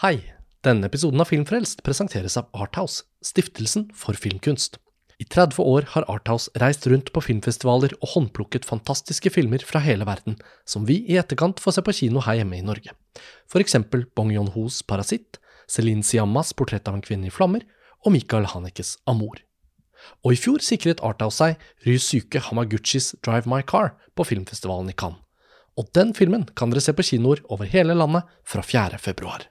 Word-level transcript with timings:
Hei! 0.00 0.22
Denne 0.64 0.88
episoden 0.88 1.20
av 1.20 1.28
Filmfrelst 1.28 1.82
presenteres 1.84 2.38
av 2.40 2.46
Arthouse, 2.56 3.02
stiftelsen 3.20 3.82
for 3.92 4.16
filmkunst. 4.16 4.78
I 5.20 5.26
30 5.28 5.60
år 5.60 5.84
har 5.92 6.06
Arthouse 6.08 6.48
reist 6.62 6.86
rundt 6.88 7.10
på 7.12 7.20
filmfestivaler 7.26 7.92
og 7.98 8.14
håndplukket 8.14 8.64
fantastiske 8.64 9.28
filmer 9.34 9.60
fra 9.60 9.82
hele 9.84 10.06
verden, 10.08 10.38
som 10.64 10.86
vi 10.88 11.02
i 11.04 11.18
etterkant 11.20 11.60
får 11.60 11.76
se 11.76 11.84
på 11.84 11.94
kino 11.98 12.24
her 12.24 12.40
hjemme 12.40 12.56
i 12.56 12.64
Norge. 12.64 12.96
For 13.44 13.60
eksempel 13.60 14.06
Bong 14.16 14.32
Yon-hos 14.32 14.80
Parasitt, 14.88 15.36
Celine 15.68 16.00
Siammas 16.00 16.54
Portrett 16.56 16.88
av 16.88 16.96
en 16.96 17.04
kvinne 17.04 17.28
i 17.28 17.36
flammer 17.36 17.68
og 18.00 18.16
Michael 18.16 18.48
Hanekes 18.54 18.96
Amor. 19.04 19.44
Og 20.24 20.32
i 20.32 20.40
fjor 20.40 20.64
sikret 20.64 21.04
Arthouse 21.04 21.44
seg 21.44 21.60
Ryusuke 21.84 22.40
Hamaguchis 22.48 23.12
Drive 23.20 23.44
My 23.44 23.60
Car 23.60 23.98
på 24.16 24.30
filmfestivalen 24.32 24.88
i 24.88 24.96
Cannes. 24.96 25.20
Og 25.76 25.92
den 25.92 26.16
filmen 26.16 26.48
kan 26.56 26.72
dere 26.72 26.88
se 26.88 26.96
på 26.96 27.04
kinoer 27.12 27.44
over 27.52 27.68
hele 27.68 27.92
landet 27.92 28.24
fra 28.48 28.64
4. 28.64 28.96
februar. 28.96 29.50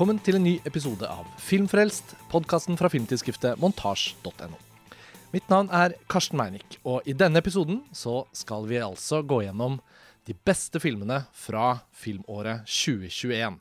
Velkommen 0.00 0.22
til 0.24 0.38
en 0.38 0.46
ny 0.46 0.52
episode 0.64 1.04
av 1.04 1.26
Filmfrelst, 1.44 2.14
podkasten 2.32 2.78
fra 2.80 2.88
filmtidsskriftet 2.88 3.58
montasj.no. 3.60 4.56
Mitt 5.34 5.52
navn 5.52 5.68
er 5.76 5.92
Karsten 6.08 6.40
Meinick, 6.40 6.78
og 6.88 7.04
i 7.04 7.12
denne 7.12 7.42
episoden 7.44 7.82
så 7.92 8.22
skal 8.32 8.64
vi 8.70 8.78
altså 8.80 9.20
gå 9.20 9.42
gjennom 9.44 9.76
de 10.24 10.32
beste 10.48 10.80
filmene 10.80 11.20
fra 11.36 11.82
filmåret 11.92 12.64
2021. 12.64 13.60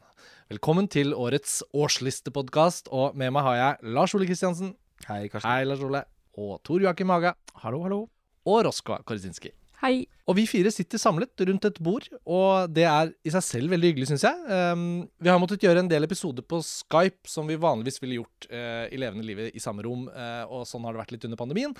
Velkommen 0.56 0.88
til 0.88 1.12
årets 1.12 1.60
årslistepodkast, 1.76 2.88
og 2.88 3.20
med 3.20 3.36
meg 3.36 3.44
har 3.50 3.60
jeg 3.60 3.94
Lars 4.00 4.16
Ole 4.16 4.32
Kristiansen. 4.32 4.78
Hei, 5.10 5.26
Karsten. 5.28 5.44
Hei, 5.52 5.68
Lars 5.68 5.84
Ole. 5.84 6.06
Og 6.40 6.62
Tor 6.64 6.88
Joakim 6.88 7.12
Haga. 7.12 7.36
Hallo, 7.66 7.84
hallo. 7.84 8.06
Og 8.48 8.64
Roskva 8.64 9.04
Korzinski. 9.04 9.52
Hei. 9.80 10.10
Og 10.28 10.36
vi 10.36 10.44
fire 10.44 10.70
sitter 10.76 11.00
samlet 11.00 11.42
rundt 11.48 11.66
et 11.70 11.78
bord, 11.82 12.04
og 12.28 12.68
det 12.76 12.84
er 12.84 13.14
i 13.24 13.32
seg 13.32 13.46
selv 13.46 13.72
veldig 13.72 13.94
hyggelig, 13.94 14.10
syns 14.10 14.26
jeg. 14.28 14.36
Um, 14.76 15.08
vi 15.16 15.32
har 15.32 15.40
måttet 15.40 15.64
gjøre 15.64 15.80
en 15.86 15.90
del 15.90 16.04
episoder 16.04 16.44
på 16.44 16.60
Skype 16.68 17.32
som 17.32 17.48
vi 17.48 17.56
vanligvis 17.56 18.02
ville 18.04 18.20
gjort 18.20 18.50
uh, 18.52 18.86
i 18.92 19.00
levende 19.00 19.24
livet 19.24 19.56
i 19.56 19.64
samme 19.64 19.86
rom, 19.88 20.10
uh, 20.12 20.44
og 20.52 20.68
sånn 20.68 20.84
har 20.84 20.94
det 20.94 21.02
vært 21.06 21.14
litt 21.16 21.28
under 21.30 21.40
pandemien. 21.40 21.78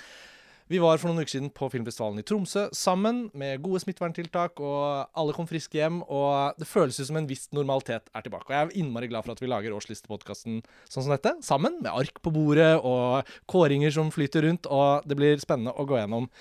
Vi 0.70 0.80
var 0.80 1.02
for 1.02 1.10
noen 1.10 1.26
uker 1.26 1.34
siden 1.34 1.52
på 1.52 1.68
filmfestivalen 1.74 2.22
i 2.22 2.26
Tromsø 2.30 2.68
sammen 2.78 3.26
med 3.38 3.60
gode 3.66 3.82
smitteverntiltak, 3.84 4.64
og 4.64 5.12
alle 5.18 5.36
kom 5.36 5.50
friske 5.50 5.82
hjem, 5.82 6.00
og 6.06 6.56
det 6.62 6.70
føles 6.70 7.02
jo 7.02 7.08
som 7.10 7.20
en 7.20 7.28
viss 7.30 7.50
normalitet 7.58 8.08
er 8.14 8.26
tilbake. 8.26 8.48
Og 8.48 8.56
jeg 8.56 8.68
er 8.70 8.76
innmari 8.80 9.12
glad 9.12 9.28
for 9.28 9.36
at 9.36 9.44
vi 9.44 9.50
lager 9.50 9.76
årslistepodkasten 9.76 10.62
sånn 10.88 11.04
som 11.04 11.12
dette, 11.18 11.36
sammen, 11.44 11.82
med 11.82 11.92
ark 11.92 12.24
på 12.24 12.32
bordet 12.32 12.72
og 12.80 13.28
kåringer 13.50 13.92
som 13.98 14.14
flyter 14.14 14.48
rundt, 14.48 14.72
og 14.72 15.10
det 15.10 15.20
blir 15.20 15.42
spennende 15.44 15.76
å 15.76 15.90
gå 15.90 16.00
gjennom 16.00 16.32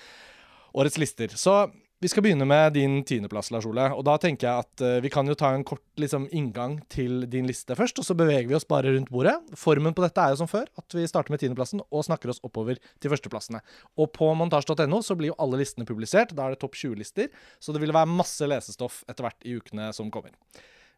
årets 0.73 0.99
lister. 1.01 1.33
Så 1.35 1.63
vi 1.99 2.07
skal 2.07 2.23
begynne 2.23 2.45
med 2.47 2.77
din 2.77 3.01
tiendeplass, 3.03 3.49
Lars 3.51 3.65
Ole. 3.67 3.89
Og 3.91 4.05
da 4.07 4.13
tenker 4.21 4.47
jeg 4.47 4.63
at 4.63 4.83
uh, 4.85 5.01
vi 5.03 5.09
kan 5.11 5.27
jo 5.27 5.35
ta 5.35 5.49
en 5.51 5.65
kort 5.67 5.83
liksom, 5.99 6.29
inngang 6.31 6.77
til 6.87 7.25
din 7.27 7.49
liste 7.49 7.75
først, 7.75 7.99
og 7.99 8.07
så 8.07 8.15
beveger 8.15 8.47
vi 8.47 8.55
oss 8.55 8.67
bare 8.67 8.93
rundt 8.95 9.11
bordet. 9.11 9.35
Formen 9.59 9.95
på 9.95 10.05
dette 10.05 10.23
er 10.23 10.31
jo 10.31 10.39
som 10.39 10.47
før, 10.47 10.69
at 10.79 10.95
vi 10.95 11.03
starter 11.11 11.35
med 11.35 11.43
tiendeplassen 11.43 11.83
og 11.83 12.05
snakker 12.07 12.31
oss 12.31 12.39
oppover 12.47 12.79
til 13.03 13.11
førsteplassene. 13.11 13.59
Og 13.99 14.13
på 14.15 14.31
montasj.no 14.39 15.01
så 15.03 15.19
blir 15.19 15.33
jo 15.33 15.37
alle 15.43 15.59
listene 15.59 15.87
publisert. 15.89 16.31
Da 16.31 16.47
er 16.47 16.55
det 16.55 16.61
topp 16.63 16.79
20-lister, 16.79 17.27
så 17.59 17.75
det 17.75 17.83
vil 17.83 17.91
være 17.95 18.13
masse 18.13 18.47
lesestoff 18.47 19.01
etter 19.11 19.27
hvert 19.27 19.43
i 19.43 19.59
ukene 19.59 19.91
som 19.95 20.07
kommer. 20.13 20.31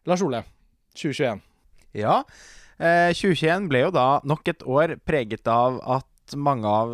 Lars 0.06 0.22
Ole, 0.22 0.44
2021. 0.94 1.42
Ja, 1.98 2.20
eh, 2.78 3.10
2021 3.10 3.66
ble 3.74 3.82
jo 3.88 3.90
da 3.98 4.06
nok 4.22 4.54
et 4.54 4.62
år 4.62 4.94
preget 5.02 5.50
av 5.50 5.82
at 5.98 6.11
mange 6.38 6.68
av 6.68 6.92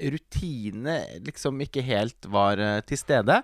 rutinene 0.00 0.96
liksom 1.26 1.60
ikke 1.64 1.84
helt 1.86 2.28
var 2.30 2.60
uh, 2.60 2.78
til 2.86 3.00
stede. 3.00 3.40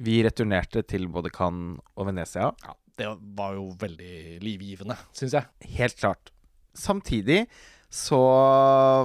Vi 0.00 0.20
returnerte 0.24 0.84
til 0.88 1.08
både 1.12 1.32
Cannes 1.34 1.80
og 1.96 2.08
Venezia. 2.08 2.50
Ja, 2.64 2.76
det 3.00 3.10
var 3.36 3.56
jo 3.58 3.70
veldig 3.80 4.40
livgivende, 4.44 4.96
syns 5.16 5.36
jeg. 5.36 5.50
Helt 5.76 5.98
klart. 6.00 6.32
Samtidig 6.76 7.44
så 7.90 8.20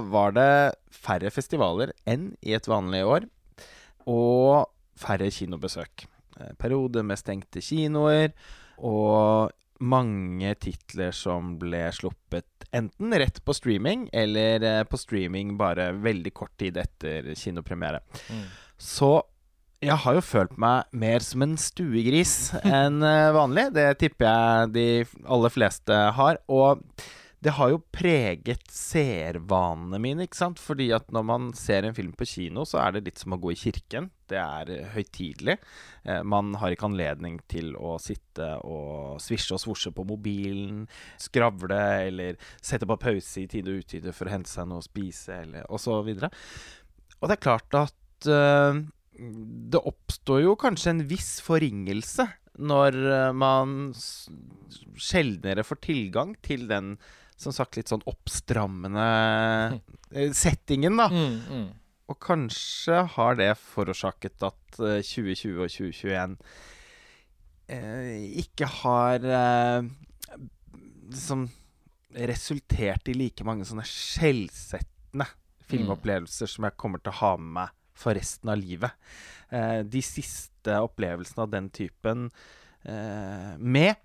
var 0.06 0.36
det 0.36 0.50
færre 0.94 1.32
festivaler 1.34 1.92
enn 2.08 2.30
i 2.46 2.54
et 2.56 2.68
vanlig 2.70 3.02
år, 3.06 3.26
og 4.06 4.70
færre 4.96 5.28
kinobesøk. 5.34 6.06
Periode 6.60 7.02
med 7.02 7.18
stengte 7.18 7.62
kinoer, 7.64 8.30
og 8.78 9.50
mange 9.80 10.54
titler 10.62 11.14
som 11.16 11.54
ble 11.60 11.86
sluppet 11.94 12.66
enten 12.76 13.14
rett 13.14 13.38
på 13.44 13.54
streaming, 13.56 14.08
eller 14.12 14.84
på 14.90 14.98
streaming 15.00 15.56
bare 15.60 15.90
veldig 16.04 16.32
kort 16.36 16.54
tid 16.60 16.78
etter 16.80 17.32
kinopremiere. 17.38 18.02
Mm. 18.30 18.46
Så 18.76 19.10
jeg 19.84 19.96
har 20.02 20.16
jo 20.16 20.24
følt 20.24 20.56
meg 20.60 20.88
mer 20.96 21.24
som 21.24 21.44
en 21.44 21.54
stuegris 21.60 22.54
enn 22.80 23.04
vanlig. 23.36 23.68
Det 23.76 23.90
tipper 24.00 24.26
jeg 24.26 24.72
de 24.74 24.88
aller 25.24 25.52
fleste 25.52 26.00
har. 26.16 26.40
Og 26.48 26.82
det 27.44 27.54
har 27.58 27.70
jo 27.70 27.82
preget 27.94 28.64
seervanene 28.72 30.00
mine, 30.02 30.26
ikke 30.26 30.40
sant. 30.40 30.62
Fordi 30.62 30.90
at 30.96 31.12
når 31.14 31.26
man 31.28 31.50
ser 31.56 31.86
en 31.86 31.96
film 31.96 32.14
på 32.16 32.28
kino, 32.28 32.64
så 32.66 32.80
er 32.82 32.96
det 32.96 33.06
litt 33.10 33.22
som 33.22 33.36
å 33.36 33.40
gå 33.40 33.52
i 33.52 33.60
kirken. 33.60 34.10
Det 34.30 34.38
er 34.40 34.70
høytidelig. 34.94 35.56
Eh, 36.04 36.22
man 36.26 36.54
har 36.60 36.74
ikke 36.74 36.88
anledning 36.88 37.38
til 37.50 37.74
å 37.78 37.96
sitte 38.02 38.54
og 38.66 39.20
svisje 39.22 39.56
og 39.56 39.62
svosje 39.62 39.92
på 39.94 40.06
mobilen, 40.08 40.84
skravle 41.22 41.82
eller 42.06 42.40
sette 42.60 42.88
på 42.88 42.98
pause 43.02 43.44
i 43.44 43.50
tide 43.50 43.72
og 43.72 43.84
utide 43.84 44.14
for 44.16 44.28
å 44.28 44.36
hente 44.36 44.52
seg 44.52 44.68
noe 44.70 44.82
å 44.82 44.86
spise, 44.86 45.42
eller 45.46 45.68
og 45.70 45.82
så. 45.82 46.00
Og 46.00 47.28
det 47.28 47.36
er 47.36 47.44
klart 47.44 47.78
at 47.78 48.30
uh, 48.30 48.80
det 49.16 49.84
oppstår 49.92 50.42
jo 50.44 50.56
kanskje 50.60 50.92
en 50.92 51.06
viss 51.08 51.36
forringelse 51.44 52.28
når 52.56 52.94
man 53.36 53.90
sjeldnere 54.96 55.60
får 55.64 55.78
tilgang 55.84 56.30
til 56.44 56.62
den 56.70 56.94
som 57.36 57.52
sagt 57.52 57.76
litt 57.76 57.90
sånn 57.92 58.04
oppstrammende 58.08 59.08
settingen, 60.44 60.96
da. 60.96 61.10
Mm, 61.12 61.34
mm. 61.50 61.66
Og 62.06 62.18
kanskje 62.22 63.02
har 63.16 63.38
det 63.38 63.50
forårsaket 63.58 64.44
at 64.46 64.78
2020 64.78 65.62
og 65.64 65.70
2021 65.72 66.36
eh, 67.74 68.26
ikke 68.42 68.68
har 68.82 69.26
eh, 69.26 69.88
liksom 71.10 71.48
resultert 72.16 73.10
i 73.10 73.16
like 73.16 73.44
mange 73.44 73.66
sånne 73.66 73.84
skjellsettende 73.90 75.26
filmopplevelser 75.66 76.46
mm. 76.46 76.52
som 76.54 76.68
jeg 76.68 76.78
kommer 76.78 77.02
til 77.02 77.12
å 77.12 77.20
ha 77.24 77.32
med 77.40 77.52
meg 77.58 77.74
for 77.96 78.14
resten 78.14 78.52
av 78.52 78.60
livet. 78.60 78.94
Eh, 79.50 79.80
de 79.82 80.02
siste 80.04 80.78
opplevelsene 80.84 81.42
av 81.42 81.52
den 81.54 81.70
typen, 81.74 82.28
eh, 82.86 83.54
med 83.58 83.96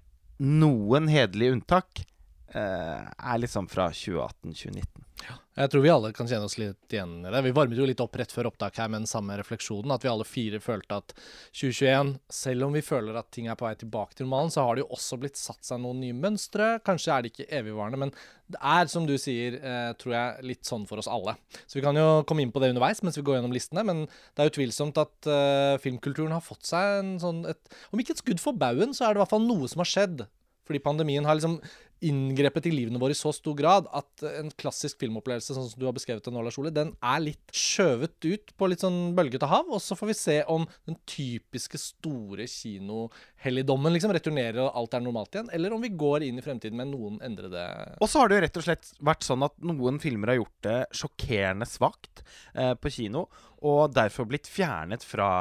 noen 0.41 1.09
hederlige 1.11 1.59
unntak, 1.59 2.01
Eh, 2.01 2.10
er 2.59 3.41
liksom 3.41 3.67
fra 3.71 3.89
2018-2019. 3.95 5.07
Ja. 5.27 5.35
Jeg 5.61 5.71
tror 5.73 5.83
vi 5.83 5.89
alle 5.91 6.09
kan 6.15 6.29
kjenne 6.29 6.47
oss 6.47 6.55
litt 6.57 6.93
igjen 6.93 7.25
i 7.25 7.31
det. 7.31 7.41
Vi 7.43 7.53
varmet 7.53 7.77
jo 7.77 7.85
litt 7.85 8.01
opp 8.01 8.15
rett 8.17 8.31
før 8.31 8.47
opptak 8.49 8.77
her 8.79 8.87
med 8.89 9.03
den 9.03 9.09
samme 9.09 9.35
refleksjonen. 9.37 9.91
At 9.93 10.05
vi 10.05 10.09
alle 10.09 10.25
fire 10.25 10.61
følte 10.63 10.97
at 11.01 11.13
2021, 11.51 12.13
selv 12.31 12.67
om 12.67 12.77
vi 12.77 12.83
føler 12.85 13.19
at 13.19 13.29
ting 13.35 13.49
er 13.51 13.59
på 13.59 13.67
vei 13.67 13.73
tilbake 13.77 14.17
til 14.17 14.29
normalen, 14.29 14.53
så 14.53 14.65
har 14.65 14.77
det 14.77 14.85
jo 14.85 14.95
også 14.95 15.19
blitt 15.21 15.39
satt 15.39 15.67
seg 15.67 15.83
noen 15.83 15.99
nye 16.01 16.15
mønstre. 16.17 16.71
Kanskje 16.87 17.13
er 17.13 17.25
det 17.25 17.33
ikke 17.33 17.49
evigvarende, 17.59 17.99
men 18.05 18.15
det 18.51 18.63
er, 18.73 18.89
som 18.91 19.05
du 19.07 19.13
sier, 19.21 19.59
eh, 19.59 19.91
tror 19.99 20.15
jeg, 20.15 20.49
litt 20.53 20.67
sånn 20.67 20.87
for 20.89 21.03
oss 21.03 21.11
alle. 21.11 21.35
Så 21.67 21.79
vi 21.79 21.85
kan 21.85 21.99
jo 21.99 22.23
komme 22.27 22.45
inn 22.45 22.55
på 22.55 22.63
det 22.63 22.71
underveis 22.73 23.03
mens 23.03 23.19
vi 23.19 23.27
går 23.27 23.39
gjennom 23.39 23.55
listene, 23.55 23.85
men 23.87 24.05
det 24.07 24.43
er 24.43 24.51
utvilsomt 24.51 25.03
at 25.03 25.29
eh, 25.29 25.77
filmkulturen 25.83 26.35
har 26.35 26.43
fått 26.43 26.67
seg 26.71 26.99
en 27.03 27.15
sånn 27.21 27.45
et, 27.51 27.79
Om 27.91 28.01
ikke 28.01 28.15
et 28.15 28.23
skudd 28.23 28.43
for 28.43 28.57
baugen, 28.57 28.95
så 28.95 29.05
er 29.05 29.13
det 29.13 29.21
i 29.21 29.25
hvert 29.25 29.35
fall 29.35 29.45
noe 29.45 29.69
som 29.71 29.83
har 29.83 29.91
skjedd 29.91 30.29
fordi 30.71 30.83
pandemien 30.85 31.25
har 31.27 31.35
liksom 31.35 31.57
inngrepet 32.01 32.65
i 32.65 32.73
livene 32.73 32.99
våre 33.01 33.13
i 33.13 33.17
så 33.17 33.31
stor 33.35 33.55
grad 33.57 33.87
at 33.95 34.23
en 34.25 34.49
klassisk 34.59 34.99
filmopplevelse, 35.03 35.53
sånn 35.53 35.69
som 35.69 35.81
du 35.81 35.85
har 35.87 35.95
beskrevet 35.95 36.25
det 36.25 36.33
nå, 36.33 36.41
Lars 36.43 36.57
Ole, 36.61 36.73
den 36.73 36.93
er 36.97 37.21
litt 37.21 37.53
skjøvet 37.55 38.17
ut 38.25 38.53
på 38.57 38.69
litt 38.71 38.83
sånn 38.83 39.13
bølgete 39.17 39.49
hav. 39.49 39.69
Og 39.69 39.81
så 39.83 39.97
får 39.97 40.11
vi 40.11 40.17
se 40.17 40.37
om 40.51 40.65
den 40.89 40.97
typiske 41.09 41.79
store 41.81 42.47
kinohelligdommen 42.49 43.93
liksom 43.95 44.15
returnerer 44.17 44.63
og 44.65 44.81
alt 44.81 44.97
er 44.97 45.05
normalt 45.05 45.37
igjen, 45.37 45.53
eller 45.53 45.77
om 45.77 45.85
vi 45.85 45.93
går 46.03 46.25
inn 46.27 46.41
i 46.41 46.45
fremtiden 46.45 46.79
med 46.79 46.91
noen 46.93 47.21
endrede 47.25 47.63
Og 48.01 48.09
så 48.09 48.21
har 48.21 48.31
det 48.31 48.39
jo 48.39 48.45
rett 48.47 48.61
og 48.61 48.67
slett 48.67 48.93
vært 49.11 49.27
sånn 49.27 49.45
at 49.45 49.57
noen 49.61 50.01
filmer 50.01 50.33
har 50.33 50.41
gjort 50.41 50.59
det 50.67 50.77
sjokkerende 50.97 51.69
svakt 51.69 52.23
eh, 52.55 52.73
på 52.73 52.93
kino, 52.93 53.27
og 53.61 53.93
derfor 53.93 54.25
blitt 54.29 54.49
fjernet 54.49 55.05
fra 55.05 55.31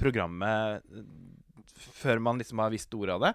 programmet 0.00 0.84
før 1.74 2.20
man 2.22 2.40
liksom 2.40 2.60
har 2.60 2.72
visst 2.74 2.92
ordet 2.94 3.16
av 3.16 3.24
det. 3.24 3.32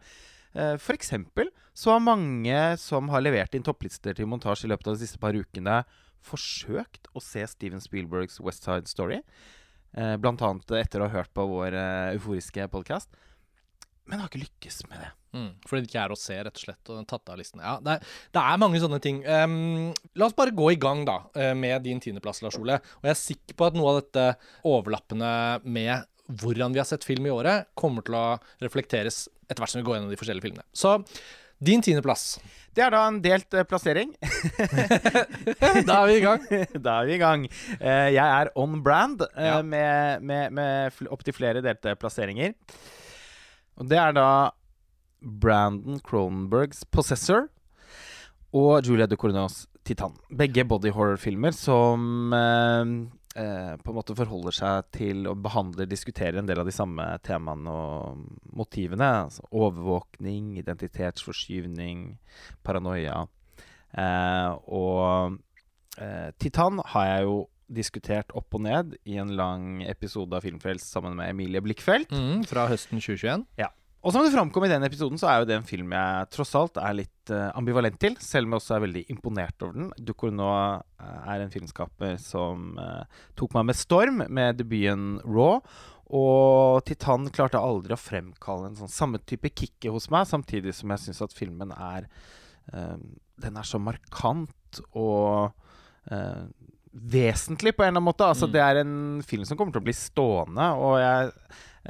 For 0.53 0.95
eksempel 0.95 1.51
så 1.77 1.93
har 1.93 2.01
mange 2.01 2.57
som 2.81 3.11
har 3.13 3.21
levert 3.21 3.53
inn 3.55 3.63
topplister 3.63 4.15
til 4.17 4.27
montasje 4.27 4.65
i 4.65 4.71
løpet 4.71 4.89
av 4.89 4.95
de 4.97 5.05
siste 5.05 5.19
par 5.21 5.37
ukene, 5.37 5.83
forsøkt 6.25 7.07
å 7.15 7.21
se 7.23 7.45
Steven 7.47 7.81
Spielbergs 7.83 8.39
West 8.43 8.67
Side 8.67 8.89
Story. 8.91 9.21
Uh, 9.97 10.15
blant 10.21 10.41
annet 10.45 10.75
etter 10.77 11.01
å 11.01 11.07
ha 11.07 11.21
hørt 11.21 11.31
på 11.33 11.45
vår 11.49 11.73
uh, 11.73 12.11
euforiske 12.13 12.67
podkast. 12.69 13.09
men 14.09 14.19
har 14.19 14.29
ikke 14.29 14.41
lykkes 14.41 14.83
med 14.89 15.01
det. 15.03 15.09
Mm, 15.37 15.49
fordi 15.69 15.83
det 15.83 15.89
ikke 15.91 16.03
er 16.03 16.13
å 16.13 16.17
se, 16.17 16.35
rett 16.41 16.55
og 16.55 16.63
slett. 16.63 16.89
Og 16.89 17.07
tatt 17.09 17.29
av 17.29 17.37
listen. 17.37 17.61
Ja, 17.61 17.75
det, 17.85 17.99
er, 17.99 18.13
det 18.33 18.41
er 18.41 18.61
mange 18.61 18.79
sånne 18.81 18.97
ting. 19.03 19.19
Um, 19.25 19.91
la 20.17 20.25
oss 20.25 20.37
bare 20.37 20.55
gå 20.57 20.71
i 20.73 20.79
gang, 20.81 21.03
da, 21.05 21.19
eh, 21.37 21.51
med 21.53 21.85
din 21.85 22.01
tiendeplass, 22.01 22.41
Lars 22.41 22.57
Ole. 22.57 22.79
Og 22.99 23.05
jeg 23.05 23.13
er 23.13 23.19
sikker 23.19 23.57
på 23.59 23.67
at 23.67 23.77
noe 23.77 23.91
av 23.91 23.99
dette 23.99 24.25
overlappende 24.65 25.29
med 25.69 26.09
hvordan 26.41 26.73
vi 26.73 26.81
har 26.81 26.89
sett 26.89 27.05
film 27.05 27.29
i 27.29 27.33
året, 27.33 27.69
kommer 27.77 28.05
til 28.05 28.17
å 28.17 28.25
reflekteres 28.65 29.27
etter 29.49 29.63
hvert 29.63 29.73
som 29.73 29.81
vi 29.81 29.85
går 29.87 29.97
gjennom 29.97 30.11
de 30.13 30.19
forskjellige 30.19 30.45
filmene. 30.45 30.65
Så 30.77 30.97
din 31.59 31.81
tiendeplass. 31.83 32.37
Det 32.71 32.85
er 32.85 32.93
da 32.93 33.01
en 33.09 33.17
delt 33.23 33.51
uh, 33.57 33.65
plassering. 33.67 34.13
da 35.89 35.97
er 35.97 36.05
vi 36.07 36.15
i 36.19 36.23
gang. 36.23 36.45
da 36.85 36.93
er 37.01 37.09
vi 37.09 37.17
i 37.17 37.19
gang. 37.19 37.43
Uh, 37.81 38.07
jeg 38.13 38.23
er 38.23 38.51
on 38.55 38.77
brand 38.85 39.25
uh, 39.25 39.43
Ja. 39.43 39.57
med, 39.65 40.23
med, 40.23 40.55
med 40.55 41.01
opptil 41.11 41.35
flere 41.35 41.63
delte 41.65 41.97
plasseringer. 41.99 42.55
Og 43.79 43.89
det 43.91 43.99
er 43.99 44.15
da 44.15 44.29
Brandon 45.19 45.99
Cronenbergs 45.99 46.85
'Possessor' 46.87 47.49
og 48.55 48.87
Julia 48.87 49.07
Coronas 49.19 49.65
'Titan'. 49.83 50.15
Begge 50.31 50.63
body 50.63 50.93
horror-filmer 50.95 51.51
som 51.51 52.31
eh, 53.39 53.75
på 53.81 53.91
en 53.91 53.97
måte 53.97 54.15
forholder 54.17 54.55
seg 54.55 54.89
til 54.95 55.29
og 55.31 55.41
behandler, 55.45 55.89
diskuterer 55.89 56.41
en 56.41 56.49
del 56.49 56.61
av 56.61 56.67
de 56.69 56.75
samme 56.75 57.05
temaene 57.25 57.73
og 57.73 58.23
motivene. 58.59 59.09
Altså 59.25 59.45
overvåkning, 59.49 60.57
identitetsforskyvning, 60.61 62.11
paranoia. 62.65 63.23
Eh, 63.97 64.51
og 64.67 65.39
eh, 65.97 66.29
'Titan' 66.37 66.83
har 66.93 67.09
jeg 67.13 67.23
jo 67.29 67.39
diskutert 67.69 68.31
opp 68.37 68.55
og 68.57 68.63
ned 68.65 68.95
i 69.05 69.19
en 69.21 69.29
lang 69.37 69.83
episode 69.85 70.33
av 70.33 70.45
Filmfrelst 70.45 70.89
sammen 70.89 71.15
med 71.17 71.29
Emilie 71.29 71.61
Blikkfeldt. 71.61 72.13
Mm, 72.13 72.45
fra 72.49 72.65
høsten 72.69 73.01
2021. 73.01 73.45
Og 73.99 74.13
som 74.15 74.23
det 74.23 74.31
framkom 74.31 74.63
i 74.63 74.71
den 74.71 74.85
episoden, 74.87 75.19
så 75.19 75.27
er 75.27 75.41
jo 75.41 75.47
det 75.49 75.57
en 75.57 75.67
film 75.67 75.91
jeg 75.91 76.27
tross 76.31 76.53
alt 76.55 76.77
er 76.79 76.95
litt 77.01 77.31
eh, 77.35 77.49
ambivalent 77.59 77.97
til. 77.99 78.15
Selv 78.23 78.47
om 78.47 78.55
jeg 78.55 78.61
også 78.61 78.75
er 78.77 78.83
veldig 78.85 79.03
imponert 79.11 79.65
over 79.65 79.75
den. 79.75 79.89
Ducournau 80.07 80.47
uh, 80.47 81.19
er 81.27 81.43
en 81.43 81.51
filmskaper 81.51 82.15
som 82.23 82.79
eh, 82.79 83.23
tok 83.39 83.57
meg 83.57 83.67
med 83.67 83.79
storm 83.79 84.23
med 84.31 84.61
debuten 84.61 85.17
Raw. 85.27 85.59
Og 86.15 86.79
Titan 86.87 87.27
klarte 87.33 87.59
aldri 87.61 87.93
å 87.93 87.99
fremkalle 87.99 88.71
en 88.71 88.79
sånn 88.79 88.93
samme 88.93 89.19
type 89.29 89.51
kicket 89.51 89.91
hos 89.93 90.07
meg, 90.09 90.25
samtidig 90.31 90.73
som 90.73 90.95
jeg 90.95 91.03
syns 91.03 91.21
at 91.27 91.35
filmen 91.37 91.75
er 91.75 92.07
eh, 92.73 92.95
Den 93.43 93.59
er 93.59 93.67
så 93.67 93.83
markant 93.83 94.79
og 94.93 95.51
uh, 96.11 96.43
vesentlig 96.89 97.75
på 97.75 97.83
en 97.83 97.91
eller 97.91 97.99
annen 97.99 98.09
måte. 98.09 98.31
Altså, 98.31 98.47
Mm. 98.47 98.53
Det 98.55 98.61
er 98.63 98.81
en 98.81 98.97
film 99.27 99.45
som 99.45 99.57
kommer 99.57 99.75
til 99.75 99.83
å 99.83 99.87
bli 99.87 99.95
stående, 99.95 100.71
og 100.79 100.99
jeg 101.03 101.31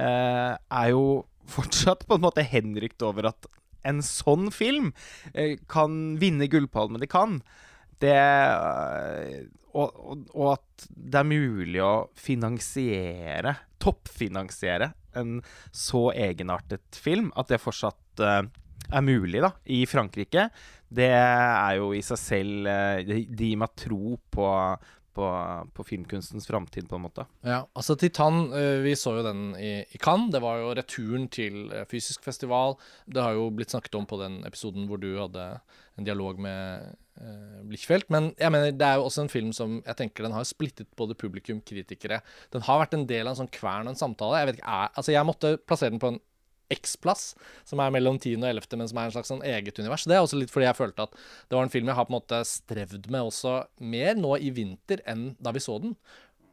uh, 0.00 0.54
er 0.58 0.88
jo 0.90 1.04
fortsatt 1.48 2.06
på 2.08 2.16
en 2.16 2.24
måte 2.24 2.44
henrykt 2.46 3.02
over 3.06 3.30
at 3.32 3.48
en 3.86 4.02
sånn 4.04 4.50
film 4.52 4.92
eh, 5.32 5.56
kan 5.70 6.16
vinne 6.20 6.48
gullpalmen 6.50 7.00
Det 7.00 7.10
kan. 7.12 7.40
Det 8.00 8.16
eh, 8.16 9.48
og, 9.70 10.00
og, 10.02 10.22
og 10.34 10.46
at 10.56 10.86
det 10.90 11.20
er 11.20 11.28
mulig 11.30 11.82
å 11.84 12.08
finansiere, 12.18 13.54
toppfinansiere, 13.78 14.90
en 15.14 15.38
så 15.70 16.08
egenartet 16.12 16.98
film. 16.98 17.30
At 17.38 17.52
det 17.52 17.60
fortsatt 17.62 18.22
eh, 18.24 18.42
er 18.90 19.06
mulig 19.06 19.44
da, 19.44 19.52
i 19.70 19.84
Frankrike. 19.86 20.48
Det 20.90 21.12
er 21.14 21.76
jo 21.78 21.92
i 21.94 22.02
seg 22.02 22.18
selv 22.18 22.66
det 23.06 23.20
gir 23.22 23.60
meg 23.62 23.76
tro 23.78 24.16
på, 24.34 24.48
på, 25.20 25.28
på 25.76 25.84
filmkunstens 25.84 26.48
framtid, 26.48 26.88
på 26.88 26.96
en 26.96 27.04
måte. 27.04 27.26
Ja, 27.46 27.60
altså 27.76 27.96
Titan, 28.00 28.46
eh, 28.56 28.80
vi 28.84 28.96
så 28.96 29.18
jo 29.18 29.26
den 29.26 29.50
i, 29.60 29.72
i 29.84 30.00
Cannes. 30.00 30.32
Det 30.32 30.40
var 30.44 30.62
jo 30.62 30.72
returen 30.78 31.28
til 31.32 31.68
eh, 31.74 31.86
fysisk 31.90 32.24
festival. 32.24 32.78
Det 33.06 33.22
har 33.22 33.36
jo 33.36 33.50
blitt 33.54 33.74
snakket 33.74 34.00
om 34.00 34.08
på 34.08 34.20
den 34.22 34.40
episoden 34.48 34.88
hvor 34.88 35.00
du 35.02 35.12
hadde 35.18 35.52
en 36.00 36.06
dialog 36.06 36.38
med 36.40 36.86
uh, 37.20 37.60
Blikkfeldt. 37.68 38.08
Men 38.14 38.30
jeg 38.40 38.52
mener, 38.54 38.72
det 38.72 38.86
er 38.86 38.98
jo 38.98 39.08
også 39.08 39.26
en 39.26 39.32
film 39.32 39.50
som 39.56 39.78
jeg 39.84 39.98
tenker 39.98 40.24
den 40.24 40.36
har 40.36 40.46
splittet 40.48 40.88
både 40.96 41.18
publikum, 41.18 41.60
kritikere. 41.66 42.22
Den 42.54 42.64
har 42.64 42.80
vært 42.84 42.96
en 42.96 43.06
del 43.10 43.26
av 43.26 43.34
en 43.34 43.42
sånn 43.42 43.52
kvern 43.52 43.88
og 43.88 43.94
en 43.94 44.00
samtale. 44.00 44.40
Jeg 44.40 44.50
vet 44.50 44.60
ikke, 44.60 44.78
er, 44.80 44.94
altså 44.94 45.14
jeg 45.14 45.28
måtte 45.28 45.54
plassere 45.60 45.92
den 45.92 46.02
på 46.02 46.14
en 46.14 46.20
X-plass, 46.74 47.34
som 47.68 47.82
er 47.82 47.92
mellom 47.94 48.18
10. 48.20 48.38
og 48.40 48.48
11., 48.50 48.78
men 48.78 48.90
som 48.90 49.00
er 49.00 49.10
en 49.10 49.14
slags 49.16 49.32
sånn 49.32 49.44
eget 49.46 49.78
univers. 49.82 50.06
Det 50.08 50.16
er 50.16 50.24
også 50.24 50.40
litt 50.40 50.52
fordi 50.54 50.68
jeg 50.68 50.78
følte 50.78 51.06
at 51.08 51.14
det 51.18 51.58
var 51.58 51.66
en 51.66 51.72
film 51.72 51.90
jeg 51.90 51.98
har 51.98 52.08
på 52.08 52.14
en 52.14 52.18
måte 52.18 52.40
strevd 52.48 53.10
med 53.10 53.30
også 53.32 53.56
mer 53.92 54.18
nå 54.18 54.36
i 54.38 54.52
vinter 54.54 55.04
enn 55.10 55.32
da 55.42 55.54
vi 55.56 55.62
så 55.64 55.80
den. 55.82 55.96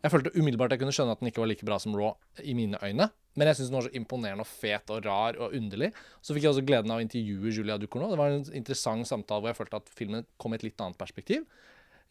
Jeg 0.03 0.13
følte 0.13 0.33
umiddelbart 0.37 0.75
jeg 0.75 0.81
kunne 0.83 0.93
skjønne 0.95 1.15
at 1.15 1.21
den 1.23 1.31
ikke 1.31 1.41
var 1.41 1.49
like 1.49 1.65
bra 1.67 1.79
som 1.81 1.95
Raw 1.97 2.13
i 2.45 2.53
mine 2.57 2.79
øyne. 2.83 3.09
Men 3.37 3.49
jeg 3.51 3.59
syns 3.59 3.69
den 3.69 3.77
var 3.77 3.85
så 3.85 3.93
imponerende 3.97 4.45
og 4.45 4.49
fet 4.49 4.91
og 4.93 5.03
rar 5.05 5.37
og 5.37 5.53
underlig. 5.57 5.91
Så 6.25 6.33
fikk 6.33 6.47
jeg 6.47 6.53
også 6.53 6.65
gleden 6.65 6.93
av 6.93 7.01
å 7.01 7.05
intervjue 7.05 7.53
Julia 7.53 7.77
Ducournau. 7.81 8.09
Det 8.13 8.19
var 8.19 8.33
en 8.33 8.45
interessant 8.57 9.09
samtale 9.09 9.43
hvor 9.43 9.51
jeg 9.51 9.59
følte 9.59 9.81
at 9.81 9.91
filmen 9.93 10.25
kom 10.41 10.53
i 10.53 10.57
et 10.57 10.65
litt 10.65 10.81
annet 10.81 10.97
perspektiv. 10.97 11.45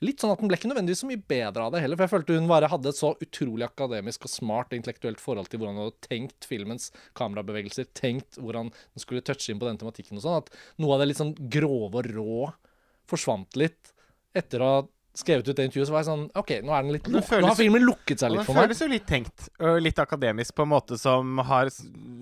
Litt 0.05 0.21
sånn 0.21 0.33
at 0.35 0.41
den 0.43 0.51
ble 0.51 0.59
ikke 0.59 0.69
nødvendigvis 0.69 1.01
så 1.01 1.09
mye 1.09 1.23
bedre 1.25 1.63
av 1.65 1.73
det 1.73 1.81
heller, 1.81 1.97
for 1.97 2.05
jeg 2.05 2.13
følte 2.13 2.35
hun 2.37 2.49
bare 2.51 2.69
hadde 2.69 2.91
et 2.93 2.99
så 2.99 3.15
utrolig 3.25 3.65
akademisk 3.65 4.27
og 4.29 4.33
smart 4.33 4.69
og 4.75 4.77
intellektuelt 4.77 5.23
forhold 5.23 5.49
til 5.49 5.63
hvordan 5.63 5.79
hun 5.79 5.87
hadde 5.87 6.05
tenkt 6.09 6.45
filmens 6.51 6.91
kamerabevegelser, 7.17 7.89
tenkt 7.97 8.37
hvordan 8.37 8.69
den 8.75 9.01
skulle 9.05 9.25
touche 9.25 9.55
inn 9.55 9.63
på 9.63 9.71
den 9.71 9.81
tematikken 9.81 10.21
og 10.21 10.27
sånn, 10.27 10.43
at 10.45 10.53
noe 10.85 10.93
av 10.99 11.01
det 11.01 11.09
litt 11.13 11.23
sånn 11.23 11.33
grove 11.49 12.03
og 12.03 12.11
rå 12.13 12.53
forsvant 13.09 13.57
litt 13.57 13.93
etter 14.37 14.61
å 14.61 14.71
ha 14.75 14.85
skrevet 15.17 15.49
ut 15.49 15.57
det 15.57 15.65
intervjuet, 15.71 15.89
så 15.89 15.95
var 15.95 16.03
jeg 16.05 16.11
sånn 16.11 16.25
OK, 16.37 16.51
nå, 16.61 16.73
er 16.77 16.83
den 16.85 16.93
litt 16.99 17.07
luk 17.09 17.25
føles- 17.25 17.47
nå 17.47 17.49
har 17.55 17.57
filmen 17.57 17.85
lukket 17.89 18.21
seg 18.21 18.35
litt 18.35 18.45
for 18.45 18.53
meg. 18.59 18.67
føles 18.69 18.83
jo 18.85 18.89
litt 18.93 19.07
tenkt, 19.09 19.47
og 19.65 19.79
litt 19.81 20.03
akademisk 20.03 20.53
på 20.59 20.67
en 20.67 20.75
måte 20.77 20.99
som 21.01 21.39
har 21.49 21.71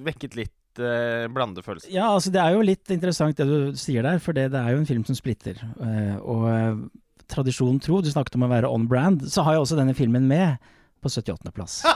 vekket 0.07 0.37
litt 0.39 0.79
uh, 0.79 1.27
blandede 1.27 1.65
følelser. 1.67 1.91
Ja, 1.91 2.13
altså 2.15 2.31
det 2.31 2.39
er 2.45 2.55
jo 2.55 2.63
litt 2.63 2.95
interessant 2.95 3.35
det 3.41 3.49
du 3.51 3.75
sier 3.75 4.07
der, 4.07 4.21
for 4.23 4.37
det, 4.37 4.53
det 4.55 4.63
er 4.63 4.77
jo 4.77 4.85
en 4.85 4.87
film 4.87 5.03
som 5.09 5.19
splitter. 5.19 5.59
eh, 5.83 6.15
og 6.23 6.87
tradisjonen 7.31 7.81
tro, 7.83 8.01
du 8.03 8.11
snakket 8.13 8.39
om 8.39 8.47
å 8.47 8.53
være 8.53 8.71
on 8.71 8.89
brand, 8.91 9.25
så 9.31 9.45
har 9.47 9.57
jeg 9.57 9.65
også 9.65 9.79
denne 9.81 9.97
filmen 9.97 10.29
med 10.31 10.57
på 11.05 11.13
78.-plass. 11.13 11.83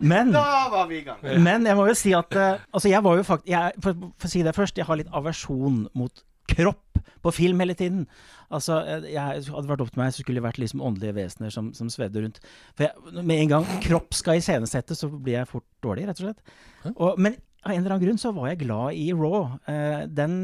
Men 0.00 0.32
Da 0.32 0.68
var 0.72 0.86
vi 0.88 1.02
i 1.02 1.04
gang. 1.04 1.18
men 1.44 1.66
jeg 1.68 1.76
må 1.76 1.84
jo 1.90 1.94
si 1.98 2.14
at 2.16 2.32
eh, 2.32 2.62
Altså, 2.72 2.88
jeg 2.88 3.04
var 3.04 3.18
jo 3.18 3.24
faktisk 3.26 3.50
jeg, 3.50 3.72
for, 3.84 4.06
for 4.16 4.30
å 4.30 4.32
si 4.32 4.40
det 4.46 4.54
først, 4.56 4.78
jeg 4.80 4.88
har 4.88 4.96
litt 4.96 5.10
aversjon 5.12 5.82
mot 5.92 6.22
kropp 6.50 7.02
på 7.20 7.32
film 7.36 7.60
hele 7.60 7.76
tiden. 7.76 8.06
Altså, 8.48 8.80
eh, 8.80 9.10
jeg, 9.12 9.44
hadde 9.44 9.62
det 9.66 9.72
vært 9.74 9.84
opp 9.84 9.92
til 9.92 10.02
meg, 10.02 10.14
så 10.14 10.24
skulle 10.24 10.40
det 10.40 10.46
vært 10.46 10.60
liksom 10.62 10.82
åndelige 10.84 11.18
vesener 11.18 11.52
som, 11.54 11.68
som 11.76 11.92
svevde 11.92 12.24
rundt. 12.24 12.40
For 12.78 12.88
jeg, 12.88 13.20
med 13.20 13.36
en 13.36 13.52
gang 13.52 13.68
kropp 13.84 14.16
skal 14.16 14.40
iscenesettes, 14.40 15.02
så 15.04 15.10
blir 15.12 15.36
jeg 15.36 15.50
fort 15.50 15.66
dårlig, 15.84 16.08
rett 16.08 16.22
og 16.22 16.30
slett. 16.30 16.56
Og, 16.94 17.20
men 17.20 17.36
av 17.60 17.72
en 17.72 17.80
eller 17.82 17.94
annen 17.94 18.06
grunn 18.06 18.20
så 18.20 18.32
var 18.36 18.50
jeg 18.50 18.62
glad 18.62 18.96
i 18.96 19.10
Raw. 19.12 19.56
Eh, 19.68 20.06
den, 20.08 20.34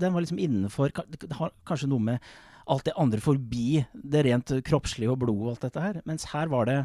den 0.00 0.14
var 0.14 0.24
liksom 0.24 0.40
innenfor 0.42 0.90
Det 0.90 1.38
har 1.38 1.54
kanskje 1.68 1.90
noe 1.92 2.02
med 2.02 2.30
alt 2.66 2.88
det 2.88 2.96
andre 2.98 3.22
forbi 3.22 3.84
det 3.94 4.24
rent 4.26 4.50
kroppslige 4.66 5.12
og 5.12 5.20
blod 5.22 5.44
og 5.44 5.52
alt 5.54 5.66
dette 5.68 5.84
her. 5.84 6.00
Mens 6.08 6.26
her 6.32 6.50
var 6.50 6.66
det 6.66 6.80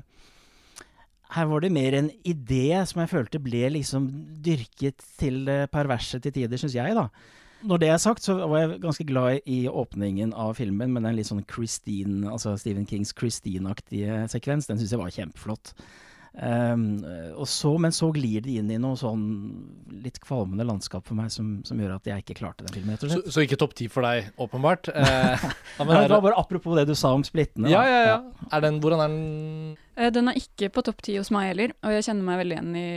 her 1.31 1.47
var 1.47 1.63
det 1.63 1.71
mer 1.71 1.95
en 1.95 2.09
idé 2.27 2.75
som 2.87 2.99
jeg 3.01 3.11
følte 3.13 3.39
ble 3.39 3.69
liksom 3.71 4.09
dyrket 4.43 4.99
til 5.19 5.45
det 5.47 5.69
perverse 5.71 6.19
til 6.19 6.33
tider, 6.35 6.59
syns 6.59 6.75
jeg, 6.75 6.95
da. 6.97 7.07
Når 7.63 7.79
det 7.79 7.89
er 7.93 7.99
sagt, 8.01 8.25
så 8.25 8.35
var 8.41 8.59
jeg 8.59 8.81
ganske 8.83 9.05
glad 9.07 9.47
i 9.49 9.63
åpningen 9.69 10.33
av 10.33 10.55
filmen, 10.57 10.91
med 10.91 11.05
den 11.05 11.15
litt 11.15 11.29
sånn 11.29 11.45
Christine, 11.47 12.25
altså 12.31 12.57
Stephen 12.59 12.87
Kings 12.89 13.13
Christine-aktige 13.15 14.25
sekvens. 14.33 14.67
Den 14.67 14.81
syns 14.81 14.91
jeg 14.91 15.01
var 15.01 15.13
kjempeflott. 15.13 15.75
Um, 16.31 17.01
og 17.35 17.43
så, 17.51 17.73
men 17.75 17.91
så 17.91 18.07
glir 18.15 18.39
det 18.45 18.53
inn 18.61 18.69
i 18.71 18.77
noe 18.79 18.95
sånn 18.95 19.23
litt 20.01 20.21
kvalmende 20.23 20.63
landskap 20.63 21.03
for 21.03 21.19
meg 21.19 21.27
som, 21.33 21.57
som 21.67 21.79
gjør 21.81 21.97
at 21.97 22.07
jeg 22.07 22.23
ikke 22.23 22.37
klarte 22.39 22.63
den 22.63 22.77
filmen, 22.77 22.95
Så, 23.01 23.19
så 23.27 23.43
ikke 23.43 23.59
topp 23.59 23.75
ti 23.75 23.89
for 23.91 24.07
deg, 24.07 24.31
åpenbart. 24.39 24.93
Eh, 24.95 25.43
ja, 25.77 25.85
det 25.85 26.07
var 26.15 26.23
bare 26.23 26.39
apropos 26.39 26.79
det 26.79 26.87
du 26.87 26.95
sa 26.95 27.11
om 27.17 27.25
splittene. 27.27 27.67
Ja, 27.73 27.83
ja, 27.83 27.99
ja, 27.99 28.15
ja. 28.15 28.49
Er 28.55 28.63
den, 28.63 28.79
hvordan 28.83 29.03
er 29.03 29.11
den 29.11 29.77
Eh, 30.01 30.11
Den 30.11 30.31
er 30.31 30.39
ikke 30.39 30.71
på 30.73 30.83
topp 30.85 31.03
ti 31.05 31.17
hos 31.19 31.31
meg 31.33 31.51
heller, 31.51 31.75
og 31.83 31.95
jeg 31.95 32.07
kjenner 32.07 32.27
meg 32.27 32.41
veldig 32.41 32.57
igjen 32.57 32.75
i, 32.79 32.87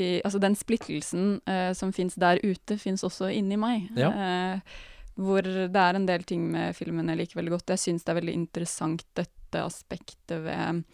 i 0.00 0.08
Altså 0.26 0.40
den 0.42 0.56
splittelsen 0.58 1.26
eh, 1.50 1.72
som 1.76 1.94
fins 1.96 2.16
der 2.20 2.40
ute, 2.44 2.78
fins 2.80 3.04
også 3.06 3.30
inni 3.34 3.58
meg. 3.60 3.88
Ja. 3.98 4.10
Eh, 4.12 4.78
hvor 5.20 5.44
det 5.44 5.76
er 5.76 5.98
en 5.98 6.06
del 6.08 6.24
ting 6.24 6.46
med 6.52 6.76
filmen 6.78 7.10
jeg 7.10 7.24
liker 7.24 7.40
veldig 7.40 7.56
godt. 7.56 7.74
Jeg 7.74 7.82
syns 7.82 8.06
det 8.06 8.12
er 8.12 8.20
veldig 8.20 8.36
interessant 8.36 9.04
dette 9.18 9.64
aspektet 9.64 10.44
ved 10.44 10.84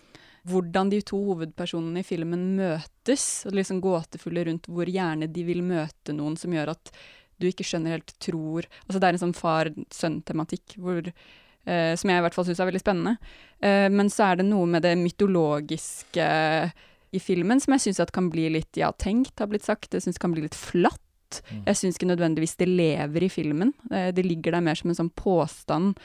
hvordan 0.47 0.91
de 0.93 1.03
to 1.07 1.19
hovedpersonene 1.29 2.03
i 2.03 2.07
filmen 2.07 2.49
møtes, 2.59 3.27
og 3.45 3.53
det 3.53 3.61
liksom 3.61 3.83
gåtefulle 3.85 4.47
rundt 4.49 4.69
hvor 4.71 4.89
gjerne 4.91 5.29
de 5.33 5.47
vil 5.47 5.63
møte 5.67 6.15
noen 6.17 6.39
som 6.41 6.55
gjør 6.55 6.75
at 6.77 6.93
du 7.37 7.49
ikke 7.51 7.67
skjønner 7.69 7.99
helt 7.99 8.15
tror 8.23 8.65
Altså 8.87 8.97
det 8.97 9.09
er 9.09 9.17
en 9.17 9.25
sånn 9.27 9.35
far-sønn-tematikk 9.37 10.79
hvor 10.81 11.03
eh, 11.05 11.93
som 11.99 12.13
jeg 12.13 12.23
i 12.23 12.25
hvert 12.25 12.37
fall 12.37 12.47
syns 12.49 12.63
er 12.63 12.71
veldig 12.71 12.85
spennende. 12.85 13.17
Eh, 13.61 13.89
men 13.93 14.09
så 14.13 14.31
er 14.31 14.41
det 14.41 14.49
noe 14.49 14.69
med 14.71 14.87
det 14.87 14.95
mytologiske 15.01 16.29
i 17.17 17.21
filmen 17.23 17.61
som 17.63 17.77
jeg 17.77 17.89
syns 17.89 18.01
kan 18.15 18.31
bli 18.33 18.49
litt 18.57 18.81
ja, 18.81 18.89
tenkt, 18.97 19.37
har 19.41 19.51
blitt 19.53 19.69
sagt. 19.69 19.93
Jeg 19.93 20.07
syns 20.07 20.23
kan 20.23 20.33
bli 20.33 20.47
litt 20.47 20.57
flatt. 20.57 21.03
godt. 21.27 21.43
Jeg 21.67 21.77
syns 21.77 21.97
ikke 21.97 22.13
nødvendigvis 22.13 22.57
det 22.57 22.69
lever 22.69 23.23
i 23.23 23.29
filmen. 23.29 23.73
Eh, 23.91 24.13
det 24.13 24.25
ligger 24.25 24.53
der 24.53 24.61
mer 24.61 24.75
som 24.75 24.91
en 24.91 24.97
sånn 24.97 25.11
påstand 25.11 25.97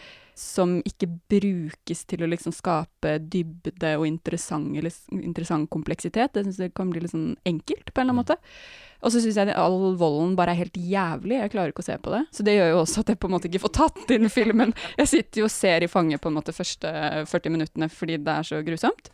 som 0.42 0.78
ikke 0.88 1.08
brukes 1.32 2.06
til 2.10 2.24
å 2.26 2.30
liksom 2.30 2.54
skape 2.56 3.18
dybde 3.22 3.94
og 4.00 4.08
interessant, 4.08 4.72
eller 4.78 4.94
interessant 5.22 5.70
kompleksitet. 5.74 6.36
Jeg 6.36 6.48
syns 6.48 6.62
det 6.62 6.72
kan 6.78 6.90
bli 6.92 7.04
litt 7.04 7.14
sånn 7.14 7.36
enkelt, 7.48 7.92
på 7.92 8.02
en 8.02 8.10
eller 8.10 8.16
annen 8.16 8.22
måte. 8.24 8.40
Og 9.02 9.14
så 9.14 9.22
syns 9.22 9.38
jeg 9.40 9.54
all 9.58 9.96
volden 9.98 10.36
bare 10.38 10.54
er 10.54 10.62
helt 10.62 10.78
jævlig. 10.78 11.40
Jeg 11.40 11.54
klarer 11.54 11.74
ikke 11.74 11.86
å 11.86 11.90
se 11.90 11.98
på 12.02 12.14
det. 12.14 12.24
Så 12.34 12.46
det 12.46 12.58
gjør 12.58 12.74
jo 12.74 12.82
også 12.84 13.04
at 13.04 13.14
jeg 13.14 13.22
på 13.22 13.30
en 13.30 13.36
måte 13.36 13.50
ikke 13.50 13.64
får 13.64 13.76
tatt 13.78 14.14
inn 14.14 14.30
filmen. 14.34 14.76
Jeg 15.00 15.14
sitter 15.14 15.44
jo 15.44 15.48
og 15.50 15.54
ser 15.54 15.86
i 15.86 15.90
fanget 15.92 16.22
på 16.22 16.30
en 16.30 16.38
måte 16.38 16.56
første 16.56 16.92
40 17.30 17.56
minuttene 17.56 17.90
fordi 17.94 18.20
det 18.22 18.36
er 18.36 18.50
så 18.52 18.62
grusomt. 18.66 19.10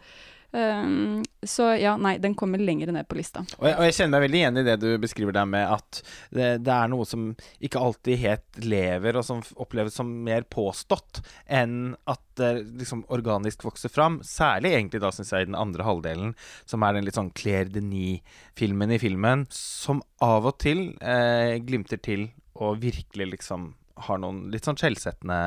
Um, 0.52 1.26
så 1.44 1.74
ja, 1.76 1.98
nei, 2.00 2.16
den 2.24 2.36
kommer 2.36 2.62
lenger 2.62 2.90
ned 2.96 3.08
på 3.10 3.18
lista. 3.20 3.44
Og 3.60 3.68
jeg, 3.68 3.76
og 3.76 3.84
jeg 3.84 3.96
kjenner 3.98 4.14
meg 4.16 4.24
veldig 4.26 4.40
igjen 4.40 4.60
i 4.62 4.64
det 4.66 4.76
du 4.80 4.88
beskriver 5.04 5.36
der 5.36 5.50
med 5.50 5.74
at 5.76 6.00
det, 6.34 6.48
det 6.64 6.74
er 6.74 6.92
noe 6.92 7.08
som 7.10 7.26
ikke 7.64 7.82
alltid 7.84 8.22
helt 8.22 8.62
lever, 8.64 9.20
og 9.20 9.28
som 9.28 9.44
oppleves 9.60 9.98
som 10.00 10.14
mer 10.26 10.48
påstått 10.48 11.22
enn 11.46 11.98
at 12.08 12.24
det 12.40 12.52
liksom 12.80 13.04
organisk 13.14 13.66
vokser 13.68 13.92
fram. 13.92 14.22
Særlig 14.26 14.72
egentlig 14.78 15.04
da, 15.04 15.12
syns 15.14 15.34
jeg, 15.36 15.46
i 15.46 15.50
den 15.52 15.60
andre 15.60 15.86
halvdelen, 15.88 16.36
som 16.70 16.86
er 16.86 16.96
den 16.96 17.08
litt 17.08 17.20
sånn 17.20 17.34
Claire 17.38 17.74
Denis-filmen 17.74 18.96
i 18.96 19.02
filmen, 19.04 19.48
som 19.54 20.02
av 20.24 20.48
og 20.48 20.62
til 20.64 20.90
eh, 21.02 21.58
glimter 21.66 22.00
til 22.02 22.30
og 22.58 22.80
virkelig 22.82 23.34
liksom 23.36 23.74
har 24.06 24.22
noen 24.22 24.48
litt 24.54 24.68
sånn 24.68 24.78
skjellsettende, 24.80 25.40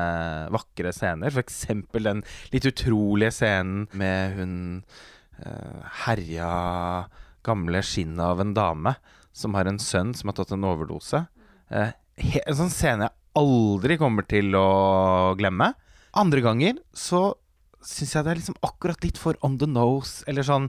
vakre 0.53 0.91
scener. 0.95 1.37
Eksempel 1.41 2.07
den 2.07 2.23
litt 2.53 2.67
utrolige 2.67 3.33
scenen 3.35 3.87
med 3.97 4.37
hun 4.37 4.53
uh, 5.39 5.81
herja 6.05 6.51
gamle 7.45 7.81
skinnet 7.85 8.21
av 8.25 8.43
en 8.43 8.53
dame 8.57 8.95
som 9.33 9.55
har 9.57 9.69
en 9.69 9.79
sønn 9.81 10.13
som 10.17 10.29
har 10.29 10.37
tatt 10.37 10.53
en 10.55 10.67
overdose. 10.67 11.23
Uh, 11.71 11.91
en 12.19 12.57
sånn 12.57 12.73
scene 12.73 13.07
jeg 13.07 13.17
aldri 13.39 13.97
kommer 14.01 14.27
til 14.27 14.51
å 14.59 15.33
glemme. 15.39 15.71
Andre 16.19 16.43
ganger 16.43 16.81
så 16.91 17.31
syns 17.81 18.13
jeg 18.13 18.25
det 18.25 18.33
er 18.33 18.41
liksom 18.41 18.59
akkurat 18.65 19.05
litt 19.05 19.17
for 19.17 19.37
on 19.45 19.57
the 19.61 19.69
nose, 19.69 20.21
eller 20.29 20.45
sånn 20.45 20.67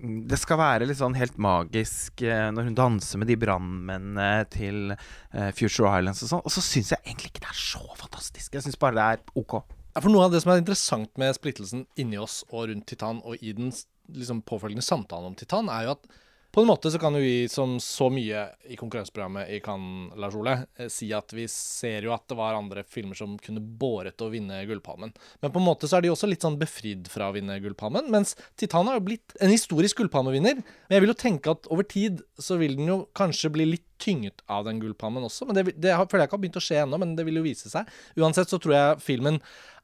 det 0.00 0.36
skal 0.40 0.58
være 0.60 0.86
litt 0.88 0.98
sånn 0.98 1.16
helt 1.16 1.38
magisk 1.40 2.20
eh, 2.26 2.48
når 2.52 2.68
hun 2.68 2.76
danser 2.76 3.20
med 3.20 3.30
de 3.30 3.38
brannmennene 3.40 4.44
til 4.52 4.92
eh, 4.92 5.48
Future 5.56 5.92
Islands 5.96 6.20
og 6.26 6.30
sånn. 6.32 6.44
Og 6.44 6.52
så 6.52 6.64
syns 6.64 6.92
jeg 6.92 7.02
egentlig 7.04 7.32
ikke 7.32 7.44
det 7.46 7.52
er 7.54 7.62
så 7.62 7.82
fantastisk. 7.96 8.52
Jeg 8.52 8.66
syns 8.66 8.78
bare 8.80 8.98
det 8.98 9.06
er 9.06 9.40
OK. 9.40 9.56
Ja, 9.96 10.02
for 10.02 10.12
Noe 10.12 10.26
av 10.28 10.34
det 10.34 10.42
som 10.44 10.52
er 10.52 10.60
interessant 10.60 11.12
med 11.20 11.32
splittelsen 11.38 11.86
inni 11.96 12.20
oss 12.20 12.42
og 12.50 12.68
rundt 12.68 12.84
Titan, 12.90 13.22
og 13.24 13.40
i 13.40 13.54
den 13.56 13.72
liksom, 14.12 14.42
påfølgende 14.44 14.84
samtalen 14.84 15.32
om 15.32 15.38
Titan, 15.38 15.70
er 15.72 15.86
jo 15.86 15.96
at 15.96 16.10
på 16.56 16.62
en 16.62 16.70
måte 16.70 16.88
så 16.88 16.96
kan 16.96 17.12
jo 17.12 17.20
vi, 17.20 17.48
som 17.52 17.74
så 17.84 18.06
mye 18.08 18.46
i 18.72 18.78
konkurranseprogrammet 18.80 19.50
i 19.52 19.58
Cannes, 19.60 20.14
Lars 20.16 20.36
Ole, 20.38 20.54
eh, 20.80 20.88
si 20.88 21.10
at 21.12 21.34
vi 21.36 21.44
ser 21.52 22.06
jo 22.08 22.14
at 22.14 22.24
det 22.32 22.38
var 22.38 22.56
andre 22.56 22.80
filmer 22.88 23.18
som 23.18 23.34
kunne 23.44 23.60
båret 23.60 24.24
å 24.24 24.30
vinne 24.32 24.62
Gullpalmen. 24.64 25.12
Men 25.44 25.52
på 25.52 25.60
en 25.60 25.66
måte 25.66 25.84
så 25.84 25.98
er 25.98 26.06
de 26.06 26.14
også 26.14 26.30
litt 26.30 26.46
sånn 26.46 26.56
befridd 26.56 27.10
fra 27.12 27.28
å 27.28 27.34
vinne 27.36 27.58
Gullpalmen. 27.60 28.08
Mens 28.14 28.32
Titan 28.56 28.88
har 28.88 28.96
jo 28.96 29.04
blitt 29.10 29.36
en 29.36 29.52
historisk 29.52 30.00
Gullpalmevinner. 30.00 30.62
Men 30.62 30.96
jeg 30.96 31.04
vil 31.04 31.12
jo 31.12 31.18
tenke 31.26 31.52
at 31.52 31.68
over 31.68 31.84
tid 31.84 32.24
så 32.40 32.56
vil 32.62 32.78
den 32.80 32.88
jo 32.88 32.98
kanskje 33.20 33.52
bli 33.52 33.68
litt 33.74 33.84
tynget 34.00 34.40
av 34.48 34.64
den 34.64 34.80
Gullpalmen 34.80 35.28
også. 35.28 35.44
Men 35.48 35.60
det, 35.60 35.74
det 35.76 35.92
føler 35.92 36.24
jeg 36.24 36.30
ikke 36.30 36.38
har 36.38 36.44
begynt 36.46 36.60
å 36.62 36.64
skje 36.64 36.82
ennå, 36.86 37.00
men 37.04 37.12
det 37.20 37.28
vil 37.28 37.42
jo 37.42 37.44
vise 37.44 37.68
seg. 37.72 37.88
Uansett 38.16 38.48
så 38.48 38.60
tror 38.62 38.78
jeg 38.78 39.02
filmen 39.04 39.42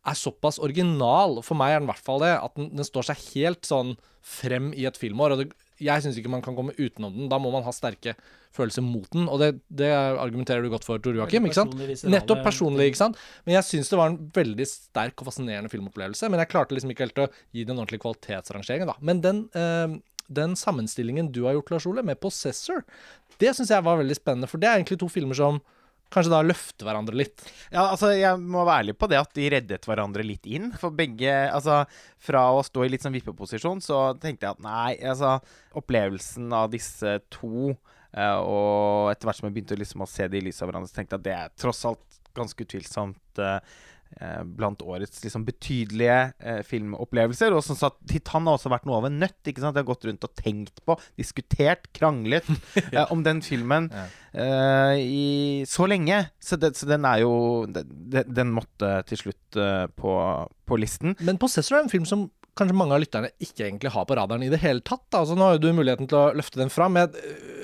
er 0.09 0.17
såpass 0.19 0.57
original, 0.63 1.43
for 1.47 1.59
meg 1.59 1.75
er 1.75 1.83
den 1.83 1.91
i 1.91 1.93
hvert 1.93 2.09
fall 2.09 2.25
det, 2.25 2.33
at 2.41 2.57
den, 2.57 2.73
den 2.75 2.89
står 2.89 3.13
seg 3.13 3.29
helt 3.35 3.69
sånn 3.69 3.95
frem 4.25 4.73
i 4.73 4.87
et 4.89 4.99
filmår. 4.99 5.35
Og 5.35 5.45
det, 5.45 5.53
jeg 5.83 6.05
syns 6.05 6.19
ikke 6.21 6.31
man 6.33 6.45
kan 6.45 6.57
komme 6.59 6.75
utenom 6.79 7.15
den. 7.17 7.29
Da 7.33 7.39
må 7.43 7.51
man 7.55 7.65
ha 7.67 7.73
sterke 7.75 8.15
følelser 8.55 8.85
mot 8.85 9.09
den. 9.15 9.27
Og 9.33 9.41
det, 9.43 9.51
det 9.73 9.91
argumenterer 9.93 10.65
du 10.65 10.71
godt 10.73 10.87
for, 10.87 11.03
Tor 11.03 11.17
Joakim. 11.17 11.49
ikke 11.49 11.59
sant? 11.59 11.75
Nettopp 12.09 12.45
personlig, 12.47 12.91
ikke 12.93 13.03
sant. 13.03 13.21
Men 13.47 13.57
jeg 13.59 13.69
syns 13.69 13.93
det 13.93 14.01
var 14.01 14.13
en 14.13 14.21
veldig 14.37 14.69
sterk 14.69 15.23
og 15.23 15.31
fascinerende 15.31 15.73
filmopplevelse. 15.73 16.31
Men 16.33 16.43
jeg 16.45 16.53
klarte 16.53 16.77
liksom 16.77 16.95
ikke 16.95 17.09
helt 17.09 17.23
å 17.25 17.29
gi 17.53 17.67
den 17.69 17.79
ordentlig 17.79 18.03
kvalitetsrangering, 18.05 18.87
da. 18.91 18.97
Men 19.05 19.23
den, 19.25 19.45
eh, 19.59 19.99
den 20.33 20.57
sammenstillingen 20.59 21.33
du 21.35 21.45
har 21.49 21.59
gjort, 21.59 21.75
Lars 21.75 21.87
Ole, 21.91 22.07
med 22.07 22.21
'Possessor', 22.21 22.85
det 23.39 23.55
syns 23.57 23.73
jeg 23.75 23.85
var 23.85 23.99
veldig 24.01 24.17
spennende. 24.17 24.49
For 24.49 24.59
det 24.59 24.69
er 24.69 24.79
egentlig 24.79 25.01
to 25.01 25.09
filmer 25.09 25.35
som 25.35 25.61
kanskje 26.13 26.33
da 26.33 26.43
løfte 26.45 26.87
hverandre 26.87 27.17
litt. 27.19 27.45
Ja, 27.73 27.89
altså, 27.89 28.13
jeg 28.17 28.41
må 28.41 28.67
være 28.67 28.85
ærlig 28.85 28.97
på 29.01 29.09
det 29.11 29.21
at 29.21 29.33
de 29.37 29.49
reddet 29.57 29.89
hverandre 29.89 30.27
litt 30.27 30.47
inn. 30.49 30.71
For 30.81 30.95
begge 30.95 31.33
Altså, 31.53 31.83
fra 32.23 32.45
å 32.55 32.63
stå 32.65 32.85
i 32.85 32.93
litt 32.93 33.05
sånn 33.05 33.17
vippeposisjon, 33.17 33.81
så 33.85 34.13
tenkte 34.21 34.47
jeg 34.47 34.57
at 34.57 34.65
nei, 34.65 34.93
altså 35.09 35.39
Opplevelsen 35.79 36.53
av 36.57 36.71
disse 36.75 37.19
to, 37.33 37.73
Uh, 38.13 38.45
og 38.45 39.07
etter 39.09 39.25
hvert 39.25 39.39
som 39.39 39.47
jeg 39.47 39.55
begynte 39.55 39.77
liksom 39.81 40.03
å 40.05 40.07
se 40.11 40.27
de 40.29 40.37
i 40.37 40.43
lys 40.45 40.59
av 40.61 40.69
hverandre, 40.69 40.91
så 40.91 40.99
tenkte 40.99 41.17
jeg 41.17 41.23
at 41.23 41.25
det 41.25 41.33
er 41.33 41.55
tross 41.57 41.79
alt 41.89 42.19
ganske 42.37 42.65
utvilsomt 42.65 43.41
eh, 43.41 43.59
blant 44.45 44.83
årets 44.85 45.23
liksom 45.25 45.45
betydelige 45.47 46.17
eh, 46.39 46.61
filmopplevelser. 46.67 47.55
Og 47.57 47.63
som 47.65 47.79
sagt, 47.79 48.01
Titan 48.11 48.47
har 48.47 48.59
også 48.59 48.73
vært 48.73 48.87
noe 48.89 48.99
av 49.01 49.09
en 49.09 49.19
nøtt. 49.23 49.39
ikke 49.47 49.63
sant? 49.63 49.77
Jeg 49.77 49.85
har 49.85 49.91
gått 49.93 50.05
rundt 50.09 50.27
og 50.29 50.35
tenkt 50.39 50.83
på, 50.87 50.97
diskutert, 51.21 51.89
kranglet 51.97 52.49
eh, 52.93 53.07
om 53.13 53.25
den 53.27 53.43
filmen 53.43 53.91
Ja. 53.93 54.05
eh, 54.35 55.01
i 55.01 55.27
så 55.69 55.87
lenge. 55.91 56.25
Så, 56.43 56.57
det, 56.61 56.75
så 56.77 56.87
den 56.91 57.05
er 57.09 57.23
jo 57.25 57.33
den, 57.71 58.23
den 58.29 58.53
måtte 58.55 58.99
til 59.09 59.25
slutt 59.27 59.57
eh, 59.61 59.87
på, 59.97 60.15
på 60.67 60.79
listen. 60.81 61.17
Men 61.21 61.39
'Possessor' 61.39 61.79
er 61.79 61.87
en 61.87 61.93
film 61.93 62.05
som 62.09 62.31
kanskje 62.59 62.77
mange 62.77 62.97
av 62.97 63.01
lytterne 63.01 63.31
ikke 63.43 63.65
egentlig 63.65 63.93
har 63.95 64.05
på 64.09 64.17
radaren 64.19 64.45
i 64.45 64.51
det 64.53 64.61
hele 64.63 64.83
tatt. 64.85 65.05
Da. 65.09 65.23
Altså, 65.23 65.37
nå 65.39 65.47
har 65.47 65.57
jo 65.57 65.63
du 65.65 65.71
muligheten 65.77 66.09
til 66.11 66.19
å 66.19 66.33
løfte 66.37 66.61
den 66.61 66.73
fram. 66.73 66.99
Jeg, 67.01 67.15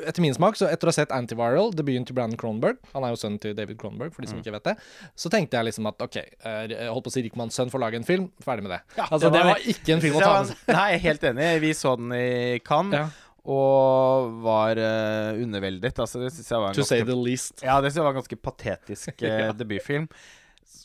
etter 0.09 0.25
min 0.25 0.37
smak, 0.37 0.57
så 0.57 0.71
etter 0.71 0.88
å 0.88 0.92
ha 0.92 0.97
sett 0.97 1.12
'Antiviral', 1.14 1.75
debuten 1.76 2.07
til 2.09 2.16
Brandon 2.16 2.40
Cronenberg 2.40 2.80
Han 2.95 3.04
er 3.04 3.12
jo 3.12 3.21
sønnen 3.21 3.40
til 3.42 3.54
David 3.59 3.78
Cronenberg, 3.80 4.14
for 4.14 4.25
de 4.25 4.33
som 4.33 4.40
ikke 4.40 4.54
vet 4.57 4.71
det. 4.71 4.76
Så 5.16 5.33
tenkte 5.33 5.61
jeg 5.61 5.68
liksom 5.68 5.90
at 5.90 6.00
OK, 6.09 6.16
eh, 6.16 6.61
jeg 6.73 6.88
holdt 6.88 7.04
på 7.04 7.12
å 7.12 7.16
si 7.18 7.25
Rikmanns 7.26 7.59
sønn 7.61 7.73
får 7.73 7.85
lage 7.85 8.00
en 8.00 8.09
film. 8.09 8.30
Ferdig 8.45 8.64
med 8.64 8.76
det. 8.76 8.83
altså, 8.97 9.30
det 9.30 9.45
var, 9.45 9.64
ikke 9.75 9.97
en 9.97 10.04
film 10.04 10.16
å 10.16 10.25
ta 10.25 10.35
med. 10.40 10.57
Nei, 10.73 10.87
jeg 10.92 11.00
er 11.00 11.07
helt 11.09 11.30
enig. 11.33 11.49
Vi 11.66 11.73
så 11.76 11.97
den 12.00 12.12
i 12.16 12.28
Cannes. 12.64 12.97
Ja. 12.97 13.09
Og 13.49 14.33
var 14.45 14.76
uh, 14.76 15.38
underveldet. 15.40 15.97
Altså, 15.97 16.21
det 16.21 16.33
synes 16.35 16.50
jeg 16.50 16.61
var 16.61 16.73
en 16.73 16.76
To 16.76 16.85
say 16.85 17.04
the 17.04 17.16
least. 17.16 17.62
Ja, 17.64 17.78
det 17.80 17.92
synes 17.92 18.02
jeg 18.02 18.09
var 18.09 18.16
en 18.16 18.21
ganske 18.21 18.40
patetisk 18.45 19.23
uh, 19.28 19.52
debutfilm. 19.57 20.09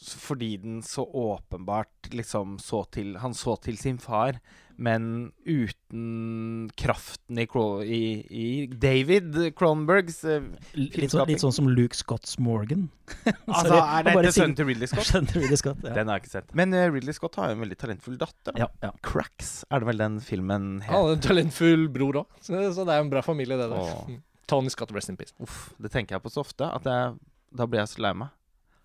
Fordi 0.04 0.58
den 0.62 0.82
så 0.84 1.06
åpenbart 1.08 2.12
liksom 2.12 2.58
så 2.60 2.84
til 2.92 3.16
Han 3.22 3.34
så 3.38 3.56
til 3.64 3.78
sin 3.80 3.98
far, 4.02 4.40
men 4.76 5.32
uten 5.46 6.70
kraften 6.76 7.38
i, 7.40 7.46
i, 7.46 8.02
i 8.30 8.46
David 8.68 9.36
Cronenbergs 9.56 10.24
eh, 10.26 10.48
Litt, 10.74 11.12
sånn, 11.14 11.28
litt 11.30 11.44
sånn 11.44 11.54
som 11.54 11.70
Luke 11.70 11.96
Scotts 11.96 12.40
Morgan. 12.42 12.90
Altså, 13.54 13.78
er 13.78 14.10
det 14.26 14.34
sønnen 14.34 14.56
til 14.58 14.68
Ridley 14.72 14.90
Scott? 14.90 15.12
til 15.32 15.44
Ridley 15.44 15.60
Scott. 15.62 15.84
Ja. 15.86 15.94
Den 15.96 16.10
har 16.10 16.18
jeg 16.20 16.26
ikke 16.26 16.34
sett. 16.40 16.54
Men 16.58 16.74
uh, 16.76 16.88
Ridley 16.92 17.16
Scott 17.16 17.38
har 17.40 17.52
jo 17.52 17.58
en 17.60 17.64
veldig 17.64 17.78
talentfull 17.84 18.18
datter. 18.22 18.58
Ja, 18.60 18.70
ja. 18.84 18.92
Cracks 19.06 19.60
er 19.70 19.84
det 19.84 19.92
vel 19.92 20.02
den 20.02 20.20
filmen 20.26 20.70
Han 20.82 20.90
het. 20.90 20.94
hadde 20.98 21.18
en 21.20 21.26
talentfull 21.28 21.88
bror 21.94 22.24
òg, 22.24 22.40
så, 22.42 22.60
så 22.74 22.88
det 22.90 22.98
er 22.98 23.06
en 23.06 23.12
bra 23.14 23.22
familie, 23.26 23.60
det 23.60 23.70
der. 23.72 23.84
Åh. 23.84 24.16
Tony 24.50 24.74
Scott, 24.74 24.92
rest 24.96 25.12
in 25.14 25.20
peace. 25.20 25.36
Uff, 25.44 25.70
det 25.80 25.94
tenker 25.94 26.18
jeg 26.18 26.24
på 26.26 26.32
så 26.34 26.42
ofte 26.44 26.68
at 26.68 26.88
jeg, 26.90 27.14
da 27.56 27.68
blir 27.70 27.84
jeg 27.84 27.94
så 27.94 28.04
lei 28.04 28.12
meg. 28.24 28.34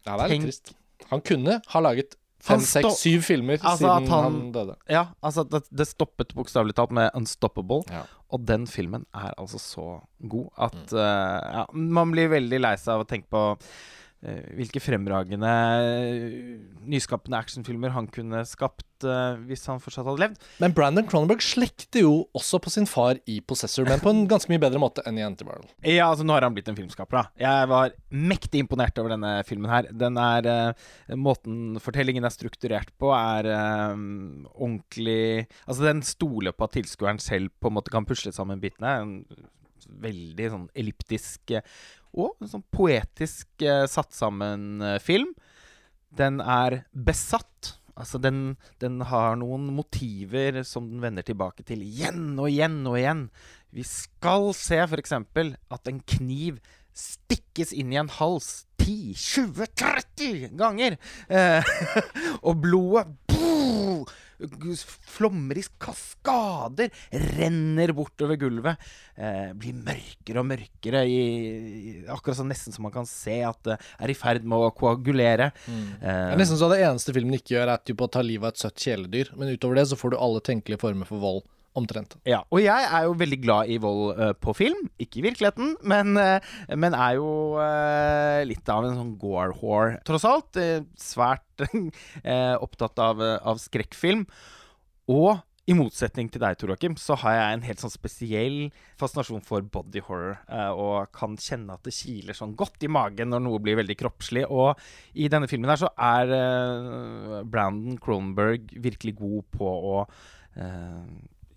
Ja, 0.07 0.15
det 0.15 0.21
er 0.21 0.23
litt 0.29 0.37
Tenk- 0.37 0.51
trist. 0.51 0.75
Han 1.11 1.21
kunne 1.21 1.61
ha 1.67 1.81
laget 1.81 2.15
fem, 2.41 2.61
seks, 2.61 3.01
syv 3.03 3.23
filmer 3.27 3.59
Altså, 3.59 3.79
siden 3.79 4.09
han- 4.11 4.23
han 4.25 4.53
døde. 4.53 4.77
Ja, 4.89 5.07
altså 5.23 5.45
det, 5.49 5.63
det 5.75 5.87
stoppet 5.89 6.35
bokstavelig 6.35 6.75
talt 6.75 6.91
med 6.93 7.11
'Unstoppable'. 7.15 7.85
Ja. 7.91 8.03
Og 8.31 8.45
den 8.47 8.67
filmen 8.67 9.07
er 9.15 9.33
altså 9.39 9.59
så 9.59 10.01
god 10.29 10.49
at 10.59 10.93
eh, 10.93 11.55
ja, 11.59 11.65
man 11.73 12.11
blir 12.13 12.29
veldig 12.29 12.61
lei 12.61 12.75
seg 12.77 12.95
av 12.95 13.05
å 13.05 13.09
tenke 13.09 13.27
på 13.31 13.59
hvilke 14.19 14.81
fremragende 14.83 15.51
eh, 15.79 16.55
nyskapende 16.91 17.39
actionfilmer 17.39 17.93
han 17.95 18.09
kunne 18.11 18.41
skapt 18.49 19.07
uh, 19.07 19.39
hvis 19.47 19.63
han 19.71 19.79
fortsatt 19.79 20.09
hadde 20.09 20.23
levd. 20.25 20.47
Men 20.59 20.75
Brandon 20.75 21.07
Cronenberg 21.07 21.45
slekter 21.45 22.03
jo 22.03 22.15
også 22.35 22.59
på 22.63 22.73
sin 22.75 22.89
far 22.91 23.21
i 23.31 23.39
'Possessor', 23.39 23.87
men 23.87 24.03
på 24.03 24.11
en 24.11 24.25
ganske 24.31 24.51
mye 24.51 24.63
bedre 24.63 24.81
måte 24.83 25.05
enn 25.07 25.21
i 25.21 25.23
'Antiviral'. 25.23 25.69
Ja, 25.87 26.09
altså 26.09 26.27
nå 26.27 26.35
har 26.35 26.47
han 26.49 26.57
blitt 26.57 26.71
en 26.71 26.79
filmskaper, 26.79 27.21
da. 27.21 27.25
Jeg 27.39 27.69
var 27.71 27.95
mektig 28.11 28.65
imponert 28.65 28.99
over 28.99 29.15
denne 29.15 29.37
filmen 29.47 29.71
her. 29.71 29.91
Den 29.95 30.19
er 30.19 30.51
uh, 30.51 30.89
Måten 31.15 31.79
fortellingen 31.83 32.27
er 32.27 32.35
strukturert 32.35 32.91
på, 32.99 33.13
er 33.15 33.47
uh, 33.47 33.95
ordentlig 34.59 35.47
Altså, 35.69 35.85
den 35.85 36.03
stoler 36.03 36.53
på 36.57 36.67
at 36.67 36.75
tilskueren 36.75 37.23
selv 37.23 37.55
på 37.61 37.71
en 37.71 37.79
måte 37.79 37.95
kan 37.95 38.07
pusle 38.09 38.35
sammen 38.35 38.59
bitene. 38.59 38.99
En 38.99 39.49
veldig 39.89 40.51
sånn 40.53 40.69
elliptisk 40.79 41.57
eh, 41.57 41.65
og 42.19 42.39
sånn 42.49 42.65
poetisk 42.73 43.65
eh, 43.65 43.85
satt 43.91 44.15
sammen 44.17 44.83
eh, 44.85 44.99
film. 45.03 45.35
Den 46.15 46.41
er 46.41 46.83
besatt. 46.93 47.75
Altså, 47.99 48.21
den, 48.23 48.57
den 48.79 49.01
har 49.11 49.37
noen 49.41 49.67
motiver 49.75 50.63
som 50.67 50.87
den 50.89 51.03
vender 51.03 51.27
tilbake 51.27 51.67
til 51.67 51.83
igjen 51.83 52.39
og 52.39 52.49
igjen 52.51 52.81
og 52.87 52.99
igjen. 53.01 53.25
Vi 53.75 53.85
skal 53.85 54.53
se 54.57 54.81
f.eks. 54.87 55.17
at 55.19 55.91
en 55.91 56.03
kniv 56.15 56.61
stikkes 56.99 57.75
inn 57.77 57.93
i 57.93 57.99
en 58.01 58.11
hals 58.19 58.65
10, 58.81 59.15
20, 59.19 59.67
30 59.77 60.57
ganger. 60.59 60.97
Eh, 61.29 61.75
og 62.47 62.63
blodet 62.63 63.28
Flommer 64.39 65.59
i 65.59 65.65
kaskader, 65.83 66.93
renner 67.35 67.91
bortover 67.97 68.39
gulvet. 68.39 68.79
Eh, 69.19 69.51
blir 69.59 69.75
mørkere 69.75 70.43
og 70.43 70.47
mørkere, 70.47 71.03
i, 71.11 71.19
i, 71.19 71.95
akkurat 72.07 72.39
sånn 72.39 72.53
nesten 72.53 72.75
som 72.75 72.87
man 72.87 72.95
kan 72.95 73.09
se 73.11 73.41
at 73.43 73.59
det 73.67 73.79
er 73.99 74.13
i 74.13 74.17
ferd 74.19 74.47
med 74.47 74.69
å 74.69 74.73
koagulere. 74.79 75.51
Det 75.67 76.09
Eh, 76.09 76.33
er 76.33 76.39
nesten 76.39 76.61
så 76.61 76.71
det 76.71 76.81
eneste 76.87 77.13
filmen 77.17 77.35
ikke 77.35 77.57
gjør, 77.57 77.75
er 77.75 77.83
typ 77.83 78.01
å 78.05 78.11
ta 78.11 78.23
livet 78.23 78.47
av 78.47 78.55
et 78.55 78.63
søtt 78.63 78.85
kjæledyr. 78.85 79.35
Men 79.37 79.51
utover 79.57 79.81
det 79.81 79.89
så 79.91 79.99
får 79.99 80.15
du 80.15 80.21
alle 80.23 80.41
tenkelige 80.45 80.81
former 80.81 81.09
for 81.09 81.19
vold. 81.23 81.43
Omtrent. 81.77 82.17
Ja, 82.27 82.41
og 82.51 82.63
jeg 82.63 82.87
er 82.89 83.05
jo 83.07 83.17
veldig 83.21 83.39
glad 83.43 83.71
i 83.71 83.79
vold 83.83 84.19
uh, 84.19 84.33
på 84.41 84.55
film. 84.57 84.87
Ikke 84.99 85.21
i 85.21 85.27
virkeligheten, 85.29 85.77
men, 85.87 86.17
uh, 86.17 86.39
men 86.75 86.97
er 86.97 87.19
jo 87.19 87.29
uh, 87.61 88.41
litt 88.49 88.73
av 88.73 88.87
en 88.89 88.97
sånn 88.99 89.13
gore-whore, 89.21 90.01
tross 90.09 90.27
alt. 90.29 90.59
Svært 90.99 91.67
opptatt 92.65 93.05
av, 93.05 93.23
av 93.23 93.61
skrekkfilm. 93.63 94.25
Og 95.13 95.39
i 95.69 95.77
motsetning 95.77 96.31
til 96.33 96.41
deg, 96.41 96.57
Tor 96.57 96.73
Joakim, 96.73 96.95
så 96.97 97.19
har 97.21 97.35
jeg 97.37 97.55
en 97.55 97.65
helt 97.67 97.83
sånn 97.83 97.93
spesiell 97.93 98.59
fascinasjon 99.01 99.45
for 99.45 99.67
body 99.69 100.01
horror. 100.07 100.39
og 100.73 101.11
kan 101.13 101.37
kjenne 101.37 101.77
at 101.77 101.85
det 101.85 101.93
kiler 101.93 102.37
sånn 102.37 102.55
godt 102.57 102.87
i 102.87 102.89
magen 102.89 103.29
når 103.35 103.43
noe 103.45 103.61
blir 103.61 103.77
veldig 103.77 103.99
kroppslig. 104.01 104.47
Og 104.49 104.81
i 105.13 105.29
denne 105.29 105.51
filmen 105.51 105.69
her 105.69 105.83
så 105.83 105.93
er 105.93 106.33
Brandon 107.45 108.01
Cronenberg 108.01 108.73
virkelig 108.81 109.19
god 109.21 109.51
på 109.59 109.75
å 109.93 109.99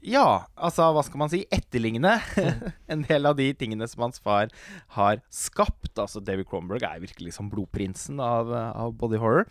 ja, 0.01 0.43
altså 0.58 0.89
hva 0.96 1.03
skal 1.05 1.22
man 1.22 1.31
si? 1.31 1.43
Etterligne 1.53 2.17
en 2.91 3.05
del 3.08 3.29
av 3.29 3.38
de 3.38 3.51
tingene 3.58 3.88
som 3.89 4.08
hans 4.08 4.22
far 4.24 4.51
har 4.98 5.22
skapt. 5.34 5.93
Altså 5.96 6.24
David 6.25 6.50
Cronenberg 6.50 6.86
er 6.88 7.03
virkelig 7.03 7.36
som 7.38 7.51
blodprinsen 7.51 8.22
av, 8.24 8.51
av 8.51 8.96
body 8.98 9.22
horror. 9.22 9.46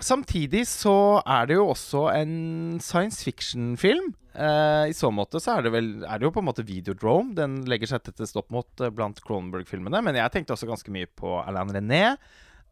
Samtidig 0.00 0.64
så 0.64 1.20
er 1.28 1.48
det 1.50 1.58
jo 1.58 1.68
også 1.74 2.06
en 2.14 2.32
science 2.80 3.20
fiction-film. 3.26 4.14
Eh, 4.32 4.88
I 4.88 4.94
så 4.96 5.10
måte 5.12 5.40
så 5.42 5.56
er 5.58 5.66
det 5.66 5.72
vel 5.74 5.88
Er 6.06 6.20
det 6.20 6.28
jo 6.28 6.30
på 6.32 6.40
en 6.40 6.46
måte 6.46 6.64
Videodrome. 6.64 7.34
Den 7.36 7.58
legger 7.68 7.90
seg 7.90 8.06
tett 8.06 8.22
stopp 8.30 8.48
mot 8.54 8.80
eh, 8.80 8.92
blant 8.94 9.20
Cronenberg-filmene. 9.26 10.00
Men 10.06 10.16
jeg 10.16 10.32
tenkte 10.32 10.56
også 10.56 10.70
ganske 10.70 10.94
mye 10.94 11.10
på 11.20 11.34
Alain 11.42 11.72
René 11.74 12.04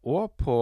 og 0.08 0.30
på 0.40 0.54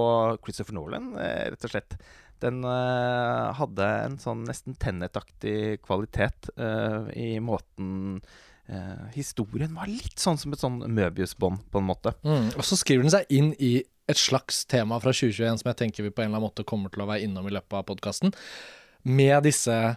Christopher 0.42 0.74
Nolan, 0.74 1.12
eh, 1.20 1.50
rett 1.52 1.66
og 1.68 1.70
slett. 1.70 1.98
Den 2.44 2.64
uh, 2.66 3.52
hadde 3.56 3.86
en 4.04 4.18
sånn 4.20 4.44
nesten 4.48 4.76
Tenet-aktig 4.80 5.80
kvalitet 5.86 6.50
uh, 6.60 7.08
i 7.16 7.36
måten 7.40 8.20
uh, 8.68 9.04
Historien 9.14 9.76
var 9.76 9.88
litt 9.90 10.20
sånn 10.20 10.40
som 10.40 10.52
et 10.52 10.62
sånn 10.62 10.82
Møbius-bånd, 10.84 11.64
på 11.72 11.82
en 11.82 11.88
måte. 11.88 12.12
Mm. 12.26 12.50
Og 12.54 12.66
så 12.66 12.78
skriver 12.78 13.06
den 13.06 13.14
seg 13.14 13.32
inn 13.32 13.52
i 13.56 13.78
et 14.06 14.20
slags 14.20 14.64
tema 14.70 15.00
fra 15.02 15.14
2021 15.14 15.62
som 15.62 15.70
jeg 15.72 15.80
tenker 15.80 16.06
vi 16.06 16.12
på 16.14 16.22
en 16.22 16.28
eller 16.30 16.38
annen 16.38 16.50
måte 16.50 16.66
kommer 16.68 16.92
til 16.92 17.02
å 17.02 17.08
være 17.08 17.26
innom 17.26 17.48
i 17.48 17.54
løpet 17.56 17.80
av 17.80 17.86
podkasten, 17.88 18.34
med 19.06 19.46
disse 19.46 19.96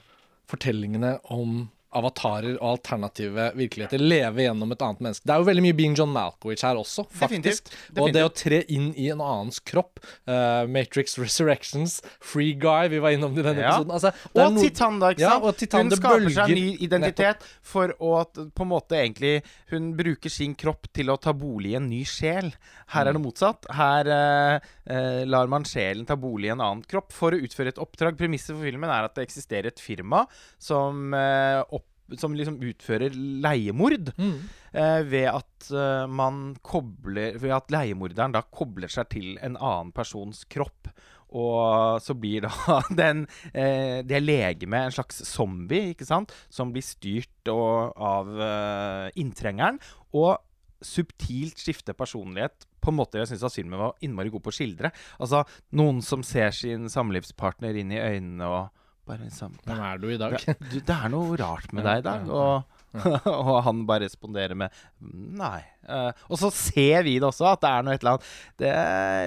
fortellingene 0.50 1.18
om 1.34 1.68
avatarer 1.96 2.58
og 2.60 2.76
alternative 2.76 3.48
virkeligheter 3.58 4.02
leve 4.02 4.44
gjennom 4.46 4.72
et 4.76 4.84
annet 4.86 5.00
menneske. 5.02 5.26
Det 5.26 5.34
er 5.34 5.42
jo 5.42 5.48
veldig 5.48 5.64
mye 5.66 5.78
Being 5.80 5.96
John 5.98 6.12
Malkovich 6.14 6.62
her 6.66 6.78
også, 6.78 7.06
faktisk. 7.10 7.72
Definitivt. 7.72 8.02
Og 8.04 8.14
det 8.14 8.26
å 8.28 8.30
tre 8.34 8.60
inn 8.70 8.92
i 8.94 9.08
en 9.10 9.24
annens 9.26 9.58
kropp, 9.66 10.02
uh, 10.30 10.68
Matrix 10.70 11.18
Resurrections, 11.18 12.00
Free 12.22 12.54
Guy, 12.54 12.92
vi 12.94 13.02
var 13.02 13.16
innom 13.18 13.34
det 13.34 13.42
i 13.42 13.48
denne 13.50 13.64
Ja. 13.64 13.74
episoden 13.80 13.96
altså, 13.98 14.12
Og 14.36 14.54
no 14.54 14.62
Titan, 14.62 15.00
da. 15.02 15.10
ikke 15.16 15.24
Ja, 15.24 15.32
sant? 15.32 15.44
og 15.50 15.58
Titan, 15.58 15.88
hun 15.90 15.98
skaper 15.98 16.30
seg 16.30 16.44
en 16.46 16.56
ny 16.56 16.78
identitet 16.86 17.48
for 17.62 17.96
å 18.00 18.14
på 18.30 18.66
en 18.66 18.70
måte 18.70 18.98
egentlig 19.00 19.44
Hun 19.70 19.94
bruker 19.98 20.30
sin 20.30 20.56
kropp 20.56 20.88
til 20.94 21.10
å 21.10 21.18
ta 21.20 21.32
bolig 21.34 21.72
i 21.72 21.76
en 21.78 21.90
ny 21.90 22.04
sjel. 22.04 22.52
Her 22.90 23.08
er 23.08 23.14
det 23.14 23.22
motsatt. 23.22 23.66
Her 23.70 24.08
uh, 24.10 24.60
uh, 24.90 25.26
lar 25.26 25.48
man 25.48 25.64
sjelen 25.64 26.06
ta 26.10 26.16
bolig 26.16 26.50
i 26.50 26.54
en 26.54 26.62
annen 26.62 26.82
kropp 26.90 27.14
for 27.14 27.32
å 27.32 27.38
utføre 27.40 27.70
et 27.70 27.82
oppdrag. 27.82 28.18
Premisset 28.18 28.56
for 28.56 28.66
filmen 28.66 28.90
er 28.90 29.06
at 29.06 29.16
det 29.16 29.28
eksisterer 29.28 29.70
et 29.70 29.80
firma 29.80 30.26
som, 30.58 31.14
opp, 31.14 31.79
som 32.18 32.36
liksom 32.38 32.60
utfører 32.66 33.14
leiemord. 33.14 34.12
Mm. 34.18 34.40
Eh, 34.74 35.02
ved 35.10 35.30
at 35.32 35.70
eh, 35.74 36.06
man 36.06 36.52
kobler 36.62 37.40
Ved 37.42 37.56
at 37.56 37.72
leiemorderen 37.74 38.36
da 38.36 38.44
kobler 38.46 38.92
seg 38.92 39.10
til 39.14 39.32
en 39.42 39.58
annen 39.58 39.94
persons 39.96 40.44
kropp. 40.50 40.92
Og 41.30 42.02
så 42.02 42.16
blir 42.18 42.48
da 42.48 42.80
den 43.02 43.26
eh, 43.54 44.02
det 44.06 44.22
legemet 44.24 44.88
en 44.88 44.96
slags 44.98 45.22
zombie, 45.30 45.94
ikke 45.94 46.08
sant? 46.08 46.34
Som 46.50 46.74
blir 46.74 46.86
styrt 46.86 47.52
og, 47.54 47.94
av 47.94 48.32
eh, 48.34 49.20
inntrengeren. 49.22 49.82
Og 50.18 50.38
subtilt 50.82 51.60
skifter 51.60 51.94
personlighet 51.98 52.66
på 52.80 52.92
en 52.94 52.96
måte 53.02 53.20
jeg 53.20 53.34
syns 53.34 53.58
filmen 53.58 53.82
var 53.82 53.98
innmari 54.06 54.32
god 54.32 54.46
på 54.46 54.54
å 54.54 54.56
skildre. 54.56 54.94
Altså 55.20 55.44
noen 55.76 56.00
som 56.06 56.24
ser 56.26 56.54
sin 56.56 56.88
samlivspartner 56.92 57.76
inn 57.82 57.92
i 57.92 58.00
øynene 58.00 58.48
og 58.48 58.79
bare 59.10 59.26
liksom 59.26 59.56
Hvem 59.66 59.80
er 59.90 60.02
du 60.02 60.10
i 60.14 60.20
dag? 60.22 60.36
det, 60.40 60.56
du, 60.70 60.78
det 60.80 60.96
er 60.96 61.12
noe 61.14 61.40
rart 61.40 61.74
med 61.76 61.86
deg 61.90 62.04
i 62.04 62.06
dag. 62.06 62.30
Og, 62.30 62.78
og 63.50 63.58
han 63.66 63.84
bare 63.90 64.08
responderer 64.08 64.58
med 64.58 64.74
nei. 65.02 65.60
Uh, 65.90 66.10
og 66.30 66.38
så 66.42 66.52
ser 66.54 67.04
vi 67.08 67.16
det 67.18 67.26
også, 67.26 67.48
at 67.50 67.64
det 67.64 67.70
er 67.72 67.86
noe 67.86 67.96
et 67.98 68.04
eller 68.04 68.18
annet 68.18 68.32
Det 68.62 68.74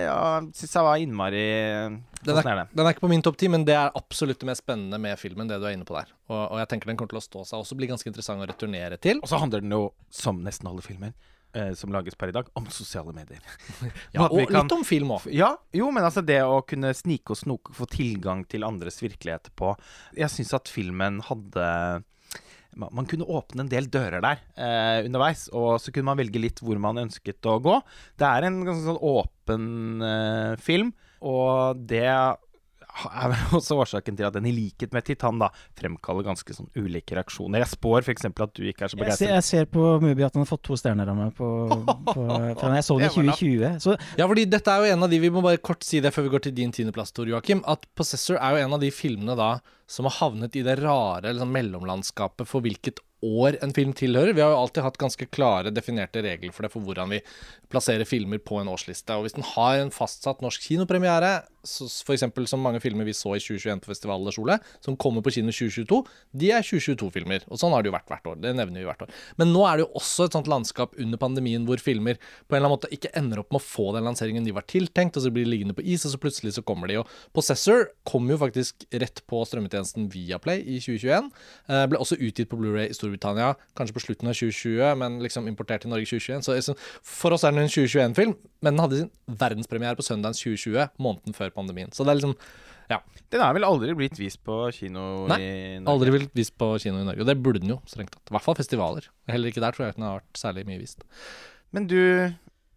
ja, 0.05 0.18
syns 0.55 0.77
jeg 0.79 0.87
var 0.87 1.01
innmari 1.03 1.40
Den 1.42 1.97
er, 1.99 2.37
fascinerende. 2.37 2.68
den 2.71 2.87
er 2.87 2.95
ikke 2.95 3.03
på 3.03 3.11
min 3.11 3.25
topp 3.27 3.40
ti, 3.40 3.51
men 3.51 3.66
det 3.66 3.75
er 3.75 3.90
absolutt 3.99 4.38
det 4.42 4.51
mest 4.53 4.62
spennende 4.62 5.01
med 5.03 5.18
filmen. 5.18 5.51
Det 5.51 5.59
du 5.59 5.66
er 5.66 5.75
inne 5.75 5.88
på 5.88 5.99
der 5.99 6.12
Og, 6.31 6.40
og 6.45 6.62
jeg 6.62 6.71
tenker 6.71 6.92
den 6.92 7.01
kommer 7.01 7.16
til 7.16 7.23
å 7.23 7.27
stå 7.27 7.45
seg 7.51 7.64
også 7.64 7.79
bli 7.81 7.90
ganske 7.90 8.11
interessant 8.11 8.45
å 8.45 8.51
returnere 8.51 9.01
til. 9.03 9.18
Og 9.23 9.31
så 9.31 9.42
handler 9.42 9.64
den 9.64 9.75
jo, 9.75 9.88
som 10.14 10.38
nesten 10.47 10.71
alle 10.71 10.85
filmer 10.87 11.16
eh, 11.55 11.73
som 11.79 11.93
lages 11.95 12.15
per 12.19 12.33
i 12.33 12.37
dag, 12.37 12.49
om 12.59 12.67
sosiale 12.73 13.12
medier. 13.17 13.41
Ja, 14.15 14.27
og 14.29 14.47
kan- 14.49 14.62
litt 14.62 14.73
om 14.77 14.85
film 14.85 15.12
òg. 15.17 15.27
Ja, 15.33 15.53
jo, 15.73 15.91
men 15.95 16.05
altså 16.07 16.25
det 16.25 16.41
å 16.45 16.61
kunne 16.67 16.93
snike 16.97 17.35
og 17.35 17.41
snoke, 17.41 17.75
få 17.77 17.88
tilgang 17.91 18.45
til 18.49 18.65
andres 18.69 19.01
virkeligheter 19.03 19.53
på 19.57 19.75
Jeg 20.19 20.31
syns 20.33 20.55
at 20.59 20.69
filmen 20.73 21.21
hadde 21.29 21.67
man 22.81 22.88
man 22.97 23.05
kunne 23.05 23.27
åpne 23.29 23.67
en 23.67 23.69
del 23.69 23.85
dører 23.93 24.23
der 24.25 24.38
eh, 24.57 25.05
underveis, 25.05 25.43
og 25.53 25.75
så 25.77 25.93
kunne 25.93 26.09
man 26.09 26.17
velge 26.23 26.41
litt 26.41 26.62
hvor 26.65 26.79
man 26.81 27.03
ønsket 27.03 27.45
å 27.45 27.59
gå. 27.61 27.75
Det 28.17 28.25
er 28.25 28.47
en 28.49 28.62
ganske 28.65 28.87
sånn 28.87 29.03
åpen 29.11 29.67
eh, 30.09 30.55
film, 30.57 30.95
og 31.21 31.83
det 31.91 32.07
er 33.09 33.31
vel 33.33 33.55
også 33.59 33.79
årsaken 33.83 34.19
til 34.19 34.27
at 34.29 34.37
den 34.37 34.47
i 34.49 34.53
likhet 34.55 34.93
med 34.95 35.07
Titan 35.07 35.41
da 35.41 35.49
fremkaller 35.79 36.27
ganske 36.27 36.57
sånn 36.57 36.69
ulike 36.77 37.17
reaksjoner. 37.17 37.65
Jeg 37.65 37.73
spår 37.75 38.07
f.eks. 38.07 38.29
at 38.31 38.55
du 38.57 38.63
ikke 38.69 38.87
er 38.87 38.93
så 38.93 39.01
begeistret. 39.01 39.33
jeg 39.33 39.47
ser 39.49 39.69
på 39.73 39.87
Mubi 40.03 40.27
at 40.27 40.37
han 40.37 40.45
har 40.45 40.51
fått 40.51 40.65
to 40.69 40.79
stjerner 40.79 41.09
av 41.13 41.19
meg 41.19 41.35
på, 41.39 41.51
på, 42.13 42.27
jeg 42.77 42.87
så 42.87 42.99
den 42.99 43.07
i 43.07 43.09
Det 43.09 43.15
var 43.17 43.29
natt. 43.31 43.43
2020. 43.43 43.79
Så 43.85 43.97
Ja, 44.21 44.27
fordi 44.27 44.47
dette 44.51 44.75
er 44.75 44.85
jo 44.85 44.97
en 44.97 45.07
av 45.07 45.13
de 45.13 45.23
Vi 45.23 45.31
må 45.33 45.45
bare 45.45 45.63
kort 45.63 45.87
si 45.87 46.03
det 46.05 46.13
før 46.15 46.29
vi 46.29 46.35
går 46.35 46.47
til 46.49 46.57
din 46.57 46.75
tiendeplass, 46.75 47.15
Tor 47.17 47.31
Joakim. 47.31 47.65
At 47.69 47.87
'Possessor' 47.97 48.41
er 48.41 48.57
jo 48.59 48.67
en 48.67 48.77
av 48.79 48.83
de 48.83 48.91
filmene 48.95 49.37
da 49.39 49.53
som 49.93 50.09
har 50.09 50.19
havnet 50.23 50.57
i 50.57 50.65
det 50.65 50.79
rare 50.81 51.33
liksom, 51.33 51.53
mellomlandskapet 51.53 52.49
for 52.49 52.65
hvilket 52.65 53.03
år 53.23 53.59
en 53.63 53.75
film 53.75 53.95
tilhører. 53.97 54.35
Vi 54.37 54.43
har 54.45 54.53
jo 54.53 54.61
alltid 54.61 54.85
hatt 54.87 55.01
ganske 55.01 55.29
klare, 55.33 55.73
definerte 55.75 56.23
regler 56.25 56.55
for 56.55 56.67
det, 56.67 56.73
for 56.75 56.85
hvordan 56.85 57.15
vi 57.15 57.23
plasserer 57.73 58.09
filmer 58.09 58.43
på 58.43 58.61
en 58.61 58.71
årsliste. 58.73 59.17
Og 59.17 59.27
hvis 59.27 59.37
den 59.39 59.47
har 59.55 59.81
en 59.81 59.95
fastsatt 59.95 60.43
norsk 60.45 60.69
kinopremiere, 60.69 61.41
f.eks. 61.63 62.25
som 62.51 62.63
mange 62.63 62.81
filmer 62.83 63.07
vi 63.07 63.15
så 63.15 63.37
i 63.37 63.43
2021 63.43 63.83
på 63.85 63.93
Festival 63.93 64.25
de 64.27 64.35
Sole, 64.35 64.59
som 64.85 64.97
kommer 64.99 65.23
på 65.23 65.33
kino 65.37 65.53
2022, 65.55 66.01
de 66.43 66.51
er 66.55 66.67
2022-filmer. 66.67 67.47
Og 67.49 67.61
sånn 67.61 67.75
har 67.75 67.85
det 67.85 67.93
jo 67.93 67.97
vært 67.97 68.11
hvert 68.11 68.29
år. 68.33 68.41
Det 68.43 68.55
nevner 68.59 68.83
vi 68.83 68.89
hvert 68.89 69.05
år. 69.07 69.13
Men 69.39 69.53
nå 69.55 69.63
er 69.69 69.79
det 69.79 69.87
jo 69.87 70.01
også 70.03 70.27
et 70.27 70.37
sånt 70.37 70.51
landskap 70.51 70.97
under 71.01 71.21
pandemien 71.23 71.67
hvor 71.69 71.81
filmer 71.83 72.19
på 72.19 72.57
en 72.57 72.59
eller 72.59 72.67
annen 72.67 72.77
måte 72.77 72.91
ikke 72.95 73.13
ender 73.19 73.43
opp 73.43 73.53
med 73.55 73.63
å 73.63 73.65
få 73.65 73.91
den 73.97 74.07
lanseringen 74.09 74.47
de 74.47 74.55
var 74.57 74.67
tiltenkt, 74.71 75.19
og 75.19 75.27
så 75.27 75.33
blir 75.35 75.47
de 75.47 75.53
liggende 75.55 75.77
på 75.79 75.85
is, 75.87 76.07
og 76.07 76.15
så 76.15 76.23
plutselig 76.23 76.57
så 76.59 76.67
kommer 76.67 76.91
de. 76.91 76.99
Og 77.03 77.37
Possessor 77.37 77.89
kom 78.09 78.27
jo 78.31 78.41
faktisk 78.41 78.87
rett 78.91 79.23
på 79.31 79.45
strømmetjenesten 79.47 80.11
Viaplay 80.13 80.65
i 80.67 80.81
2021. 80.83 81.31
Eh, 81.69 81.85
ble 81.93 82.03
også 82.03 82.19
utgitt 82.19 82.51
på 82.51 82.59
Blu-ray 82.59 82.91
i 82.91 82.97
Storbritannia, 82.97 83.12
kanskje 83.20 83.94
på 83.96 84.03
slutten 84.05 84.29
av 84.29 84.35
2020, 84.35 84.96
men 84.98 85.20
liksom 85.22 85.48
importert 85.48 85.83
til 85.83 85.90
Norge 85.90 86.07
i 86.07 86.11
2021. 86.11 86.44
Så 86.46 86.57
liksom, 86.57 86.77
for 87.03 87.33
oss 87.33 87.44
er 87.44 87.53
den 87.53 87.64
en 87.64 87.72
2021-film, 87.72 88.35
men 88.62 88.75
den 88.75 88.83
hadde 88.83 89.01
sin 89.03 89.11
verdenspremiere 89.27 89.96
på 89.98 90.07
Sundance 90.07 90.42
2020, 90.42 90.88
måneden 91.03 91.35
før 91.37 91.51
pandemien. 91.55 91.92
Så 91.92 92.05
det 92.05 92.14
er 92.14 92.20
liksom 92.22 92.37
Ja. 92.90 92.98
Den 93.31 93.40
er 93.40 93.55
vel 93.55 93.64
aldri 93.64 93.94
blitt 93.96 94.18
vist 94.18 94.42
på 94.44 94.70
kino 94.77 95.27
Nei, 95.31 95.38
i 95.40 95.48
Norge? 95.79 95.81
Nei, 95.81 95.92
Aldri 95.92 96.11
blitt 96.12 96.35
vist 96.37 96.57
på 96.59 96.75
kino 96.83 97.01
i 97.01 97.07
Norge. 97.07 97.22
Og 97.22 97.27
det 97.27 97.38
burde 97.40 97.61
den 97.62 97.70
jo, 97.72 97.81
strengt 97.88 98.12
tatt. 98.12 98.29
I 98.29 98.35
hvert 98.35 98.44
fall 98.44 98.59
festivaler. 98.59 99.07
Heller 99.31 99.48
ikke 99.48 99.62
der 99.64 99.72
tror 99.72 99.87
jeg 99.87 99.96
den 99.96 100.05
har 100.05 100.18
vært 100.18 100.40
særlig 100.40 100.66
mye 100.68 100.81
vist. 100.83 101.07
Men 101.72 101.87
du 101.88 101.96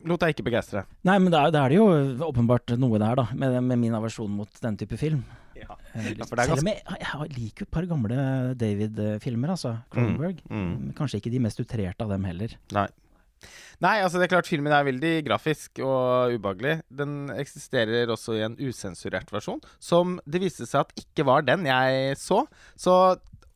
lot 0.05 0.21
deg 0.21 0.35
ikke 0.35 0.45
begeistre? 0.47 0.85
Nei, 1.03 1.17
men 1.19 1.33
det 1.33 1.41
da 1.55 1.65
er 1.65 1.73
det 1.73 1.79
jo 1.81 1.89
åpenbart 2.29 2.77
noe 2.79 3.01
der, 3.01 3.17
da, 3.19 3.27
med, 3.33 3.57
med 3.65 3.81
min 3.81 3.97
aversjon 3.97 4.31
mot 4.31 4.61
den 4.63 4.77
type 4.79 4.97
film. 5.01 5.25
Ja. 5.65 5.77
For 6.27 6.37
det 6.37 6.49
Selv 6.49 6.61
om 6.61 6.69
jeg, 6.69 6.81
jeg 6.99 7.31
liker 7.37 7.63
jo 7.63 7.69
et 7.69 7.73
par 7.73 7.87
gamle 7.89 8.19
David-filmer, 8.59 9.55
altså. 9.55 9.77
Cronenberg. 9.93 10.41
Mm. 10.51 10.93
Kanskje 10.97 11.21
ikke 11.21 11.33
de 11.33 11.41
mest 11.45 11.61
utrerte 11.63 12.05
av 12.05 12.11
dem 12.11 12.27
heller. 12.27 12.55
Nei. 12.75 12.87
Nei, 13.83 13.97
altså 13.99 14.17
det 14.17 14.27
er 14.27 14.33
klart 14.37 14.49
filmen 14.49 14.73
er 14.73 14.85
veldig 14.87 15.13
grafisk 15.27 15.81
og 15.83 16.35
ubehagelig. 16.35 16.77
Den 16.95 17.29
eksisterer 17.35 18.11
også 18.11 18.37
i 18.37 18.43
en 18.45 18.55
usensurert 18.59 19.31
versjon, 19.35 19.61
som 19.83 20.17
det 20.25 20.41
viste 20.45 20.67
seg 20.69 20.85
at 20.85 21.03
ikke 21.03 21.25
var 21.27 21.45
den 21.47 21.67
jeg 21.67 22.15
så. 22.21 22.45
Så 22.79 22.95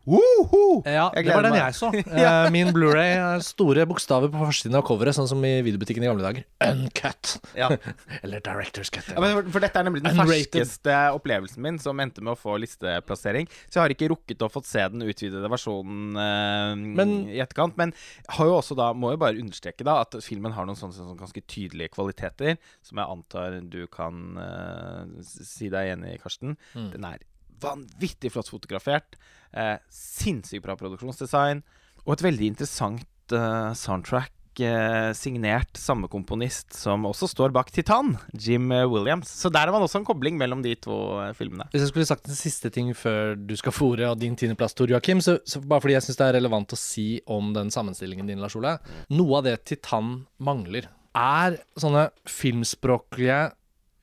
Woho! 0.10 0.82
Ja, 0.90 1.10
det 1.14 1.28
var 1.30 1.46
den 1.46 1.54
meg. 1.54 1.62
jeg 1.68 1.76
så. 1.78 1.90
Eh, 2.20 2.50
Min 2.54 2.72
Blu-ray 2.74 3.40
store 3.46 3.84
bokstaver 3.90 4.32
på 4.34 4.40
forsiden 4.42 4.76
av 4.80 4.84
coveret, 4.88 5.14
sånn 5.16 5.28
som 5.30 5.44
i 5.46 5.52
videobutikken 5.66 6.04
i 6.04 6.10
gamle 6.10 6.24
dager. 6.26 6.46
Uncut. 6.66 7.36
Ja. 7.58 7.68
Eller 8.24 8.42
Directors 8.44 8.90
Cut. 8.94 9.12
Ja, 9.14 9.22
men 9.22 9.36
for, 9.38 9.52
for 9.56 9.66
dette 9.66 9.80
er 9.82 9.88
nemlig 9.88 10.02
den 10.04 10.16
Unrated. 10.18 10.50
ferskeste 10.58 10.98
opplevelsen 11.16 11.62
min, 11.66 11.78
som 11.84 12.02
endte 12.02 12.24
med 12.26 12.34
å 12.34 12.40
få 12.40 12.58
listeplassering. 12.64 13.48
Så 13.68 13.78
jeg 13.78 13.84
har 13.86 13.96
ikke 13.96 14.10
rukket 14.16 14.46
å 14.46 14.52
få 14.52 14.64
se 14.66 14.88
den 14.96 15.06
utvidede 15.06 15.52
versjonen 15.54 16.18
eh, 16.26 16.74
Men- 17.00 17.16
i 17.30 17.40
etterkant. 17.44 17.78
Men 17.80 17.94
har 18.38 18.50
jo 18.50 18.58
også 18.60 18.78
da, 18.80 18.90
må 18.98 19.14
jo 19.14 19.22
bare 19.22 19.38
understreke 19.40 19.86
da 19.88 20.00
at 20.08 20.18
filmen 20.26 20.56
har 20.58 20.66
noen 20.70 20.80
sånne, 20.80 20.98
sånne 20.98 21.18
ganske 21.20 21.46
tydelige 21.50 21.94
kvaliteter, 21.96 22.58
som 22.86 23.00
jeg 23.04 23.14
antar 23.18 23.60
du 23.70 23.82
kan 23.92 24.24
eh, 24.42 25.20
si 25.28 25.70
deg 25.72 25.94
enig 25.96 26.16
i, 26.18 26.22
Karsten. 26.24 26.58
Mm. 26.74 26.90
Den 26.96 27.06
er 27.14 27.22
vanvittig 27.62 28.32
flott 28.34 28.50
fotografert. 28.52 29.18
Eh, 29.54 29.78
Sinnssykt 29.94 30.64
bra 30.66 30.76
produksjonsdesign. 30.80 31.64
Og 32.06 32.16
et 32.18 32.26
veldig 32.30 32.54
interessant 32.56 33.06
eh, 33.36 33.72
soundtrack. 33.76 34.34
eh, 34.60 35.14
signert 35.16 35.78
samme 35.80 36.10
komponist 36.12 36.74
som 36.76 37.06
også 37.08 37.30
står 37.32 37.54
bak 37.56 37.70
Titan, 37.72 38.18
Jim 38.34 38.66
Williams. 38.92 39.30
Så 39.30 39.48
der 39.54 39.68
er 39.70 39.72
man 39.72 39.86
også 39.86 40.02
en 40.02 40.08
kobling 40.08 40.36
mellom 40.38 40.62
de 40.66 40.74
to 40.76 40.98
eh, 41.24 41.32
filmene. 41.38 41.70
Hvis 41.72 41.86
jeg 41.86 41.92
skulle 41.94 42.08
sagt 42.10 42.28
en 42.28 42.36
siste 42.36 42.70
ting 42.76 42.90
før 42.98 43.38
du 43.40 43.56
skal 43.56 43.72
fòre 43.72 44.10
og 44.12 44.20
din 44.20 44.36
tiendeplass, 44.36 44.76
Tor 44.76 44.92
Joakim, 44.92 45.22
så, 45.24 45.38
så 45.48 45.62
bare 45.64 45.80
fordi 45.86 45.96
jeg 45.96 46.08
syns 46.10 46.20
det 46.20 46.28
er 46.28 46.38
relevant 46.42 46.76
å 46.76 46.80
si 46.80 47.08
om 47.32 47.54
den 47.56 47.72
sammenstillingen 47.72 48.28
din, 48.28 48.42
Lars 48.44 48.58
Ole 48.60 48.76
Noe 49.16 49.40
av 49.40 49.48
det 49.48 49.56
Titan 49.70 50.26
mangler, 50.44 50.90
er 51.16 51.56
sånne 51.80 52.10
filmspråklige, 52.28 53.40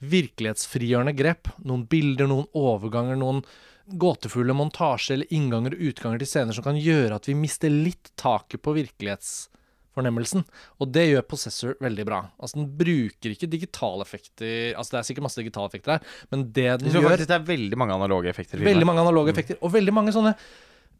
virkelighetsfrigjørende 0.04 1.14
grep. 1.16 1.48
Noen 1.64 1.86
bilder, 1.90 2.28
noen 2.30 2.46
overganger, 2.56 3.16
noen 3.20 3.42
gåtefulle 3.86 4.54
montasjer 4.56 5.14
eller 5.14 5.32
innganger 5.34 5.76
og 5.76 5.82
utganger 5.90 6.18
til 6.18 6.26
scener 6.30 6.56
som 6.56 6.64
kan 6.66 6.78
gjøre 6.80 7.20
at 7.20 7.28
vi 7.30 7.36
mister 7.38 7.70
litt 7.70 8.10
taket 8.18 8.58
på 8.66 8.74
virkelighetsfornemmelsen. 8.74 10.42
Og 10.82 10.90
det 10.92 11.04
gjør 11.12 11.26
Possessor 11.30 11.76
veldig 11.80 12.06
bra. 12.08 12.18
Altså 12.42 12.58
Den 12.60 12.68
bruker 12.80 13.30
ikke 13.32 13.48
digitale 13.50 14.02
effekter 14.02 14.74
Altså 14.74 14.96
Det 14.96 14.98
er 15.00 15.08
sikkert 15.10 15.26
masse 15.28 15.40
digitale 15.40 15.70
effekter 15.70 15.96
her, 15.96 16.14
men 16.32 16.48
det 16.50 16.66
den 16.80 16.90
Jeg 16.90 16.96
tror 16.96 17.06
gjør 17.06 17.22
det 17.22 17.30
er 17.38 17.46
veldig 17.52 17.78
mange 17.78 17.94
analoge 17.94 18.32
effekter. 18.32 18.58
Veldig 18.66 18.88
mange 18.90 19.04
analoge 19.06 19.32
effekter, 19.32 19.60
og 19.62 19.72
veldig 19.72 19.94
mange 19.94 20.12
sånne 20.16 20.34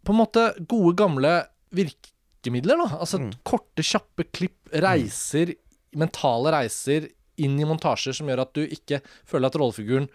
på 0.07 0.15
en 0.15 0.21
måte 0.21 0.43
gode, 0.71 0.95
gamle 0.95 1.31
virkemidler. 1.75 2.79
da 2.79 3.01
Altså 3.03 3.19
Mm. 3.19 3.33
korte, 3.43 3.83
kjappe 3.83 4.31
klipp, 4.31 4.71
reiser, 4.71 5.57
mentale 5.97 6.53
reiser 6.55 7.09
inn 7.43 7.59
i 7.61 7.67
montasjer 7.69 8.17
som 8.17 8.31
gjør 8.31 8.45
at 8.47 8.55
du 8.57 8.63
ikke 8.65 9.03
føler 9.29 9.51
at 9.51 9.59
rollefiguren 9.61 10.09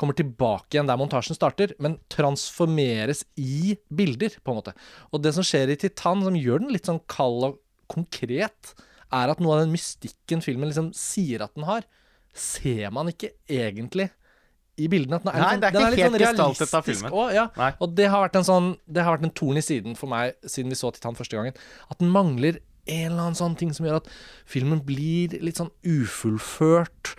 kommer 0.00 0.16
tilbake 0.18 0.74
igjen 0.74 0.88
der 0.90 0.98
montasjen 0.98 1.36
starter, 1.36 1.74
men 1.78 2.00
transformeres 2.10 3.22
i 3.38 3.76
bilder, 3.94 4.34
på 4.42 4.50
en 4.50 4.58
måte. 4.58 4.74
Og 5.14 5.22
det 5.22 5.34
som 5.36 5.46
skjer 5.46 5.70
i 5.70 5.78
Titan, 5.78 6.24
som 6.26 6.38
gjør 6.38 6.64
den 6.64 6.74
litt 6.74 6.90
sånn 6.90 7.02
kald 7.10 7.46
og 7.46 7.60
konkret, 7.92 8.74
er 9.14 9.30
at 9.30 9.42
noe 9.42 9.54
av 9.54 9.62
den 9.62 9.74
mystikken 9.74 10.42
filmen 10.42 10.70
liksom 10.70 10.90
sier 10.98 11.44
at 11.46 11.54
den 11.54 11.68
har, 11.68 11.86
ser 12.34 12.90
man 12.94 13.12
ikke 13.12 13.30
egentlig 13.46 14.08
i 14.80 14.88
bildene. 14.90 15.20
At 15.20 15.26
den 15.26 15.30
er 15.30 15.38
Nei, 15.38 15.46
litt 15.46 15.52
sånn, 15.54 15.60
det 15.62 15.68
er 15.68 15.96
ikke 15.96 16.10
litt 16.16 16.26
helt 16.26 16.40
sånn 16.40 16.54
gestaltet 16.56 16.78
av 16.78 16.86
filmen. 16.88 17.12
også, 17.12 17.34
ja. 17.36 17.72
Og 17.78 17.94
det 17.94 18.08
har 18.10 18.24
vært 18.24 18.38
en 18.40 18.46
sånn 18.48 18.70
Det 18.90 19.04
har 19.06 19.14
vært 19.14 19.28
en 19.28 19.36
torn 19.38 19.60
i 19.60 19.62
siden 19.62 19.98
for 19.98 20.10
meg 20.10 20.34
siden 20.42 20.74
vi 20.74 20.78
så 20.80 20.90
Titan 20.94 21.18
første 21.18 21.38
gangen. 21.38 21.54
At 21.86 22.02
den 22.02 22.10
mangler 22.14 22.58
en 22.86 23.06
eller 23.12 23.22
annen 23.28 23.38
sånn 23.38 23.56
ting 23.58 23.72
som 23.76 23.86
gjør 23.86 24.02
at 24.02 24.10
filmen 24.48 24.82
blir 24.84 25.36
litt 25.44 25.60
sånn 25.60 25.72
ufullført, 25.86 27.14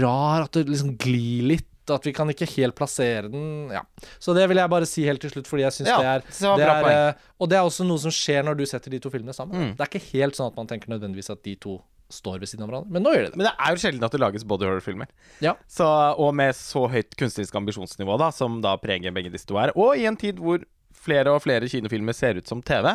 rar, 0.00 0.46
at 0.46 0.56
det 0.56 0.66
liksom 0.68 0.96
glir 1.00 1.50
litt. 1.54 1.72
At 1.86 2.02
vi 2.02 2.10
kan 2.10 2.26
ikke 2.26 2.48
helt 2.56 2.74
plassere 2.74 3.28
den. 3.30 3.68
Ja. 3.70 3.84
Så 4.18 4.32
det 4.34 4.48
vil 4.50 4.58
jeg 4.58 4.70
bare 4.72 4.88
si 4.90 5.04
helt 5.06 5.22
til 5.22 5.30
slutt, 5.30 5.46
fordi 5.46 5.62
jeg 5.62 5.74
syns 5.76 5.90
Ja, 5.92 5.98
det 6.02 6.08
er, 6.10 6.24
det 6.26 6.54
det 6.58 6.70
er 6.72 6.88
eh, 6.90 7.20
Og 7.38 7.52
det 7.52 7.60
er 7.60 7.68
også 7.68 7.86
noe 7.86 8.02
som 8.02 8.10
skjer 8.10 8.42
når 8.42 8.58
du 8.58 8.64
setter 8.66 8.90
de 8.90 8.98
to 8.98 9.12
filmene 9.12 9.36
sammen. 9.36 9.54
Mm. 9.54 9.76
Det 9.78 9.84
er 9.84 9.92
ikke 9.92 10.08
helt 10.16 10.34
sånn 10.34 10.50
at 10.50 10.58
man 10.58 10.66
tenker 10.66 10.90
nødvendigvis 10.90 11.30
at 11.30 11.44
de 11.46 11.54
to 11.62 11.76
står 12.10 12.40
ved 12.42 12.50
siden 12.50 12.66
av 12.66 12.70
hverandre, 12.70 12.92
men 12.94 13.02
nå 13.02 13.12
gjør 13.14 13.24
de 13.24 13.30
det. 13.30 13.38
Men 13.38 13.48
det 13.48 13.52
er 13.54 13.74
jo 13.74 13.82
sjelden 13.82 14.06
at 14.06 14.14
det 14.14 14.20
lages 14.22 14.46
body 14.46 14.66
horror-filmer. 14.66 15.08
Ja. 15.42 15.56
Så, 15.70 15.86
og 15.86 16.34
med 16.38 16.54
så 16.58 16.84
høyt 16.90 17.16
kunstnerisk 17.18 17.54
ambisjonsnivå 17.58 18.18
da, 18.22 18.30
som 18.34 18.60
da 18.64 18.76
preger 18.82 19.14
begge 19.14 19.32
disse 19.34 19.48
to 19.48 19.58
her. 19.58 19.72
Og 19.78 19.98
i 19.98 20.06
en 20.10 20.18
tid 20.18 20.42
hvor 20.42 20.62
flere 21.06 21.34
og 21.34 21.42
flere 21.44 21.70
kinofilmer 21.70 22.16
ser 22.16 22.38
ut 22.38 22.50
som 22.50 22.62
TV, 22.66 22.92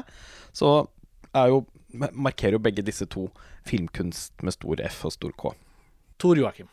så 0.55 0.73
er 1.37 1.51
jo, 1.51 1.61
markerer 1.93 2.57
jo 2.57 2.59
begge 2.63 2.83
disse 2.85 3.05
to 3.09 3.27
filmkunst 3.67 4.43
med 4.43 4.53
stor 4.55 4.81
F 4.89 5.05
og 5.09 5.15
stor 5.15 5.33
K. 5.37 5.51
Tor 6.21 6.37
Joakim, 6.37 6.67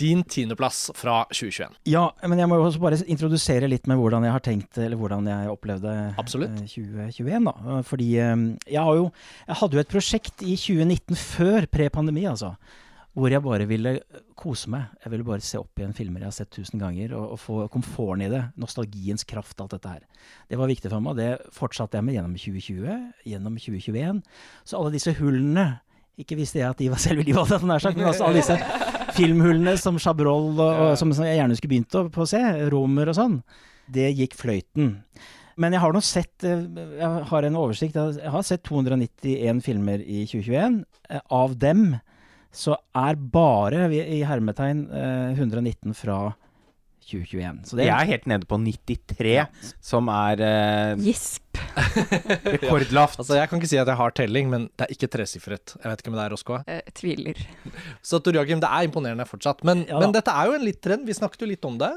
din 0.00 0.22
tiendeplass 0.24 0.90
fra 0.98 1.20
2021. 1.30 1.74
Ja, 1.92 2.06
men 2.26 2.40
jeg 2.40 2.48
må 2.50 2.56
jo 2.58 2.64
også 2.66 2.80
bare 2.82 2.98
introdusere 3.12 3.68
litt 3.68 3.86
med 3.86 4.00
hvordan 4.00 4.24
jeg 4.26 4.32
har 4.34 4.42
tenkt, 4.42 4.78
eller 4.80 4.96
hvordan 4.98 5.28
jeg 5.28 5.50
opplevde 5.52 5.92
Absolutt. 6.18 6.56
eh, 6.62 6.70
2021. 6.72 7.44
da. 7.44 7.52
Eh, 7.76 7.82
Fordi 7.86 8.08
eh, 8.18 8.36
jeg 8.72 8.80
har 8.82 8.94
jo 8.96 9.10
Jeg 9.46 9.58
hadde 9.60 9.76
jo 9.78 9.84
et 9.84 9.92
prosjekt 9.92 10.42
i 10.42 10.56
2019, 10.56 11.14
før 11.16 11.68
pre-pandemi, 11.70 12.24
altså. 12.26 12.54
Hvor 13.12 13.28
jeg 13.28 13.44
bare 13.44 13.66
ville 13.68 13.90
kose 14.40 14.70
meg. 14.72 14.86
Jeg 15.04 15.12
ville 15.12 15.26
bare 15.26 15.44
se 15.44 15.58
opp 15.60 15.76
igjen 15.76 15.92
filmer 15.92 16.22
jeg 16.22 16.30
har 16.30 16.36
sett 16.36 16.52
tusen 16.54 16.80
ganger, 16.80 17.12
og, 17.18 17.34
og 17.34 17.40
få 17.42 17.56
komforten 17.72 18.24
i 18.24 18.30
det. 18.32 18.40
Nostalgiens 18.60 19.26
kraft, 19.28 19.58
alt 19.60 19.74
dette 19.74 19.90
her. 19.90 20.06
Det 20.48 20.56
var 20.60 20.70
viktig 20.70 20.88
for 20.88 21.04
meg, 21.04 21.12
og 21.12 21.20
det 21.20 21.52
fortsatte 21.52 21.98
jeg 21.98 22.06
med 22.06 22.16
gjennom 22.16 22.38
2020, 22.40 23.02
gjennom 23.28 23.58
2021. 23.60 24.22
Så 24.64 24.78
alle 24.80 24.94
disse 24.94 25.12
hullene 25.20 25.66
Ikke 26.20 26.36
visste 26.36 26.60
jeg 26.60 26.68
at 26.68 26.80
de 26.80 26.90
var 26.92 27.00
selve 27.06 27.24
livet, 27.24 27.52
hadde 27.52 27.68
nær 27.68 27.80
sagt, 27.84 27.96
men 28.00 28.08
altså 28.08 28.26
alle 28.28 28.40
disse 28.40 28.56
filmhullene 29.16 29.76
som 29.80 29.98
Chabrol 30.00 30.50
og, 30.54 30.60
og 30.62 30.90
som, 31.00 31.12
som 31.16 31.24
jeg 31.28 31.38
gjerne 31.38 31.56
skulle 31.56 31.72
begynt 31.72 31.96
å, 31.98 32.06
på 32.12 32.24
å 32.24 32.28
se, 32.28 32.40
Romer 32.72 33.12
og 33.12 33.16
sånn, 33.16 33.38
det 33.92 34.10
gikk 34.16 34.36
fløyten. 34.38 34.94
Men 35.60 35.74
jeg 35.76 35.82
har 35.82 35.92
nå 35.92 36.00
sett 36.04 36.44
eh, 36.48 36.62
Jeg 36.96 37.24
har 37.28 37.44
en 37.44 37.58
oversikt. 37.60 37.96
Jeg 37.98 38.32
har 38.32 38.44
sett 38.46 38.62
291 38.64 39.60
filmer 39.64 40.00
i 40.00 40.22
2021. 40.30 40.78
Eh, 41.12 41.20
Av 41.28 41.56
dem 41.60 41.90
så 42.52 42.76
er 42.94 43.16
bare 43.32 43.86
i 44.04 44.22
hermetegn 44.28 44.86
eh, 44.92 45.32
119 45.38 45.94
fra 45.96 46.20
2021. 47.02 47.62
Så 47.66 47.76
det 47.76 47.86
Jeg 47.88 47.96
er 47.96 48.10
helt 48.12 48.26
nede 48.30 48.46
på 48.48 48.56
93, 48.62 49.32
Ja. 49.34 49.46
som 49.82 50.08
er 50.12 50.40
eh, 50.40 50.92
Gisp. 51.02 51.40
rekordlavt. 52.52 53.18
Altså, 53.18 53.34
Jeg 53.38 53.48
kan 53.50 53.58
ikke 53.60 53.70
si 53.72 53.78
at 53.80 53.88
jeg 53.88 53.96
har 53.98 54.14
telling, 54.16 54.50
men 54.52 54.68
det 54.76 54.86
er 54.86 54.92
ikke 54.94 55.08
tresifret. 55.10 55.74
Jeg 55.80 55.88
vet 55.90 56.02
ikke 56.04 56.12
om 56.12 56.16
det 56.18 56.24
er 56.26 56.32
Roscoe. 56.36 56.60
Eh, 56.68 56.82
tviler. 56.94 57.40
Så 58.08 58.20
Tor 58.22 58.36
Joakim, 58.38 58.60
det 58.62 58.70
er 58.70 58.86
imponerende 58.88 59.26
fortsatt. 59.28 59.64
Men, 59.64 59.84
Ja 59.88 59.98
men 60.00 60.14
dette 60.14 60.30
er 60.30 60.50
jo 60.52 60.56
en 60.60 60.64
litt 60.68 60.80
trend. 60.84 61.06
Vi 61.08 61.16
snakket 61.16 61.42
jo 61.44 61.50
litt 61.50 61.64
om 61.68 61.78
det. 61.80 61.90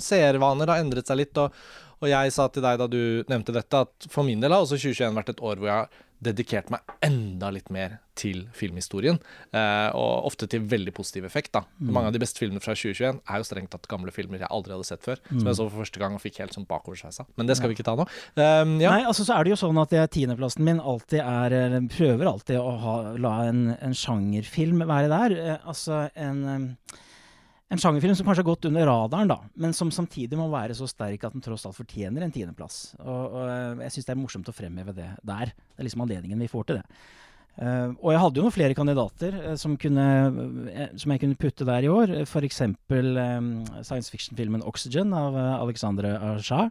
Seervaner 0.00 0.70
har 0.72 0.82
endret 0.82 1.08
seg 1.10 1.20
litt. 1.22 1.36
Og, 1.40 1.54
og 2.00 2.08
jeg 2.10 2.32
sa 2.34 2.48
til 2.52 2.64
deg 2.64 2.78
da 2.80 2.88
du 2.90 3.00
nevnte 3.30 3.54
dette, 3.54 3.84
at 3.86 4.10
for 4.12 4.26
min 4.26 4.40
del 4.42 4.54
har 4.56 4.64
også 4.64 4.78
2021 4.80 5.18
vært 5.20 5.34
et 5.34 5.42
år 5.44 5.60
hvor 5.60 5.70
jeg 5.70 5.76
har 5.84 6.06
dedikert 6.20 6.68
meg 6.72 6.80
enda 7.02 7.48
litt 7.50 7.70
mer 7.72 7.98
til 8.20 8.42
filmhistorien. 8.52 9.16
Eh, 9.56 9.88
og 9.96 10.26
ofte 10.28 10.44
til 10.52 10.60
veldig 10.68 10.92
positiv 10.92 11.24
effekt. 11.24 11.52
da. 11.56 11.62
Mm. 11.80 11.92
Mange 11.96 12.10
av 12.10 12.12
de 12.12 12.20
beste 12.20 12.38
filmene 12.42 12.60
fra 12.60 12.74
2021 12.76 13.22
er 13.24 13.40
jo 13.40 13.46
strengt 13.48 13.70
tatt 13.72 13.88
gamle 13.88 14.12
filmer 14.12 14.38
jeg 14.42 14.50
aldri 14.52 14.74
hadde 14.76 14.84
sett 14.90 15.02
før. 15.06 15.16
Som 15.30 15.38
Mm. 15.40 15.46
jeg 15.48 15.56
så 15.56 15.70
for 15.70 15.80
første 15.84 15.98
gang 16.02 16.14
og 16.14 16.20
fikk 16.20 16.38
helt 16.42 16.52
sånn 16.52 16.66
bakoversveisa. 16.68 17.24
Men 17.38 17.46
det 17.46 17.56
skal 17.56 17.70
vi 17.70 17.74
ikke 17.78 17.88
ta 17.88 17.96
nå. 17.96 18.06
Um, 18.36 18.78
ja. 18.80 18.90
Nei, 18.90 19.04
altså 19.08 19.24
så 19.24 19.38
er 19.38 19.44
det 19.44 19.54
jo 19.56 19.60
sånn 19.66 19.80
at 19.80 20.10
tiendeplassen 20.12 20.64
min 20.64 20.80
alltid 20.80 21.20
er 21.20 21.52
eller 21.64 21.88
Prøver 21.88 22.26
alltid 22.28 22.58
å 22.60 22.78
ha, 22.78 22.96
la 23.16 23.34
en, 23.48 23.76
en 23.80 23.92
sjangerfilm 23.96 24.84
være 24.86 25.08
der. 25.08 25.38
Eh, 25.54 25.58
altså 25.66 26.10
en 26.14 26.44
en 27.70 27.78
sjangerfilm 27.78 28.16
som 28.18 28.26
kanskje 28.26 28.42
har 28.42 28.50
gått 28.50 28.66
under 28.66 28.88
radaren, 28.88 29.30
da, 29.30 29.38
men 29.62 29.74
som 29.76 29.92
samtidig 29.94 30.38
må 30.38 30.48
være 30.50 30.74
så 30.74 30.88
sterk 30.90 31.22
at 31.26 31.36
den 31.36 31.44
tross 31.44 31.68
alt 31.68 31.78
fortjener 31.78 32.24
en 32.26 32.32
tiendeplass. 32.34 32.96
Og, 32.98 33.20
og 33.38 33.44
eh, 33.46 33.84
jeg 33.86 33.94
syns 33.94 34.08
det 34.08 34.14
er 34.16 34.18
morsomt 34.18 34.50
å 34.50 34.54
fremheve 34.54 34.94
det 34.96 35.06
der. 35.22 35.52
Det 35.54 35.78
er 35.78 35.86
liksom 35.86 36.02
anledningen 36.02 36.42
vi 36.42 36.50
får 36.50 36.66
til 36.66 36.80
det. 36.80 37.02
Uh, 37.60 37.92
og 37.98 38.12
jeg 38.14 38.20
hadde 38.22 38.38
jo 38.38 38.44
noen 38.46 38.54
flere 38.54 38.74
kandidater 38.78 39.34
uh, 39.36 39.54
som, 39.58 39.74
kunne, 39.78 40.04
uh, 40.70 40.84
som 40.98 41.12
jeg 41.12 41.20
kunne 41.20 41.38
putte 41.38 41.66
der 41.68 41.84
i 41.84 41.90
år. 41.92 42.14
F.eks. 42.22 42.60
Um, 42.64 43.50
science 43.82 44.08
fiction-filmen 44.08 44.62
'Oxygen' 44.64 45.12
av 45.14 45.36
uh, 45.36 45.58
Alexandre 45.58 46.14
Ajar. 46.30 46.70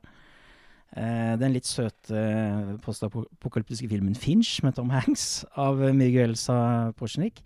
Den 0.89 1.53
litt 1.53 1.67
søte 1.69 2.17
uh, 2.17 2.71
postapokalyptiske 2.81 3.91
filmen 3.91 4.17
'Finch' 4.17 4.63
med 4.65 4.79
Tom 4.79 4.89
Hanks 4.89 5.45
av 5.53 5.83
Miguel 5.93 6.33
Sapochnik. 6.39 7.43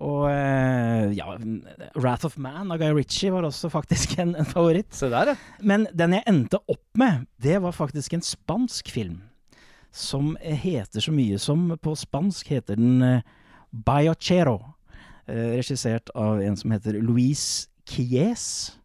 Og 0.00 0.30
eh, 0.30 1.10
ja, 1.18 1.26
'Wrath 1.94 2.24
of 2.24 2.38
Man' 2.40 2.72
av 2.72 2.78
Guy 2.80 2.92
Ritchie 2.96 3.32
var 3.32 3.44
også 3.44 3.68
faktisk 3.68 4.16
en, 4.22 4.34
en 4.34 4.48
favoritt. 4.48 4.90
Der, 5.00 5.34
ja. 5.34 5.36
Men 5.60 5.86
den 5.92 6.14
jeg 6.16 6.24
endte 6.30 6.60
opp 6.68 6.86
med, 6.96 7.26
det 7.42 7.58
var 7.62 7.76
faktisk 7.76 8.14
en 8.16 8.24
spansk 8.24 8.88
film. 8.90 9.20
Som 9.92 10.36
heter 10.40 11.02
så 11.02 11.10
mye 11.12 11.38
som 11.42 11.72
På 11.82 11.96
spansk 11.98 12.48
heter 12.48 12.76
den 12.78 13.22
Bayachero, 13.72 14.56
'Biochero'. 14.56 14.74
eh, 15.26 15.56
regissert 15.58 16.10
av 16.14 16.40
en 16.40 16.56
som 16.56 16.70
heter 16.70 16.96
Louise 17.02 17.68
Quies. 17.86 18.76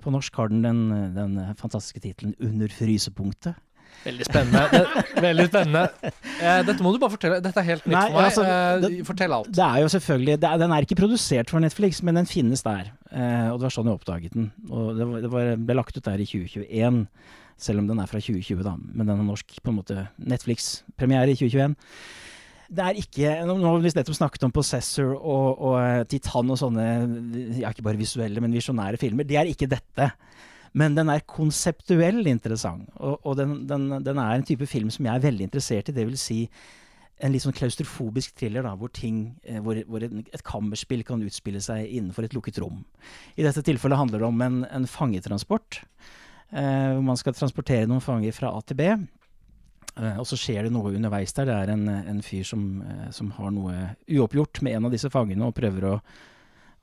På 0.00 0.10
norsk 0.10 0.34
har 0.36 0.48
den 0.48 0.62
den, 0.62 1.14
den 1.14 1.54
fantastiske 1.56 2.00
tittelen 2.00 2.34
'Under 2.40 2.68
frysepunktet'. 2.68 3.54
Veldig 4.00 4.24
spennende. 4.24 4.62
Det, 4.72 5.04
veldig 5.20 5.44
spennende. 5.50 6.12
Eh, 6.40 6.60
dette 6.64 6.84
må 6.84 6.92
du 6.94 6.98
bare 7.02 7.12
fortelle. 7.12 7.40
Dette 7.44 7.60
er 7.60 7.66
helt 7.66 7.84
nytt 7.84 7.92
Nei, 7.92 8.04
for 8.06 8.16
meg. 8.16 8.28
altså, 8.30 8.44
eh, 8.48 8.80
det- 8.84 9.06
fortell 9.08 9.34
alt. 9.36 9.50
Det 9.52 9.64
er 9.66 9.82
jo 9.82 9.90
selvfølgelig 9.92 10.36
er, 10.38 10.58
Den 10.62 10.72
er 10.72 10.86
ikke 10.86 10.96
produsert 11.02 11.50
for 11.52 11.60
Netflix, 11.60 12.00
men 12.02 12.14
den 12.16 12.24
finnes 12.30 12.62
der. 12.64 12.92
Eh, 13.12 13.50
og 13.50 13.60
det 13.60 13.68
var 13.68 13.74
sånn 13.76 13.90
jeg 13.90 13.98
oppdaget 14.00 14.32
den. 14.38 14.48
Og 14.70 14.96
det, 14.96 15.06
var, 15.10 15.20
det 15.20 15.30
var, 15.34 15.52
ble 15.56 15.76
lagt 15.76 15.96
ut 15.98 16.04
der 16.08 16.22
i 16.22 16.24
2021, 16.24 17.06
selv 17.60 17.78
om 17.82 17.86
den 17.92 18.00
er 18.00 18.08
fra 18.08 18.22
2020, 18.24 18.62
da. 18.64 18.74
Men 18.80 19.06
den 19.06 19.20
er 19.20 19.28
norsk, 19.28 19.60
på 19.60 19.68
en 19.68 19.78
måte. 19.82 20.08
Netflix-premiere 20.18 21.28
i 21.34 21.36
2021. 21.36 21.76
Det 22.70 22.84
er 22.86 22.94
ikke 23.02 23.30
Nå 23.44 23.56
har 23.66 23.80
vi 23.82 23.90
nettopp 23.90 24.14
snakket 24.14 24.44
om 24.46 24.52
Possessor 24.54 25.16
og, 25.18 25.58
og 25.58 26.08
Titan 26.08 26.52
og 26.54 26.56
sånne 26.60 26.84
ja, 27.58 27.72
ikke 27.72 27.82
bare 27.82 27.98
visuelle, 27.98 28.40
men 28.40 28.54
visjonære 28.54 28.96
filmer. 28.96 29.26
Det 29.26 29.36
er 29.36 29.50
ikke 29.50 29.68
dette. 29.68 30.12
Men 30.78 30.94
den 30.94 31.10
er 31.10 31.24
konseptuell 31.26 32.22
interessant. 32.30 32.90
Og, 32.98 33.18
og 33.26 33.38
den, 33.40 33.64
den, 33.70 33.88
den, 34.06 34.20
er 34.22 34.36
en 34.36 34.46
type 34.46 34.68
film 34.70 34.92
som 34.94 35.08
jeg 35.08 35.18
er 35.18 35.24
veldig 35.24 35.48
interessert 35.48 35.90
i. 35.90 35.96
Det 35.96 36.06
vil 36.06 36.20
si 36.20 36.44
en 37.20 37.34
litt 37.34 37.44
sånn 37.44 37.56
klaustrofobisk 37.56 38.38
thriller 38.38 38.64
da, 38.64 38.72
hvor, 38.78 38.92
ting, 38.96 39.34
eh, 39.44 39.58
hvor, 39.60 39.76
hvor 39.90 40.06
et, 40.06 40.44
kammerspill 40.46 41.02
kan 41.04 41.20
utspille 41.26 41.60
seg 41.60 41.90
innenfor 41.90 42.24
et 42.24 42.36
lukket 42.36 42.62
rom. 42.62 42.80
I 43.36 43.44
dette 43.44 43.64
tilfellet 43.66 44.00
handler 44.00 44.22
det 44.22 44.30
om 44.30 44.44
en, 44.46 44.62
en 44.70 44.88
fangetransport. 44.88 45.82
Eh, 46.50 46.92
hvor 46.94 47.04
man 47.06 47.18
skal 47.20 47.36
transportere 47.36 47.90
noen 47.90 48.02
fanger 48.02 48.34
fra 48.34 48.54
A 48.54 48.62
til 48.66 48.78
B. 48.78 48.88
Eh, 49.98 50.16
og 50.18 50.26
så 50.28 50.38
skjer 50.38 50.66
det 50.66 50.74
noe 50.74 50.94
underveis 50.94 51.34
der. 51.36 51.50
Det 51.50 51.58
er 51.58 51.74
en, 51.74 51.86
en 51.90 52.22
fyr 52.24 52.46
som, 52.46 52.66
eh, 52.86 53.06
som, 53.14 53.30
har 53.36 53.52
noe 53.54 53.76
uoppgjort 54.08 54.62
med 54.66 54.78
en 54.78 54.88
av 54.88 54.94
disse 54.94 55.10
fangene 55.12 55.48
og 55.48 55.56
prøver 55.56 55.88
å, 55.90 55.94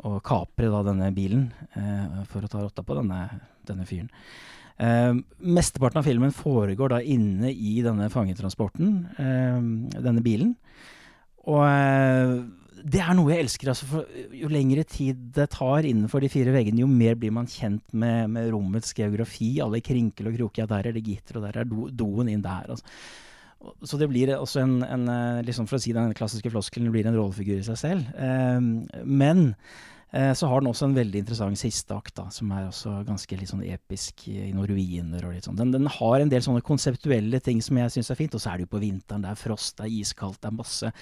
å 0.05 0.19
kapre 0.25 0.69
da, 0.69 0.83
denne 0.85 1.09
bilen 1.15 1.47
eh, 1.73 2.21
for 2.29 2.45
å 2.45 2.51
ta 2.51 2.61
rotta 2.61 2.83
på 2.85 2.97
denne, 2.99 3.21
denne 3.65 3.87
fyren. 3.89 4.11
Eh, 4.77 5.13
mesteparten 5.41 6.03
av 6.03 6.05
filmen 6.05 6.35
foregår 6.35 6.93
da 6.93 7.01
inne 7.01 7.49
i 7.49 7.79
denne 7.85 8.11
fangetransporten, 8.13 8.93
eh, 9.17 9.57
denne 9.97 10.23
bilen. 10.25 10.53
Og 11.47 11.63
uh, 11.63 12.41
det 12.83 12.99
er 13.01 13.15
noe 13.17 13.31
jeg 13.31 13.45
elsker. 13.45 13.71
Altså, 13.71 14.01
jo 14.35 14.49
lengre 14.51 14.83
tid 14.87 15.29
det 15.35 15.47
tar 15.53 15.87
innenfor 15.87 16.23
de 16.23 16.29
fire 16.31 16.51
veggene, 16.55 16.83
jo 16.83 16.89
mer 16.91 17.15
blir 17.19 17.33
man 17.35 17.47
kjent 17.49 17.95
med, 17.95 18.27
med 18.33 18.51
rommets 18.53 18.91
geografi. 18.97 19.53
Alle 19.63 19.81
krinkel 19.83 20.29
og 20.29 20.35
kroker. 20.37 20.65
Ja, 20.65 20.69
der 20.69 20.89
er 20.91 20.97
det 20.97 21.05
gitter, 21.07 21.39
og 21.39 21.47
der 21.47 21.61
er 21.61 21.69
do, 21.69 21.87
doen 21.87 22.31
inn 22.31 22.43
der. 22.43 22.75
Altså. 22.75 22.85
Så 23.83 23.97
det 23.97 24.07
blir 24.11 24.31
også 24.37 24.61
en, 24.61 24.79
en 24.85 25.05
liksom 25.45 25.65
For 25.67 25.79
å 25.79 25.81
si 25.81 25.93
den 25.95 26.13
klassiske 26.17 26.51
floskelen, 26.53 26.91
blir 26.93 27.07
en 27.09 27.17
rollefigur 27.17 27.57
i 27.57 27.65
seg 27.65 27.79
selv. 27.81 28.11
men 29.03 29.55
Eh, 30.11 30.33
så 30.33 30.47
har 30.47 30.61
den 30.61 30.69
også 30.69 30.87
en 30.87 30.95
veldig 30.95 31.19
interessant 31.19 31.59
siste 31.59 31.91
akt, 31.91 32.13
da, 32.15 32.29
som 32.31 32.51
er 32.55 32.69
også 32.69 32.93
ganske 33.05 33.37
litt 33.37 33.49
sånn 33.51 33.65
episk 33.67 34.23
i 34.31 34.53
noen 34.55 34.69
ruiner 34.69 35.25
og 35.27 35.33
litt 35.35 35.49
sånn. 35.49 35.57
Den, 35.59 35.73
den, 35.75 35.89
har 35.91 36.23
en 36.23 36.31
del 36.31 36.45
sånne 36.45 36.63
konseptuelle 36.63 37.41
ting 37.43 37.59
som 37.63 37.79
jeg 37.81 37.91
syns 37.91 38.13
er 38.13 38.19
fint. 38.19 38.37
Og 38.37 38.43
så 38.43 38.53
er 38.53 38.61
det 38.61 38.67
jo 38.67 38.73
på 38.77 38.83
vinteren, 38.85 39.25
det 39.25 39.33
er 39.33 39.41
frost, 39.41 39.75
det 39.77 39.89
er 39.89 39.97
iskaldt, 39.99 40.39
det 40.39 40.49
er 40.49 40.55
masse 40.61 40.93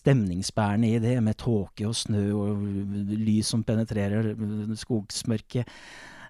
stemningsbærende 0.00 0.90
i 0.90 1.02
det, 1.02 1.14
med 1.22 1.38
tåke 1.38 1.86
og 1.86 1.94
snø 1.98 2.24
og 2.34 2.66
lys 3.14 3.54
som 3.54 3.62
penetrerer 3.66 4.32
skogsmørket. 4.82 5.70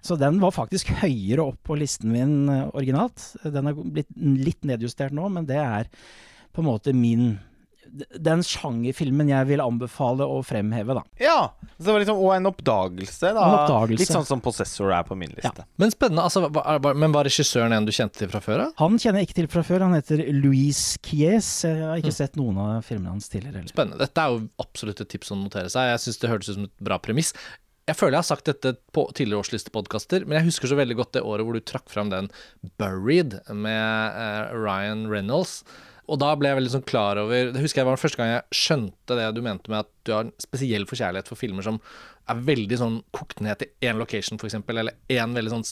Så 0.01 0.17
den 0.17 0.39
var 0.41 0.55
faktisk 0.55 0.91
høyere 1.03 1.51
opp 1.51 1.61
på 1.67 1.77
listen 1.77 2.11
min 2.13 2.49
eh, 2.49 2.67
originalt. 2.73 3.31
Den 3.43 3.69
er 3.69 3.77
blitt 3.77 4.11
litt 4.17 4.67
nedjustert 4.67 5.13
nå, 5.15 5.29
men 5.33 5.47
det 5.49 5.61
er 5.61 5.89
på 6.51 6.63
en 6.63 6.69
måte 6.71 6.93
min 6.97 7.35
den 7.91 8.43
sjangerfilmen 8.45 9.29
jeg 9.31 9.47
vil 9.49 9.61
anbefale 9.63 10.23
å 10.23 10.39
fremheve, 10.45 10.95
da. 10.95 11.03
Ja! 11.19 11.51
Så 11.75 11.87
det 11.87 11.95
var 11.95 12.03
liksom, 12.03 12.19
og 12.23 12.33
en 12.35 12.47
oppdagelse, 12.51 13.31
da. 13.35 13.41
En 13.43 13.55
oppdagelse. 13.57 13.99
Litt 14.03 14.13
sånn 14.13 14.27
som 14.27 14.43
Possessor 14.43 14.93
er 14.95 15.03
på 15.07 15.17
min 15.19 15.33
liste. 15.33 15.51
Ja. 15.51 15.67
Men 15.81 15.93
spennende. 15.93 16.23
Altså, 16.23 16.45
var, 16.47 16.95
men 16.95 17.15
var 17.15 17.27
regissøren 17.27 17.75
en 17.75 17.87
du 17.87 17.91
kjente 17.95 18.21
til 18.21 18.31
fra 18.31 18.41
før 18.43 18.61
Da? 18.61 18.67
Han 18.81 18.99
kjenner 19.01 19.21
jeg 19.23 19.29
ikke 19.31 19.39
til 19.41 19.49
fra 19.51 19.65
før. 19.67 19.87
Han 19.87 19.97
heter 19.97 20.23
Louise 20.37 21.01
Kies. 21.03 21.49
Jeg 21.67 21.81
har 21.83 21.99
ikke 21.99 22.13
mm. 22.13 22.19
sett 22.21 22.39
noen 22.39 22.61
av 22.63 22.87
filmene 22.87 23.15
hans 23.15 23.27
tidligere. 23.31 23.63
Eller. 23.63 23.73
Spennende. 23.73 23.99
Dette 24.03 24.23
er 24.23 24.35
jo 24.35 24.45
absolutt 24.63 25.03
et 25.03 25.11
tips 25.11 25.33
å 25.33 25.39
notere 25.41 25.71
seg. 25.73 25.91
Jeg 25.91 26.05
syns 26.05 26.21
det 26.21 26.31
hørtes 26.31 26.53
ut 26.53 26.59
som 26.59 26.69
et 26.69 26.87
bra 26.91 27.01
premiss. 27.01 27.33
Jeg 27.89 27.97
føler 27.97 28.15
jeg 28.15 28.21
har 28.21 28.29
sagt 28.29 28.49
dette 28.49 28.75
på 28.93 29.07
tidligere 29.17 29.41
årslistepodkaster, 29.41 30.25
men 30.27 30.37
jeg 30.37 30.51
husker 30.51 30.69
så 30.69 30.77
veldig 30.77 30.97
godt 30.99 31.15
det 31.17 31.23
året 31.25 31.47
hvor 31.47 31.57
du 31.57 31.63
trakk 31.65 31.89
fram 31.91 32.11
den 32.11 32.29
Buried 32.79 33.39
med 33.49 34.17
uh, 34.17 34.53
Ryan 34.53 35.07
Reynolds. 35.11 35.61
Og 36.11 36.19
da 36.21 36.31
ble 36.35 36.51
jeg 36.51 36.59
veldig 36.59 36.71
sånn 36.73 36.87
klar 36.87 37.19
over 37.21 37.51
Det 37.53 37.61
husker 37.63 37.81
jeg 37.81 37.87
var 37.87 37.95
den 37.95 38.01
første 38.01 38.19
gang 38.19 38.31
jeg 38.33 38.57
skjønte 38.57 39.17
det 39.17 39.27
du 39.35 39.43
mente 39.45 39.71
med 39.71 39.85
at 39.85 39.91
du 40.07 40.13
har 40.15 40.25
en 40.25 40.33
spesiell 40.41 40.87
forkjærlighet 40.89 41.29
for 41.29 41.39
filmer 41.39 41.65
som 41.65 41.77
er 42.31 42.41
veldig 42.47 42.79
sånn 42.79 42.97
kokt 43.15 43.41
ned 43.43 43.61
til 43.61 43.89
én 43.89 43.99
location, 43.99 44.39
f.eks., 44.39 44.59
eller 44.69 44.97
én 45.11 45.35
veldig 45.37 45.53
sånn 45.53 45.65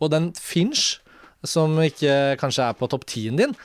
Og 0.00 0.12
den 0.12 0.30
Finch, 0.38 1.00
som 1.46 1.74
ikke 1.82 2.36
kanskje 2.40 2.68
er 2.68 2.76
på 2.78 2.88
topp 2.90 3.08
10-en 3.08 3.40
din, 3.40 3.56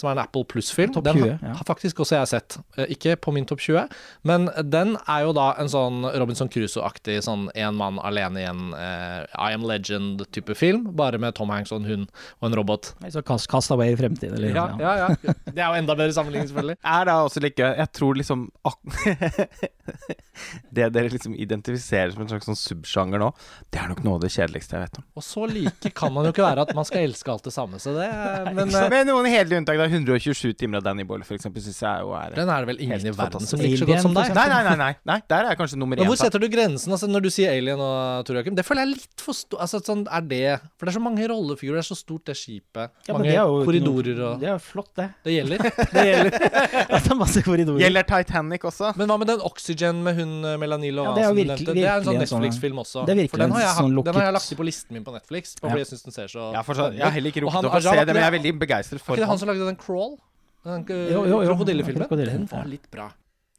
som 0.00 0.10
er 0.10 0.16
en 0.16 0.22
Apple 0.24 0.44
Plus-film. 0.48 0.94
Den 1.00 1.20
20, 1.20 1.30
ja. 1.30 1.54
har 1.58 1.68
faktisk 1.68 2.02
også 2.04 2.18
jeg 2.18 2.30
sett. 2.32 2.58
Eh, 2.76 2.90
ikke 2.96 3.16
på 3.20 3.34
min 3.36 3.46
topp 3.48 3.62
20, 3.64 3.86
men 4.28 4.48
den 4.72 4.96
er 5.04 5.26
jo 5.26 5.34
da 5.36 5.50
en 5.60 5.70
sånn 5.70 6.04
Robinson 6.08 6.50
Crusoe-aktig 6.52 7.20
sånn 7.26 7.48
én 7.54 7.76
mann 7.78 8.00
alene 8.04 8.42
i 8.42 8.46
en 8.48 8.74
uh, 8.74 9.22
I 9.36 9.56
Am 9.56 9.66
Legend-type 9.68 10.56
film, 10.58 10.88
bare 10.98 11.20
med 11.22 11.36
Tom 11.38 11.52
Hanks 11.52 11.74
og 11.74 11.82
en 11.82 11.90
hund 11.90 12.08
og 12.40 12.50
en 12.50 12.58
robot. 12.58 12.92
Så 13.12 13.24
kast, 13.26 13.50
cast 13.52 13.72
away 13.74 13.94
i 13.94 13.98
fremtiden, 14.00 14.36
eller? 14.38 14.56
Ja, 14.56 14.66
ja, 14.80 14.94
ja. 15.04 15.36
Det 15.50 15.58
er 15.58 15.66
jo 15.66 15.80
enda 15.80 15.96
bedre 15.98 16.16
sammenligning, 16.16 16.50
selvfølgelig. 16.50 16.80
er 16.96 17.08
da 17.08 17.18
også 17.26 17.42
like 17.44 17.70
Jeg 17.80 17.92
tror 17.96 18.18
liksom 18.18 18.48
Det 20.74 20.86
dere 20.94 21.10
liksom 21.12 21.34
identifiserer 21.36 22.14
som 22.14 22.22
en 22.24 22.30
slags 22.30 22.46
sånn 22.48 22.58
subsjanger 22.58 23.20
nå, 23.20 23.28
det 23.72 23.80
er 23.82 23.90
nok 23.90 24.00
noe 24.06 24.18
av 24.18 24.24
det 24.24 24.30
kjedeligste 24.32 24.76
jeg 24.76 24.86
vet 24.86 25.00
om. 25.00 25.06
Og 25.18 25.24
så 25.26 25.46
like 25.50 25.92
kan 25.96 26.14
man 26.14 26.26
jo 26.26 26.32
ikke 26.34 26.44
være 26.46 26.64
at 26.64 26.72
man 26.76 26.86
skal 26.88 27.04
elske 27.08 27.32
alt 27.32 27.46
det 27.46 27.52
samme, 27.54 27.80
så 27.82 27.92
det 27.96 28.08
Men, 28.56 28.70
men 28.70 29.08
noen 29.10 29.28
hederlige 29.30 29.60
unntak, 29.60 29.80
da. 29.80 29.88
127 29.90 30.54
timer 30.58 30.80
av 30.80 30.86
Danny 30.86 31.04
Boyle, 31.06 31.26
f.eks., 31.26 31.48
syns 31.50 31.80
jeg 31.82 32.04
jo 32.04 32.14
er 32.16 32.36
Den 32.38 32.50
er 32.52 32.64
det 32.64 32.70
vel 32.70 32.82
ingen 32.86 33.06
i 33.10 33.14
verden 33.14 33.46
som 33.46 33.60
liker 33.60 33.82
så 33.82 33.88
godt 33.90 34.04
som 34.06 34.16
deg? 34.16 34.32
Nei, 34.36 34.46
nei, 34.52 34.60
nei, 34.66 34.76
nei, 34.80 34.90
nei. 35.10 35.18
Der 35.30 35.44
er 35.44 35.52
jeg 35.52 35.60
kanskje 35.60 35.80
nummer 35.80 36.00
én. 36.00 36.08
Hvor 36.08 36.18
setter 36.20 36.42
du 36.42 36.48
grensen? 36.52 36.94
Altså, 36.94 37.10
når 37.10 37.26
du 37.26 37.30
sier 37.34 37.52
Alien 37.54 37.82
og 37.84 38.24
Tor 38.28 38.38
Joakim, 38.38 38.56
det 38.58 38.64
føler 38.66 38.84
jeg 38.84 38.90
er 38.90 38.94
litt 38.94 39.24
for 39.24 39.36
stort 39.36 39.64
altså, 39.64 39.80
sånn, 39.84 40.06
Er 40.06 40.24
det 40.30 40.42
For 40.78 40.86
det 40.86 40.92
er 40.94 40.98
så 40.98 41.04
mange 41.04 41.26
rollefigurer, 41.30 41.80
det 41.80 41.84
er 41.84 41.90
så 41.90 41.98
stort, 41.98 42.24
det 42.30 42.36
skipet. 42.38 42.94
Ja, 43.08 43.16
mange 43.16 43.36
korridorer 43.66 44.22
og 44.28 44.42
Det 44.42 44.50
er 44.50 44.54
jo 44.54 44.62
flott, 44.64 44.92
det. 44.98 45.10
Det 45.26 45.36
gjelder. 45.36 45.66
Det 45.94 46.06
gjelder. 46.06 46.36
det 46.90 47.00
er 47.00 47.18
masse 47.18 47.42
korridorer. 47.44 47.82
Gjelder 47.82 48.06
Titanic 48.08 48.64
også? 48.68 48.92
Men 49.00 49.10
hva 49.10 49.18
med 49.20 49.30
den 49.32 49.42
Oxygen 49.46 49.79
med 50.06 50.18
hun 50.18 50.32
Melanie 50.40 50.60
Melanil 50.62 51.00
ja, 51.00 51.12
det, 51.16 51.24
er 51.24 51.36
virkelig, 51.36 51.74
det 51.74 51.84
er 51.84 51.98
en 51.98 52.06
sånn 52.06 52.20
Netflix-film 52.20 52.80
også. 52.82 53.04
Det 53.08 53.16
er 53.16 53.30
for 53.32 53.42
den 53.42 53.54
har, 53.56 53.64
jeg, 53.64 53.76
sånn 53.78 53.96
den 53.96 54.18
har 54.18 54.26
jeg 54.28 54.36
lagt 54.36 54.54
i 54.54 54.58
på 54.58 54.66
listen 54.68 54.98
min 54.98 55.06
på 55.06 55.14
Netflix. 55.14 55.54
Fordi 55.60 55.82
jeg 55.82 55.90
synes 55.92 56.08
den 56.08 56.16
ser 56.16 56.32
så 56.32 56.50
Ja, 56.54 56.64
så, 56.66 56.90
jeg 56.94 57.04
har 57.06 57.14
heller 57.16 57.34
ikke 57.34 57.44
rukket 57.46 57.70
å 57.70 57.84
se 57.84 57.94
det, 58.00 58.10
men 58.12 58.20
jeg 58.22 58.28
er 58.28 58.36
veldig 58.38 58.54
begeistret 58.64 59.04
for 59.04 59.14
Er 59.14 59.20
ikke 59.20 59.26
det 59.26 59.30
han 59.32 59.40
som 59.42 59.50
lagde 59.52 59.70
den 59.70 59.80
Crawl? 59.80 60.18
Den 60.66 60.84
krokodillefilmen. 60.84 62.10
Den 62.20 62.50
var 62.50 62.68
litt 62.68 62.90
bra. 62.92 63.08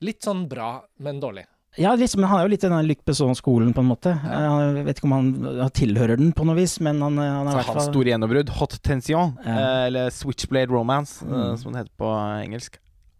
Litt 0.01 0.25
sånn 0.25 0.45
bra, 0.49 0.75
men 1.01 1.21
dårlig. 1.21 1.45
Ja, 1.79 1.93
liksom, 1.95 2.25
han 2.27 2.41
er 2.41 2.47
jo 2.47 2.51
litt 2.51 2.65
i 2.67 2.69
den 2.71 2.87
Luc 2.89 2.99
Besson-skolen, 3.07 3.71
på 3.71 3.79
en 3.79 3.87
måte. 3.87 4.11
Jeg 4.11 4.83
vet 4.89 4.97
ikke 4.99 5.07
om 5.07 5.13
han 5.15 5.71
tilhører 5.77 6.19
den 6.19 6.33
på 6.35 6.43
noe 6.47 6.57
vis, 6.57 6.75
men 6.83 6.99
han, 6.99 7.15
han 7.15 7.47
er 7.47 7.53
i 7.53 7.59
hvert 7.61 7.69
fall 7.69 7.79
Hans 7.79 7.87
store 7.87 8.11
gjennombrudd, 8.11 8.51
Hot 8.57 8.75
Tension, 8.83 9.31
ja. 9.39 9.53
Eh, 9.55 9.83
eller 9.87 10.11
Switchblade 10.11 10.67
Romance, 10.73 11.23
eh, 11.23 11.31
mm. 11.31 11.61
som 11.61 11.71
det 11.71 11.85
heter 11.85 11.95
på 12.01 12.11
engelsk, 12.41 12.75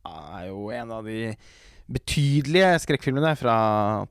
er 0.10 0.50
jo 0.50 0.68
en 0.76 0.92
av 0.98 1.08
de 1.08 1.22
betydelige 1.95 2.71
skrekkfilmene 2.86 3.34
fra 3.39 3.56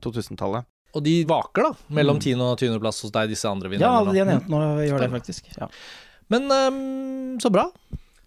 2000-tallet. 0.03 0.67
Og 0.91 1.03
de 1.05 1.21
vaker, 1.27 1.69
da, 1.69 1.95
mellom 1.95 2.17
mm. 2.19 2.23
10. 2.25 2.41
og 2.43 2.59
20. 2.59 2.79
plass 2.83 2.99
hos 3.05 3.13
deg, 3.15 3.31
disse 3.31 3.47
andre 3.47 3.71
vinnerne. 3.71 3.91
Ja, 4.03 4.11
de 4.11 4.19
jeg 4.19 4.27
nevnte 4.27 4.51
nå, 4.51 4.61
gjør 4.83 5.05
det 5.05 5.11
faktisk. 5.13 5.51
Ja. 5.55 5.69
Men 6.31 6.51
um, 6.51 7.39
så 7.43 7.51
bra. 7.53 7.69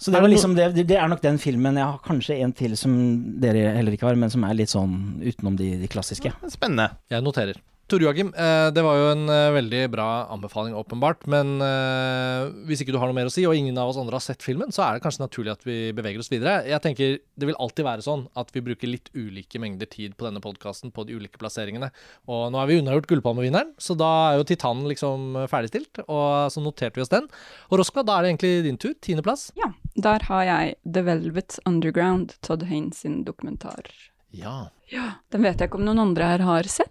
Så 0.01 0.11
det, 0.11 0.21
liksom, 0.29 0.57
det, 0.57 0.73
det, 0.75 0.97
er 0.99 1.07
nok 1.09 1.23
den 1.23 1.39
filmen 1.41 1.79
Jeg 1.79 1.87
har 1.87 2.01
kanskje 2.05 2.35
en 2.43 2.51
til 2.53 2.75
som 2.77 2.93
dere 3.41 3.71
heller 3.77 3.95
ikke 3.95 4.09
har, 4.09 4.19
men 4.19 4.33
som 4.33 4.43
er 4.45 4.57
litt 4.59 4.73
sånn 4.73 5.23
utenom 5.23 5.57
de, 5.61 5.71
de 5.81 5.89
klassiske. 5.89 6.33
Spennende. 6.53 6.91
Jeg 7.13 7.25
noterer. 7.25 7.61
Tor 7.85 8.01
Joakim, 8.01 8.31
eh, 8.33 8.71
det 8.73 8.81
var 8.81 8.97
jo 8.97 9.09
en 9.13 9.29
eh, 9.29 9.51
veldig 9.53 9.81
bra 9.93 10.07
anbefaling, 10.33 10.73
åpenbart. 10.79 11.27
Men 11.29 11.59
eh, 11.61 12.47
hvis 12.65 12.81
ikke 12.81 12.95
du 12.95 12.99
har 13.01 13.11
noe 13.11 13.17
mer 13.17 13.29
å 13.29 13.33
si, 13.33 13.45
og 13.45 13.53
ingen 13.59 13.77
av 13.77 13.91
oss 13.91 13.99
andre 14.01 14.17
har 14.17 14.25
sett 14.25 14.45
filmen, 14.45 14.73
så 14.73 14.87
er 14.87 14.97
det 14.97 15.05
kanskje 15.05 15.21
naturlig 15.21 15.53
at 15.53 15.67
vi 15.69 15.77
beveger 15.97 16.23
oss 16.23 16.33
videre. 16.33 16.63
Jeg 16.65 16.81
tenker 16.85 17.19
Det 17.21 17.49
vil 17.51 17.59
alltid 17.61 17.85
være 17.85 18.07
sånn 18.07 18.25
at 18.41 18.55
vi 18.55 18.63
bruker 18.65 18.89
litt 18.89 19.11
ulike 19.13 19.61
mengder 19.61 19.91
tid 19.91 20.17
på 20.17 20.25
denne 20.25 20.41
podkasten 20.41 20.95
på 20.97 21.05
de 21.05 21.19
ulike 21.19 21.37
plasseringene. 21.41 21.91
Og 22.25 22.47
nå 22.55 22.63
har 22.63 22.73
vi 22.73 22.81
unnagjort 22.81 23.11
Gullpalmevinneren, 23.13 23.75
så 23.77 23.99
da 24.01 24.11
er 24.31 24.41
jo 24.41 24.49
Titanen 24.49 24.89
liksom 24.89 25.37
ferdigstilt. 25.53 26.07
Og 26.07 26.49
så 26.55 26.65
noterte 26.65 26.97
vi 26.97 27.05
oss 27.05 27.13
den. 27.13 27.29
Og 27.69 27.83
Roska, 27.83 28.01
da 28.01 28.17
er 28.17 28.25
det 28.25 28.33
egentlig 28.33 28.55
din 28.71 28.81
tur. 28.81 28.97
Tiendeplass. 29.05 29.51
Ja. 29.61 29.75
Der 30.01 30.25
har 30.31 30.49
jeg 30.49 30.75
The 30.89 31.05
Velvet 31.05 31.61
Underground, 31.69 32.39
Todd 32.41 32.65
Haynes 32.71 33.05
sin 33.05 33.27
dokumentar. 33.29 33.93
Ja. 34.35 34.57
ja. 34.93 35.13
Den 35.33 35.47
vet 35.47 35.61
jeg 35.61 35.71
ikke 35.71 35.81
om 35.81 35.87
noen 35.87 36.03
andre 36.09 36.35
her 36.35 36.45
har 36.47 36.69
sett. 36.71 36.91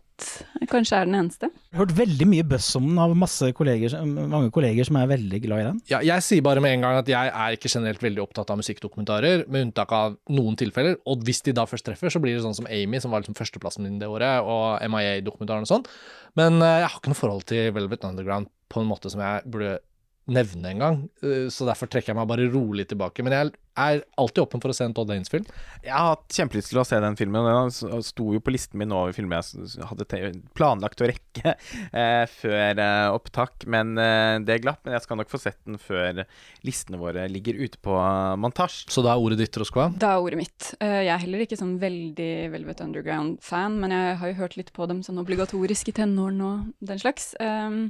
Kanskje 0.70 1.00
er 1.02 1.08
den 1.10 1.18
eneste. 1.18 1.50
Jeg 1.50 1.76
har 1.76 1.84
hørt 1.84 1.96
veldig 1.98 2.26
mye 2.30 2.46
buzz 2.48 2.70
om 2.78 2.86
den 2.86 3.00
av 3.02 3.14
masse 3.18 3.50
kolleger, 3.58 3.96
mange 4.06 4.52
kolleger 4.54 4.88
som 4.88 4.98
er 5.00 5.10
veldig 5.10 5.40
glad 5.44 5.62
i 5.62 5.66
den. 5.68 5.80
Ja, 5.90 6.00
jeg 6.06 6.24
sier 6.26 6.46
bare 6.46 6.62
med 6.64 6.78
en 6.78 6.86
gang 6.86 7.00
at 7.02 7.10
jeg 7.10 7.32
er 7.34 7.58
ikke 7.58 7.72
generelt 7.72 8.04
veldig 8.04 8.24
opptatt 8.24 8.54
av 8.54 8.60
musikkdokumentarer, 8.62 9.46
med 9.52 9.68
unntak 9.68 9.94
av 9.98 10.18
noen 10.34 10.58
tilfeller. 10.60 11.00
Og 11.10 11.26
hvis 11.28 11.44
de 11.46 11.56
da 11.58 11.66
først 11.70 11.88
treffer, 11.90 12.14
så 12.14 12.22
blir 12.24 12.38
det 12.38 12.46
sånn 12.46 12.58
som 12.58 12.70
Amy, 12.70 13.02
som 13.04 13.14
var 13.14 13.26
liksom 13.26 13.38
førsteplassen 13.38 13.88
min 13.88 14.00
det 14.02 14.12
året, 14.12 14.46
og 14.46 14.80
MIA-dokumentaren 14.94 15.68
og 15.68 15.74
sånn. 15.74 15.88
Men 16.40 16.62
uh, 16.62 16.80
jeg 16.84 16.88
har 16.88 17.00
ikke 17.02 17.14
noe 17.14 17.24
forhold 17.24 17.50
til 17.50 17.74
Velvet 17.76 18.08
Underground 18.08 18.54
på 18.74 18.82
en 18.82 18.90
måte 18.90 19.12
som 19.14 19.22
jeg 19.22 19.44
burde 19.50 19.80
nevne 20.32 20.74
engang. 20.76 21.04
Uh, 21.24 21.50
så 21.54 21.68
derfor 21.70 21.92
trekker 21.92 22.14
jeg 22.14 22.20
meg 22.20 22.30
bare 22.30 22.50
rolig 22.54 22.88
tilbake. 22.90 23.26
Men 23.26 23.36
jeg 23.36 23.54
er 23.80 24.04
alltid 24.22 24.44
åpen 24.44 24.62
for 24.64 24.74
å 24.74 24.76
se 24.78 24.86
en 24.88 24.94
Todd 24.96 25.12
Haynes-film. 25.14 25.46
Jeg 25.84 25.94
har 25.94 26.14
hatt 26.14 26.36
kjempelyst 26.36 26.72
til 26.72 26.82
å 26.82 26.86
se 26.88 27.00
den 27.02 27.18
filmen. 27.20 27.48
Den 27.48 28.04
sto 28.06 28.30
jo 28.36 28.42
på 28.44 28.54
listen 28.54 28.80
min 28.82 28.94
over 28.94 29.16
filmer 29.16 29.42
jeg 29.44 29.88
hadde 29.90 30.06
planlagt 30.54 31.02
å 31.02 31.10
rekke 31.10 31.56
eh, 32.04 32.24
før 32.30 32.82
eh, 32.84 33.08
opptak. 33.14 33.66
Men 33.70 33.98
eh, 34.02 34.38
det 34.46 34.62
glapp. 34.64 34.84
Men 34.86 34.98
jeg 34.98 35.06
skal 35.08 35.20
nok 35.20 35.32
få 35.34 35.42
sett 35.42 35.60
den 35.66 35.82
før 35.82 36.24
listene 36.66 37.02
våre 37.02 37.26
ligger 37.32 37.60
ute 37.60 37.82
på 37.84 37.94
montasj 37.94 38.64
montasje. 38.64 38.92
Så 38.94 39.04
da 39.04 39.14
er 39.14 39.24
ordet 39.24 39.40
ditt, 39.42 39.58
Roskva? 39.58 39.90
Da 40.00 40.14
er 40.14 40.24
ordet 40.24 40.40
mitt. 40.40 40.74
Uh, 40.82 41.02
jeg 41.04 41.14
er 41.14 41.24
heller 41.26 41.44
ikke 41.46 41.60
sånn 41.60 41.78
veldig 41.82 42.32
Velvet 42.54 42.84
Underground-fan, 42.86 43.80
men 43.82 43.94
jeg 43.96 44.20
har 44.22 44.32
jo 44.32 44.40
hørt 44.42 44.58
litt 44.60 44.72
på 44.76 44.88
dem 44.90 45.02
sånn 45.06 45.22
obligatorisk 45.22 45.90
i 45.90 45.96
tenårene 45.98 46.50
og 46.50 46.88
den 46.88 47.02
slags. 47.02 47.34
Um, 47.42 47.90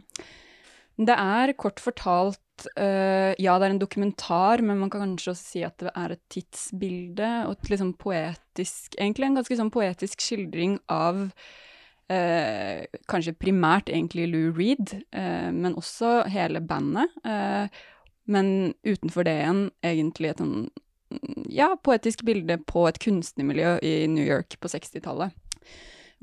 det 0.98 1.16
er 1.18 1.56
kort 1.58 1.82
fortalt 1.82 2.68
uh, 2.78 3.34
Ja, 3.42 3.58
det 3.58 3.66
er 3.66 3.74
en 3.74 3.82
dokumentar, 3.82 4.62
men 4.62 4.78
man 4.78 4.92
kan 4.94 5.02
kanskje 5.02 5.34
også 5.34 5.50
si 5.50 5.64
at 5.66 5.80
det 5.82 5.94
er 5.96 6.14
et 6.14 6.24
tidsbilde 6.30 7.32
og 7.48 7.56
et 7.58 7.74
liksom 7.74 7.96
poetisk 7.98 8.98
Egentlig 9.00 9.30
en 9.30 9.40
ganske 9.40 9.58
sånn 9.58 9.74
poetisk 9.74 10.22
skildring 10.22 10.78
av 10.94 11.26
uh, 11.26 12.84
kanskje 13.10 13.34
primært 13.42 13.90
egentlig 13.90 14.30
Lou 14.30 14.54
Reed, 14.54 15.00
uh, 15.16 15.50
men 15.50 15.80
også 15.80 16.22
hele 16.30 16.62
bandet. 16.62 17.10
men 18.26 18.74
utenfor 18.88 19.26
det 19.28 19.34
igjen 19.36 19.66
egentlig 19.84 20.30
et 20.30 20.40
sånn 20.40 20.70
ja, 21.52 21.74
poetisk 21.84 22.24
bilde 22.26 22.56
på 22.70 22.86
et 22.88 23.00
kunstnermiljø 23.04 23.76
i 23.84 24.08
New 24.08 24.24
York 24.24 24.56
på 24.62 24.72
60-tallet 24.72 25.34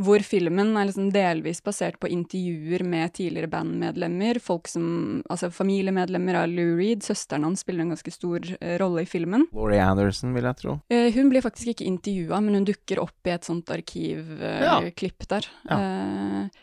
hvor 0.01 0.23
filmen 0.25 0.73
er 0.79 0.89
liksom 0.89 1.11
delvis 1.13 1.61
basert 1.65 1.99
på 2.01 2.09
intervjuer 2.09 2.85
med 2.89 3.13
tidligere 3.17 3.51
bandmedlemmer. 3.53 4.41
Folk 4.43 4.71
som, 4.71 5.21
altså 5.31 5.51
Familiemedlemmer 5.53 6.39
av 6.41 6.49
Lou 6.49 6.79
Reed. 6.79 7.05
Søsteren 7.05 7.45
hans 7.45 7.65
spiller 7.65 7.85
en 7.85 7.93
ganske 7.93 8.15
stor 8.15 8.47
uh, 8.55 8.75
rolle 8.81 9.05
i 9.05 9.11
filmen. 9.11 9.47
Laurie 9.57 9.83
Anderson, 9.85 10.33
vil 10.37 10.49
jeg 10.49 10.61
tro. 10.63 10.79
Uh, 10.93 11.09
hun 11.17 11.29
blir 11.33 11.45
faktisk 11.45 11.75
ikke 11.75 11.89
intervjua, 11.91 12.41
men 12.45 12.61
hun 12.61 12.69
dukker 12.69 13.03
opp 13.05 13.29
i 13.29 13.35
et 13.35 13.49
sånt 13.49 13.73
arkivklipp 13.75 15.21
uh, 15.21 15.29
ja. 15.29 15.31
der. 15.37 15.51
Ja. 15.69 15.81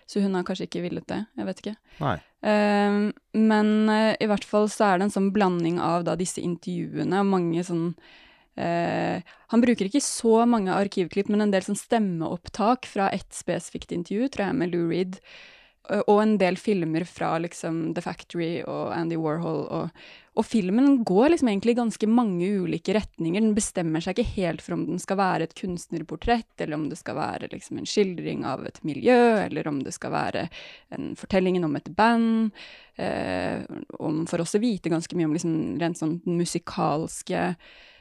så 0.09 0.23
hun 0.23 0.35
har 0.37 0.45
kanskje 0.47 0.67
ikke 0.69 0.85
villet 0.87 1.07
det. 1.09 1.21
Jeg 1.37 1.49
vet 1.51 1.63
ikke. 1.63 1.77
Nei. 2.01 2.17
men 3.33 3.69
i 3.89 4.27
hvert 4.29 4.45
fall 4.45 4.67
så 4.69 4.91
er 4.91 4.99
det 4.99 5.07
en 5.07 5.13
sånn 5.15 5.31
blanding 5.33 5.79
av 5.81 6.05
da 6.05 6.13
disse 6.19 6.41
intervjuene 6.43 7.23
og 7.23 7.31
mange 7.31 7.63
sånn 7.65 7.89
Uh, 8.57 9.21
han 9.53 9.61
bruker 9.63 9.85
ikke 9.87 10.01
så 10.03 10.41
mange 10.49 10.73
arkivklipp, 10.73 11.29
men 11.29 11.45
en 11.45 11.53
del 11.53 11.65
sånn 11.65 11.77
stemmeopptak 11.77 12.89
fra 12.89 13.11
ett 13.13 13.29
spesifikt 13.35 13.93
intervju, 13.93 14.31
tror 14.33 14.49
jeg, 14.49 14.57
med 14.57 14.73
Lou 14.73 14.87
Reed. 14.89 15.19
Uh, 15.87 16.01
og 16.01 16.21
en 16.23 16.37
del 16.41 16.57
filmer 16.59 17.05
fra 17.07 17.35
liksom 17.43 17.93
The 17.97 18.03
Factory 18.03 18.51
og 18.65 18.95
Andy 18.95 19.19
Warhol. 19.21 19.65
Og, 19.69 20.09
og, 20.37 20.45
filmen 20.45 21.01
går 21.07 21.31
liksom 21.33 21.49
egentlig 21.49 21.73
i 21.73 21.79
ganske 21.79 22.07
mange 22.09 22.47
ulike 22.61 22.93
retninger. 22.93 23.41
Den 23.41 23.55
bestemmer 23.57 24.03
seg 24.03 24.17
ikke 24.17 24.35
helt 24.35 24.61
for 24.61 24.77
om 24.77 24.85
den 24.85 25.01
skal 25.01 25.17
være 25.19 25.47
et 25.47 25.55
kunstnerportrett, 25.57 26.53
eller 26.61 26.77
om 26.77 26.85
det 26.91 26.99
skal 26.99 27.17
være 27.17 27.49
liksom 27.51 27.81
en 27.81 27.89
skildring 27.89 28.45
av 28.45 28.67
et 28.69 28.77
miljø, 28.85 29.17
eller 29.47 29.67
om 29.67 29.81
det 29.83 29.95
skal 29.95 30.13
være 30.13 30.45
en 30.95 31.11
fortellingen 31.17 31.65
om 31.65 31.75
et 31.79 31.89
band. 31.97 32.53
Eh, 33.01 33.65
om 33.97 34.23
for 34.29 34.45
oss 34.45 34.55
å 34.57 34.61
vite 34.61 34.93
ganske 34.93 35.17
mye 35.17 35.29
om 35.29 35.35
liksom 35.37 35.57
rent 35.81 35.99
sånn 35.99 36.19
musikalske 36.29 37.51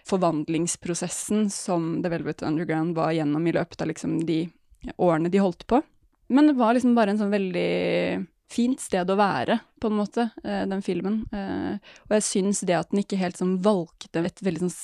forvandlingsprosessen 0.07 1.49
som 1.51 1.96
The 2.03 2.12
Velvet 2.12 2.44
Underground 2.46 2.94
var 2.96 3.16
gjennom 3.16 3.49
i 3.49 3.57
løpet 3.57 3.83
av 3.83 3.90
liksom 3.90 4.20
de 4.29 4.44
årene 5.03 5.33
de 5.33 5.42
holdt 5.42 5.66
på. 5.66 5.81
Men 6.29 6.51
det 6.51 6.57
var 6.59 6.75
liksom 6.75 6.94
bare 6.94 7.14
en 7.14 7.20
sånn 7.20 7.35
veldig 7.35 8.27
fint 8.51 8.81
sted 8.81 9.11
å 9.11 9.19
være, 9.19 9.59
på 9.83 9.91
en 9.91 9.99
måte, 9.99 10.29
eh, 10.45 10.65
den 10.69 10.85
filmen. 10.85 11.21
Eh, 11.35 11.77
og 12.07 12.17
jeg 12.19 12.27
syns 12.29 12.63
det 12.67 12.79
at 12.79 12.93
den 12.93 13.03
ikke 13.03 13.21
helt 13.21 13.39
sånn 13.41 13.59
valgte 13.65 14.23
et 14.25 14.43
veldig 14.45 14.67
sånn 14.67 14.77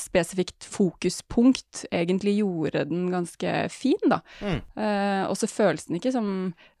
spesifikt 0.00 0.64
fokuspunkt, 0.70 1.84
egentlig 1.92 2.38
gjorde 2.40 2.86
den 2.88 3.08
ganske 3.12 3.54
fin, 3.74 4.00
da. 4.08 4.20
Mm. 4.40 4.60
Eh, 4.60 5.24
og 5.28 5.36
så 5.38 5.50
føles 5.50 5.88
den 5.88 6.00
ikke 6.00 6.14
som 6.14 6.28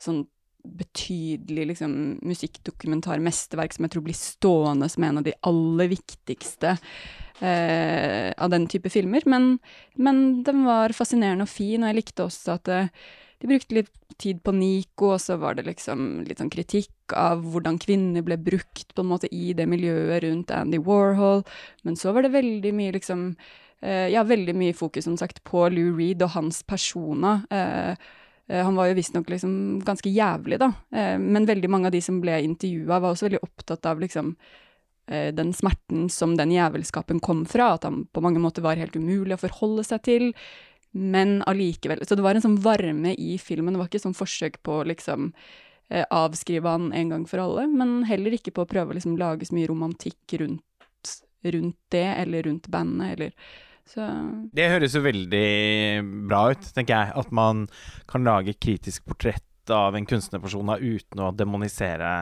sånn 0.00 0.24
betydelig 0.60 1.70
liksom, 1.70 1.92
musikkdokumentarmesterverk 2.26 3.72
som 3.72 3.86
jeg 3.86 3.94
tror 3.94 4.04
blir 4.04 4.18
stående 4.18 4.90
som 4.92 5.06
en 5.06 5.20
av 5.20 5.24
de 5.24 5.32
aller 5.48 5.88
viktigste 5.94 6.74
eh, 7.40 8.28
av 8.36 8.52
den 8.52 8.66
type 8.70 8.92
filmer. 8.92 9.24
Men, 9.30 9.54
men, 9.96 10.42
den 10.44 10.66
var 10.68 10.94
fascinerende 10.96 11.48
og 11.48 11.52
fin, 11.52 11.82
og 11.82 11.90
jeg 11.90 12.00
likte 12.00 12.26
også 12.26 12.58
at 12.58 12.72
eh, 12.72 12.92
de 13.40 13.48
brukte 13.48 13.74
litt 13.74 13.90
tid 14.20 14.42
på 14.44 14.52
Nico, 14.52 15.14
og 15.14 15.20
så 15.22 15.38
var 15.40 15.56
det 15.56 15.64
liksom 15.64 16.20
litt 16.28 16.42
sånn 16.42 16.52
kritikk 16.52 17.14
av 17.16 17.40
hvordan 17.40 17.78
kvinner 17.80 18.24
ble 18.24 18.36
brukt 18.36 18.92
på 18.92 19.04
en 19.04 19.10
måte 19.14 19.30
i 19.32 19.54
det 19.56 19.64
miljøet 19.70 20.20
rundt 20.26 20.52
Andy 20.52 20.80
Warhol. 20.84 21.40
Men 21.88 21.96
så 21.96 22.12
var 22.12 22.26
det 22.26 22.34
veldig 22.36 22.74
mye 22.76 22.94
liksom 22.98 23.30
eh, 23.80 24.10
Ja, 24.12 24.26
veldig 24.28 24.54
mye 24.60 24.76
fokus, 24.76 25.08
som 25.08 25.16
sagt, 25.16 25.40
på 25.48 25.64
Lou 25.72 25.94
Reed 25.96 26.20
og 26.26 26.34
hans 26.36 26.60
persona. 26.68 27.40
Eh, 27.50 27.92
eh 28.50 28.64
han 28.66 28.76
var 28.76 28.90
jo 28.90 28.98
visstnok 29.00 29.32
liksom 29.32 29.52
ganske 29.86 30.12
jævlig, 30.12 30.58
da. 30.60 30.72
Men 30.90 31.46
veldig 31.46 31.70
mange 31.70 31.86
av 31.88 31.94
de 31.94 32.00
som 32.04 32.20
ble 32.20 32.42
intervjua, 32.44 32.98
var 32.98 33.12
også 33.14 33.30
veldig 33.30 33.44
opptatt 33.46 33.86
av 33.86 34.02
liksom 34.02 34.34
den 35.10 35.48
smerten 35.54 36.04
som 36.10 36.36
den 36.38 36.52
jævelskapen 36.54 37.18
kom 37.22 37.40
fra, 37.46 37.72
at 37.74 37.86
han 37.86 38.04
på 38.14 38.22
mange 38.22 38.38
måter 38.38 38.62
var 38.62 38.78
helt 38.78 38.94
umulig 38.94 39.34
å 39.34 39.40
forholde 39.42 39.82
seg 39.86 40.02
til. 40.06 40.26
Men 40.92 41.42
allikevel 41.46 42.02
Så 42.06 42.16
det 42.18 42.24
var 42.24 42.34
en 42.34 42.42
sånn 42.42 42.58
varme 42.64 43.14
i 43.14 43.36
filmen. 43.38 43.74
Det 43.74 43.82
var 43.82 43.90
ikke 43.90 44.02
sånn 44.02 44.16
forsøk 44.16 44.58
på 44.66 44.80
å 44.80 44.86
liksom 44.90 45.30
eh, 45.90 46.04
avskrive 46.10 46.66
han 46.66 46.90
en 46.96 47.12
gang 47.14 47.26
for 47.30 47.42
alle, 47.42 47.68
men 47.70 48.02
heller 48.08 48.34
ikke 48.34 48.54
på 48.56 48.66
å 48.66 48.70
prøve 48.70 48.94
å 48.94 48.98
liksom 48.98 49.18
lage 49.20 49.46
så 49.46 49.54
mye 49.54 49.70
romantikk 49.70 50.38
rundt, 50.42 51.16
rundt 51.46 51.78
det, 51.94 52.08
eller 52.24 52.48
rundt 52.48 52.70
bandet, 52.72 53.14
eller 53.14 53.36
så 53.90 54.06
Det 54.54 54.68
høres 54.70 54.94
jo 54.94 55.02
veldig 55.02 55.46
bra 56.30 56.44
ut, 56.52 56.66
tenker 56.76 56.94
jeg. 56.94 57.14
At 57.18 57.32
man 57.34 57.64
kan 58.10 58.26
lage 58.26 58.54
kritisk 58.54 59.06
portrett 59.08 59.72
av 59.74 59.96
en 59.96 60.06
kunstnerperson 60.06 60.70
uten 60.78 61.22
å 61.22 61.32
demonisere 61.34 62.12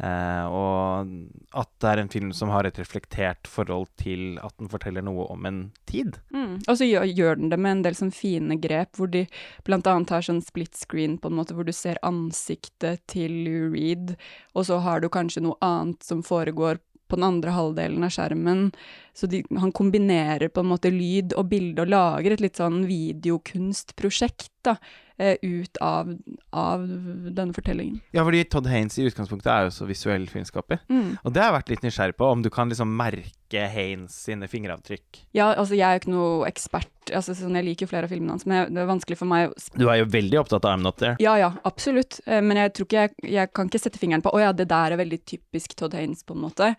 Uh, 0.00 0.46
og 0.48 1.10
at 1.60 1.68
det 1.82 1.90
er 1.90 2.00
en 2.00 2.10
film 2.12 2.30
som 2.34 2.50
har 2.50 2.66
et 2.66 2.78
reflektert 2.80 3.48
forhold 3.50 3.90
til 4.00 4.38
at 4.42 4.54
den 4.58 4.70
forteller 4.72 5.04
noe 5.04 5.26
om 5.32 5.48
en 5.48 5.60
tid. 5.88 6.16
Mm. 6.34 6.62
Og 6.64 6.78
så 6.78 6.88
gjør, 6.88 7.08
gjør, 7.10 7.40
den 7.40 7.52
det 7.52 7.58
med 7.60 7.76
en 7.76 7.84
del 7.86 7.98
sånn 7.98 8.14
fine 8.14 8.56
grep, 8.62 8.96
hvor 8.96 9.12
de 9.12 9.26
annet 9.68 10.14
har 10.14 10.24
sånn 10.24 10.42
split 10.44 10.78
screen, 10.78 11.18
på 11.20 11.30
en 11.30 11.36
måte, 11.38 11.56
hvor 11.56 11.68
du 11.68 11.74
ser 11.76 12.00
ansiktet 12.06 13.04
til 13.10 13.36
Lou 13.44 13.68
Reed, 13.74 14.16
og 14.56 14.66
så 14.68 14.80
har 14.84 15.02
du 15.02 15.10
kanskje 15.12 15.44
noe 15.44 15.60
annet 15.64 16.02
som 16.06 16.24
foregår 16.26 16.80
på 17.12 17.18
den 17.20 17.28
andre 17.28 17.52
halvdelen 17.52 18.06
av 18.06 18.12
skjermen. 18.14 18.70
Så 19.12 19.28
de, 19.28 19.42
han 19.60 19.74
kombinerer 19.76 20.48
på 20.48 20.62
en 20.62 20.70
måte 20.70 20.88
lyd 20.88 21.34
og 21.36 21.50
bilde 21.50 21.84
og 21.84 21.92
lager 21.92 22.32
et 22.32 22.40
litt 22.40 22.56
sånn 22.56 22.86
videokunstprosjekt, 22.88 24.48
da 24.64 24.78
ut 25.18 25.76
av, 25.84 26.08
av, 26.50 26.84
denne 27.30 27.54
fortellingen. 27.54 28.00
Ja, 28.16 28.24
fordi 28.26 28.42
Todd 28.50 28.66
Haines 28.70 28.98
i 28.98 29.06
utgangspunktet 29.06 29.50
er 29.52 29.66
jo 29.66 29.74
så 29.74 29.86
visuell 29.88 30.24
filmskaper. 30.30 30.80
Mm. 30.88 31.18
Og 31.22 31.34
det 31.34 31.42
har 31.42 31.50
jeg 31.50 31.58
vært 31.58 31.72
litt 31.74 31.86
nysgjerrig 31.86 32.16
på, 32.18 32.30
om 32.32 32.42
du 32.44 32.50
kan 32.52 32.72
liksom 32.72 32.94
merke 32.98 33.66
Haines 33.72 34.16
sine 34.26 34.48
fingeravtrykk. 34.48 35.22
Ja, 35.36 35.52
altså 35.52 35.76
jeg 35.76 35.84
er 35.86 35.98
jo 35.98 36.02
ikke 36.02 36.14
noe 36.14 36.48
ekspert, 36.48 36.90
altså 37.12 37.36
sånn, 37.36 37.58
jeg 37.58 37.66
liker 37.68 37.86
jo 37.86 37.92
flere 37.92 38.08
av 38.08 38.14
filmene 38.14 38.34
hans, 38.34 38.46
men 38.48 38.72
det 38.72 38.82
er 38.82 38.88
vanskelig 38.88 39.18
for 39.20 39.30
meg 39.30 39.52
Du 39.76 39.86
er 39.86 40.00
jo 40.00 40.08
veldig 40.12 40.40
opptatt 40.40 40.66
av 40.66 40.76
I'm 40.76 40.86
Not 40.86 40.98
There. 41.02 41.18
Ja, 41.22 41.36
ja, 41.40 41.52
absolutt. 41.68 42.20
Eh, 42.26 42.42
men 42.44 42.60
jeg 42.60 42.74
tror 42.76 42.88
ikke 42.88 43.04
jeg, 43.04 43.14
jeg 43.36 43.52
kan 43.52 43.70
ikke 43.70 43.82
sette 43.82 44.02
fingeren 44.02 44.24
på 44.24 44.32
å 44.32 44.42
ja, 44.42 44.50
det 44.56 44.68
der 44.72 44.96
er 44.96 45.02
veldig 45.02 45.22
typisk 45.28 45.76
Todd 45.78 45.96
Haines, 45.98 46.24
på 46.26 46.36
en 46.36 46.44
måte. 46.46 46.72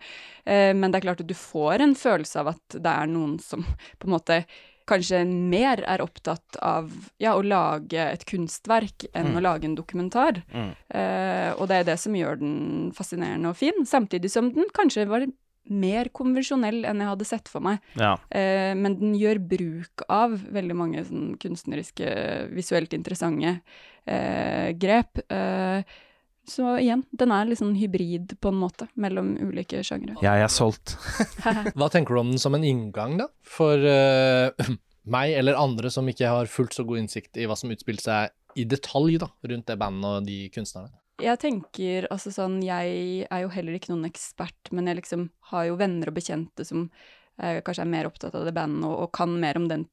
Eh, 0.44 0.72
men 0.76 0.90
det 0.90 1.00
er 1.00 1.08
klart 1.08 1.24
at 1.24 1.30
du 1.30 1.36
får 1.38 1.84
en 1.86 1.96
følelse 1.98 2.42
av 2.42 2.54
at 2.54 2.78
det 2.78 2.94
er 2.94 3.10
noen 3.10 3.38
som 3.42 3.64
på 3.64 4.08
en 4.08 4.16
måte 4.16 4.42
kanskje 4.88 5.22
mer 5.26 5.82
er 5.88 6.02
opptatt 6.04 6.58
av 6.62 6.90
ja, 7.22 7.34
å 7.34 7.44
lage 7.44 8.02
et 8.04 8.26
kunstverk 8.28 9.06
enn 9.12 9.32
mm. 9.32 9.38
å 9.38 9.44
lage 9.44 9.68
en 9.68 9.78
dokumentar. 9.78 10.42
Mm. 10.52 10.74
Eh, 10.88 11.50
og 11.56 11.70
det 11.70 11.80
er 11.80 11.88
det 11.88 11.96
som 12.02 12.16
gjør 12.16 12.40
den 12.42 12.92
fascinerende 12.96 13.52
og 13.52 13.58
fin, 13.60 13.84
samtidig 13.88 14.32
som 14.32 14.52
den 14.54 14.68
kanskje 14.76 15.08
var 15.10 15.26
mer 15.72 16.10
konvensjonell 16.12 16.82
enn 16.84 17.00
jeg 17.00 17.08
hadde 17.08 17.28
sett 17.28 17.48
for 17.48 17.64
meg. 17.64 17.80
Ja. 17.96 18.14
Eh, 18.28 18.74
men 18.76 18.98
den 19.00 19.14
gjør 19.16 19.40
bruk 19.54 20.04
av 20.12 20.36
veldig 20.52 20.76
mange 20.76 21.04
sånn, 21.08 21.34
kunstneriske, 21.40 22.10
visuelt 22.52 22.96
interessante 22.96 23.56
eh, 24.04 24.74
grep. 24.76 25.24
Så 26.48 26.74
igjen, 26.76 27.04
den 27.16 27.32
er 27.32 27.52
sånn 27.56 27.76
hybrid 27.78 28.36
på 28.42 28.52
en 28.52 28.58
måte, 28.60 28.88
mellom 29.00 29.32
ulike 29.40 29.80
sjangre. 29.86 30.16
Jeg 30.22 30.44
er 30.44 30.52
solgt. 30.52 30.96
Hva 31.78 31.88
tenker 31.92 32.14
du 32.16 32.20
om 32.20 32.32
den 32.34 32.42
som 32.42 32.56
en 32.56 32.66
inngang, 32.66 33.16
da? 33.20 33.30
For 33.48 33.80
uh, 33.80 34.52
meg 35.14 35.36
eller 35.38 35.60
andre 35.60 35.92
som 35.92 36.08
ikke 36.08 36.30
har 36.30 36.50
fullt 36.50 36.76
så 36.76 36.84
god 36.88 37.04
innsikt 37.04 37.40
i 37.40 37.48
hva 37.48 37.56
som 37.58 37.72
utspilte 37.72 38.04
seg 38.04 38.60
i 38.60 38.66
detalj 38.68 39.18
da, 39.24 39.30
rundt 39.50 39.66
det 39.68 39.80
bandet 39.80 40.20
og 40.20 40.28
de 40.28 40.38
kunstnerne? 40.54 40.92
Jeg 41.22 41.38
tenker 41.38 42.08
altså 42.10 42.32
sånn 42.34 42.56
Jeg 42.64 43.26
er 43.30 43.42
jo 43.44 43.50
heller 43.54 43.76
ikke 43.76 43.92
noen 43.92 44.08
ekspert, 44.08 44.70
men 44.74 44.88
jeg 44.90 44.98
liksom 44.98 45.28
har 45.52 45.68
jo 45.68 45.76
venner 45.78 46.10
og 46.10 46.16
bekjente 46.16 46.66
som 46.66 46.88
eh, 47.38 47.60
kanskje 47.64 47.84
er 47.84 47.92
mer 47.92 48.08
opptatt 48.08 48.34
av 48.34 48.46
det 48.48 48.54
bandet 48.56 48.88
og, 48.88 48.96
og, 49.04 49.12
kan 49.14 49.36
mer 49.40 49.60
om 49.60 49.68
den 49.70 49.86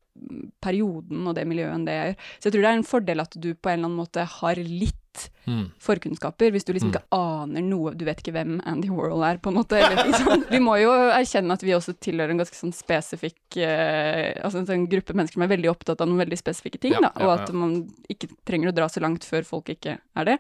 perioden 0.64 1.30
og 1.30 1.38
det 1.38 1.46
miljøet 1.48 1.76
enn 1.76 1.86
det 1.88 1.98
jeg 1.98 2.10
gjør. 2.10 2.26
Så 2.34 2.48
jeg 2.48 2.56
tror 2.56 2.66
det 2.66 2.72
er 2.72 2.80
en 2.80 2.90
fordel 2.90 3.24
at 3.24 3.38
du 3.38 3.50
på 3.54 3.70
en 3.70 3.78
eller 3.78 3.90
annen 3.90 4.02
måte 4.02 4.26
har 4.40 4.64
litt 4.66 5.01
Mm. 5.48 5.72
forkunnskaper. 5.82 6.52
Hvis 6.54 6.64
du 6.68 6.72
liksom 6.74 6.92
Mm. 6.92 6.96
ikke 6.96 7.18
aner 7.18 7.62
noe, 7.66 7.94
du 7.98 8.06
vet 8.06 8.20
ikke 8.22 8.34
hvem 8.36 8.60
Andy 8.66 8.90
Warhol 8.94 9.24
er, 9.26 9.38
på 9.42 9.50
en 9.50 9.58
måte. 9.58 9.78
Eller, 9.80 10.04
liksom. 10.08 10.46
Vi 10.50 10.60
må 10.64 10.76
jo 10.82 10.92
erkjenne 10.92 11.54
at 11.58 11.64
vi 11.66 11.74
også 11.76 11.96
tilhører 12.00 12.32
en 12.32 12.42
ganske 12.44 12.56
sånn 12.56 12.74
spesifikk 12.74 13.58
eh, 13.58 14.38
Altså 14.44 14.62
en 14.62 14.68
sånn 14.70 14.88
gruppe 14.92 15.14
mennesker 15.18 15.40
som 15.40 15.44
er 15.48 15.54
veldig 15.56 15.72
opptatt 15.74 16.02
av 16.02 16.08
noen 16.08 16.22
veldig 16.24 16.38
spesifikke 16.40 16.80
ting, 16.80 16.94
Ja, 16.94 17.02
da, 17.08 17.12
og 17.18 17.28
ja. 17.28 17.38
at 17.44 17.52
man 17.54 17.76
ikke 18.10 18.30
trenger 18.46 18.70
å 18.72 18.76
dra 18.76 18.88
så 18.88 19.02
langt 19.04 19.26
før 19.28 19.44
folk 19.44 19.70
ikke 19.74 19.98
er 20.16 20.26
det. 20.26 20.38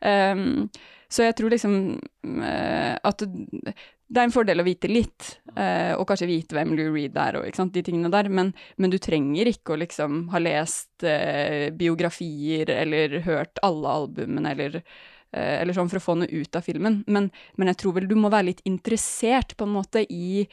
Um, 0.00 0.70
så 1.10 1.26
jeg 1.28 1.36
tror 1.38 1.50
liksom 1.52 1.74
uh, 2.40 2.94
at 3.04 3.22
det 4.14 4.20
er 4.22 4.28
en 4.28 4.34
fordel 4.34 4.62
å 4.62 4.66
vite 4.66 4.90
litt, 4.90 5.30
eh, 5.58 5.92
og 5.98 6.06
kanskje 6.06 6.28
vite 6.30 6.56
hvem 6.56 6.74
Lou 6.78 6.92
Reed 6.94 7.16
er, 7.18 7.38
og 7.40 7.72
de 7.74 7.82
tingene 7.82 8.12
der, 8.12 8.28
men, 8.30 8.52
men 8.78 8.92
du 8.92 8.98
trenger 9.02 9.50
ikke 9.50 9.74
å 9.74 9.80
liksom 9.80 10.28
ha 10.34 10.42
lest 10.42 11.06
eh, 11.08 11.72
biografier 11.74 12.70
eller 12.76 13.18
hørt 13.26 13.58
alle 13.66 13.96
albumene 13.98 14.54
eller, 14.54 14.78
eh, 15.34 15.56
eller 15.62 15.76
sånn 15.76 15.90
for 15.90 15.98
å 15.98 16.04
få 16.04 16.16
noe 16.20 16.30
ut 16.30 16.54
av 16.54 16.66
filmen. 16.66 17.02
Men, 17.10 17.30
men 17.58 17.72
jeg 17.72 17.82
tror 17.82 17.98
vel 17.98 18.06
du 18.10 18.14
må 18.18 18.30
være 18.32 18.52
litt 18.52 18.62
interessert 18.68 19.56
på 19.58 19.66
en 19.66 19.74
måte 19.74 20.04
i, 20.06 20.44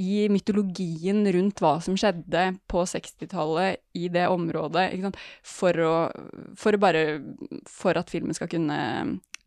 i 0.00 0.22
mytologien 0.32 1.20
rundt 1.36 1.60
hva 1.60 1.74
som 1.84 1.98
skjedde 2.00 2.46
på 2.70 2.86
60-tallet 2.88 3.82
i 4.00 4.08
det 4.14 4.24
området, 4.32 4.88
for 5.44 5.84
å, 5.84 5.92
for 6.56 6.72
å 6.72 6.80
bare 6.80 7.04
For 7.68 7.98
at 8.00 8.08
filmen 8.12 8.32
skal 8.36 8.48
kunne 8.52 8.80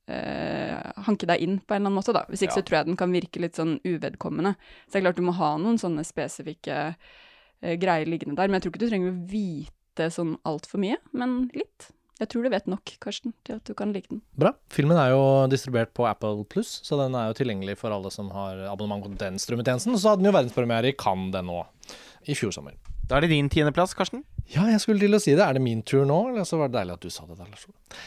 hanke 0.07 1.25
deg 1.25 1.41
inn 1.41 1.57
på 1.59 1.73
en 1.73 1.81
eller 1.81 1.89
annen 1.89 1.97
måte, 1.97 2.13
da. 2.13 2.25
Hvis 2.29 2.43
ikke 2.45 2.53
Ja. 2.55 2.61
så 2.61 2.65
tror 2.65 2.77
jeg 2.79 2.85
den 2.85 2.97
kan 2.99 3.11
virke 3.11 3.41
litt 3.41 3.55
sånn 3.57 3.79
uvedkommende. 3.83 4.55
Så 4.85 4.93
det 4.93 4.99
er 5.01 5.05
klart 5.07 5.17
du 5.17 5.25
må 5.25 5.33
ha 5.33 5.57
noen 5.57 5.77
sånne 5.81 6.05
spesifikke 6.05 6.95
uh, 6.95 7.75
greier 7.81 8.05
liggende 8.05 8.35
der, 8.37 8.47
men 8.47 8.59
jeg 8.59 8.65
tror 8.67 8.73
ikke 8.75 8.83
du 8.85 8.89
trenger 8.89 9.11
å 9.11 9.27
vite 9.31 10.09
sånn 10.13 10.37
altfor 10.45 10.77
mye, 10.83 10.97
men 11.13 11.49
litt. 11.55 11.89
Jeg 12.19 12.29
tror 12.31 12.43
du 12.45 12.49
vet 12.49 12.67
nok, 12.71 12.93
Karsten, 13.03 13.33
til 13.43 13.57
at 13.57 13.65
du 13.67 13.73
kan 13.73 13.91
like 13.91 14.07
den. 14.07 14.21
Bra. 14.39 14.53
Filmen 14.71 14.95
er 14.95 15.09
jo 15.11 15.47
distribuert 15.51 15.91
på 15.93 16.05
Apple 16.07 16.45
Pluss, 16.47 16.79
så 16.85 16.95
den 17.01 17.15
er 17.17 17.27
jo 17.27 17.35
tilgjengelig 17.35 17.75
for 17.81 17.91
alle 17.91 18.11
som 18.13 18.29
har 18.31 18.61
abonnement 18.71 19.03
på 19.03 19.17
den 19.19 19.35
strømmetjenesten. 19.35 19.91
Og 19.91 19.99
Så 19.99 20.13
hadde 20.13 20.23
den 20.23 20.29
jo 20.31 20.35
verdenspremiere 20.37 20.93
i 20.93 20.95
Cannes 20.95 21.33
den 21.35 21.49
nå, 21.49 21.65
i 22.29 22.37
fjor 22.37 22.53
sommer. 22.55 22.77
Da 23.09 23.17
er 23.17 23.25
det 23.25 23.33
din 23.35 23.49
tiendeplass, 23.51 23.93
Karsten. 23.93 24.23
Ja, 24.47 24.63
jeg 24.71 24.79
skulle 24.79 24.99
til 25.03 25.13
å 25.13 25.19
si 25.19 25.35
det. 25.35 25.43
Er 25.43 25.53
det 25.57 25.61
min 25.61 25.81
tur 25.83 26.05
nå, 26.07 26.29
eller 26.31 26.47
så 26.47 26.57
var 26.57 26.69
det 26.71 26.79
deilig 26.79 26.93
at 26.95 27.03
du 27.03 27.09
sa 27.09 27.25
det 27.27 27.35
der, 27.37 27.49
Lars 27.51 27.67
Ole. 27.67 27.99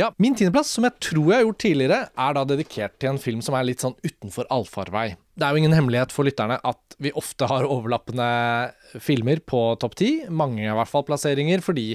Ja, 0.00 0.08
min 0.16 0.34
tiendeplass, 0.38 0.70
som 0.72 0.86
jeg 0.86 0.96
tror 1.04 1.26
jeg 1.28 1.36
har 1.36 1.44
gjort 1.44 1.60
tidligere, 1.60 1.98
er 2.24 2.36
da 2.36 2.44
dedikert 2.48 2.94
til 3.00 3.12
en 3.12 3.20
film 3.20 3.42
som 3.44 3.56
er 3.58 3.66
litt 3.68 3.82
sånn 3.84 3.96
utenfor 4.00 4.48
allfarvei. 4.52 5.12
Det 5.36 5.44
er 5.44 5.52
jo 5.52 5.60
ingen 5.60 5.76
hemmelighet 5.76 6.14
for 6.14 6.28
lytterne 6.28 6.56
at 6.64 6.96
vi 7.02 7.12
ofte 7.18 7.48
har 7.50 7.68
overlappende 7.68 8.26
filmer 9.04 9.42
på 9.44 9.60
topp 9.82 9.98
ti. 10.00 10.10
Mange 10.32 10.64
i 10.64 10.72
hvert 10.72 10.88
fall 10.90 11.04
plasseringer, 11.08 11.64
fordi 11.64 11.90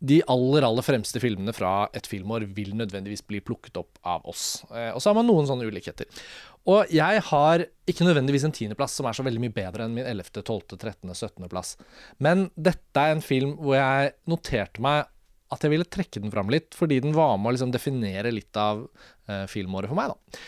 de 0.00 0.22
aller, 0.32 0.64
aller 0.64 0.84
fremste 0.84 1.20
filmene 1.20 1.52
fra 1.52 1.90
et 1.96 2.08
filmår 2.08 2.46
vil 2.56 2.72
nødvendigvis 2.78 3.26
bli 3.28 3.42
plukket 3.44 3.76
opp 3.82 4.00
av 4.08 4.24
oss. 4.32 4.62
Eh, 4.72 4.88
og 4.94 5.02
så 5.02 5.10
har 5.10 5.18
man 5.18 5.28
noen 5.28 5.48
sånne 5.48 5.68
ulikheter. 5.68 6.08
Og 6.72 6.88
jeg 6.92 7.20
har 7.28 7.66
ikke 7.88 8.06
nødvendigvis 8.08 8.46
en 8.48 8.56
tiendeplass 8.56 8.96
som 8.96 9.08
er 9.08 9.16
så 9.16 9.24
veldig 9.26 9.44
mye 9.44 9.56
bedre 9.60 9.84
enn 9.84 9.96
min 9.98 10.08
11., 10.08 10.40
12., 10.40 10.78
13., 10.80 11.12
17. 11.12 11.48
plass. 11.52 11.74
Men 12.16 12.48
dette 12.56 13.04
er 13.04 13.12
en 13.12 13.24
film 13.24 13.58
hvor 13.60 13.76
jeg 13.76 14.14
noterte 14.30 14.84
meg 14.84 15.08
at 15.50 15.64
jeg 15.64 15.72
ville 15.72 15.88
trekke 15.88 16.22
den 16.22 16.32
fram 16.32 16.50
litt, 16.52 16.74
fordi 16.78 17.00
den 17.02 17.14
var 17.16 17.36
med 17.38 17.50
å 17.50 17.54
liksom 17.56 17.72
definere 17.74 18.32
litt 18.34 18.56
av 18.60 18.84
eh, 19.26 19.46
filmåret 19.50 19.90
for 19.90 19.98
meg. 19.98 20.12
da. 20.12 20.42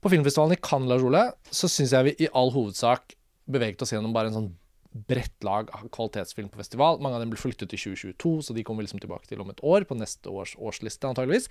På 0.00 0.12
filmfestivalen 0.12 0.56
i 0.56 0.62
Cannes, 0.62 0.88
Lars 0.90 1.04
Ole, 1.04 1.24
så 1.50 1.68
syns 1.70 1.92
jeg 1.96 2.08
vi 2.08 2.14
i 2.24 2.30
all 2.36 2.52
hovedsak 2.54 3.16
beveget 3.50 3.82
oss 3.84 3.92
gjennom 3.94 4.14
bare 4.16 4.32
en 4.32 4.38
sånn 4.38 4.52
bredt 5.08 5.44
lag 5.46 5.70
av 5.76 5.86
kvalitetsfilm 5.92 6.48
på 6.52 6.60
festival. 6.60 7.00
Mange 7.04 7.18
av 7.18 7.24
dem 7.24 7.32
ble 7.32 7.40
flyttet 7.40 7.70
til 7.72 7.80
2022, 7.96 8.32
så 8.48 8.56
de 8.56 8.64
kommer 8.66 8.86
liksom 8.86 9.02
tilbake 9.02 9.28
til 9.30 9.42
om 9.42 9.50
et 9.52 9.62
år, 9.66 9.86
på 9.88 9.98
neste 9.98 10.32
års 10.32 10.54
årsliste 10.56 11.08
antageligvis. 11.10 11.50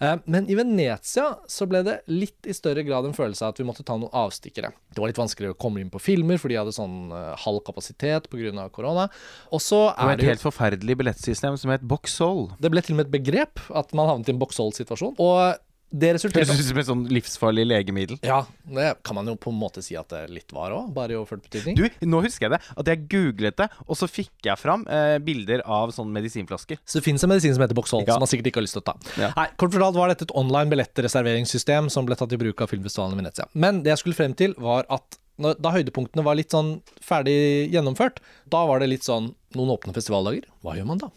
Eh, 0.00 0.16
Men 0.26 0.48
i 0.50 0.56
Venezia 0.58 1.38
så 1.50 1.68
ble 1.70 1.82
det 1.86 1.98
litt 2.10 2.46
i 2.46 2.54
større 2.56 2.84
grad 2.86 3.06
en 3.08 3.16
følelse 3.16 3.44
av 3.44 3.54
at 3.54 3.60
vi 3.60 3.66
måtte 3.68 3.84
ta 3.86 3.96
noen 3.98 4.12
avstikkere. 4.14 4.72
Det 4.94 5.02
var 5.02 5.10
litt 5.10 5.20
vanskeligere 5.20 5.56
å 5.56 5.60
komme 5.60 5.82
inn 5.82 5.90
på 5.92 6.02
filmer, 6.02 6.38
for 6.38 6.52
de 6.52 6.58
hadde 6.60 6.74
sånn 6.76 7.12
eh, 7.12 7.34
halv 7.44 7.64
kapasitet 7.66 8.30
pga. 8.30 8.68
korona. 8.70 9.08
Og 9.52 9.60
så 9.60 9.88
er 9.92 10.14
det, 10.14 10.24
det 10.24 10.24
Et 10.28 10.34
helt 10.34 10.46
forferdelig 10.46 10.98
billettsystem 11.00 11.58
som 11.58 11.70
het 11.74 11.82
Boxhall. 11.82 12.50
Det 12.60 12.70
ble 12.70 12.82
til 12.84 12.94
og 12.94 13.02
med 13.02 13.08
et 13.08 13.14
begrep 13.18 13.60
at 13.74 13.94
man 13.94 14.08
havnet 14.08 14.28
i 14.28 14.34
en 14.34 14.40
box-hold-situasjon. 14.42 15.16
Og 15.18 15.56
det 15.94 16.08
Høres 16.10 16.24
resulterte 16.24 16.54
ut 16.58 16.66
som 16.66 16.78
et 16.82 16.88
sånn 16.88 17.02
livsfarlig 17.14 17.64
legemiddel. 17.70 18.18
Ja, 18.26 18.40
det 18.66 18.88
kan 19.06 19.14
man 19.14 19.28
jo 19.30 19.36
på 19.38 19.52
en 19.52 19.58
måte 19.60 19.82
si 19.84 19.94
at 19.96 20.10
det 20.10 20.24
litt 20.34 20.50
var 20.54 20.74
òg, 20.74 20.88
bare 20.96 21.14
i 21.14 21.18
overført 21.20 21.44
betydning. 21.46 21.76
Du, 21.78 21.86
nå 22.10 22.22
husker 22.24 22.48
jeg 22.48 22.54
det. 22.56 22.60
At 22.82 22.90
jeg 22.90 23.04
googlet 23.12 23.58
det, 23.62 23.68
og 23.86 23.98
så 24.00 24.08
fikk 24.10 24.32
jeg 24.48 24.58
fram 24.58 24.82
eh, 24.90 25.16
bilder 25.22 25.62
av 25.64 25.92
sånne 25.94 26.10
medisinflasker. 26.18 26.80
Så 26.84 26.98
det 26.98 27.04
finnes 27.06 27.22
en 27.22 27.30
medisin 27.30 27.54
som 27.54 27.62
heter 27.62 27.78
Boxhold, 27.78 28.08
Ja. 28.08 28.16
som 28.18 28.24
man 28.26 28.30
sikkert 28.32 28.50
ikke 28.50 28.60
har 28.62 28.66
lyst 28.66 28.74
til 28.78 28.82
å 28.82 28.88
ta. 28.90 28.96
Ja. 29.22 29.30
Nei, 29.38 29.46
Kort 29.60 29.72
fortalt 29.76 29.94
var 30.00 30.10
dette 30.10 30.26
et 30.26 30.34
online 30.34 30.72
billettreserveringssystem 30.74 31.90
som 31.94 32.06
ble 32.08 32.18
tatt 32.18 32.32
i 32.34 32.40
bruk 32.40 32.60
av 32.64 32.72
filmfestivalen 32.74 33.14
i 33.14 33.22
Venezia. 33.22 33.46
Men 33.54 33.82
det 33.86 33.94
jeg 33.94 34.02
skulle 34.02 34.18
frem 34.18 34.34
til, 34.34 34.54
var 34.58 34.86
at 34.90 35.20
når, 35.42 35.56
da 35.62 35.72
høydepunktene 35.74 36.22
var 36.26 36.36
litt 36.38 36.52
sånn 36.54 36.76
ferdig 37.02 37.70
gjennomført, 37.74 38.20
da 38.50 38.64
var 38.68 38.82
det 38.82 38.90
litt 38.92 39.06
sånn 39.06 39.32
noen 39.54 39.72
åpne 39.74 39.94
festivaldager. 39.96 40.46
Hva 40.62 40.76
gjør 40.78 40.86
man 40.90 41.00
da? 41.02 41.08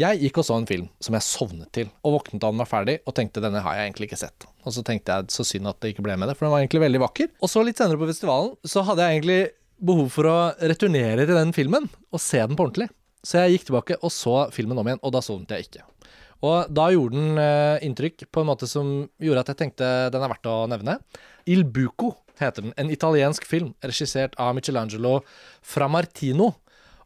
Jeg 0.00 0.22
gikk 0.22 0.38
og 0.40 0.46
så 0.48 0.56
en 0.56 0.68
film 0.68 0.86
som 1.04 1.12
jeg 1.18 1.24
sovnet 1.26 1.68
til, 1.76 1.90
og 2.00 2.14
våknet 2.14 2.40
da 2.40 2.48
den 2.48 2.62
var 2.62 2.68
ferdig, 2.70 2.94
og 3.04 3.12
tenkte 3.16 3.42
denne 3.44 3.60
har 3.60 3.76
jeg 3.76 3.90
egentlig 3.90 4.08
ikke 4.08 4.22
sett. 4.22 4.46
Og 4.64 4.72
så 4.72 4.84
tenkte 4.86 5.18
jeg 5.18 5.34
så 5.34 5.44
synd 5.44 5.68
at 5.68 5.82
det 5.84 5.92
ikke 5.92 6.04
ble 6.06 6.16
med 6.16 6.30
det, 6.32 6.36
for 6.38 6.46
den 6.46 6.54
var 6.54 6.62
egentlig 6.62 6.80
veldig 6.86 7.02
vakker. 7.02 7.28
Og 7.44 7.52
så 7.52 7.64
litt 7.66 7.80
senere 7.80 8.00
på 8.00 8.08
festivalen 8.08 8.54
så 8.64 8.84
hadde 8.88 9.04
jeg 9.04 9.18
egentlig 9.18 9.40
behov 9.82 10.08
for 10.14 10.30
å 10.30 10.36
returnere 10.62 11.26
til 11.26 11.36
den 11.36 11.52
filmen 11.52 11.90
og 12.08 12.22
se 12.22 12.40
den 12.40 12.56
på 12.56 12.68
ordentlig. 12.68 12.88
Så 13.22 13.42
jeg 13.42 13.58
gikk 13.58 13.68
tilbake 13.68 13.98
og 14.00 14.14
så 14.14 14.36
filmen 14.54 14.80
om 14.80 14.88
igjen, 14.88 15.02
og 15.04 15.12
da 15.12 15.22
sovnet 15.22 15.52
jeg 15.52 15.68
ikke. 15.68 15.84
Og 16.42 16.72
da 16.74 16.88
gjorde 16.90 17.18
den 17.18 17.38
eh, 17.38 17.84
inntrykk 17.86 18.26
på 18.32 18.42
en 18.42 18.48
måte 18.48 18.66
som 18.70 18.88
gjorde 19.22 19.44
at 19.44 19.52
jeg 19.52 19.60
tenkte 19.60 19.92
den 20.10 20.24
er 20.24 20.32
verdt 20.32 20.48
å 20.50 20.56
nevne. 20.72 20.96
Il 21.46 21.62
Buco 21.68 22.16
heter 22.40 22.64
den. 22.64 22.74
En 22.80 22.90
italiensk 22.90 23.46
film 23.46 23.74
regissert 23.84 24.34
av 24.40 24.56
Michelangelo 24.56 25.20
Framartino. 25.62 26.54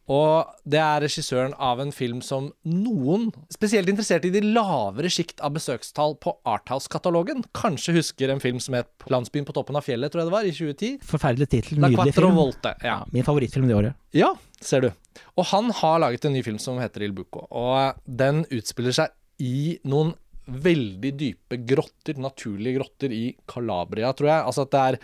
Og 0.07 0.47
det 0.63 0.79
er 0.79 1.01
regissøren 1.03 1.51
av 1.59 1.81
en 1.83 1.91
film 1.91 2.21
som 2.23 2.47
noen, 2.63 3.27
spesielt 3.51 3.89
interessert 3.91 4.23
i 4.27 4.31
de 4.31 4.39
lavere 4.45 5.11
sjikt 5.11 5.41
av 5.43 5.57
besøkstall 5.57 6.15
på 6.23 6.31
Arthouse-katalogen, 6.47 7.43
kanskje 7.57 7.97
husker 7.97 8.31
en 8.31 8.39
film 8.43 8.61
som 8.63 8.77
het 8.79 8.87
'Landsbyen 9.11 9.45
på 9.45 9.55
toppen 9.55 9.75
av 9.75 9.83
fjellet', 9.83 10.11
tror 10.11 10.23
jeg 10.23 10.29
det 10.31 10.37
var, 10.37 10.45
i 10.47 10.55
2010. 10.55 10.99
Forferdelig 11.03 11.49
tittel. 11.49 11.79
Nydelig 11.83 12.13
film. 12.15 12.35
Volte. 12.35 12.75
Ja. 12.83 12.97
Ja, 12.97 13.05
min 13.11 13.23
favorittfilm 13.23 13.67
det 13.67 13.75
året. 13.75 13.95
Ja, 14.13 14.33
ser 14.61 14.81
du. 14.81 14.91
Og 15.35 15.45
han 15.51 15.71
har 15.71 15.99
laget 15.99 16.25
en 16.25 16.33
ny 16.33 16.43
film 16.43 16.59
som 16.59 16.79
heter 16.79 17.03
Il 17.03 17.11
Buco, 17.11 17.47
og 17.51 17.99
den 18.07 18.45
utspiller 18.49 18.95
seg 18.95 19.11
i 19.39 19.77
noen 19.83 20.15
veldig 20.47 21.11
dype 21.19 21.59
grotter, 21.67 22.15
naturlige 22.15 22.79
grotter 22.79 23.11
i 23.11 23.35
Calabria, 23.45 24.13
tror 24.13 24.31
jeg. 24.31 24.45
Altså 24.47 24.63
at 24.63 24.71
det 24.71 24.79
er 24.79 24.99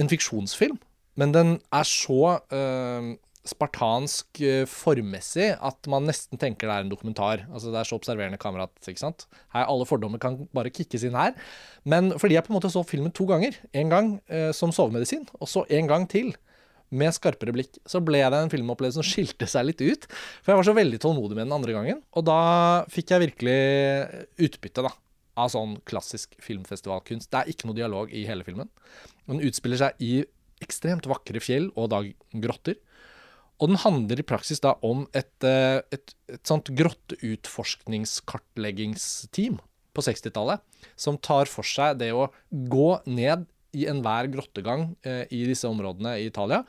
en 0.00 0.08
fiksjonsfilm, 0.08 0.78
men 1.16 1.32
den 1.32 1.60
er 1.72 1.84
så 1.88 2.40
øh, 2.52 3.16
spartansk 3.50 4.40
øh, 4.44 4.64
formmessig 4.70 5.52
at 5.54 5.88
man 5.90 6.08
nesten 6.08 6.40
tenker 6.40 6.68
det 6.68 6.74
er 6.74 6.86
en 6.86 6.92
dokumentar. 6.92 7.44
Altså 7.50 7.72
Det 7.72 7.80
er 7.80 7.88
så 7.88 7.98
observerende 7.98 8.40
kamera 8.40 8.66
at 8.68 8.90
ikke 8.90 9.04
sant? 9.04 9.26
Her, 9.54 9.66
alle 9.66 9.86
fordommer 9.88 10.22
kan 10.22 10.42
bare 10.56 10.72
kickes 10.74 11.06
inn 11.06 11.18
her. 11.18 11.36
Men 11.84 12.14
fordi 12.18 12.36
jeg 12.36 12.46
på 12.46 12.52
en 12.52 12.58
måte 12.58 12.72
så 12.72 12.84
filmen 12.86 13.14
to 13.14 13.28
ganger, 13.28 13.58
en 13.72 13.92
gang 13.92 14.10
eh, 14.28 14.50
som 14.56 14.74
sovemedisin, 14.74 15.26
og 15.40 15.50
så 15.50 15.64
en 15.70 15.90
gang 15.90 16.06
til 16.10 16.34
med 16.94 17.10
skarpere 17.14 17.50
blikk, 17.54 17.80
så 17.88 17.98
ble 18.04 18.20
det 18.22 18.38
en 18.38 18.52
filmopplevelse 18.52 19.00
som 19.00 19.06
skilte 19.06 19.48
seg 19.50 19.66
litt 19.66 19.82
ut. 19.82 20.06
For 20.44 20.52
jeg 20.52 20.60
var 20.60 20.68
så 20.68 20.76
veldig 20.76 21.00
tålmodig 21.02 21.34
med 21.38 21.48
den 21.48 21.56
andre 21.56 21.74
gangen, 21.74 22.04
og 22.14 22.28
da 22.28 22.38
fikk 22.92 23.10
jeg 23.10 23.24
virkelig 23.24 23.58
utbytte 24.46 24.86
da, 24.86 24.92
av 25.36 25.50
sånn 25.52 25.74
klassisk 25.88 26.36
filmfestivalkunst. 26.42 27.30
Det 27.32 27.42
er 27.42 27.50
ikke 27.52 27.68
noe 27.68 27.78
dialog 27.78 28.14
i 28.14 28.22
hele 28.28 28.46
filmen. 28.46 28.70
Den 29.26 29.42
utspiller 29.44 29.82
seg 29.82 30.02
i 30.02 30.12
ekstremt 30.64 31.08
vakre 31.10 31.42
fjell 31.42 31.68
og 31.74 31.90
da 31.92 32.02
grotter. 32.46 32.78
Og 33.56 33.70
den 33.70 33.78
handler 33.80 34.20
i 34.20 34.26
praksis 34.26 34.60
da 34.64 34.72
om 34.84 35.06
et, 35.16 35.44
eh, 35.44 35.80
et, 35.94 36.14
et 36.28 36.46
sånt 36.46 36.68
grotteutforskningskartleggingsteam 36.76 39.56
på 39.96 40.00
60-tallet, 40.04 40.60
som 40.98 41.16
tar 41.16 41.46
for 41.48 41.64
seg 41.64 41.98
det 42.02 42.12
å 42.12 42.32
gå 42.50 43.00
ned 43.08 43.46
i 43.76 43.86
enhver 43.90 44.26
grottegang 44.32 44.96
eh, 45.06 45.26
i 45.32 45.46
disse 45.48 45.68
områdene 45.68 46.18
i 46.20 46.26
Italia, 46.28 46.64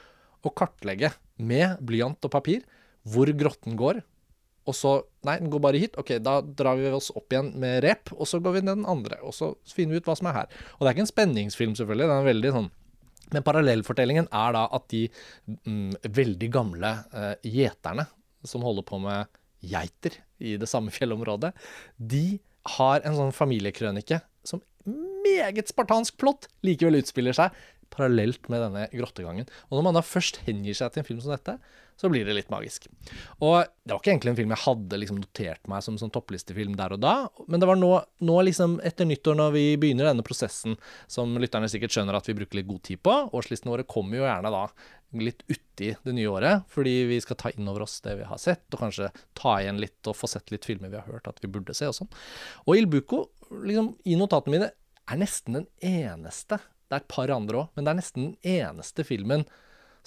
og 0.45 0.55
kartlegge 0.55 1.11
med 1.37 1.77
blyant 1.83 2.23
og 2.23 2.31
papir 2.31 2.61
hvor 3.07 3.27
grotten 3.35 3.75
går. 3.79 4.01
Og 4.67 4.75
så 4.75 5.03
Nei, 5.27 5.41
den 5.41 5.51
går 5.51 5.59
bare 5.59 5.79
hit. 5.81 5.97
Ok, 5.99 6.13
da 6.23 6.39
drar 6.39 6.77
vi 6.79 6.87
oss 6.95 7.09
opp 7.11 7.33
igjen 7.33 7.49
med 7.59 7.81
rep, 7.83 8.13
og 8.15 8.23
så 8.31 8.39
går 8.39 8.53
vi 8.55 8.61
ned 8.63 8.77
den 8.79 8.87
andre. 8.87 9.17
Og 9.27 9.35
så 9.35 9.49
finner 9.67 9.97
vi 9.97 9.99
ut 9.99 10.07
hva 10.07 10.15
som 10.15 10.29
er 10.31 10.37
her. 10.37 10.53
Og 10.77 10.85
det 10.85 10.87
er 10.87 10.95
ikke 10.95 11.03
en 11.03 11.09
spenningsfilm, 11.09 11.73
selvfølgelig. 11.75 12.07
Det 12.07 12.15
er 12.15 12.23
en 12.23 12.29
veldig 12.29 12.51
sånn 12.55 12.69
men 13.33 13.45
parallellfortellingen 13.45 14.29
er 14.31 14.55
da 14.55 14.65
at 14.75 14.87
de 14.93 15.05
mm, 15.65 15.97
veldig 16.15 16.49
gamle 16.53 16.93
eh, 17.11 17.63
som 18.47 18.63
holder 18.63 18.85
på 18.87 18.99
med 19.03 19.39
geiter 19.67 20.19
i 20.39 20.55
det 20.61 20.69
samme 20.69 20.93
fjellområdet, 20.95 21.53
de 21.97 22.39
har 22.77 23.03
en 23.07 23.15
sånn 23.15 23.35
familiekrønike 23.35 24.19
som 24.47 24.61
meget 24.87 25.67
spartansk 25.71 26.17
plott 26.19 26.47
likevel 26.65 27.01
utspiller 27.01 27.35
seg 27.35 27.55
parallelt 27.93 28.49
med 28.51 28.63
denne 28.65 28.87
grottegangen. 28.93 29.49
Og 29.69 29.77
når 29.77 29.89
man 29.89 29.97
da 29.97 30.05
først 30.05 30.41
hengir 30.47 30.77
seg 30.77 30.93
til 30.93 31.03
en 31.03 31.07
film 31.07 31.21
som 31.23 31.33
dette, 31.35 31.57
så 31.97 32.09
blir 32.13 32.27
det 32.27 32.35
litt 32.37 32.51
magisk. 32.53 32.85
Og 33.41 33.65
det 33.65 33.93
var 33.93 34.01
ikke 34.01 34.11
egentlig 34.13 34.31
en 34.31 34.37
film 34.37 34.53
jeg 34.53 34.63
hadde 34.67 34.99
liksom 35.01 35.21
notert 35.21 35.69
meg 35.71 35.81
som 35.85 35.97
sånn 35.97 36.13
topplistefilm 36.13 36.75
der 36.77 36.93
og 36.93 37.01
da, 37.01 37.15
men 37.49 37.61
det 37.61 37.69
var 37.69 37.79
nå, 37.79 37.89
nå 38.21 38.35
liksom 38.45 38.77
etter 38.85 39.09
nyttår, 39.09 39.37
når 39.39 39.55
vi 39.55 39.63
begynner 39.81 40.11
denne 40.11 40.25
prosessen, 40.25 40.77
som 41.09 41.33
lytterne 41.41 41.69
sikkert 41.71 41.95
skjønner 41.95 42.19
at 42.19 42.29
vi 42.29 42.37
bruker 42.37 42.59
litt 42.59 42.69
god 42.69 42.83
tid 42.85 43.01
på. 43.05 43.17
Årslistene 43.37 43.73
våre 43.73 43.87
kommer 43.89 44.21
jo 44.21 44.27
gjerne 44.27 44.53
da 44.53 44.63
litt 45.17 45.41
uti 45.47 45.93
det 46.03 46.13
nye 46.13 46.29
året, 46.29 46.67
fordi 46.69 46.95
vi 47.09 47.19
skal 47.23 47.39
ta 47.39 47.51
inn 47.55 47.67
over 47.71 47.85
oss 47.87 47.97
det 48.05 48.17
vi 48.19 48.27
har 48.27 48.41
sett, 48.41 48.67
og 48.75 48.83
kanskje 48.83 49.09
ta 49.39 49.57
igjen 49.61 49.81
litt 49.81 50.09
og 50.09 50.17
få 50.19 50.29
sett 50.29 50.51
litt 50.53 50.67
filmer 50.67 50.91
vi 50.93 50.99
har 50.99 51.07
hørt 51.07 51.29
at 51.31 51.39
vi 51.41 51.49
burde 51.49 51.75
se 51.77 51.89
og 51.89 51.95
sånn. 51.97 52.11
Og 52.67 52.77
Il 52.77 52.89
Buco, 52.91 53.29
liksom, 53.63 53.95
i 54.05 54.19
notatene 54.19 54.57
mine, 54.57 54.73
er 55.07 55.21
nesten 55.21 55.61
den 55.61 55.69
eneste 55.79 56.59
Det 56.87 56.95
er 56.95 57.03
et 57.03 57.11
par 57.11 57.31
andre 57.33 57.63
òg, 57.63 57.71
men 57.75 57.85
det 57.87 57.93
er 57.93 57.99
nesten 57.99 58.27
den 58.27 58.57
eneste 58.57 59.03
filmen 59.07 59.43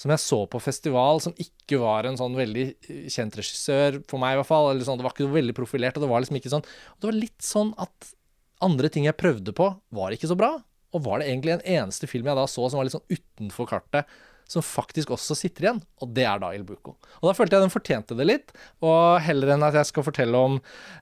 som 0.01 0.13
jeg 0.15 0.23
så 0.23 0.39
på 0.49 0.61
festival, 0.65 1.21
som 1.21 1.35
ikke 1.37 1.77
var 1.83 2.09
en 2.09 2.17
sånn 2.17 2.39
veldig 2.39 2.65
eh, 2.73 3.05
kjent 3.13 3.37
regissør, 3.37 3.99
for 4.09 4.23
meg 4.23 4.33
i 4.33 4.41
hvert 4.41 4.49
fall. 4.49 4.71
eller 4.71 4.87
sånn, 4.87 4.97
Det 5.01 5.05
var 5.05 5.13
ikke 5.13 5.29
veldig 5.35 5.57
profilert, 5.59 5.99
og 5.99 6.07
det 6.07 6.11
var 6.13 6.25
liksom 6.25 6.41
ikke 6.41 6.55
sånn 6.55 6.65
og 6.65 6.97
Det 7.03 7.11
var 7.11 7.19
litt 7.19 7.45
sånn 7.45 7.75
at 7.77 8.15
andre 8.65 8.89
ting 8.93 9.07
jeg 9.09 9.19
prøvde 9.21 9.53
på, 9.57 9.69
var 9.93 10.17
ikke 10.17 10.31
så 10.31 10.39
bra. 10.41 10.55
Og 10.97 11.05
var 11.05 11.21
det 11.21 11.29
egentlig 11.29 11.55
en 11.55 11.69
eneste 11.85 12.09
film 12.11 12.29
jeg 12.29 12.37
da 12.37 12.49
så 12.51 12.67
som 12.69 12.81
var 12.81 12.89
litt 12.89 12.97
sånn 12.97 13.13
utenfor 13.13 13.69
kartet, 13.71 14.09
som 14.51 14.65
faktisk 14.67 15.13
også 15.15 15.37
sitter 15.39 15.67
igjen, 15.67 15.79
og 16.03 16.11
det 16.17 16.25
er 16.27 16.41
da 16.43 16.49
Il 16.57 16.65
Buco. 16.67 16.97
Og 17.21 17.29
da 17.29 17.35
følte 17.39 17.55
jeg 17.55 17.63
den 17.63 17.73
fortjente 17.73 18.17
det 18.19 18.27
litt, 18.27 18.51
og 18.83 19.21
heller 19.23 19.53
enn 19.55 19.67
at 19.69 19.77
jeg 19.79 19.87
skal 19.93 20.07
fortelle 20.09 20.41
om 20.49 20.57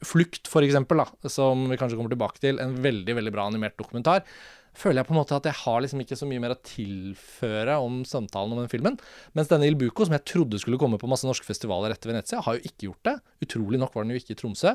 Flukt, 0.04 0.50
for 0.52 0.66
eksempel, 0.66 1.00
som 1.32 1.64
vi 1.70 1.78
kanskje 1.80 1.96
kommer 1.96 2.12
tilbake 2.12 2.42
til, 2.44 2.60
en 2.60 2.76
veldig, 2.84 3.16
veldig 3.16 3.32
bra 3.32 3.46
animert 3.48 3.78
dokumentar, 3.80 4.26
føler 4.78 5.00
jeg 5.02 5.08
på 5.10 5.14
en 5.14 5.18
måte 5.20 5.36
at 5.36 5.48
jeg 5.50 5.58
har 5.64 5.82
liksom 5.84 6.02
ikke 6.04 6.18
så 6.20 6.28
mye 6.30 6.42
mer 6.44 6.54
å 6.54 6.60
tilføre 6.66 7.76
om 7.82 8.00
samtalen 8.08 8.54
om 8.54 8.62
den 8.62 8.70
filmen. 8.72 8.96
Mens 9.36 9.50
denne 9.50 9.68
Il 9.68 9.76
Buco, 9.80 10.06
som 10.06 10.14
jeg 10.16 10.24
trodde 10.28 10.60
skulle 10.62 10.78
komme 10.80 11.00
på 11.00 11.10
masse 11.10 11.26
norske 11.28 11.46
festivaler 11.48 11.94
etter 11.94 12.12
Venezia, 12.12 12.40
har 12.46 12.58
jo 12.58 12.64
ikke 12.70 12.88
gjort 12.90 13.10
det. 13.10 13.16
Utrolig 13.48 13.82
nok 13.82 13.94
var 13.94 14.06
den 14.06 14.14
jo 14.16 14.22
ikke 14.22 14.36
i 14.36 14.40
Tromsø. 14.40 14.74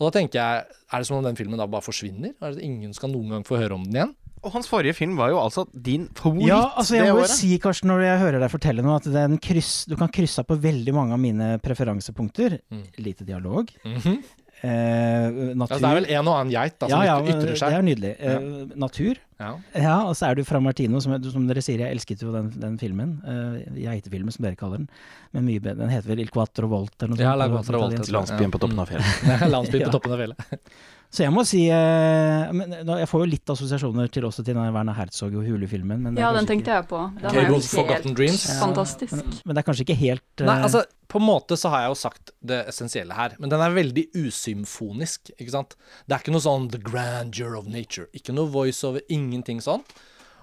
Og 0.00 0.06
da 0.08 0.14
tenker 0.16 0.40
jeg, 0.40 0.64
er 0.94 1.02
det 1.02 1.06
som 1.10 1.18
om 1.18 1.26
den 1.26 1.36
filmen 1.36 1.60
da 1.60 1.66
bare 1.68 1.84
forsvinner? 1.84 2.32
Er 2.40 2.56
det 2.56 2.64
ingen 2.64 2.94
skal 2.96 3.12
noen 3.12 3.34
gang 3.34 3.44
få 3.44 3.58
høre 3.60 3.76
om 3.76 3.84
den 3.84 3.98
igjen? 3.98 4.14
Og 4.40 4.54
hans 4.54 4.64
forrige 4.70 4.94
film 4.96 5.18
var 5.18 5.28
jo 5.28 5.36
altså 5.36 5.66
din 5.76 6.06
favoritt 6.16 6.48
Ja, 6.48 6.62
altså 6.80 6.94
jeg 6.96 7.04
det 7.04 7.10
må 7.12 7.18
jo 7.18 7.24
året. 7.26 7.34
si, 7.36 7.50
Karsten, 7.60 7.90
når 7.92 8.00
jeg 8.06 8.20
hører 8.22 8.40
deg 8.40 8.48
fortelle 8.54 8.84
nå, 8.86 8.94
at 8.96 9.04
den 9.12 9.34
kryss, 9.36 9.82
du 9.84 9.92
kan 10.00 10.08
krysse 10.08 10.40
av 10.40 10.46
på 10.48 10.56
veldig 10.62 10.94
mange 10.96 11.12
av 11.12 11.20
mine 11.20 11.48
preferansepunkter. 11.60 12.56
Mm. 12.72 12.86
Lite 13.04 13.26
dialog. 13.28 13.68
Mhm. 13.84 14.14
Eh, 14.16 14.39
natur. 14.68 15.64
altså, 15.64 15.80
det 15.80 15.90
er 15.90 15.98
vel 15.98 16.08
en 16.10 16.28
og 16.28 16.36
annen 16.36 16.52
geit 16.52 16.76
da, 16.76 16.88
som 16.90 16.92
ja, 16.92 17.16
ja, 17.16 17.32
ytrer 17.32 17.56
seg. 17.56 17.72
Det 17.72 17.78
er 17.78 17.86
nydelig. 17.86 18.12
Eh, 18.18 18.76
natur. 18.84 19.20
Ja. 19.40 19.50
Ja, 19.72 19.94
og 20.04 20.12
så 20.18 20.28
er 20.28 20.36
du 20.36 20.44
fra 20.44 20.60
Martino, 20.60 21.00
som, 21.00 21.14
som 21.32 21.46
dere 21.48 21.62
sier. 21.64 21.80
Jeg 21.80 21.96
elsket 21.96 22.24
jo 22.26 22.34
den, 22.34 22.50
den 22.60 22.76
filmen. 22.80 23.16
Uh, 23.24 23.56
Geitefilmen, 23.78 24.34
som 24.34 24.44
dere 24.44 24.58
kaller 24.60 24.82
den. 24.82 24.90
Men 25.32 25.46
mye 25.48 25.64
bedre. 25.64 25.80
Den 25.80 25.94
heter 25.94 26.12
vel 26.12 26.20
Il 26.26 26.32
Quattro 26.34 26.68
Volt 26.70 26.96
eller 27.00 27.14
noe 27.14 27.22
Ja, 27.22 27.32
sånt. 27.32 27.40
La 27.40 27.48
på 27.48 27.56
Quattro 27.56 27.82
jeg. 27.88 28.14
Landsbyen 28.18 28.52
på 28.52 28.60
toppen 28.60 28.82
av 28.84 28.92
fjellet. 28.92 29.28
Landsbyen 29.56 29.86
på 29.88 29.94
toppen 29.96 30.16
av 30.16 30.24
fjellet. 30.24 30.50
Så 31.10 31.24
jeg 31.24 31.32
må 31.34 31.42
si 31.42 31.64
eh, 31.66 32.52
men, 32.54 32.70
nå, 32.86 32.94
Jeg 33.00 33.08
får 33.10 33.24
jo 33.24 33.28
litt 33.32 33.50
assosiasjoner 33.50 34.06
til 34.14 34.22
også 34.28 34.44
til 34.46 34.54
den 34.54 34.68
Werner 34.76 34.94
Herzog 34.94 35.34
og 35.40 35.42
Hule-filmen. 35.42 35.98
men 36.04 36.14
det 36.14 36.22
er 36.22 36.28
Ja, 36.28 36.32
den 36.36 36.44
ikke- 36.46 36.52
tenkte 36.52 36.70
jeg 36.76 36.86
på. 36.86 37.00
Den 37.18 37.24
var 37.34 37.34
jo 37.34 37.40
Cable's 37.48 37.70
Forgotten 37.74 38.14
Dreams. 38.14 38.44
Ja, 38.46 38.60
fantastisk. 38.62 39.12
Men, 39.16 39.40
men 39.44 39.54
det 39.56 39.58
er 39.64 39.66
kanskje 39.72 39.84
ikke 39.88 39.96
helt 39.98 40.22
eh, 40.38 40.46
Nei, 40.46 40.56
altså, 40.62 40.84
på 41.10 41.18
en 41.18 41.26
måte 41.26 41.58
så 41.58 41.68
har 41.74 41.82
jeg 41.82 41.90
jo 41.90 41.98
sagt 41.98 42.30
det 42.46 42.60
essensielle 42.70 43.12
her, 43.18 43.34
men 43.42 43.50
den 43.50 43.60
er 43.60 43.74
veldig 43.74 44.06
usymfonisk, 44.14 45.32
ikke 45.34 45.50
sant. 45.50 45.74
Det 46.06 46.14
er 46.14 46.22
ikke 46.22 46.32
noe 46.36 46.44
sånn 46.46 46.70
The 46.70 46.78
Grandeur 46.78 47.56
of 47.58 47.66
Nature. 47.66 48.06
Ikke 48.14 48.32
noe 48.32 48.46
voiceover, 48.46 49.02
ingenting 49.10 49.58
sånn. 49.60 49.82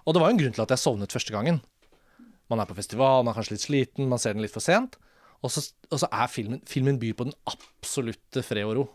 Og 0.06 0.14
det 0.16 0.22
var 0.22 0.30
jo 0.32 0.36
en 0.36 0.42
grunn 0.44 0.54
til 0.58 0.64
at 0.68 0.70
jeg 0.76 0.84
sovnet 0.84 1.16
første 1.16 1.32
gangen. 1.32 1.62
Man 2.52 2.60
er 2.60 2.68
på 2.68 2.76
festival, 2.76 3.24
man 3.24 3.34
er 3.34 3.40
kanskje 3.40 3.56
litt 3.56 3.64
sliten, 3.68 4.08
man 4.12 4.20
ser 4.20 4.34
den 4.36 4.44
litt 4.44 4.52
for 4.56 4.64
sent. 4.64 4.96
Og 5.44 5.52
så, 5.52 5.64
og 5.92 6.00
så 6.02 6.08
er 6.12 6.28
filmen 6.28 6.62
Filmen 6.66 7.00
byr 7.00 7.14
på 7.16 7.24
den 7.30 7.36
absolutte 7.48 8.44
fred 8.44 8.66
og 8.68 8.76
ro, 8.76 8.86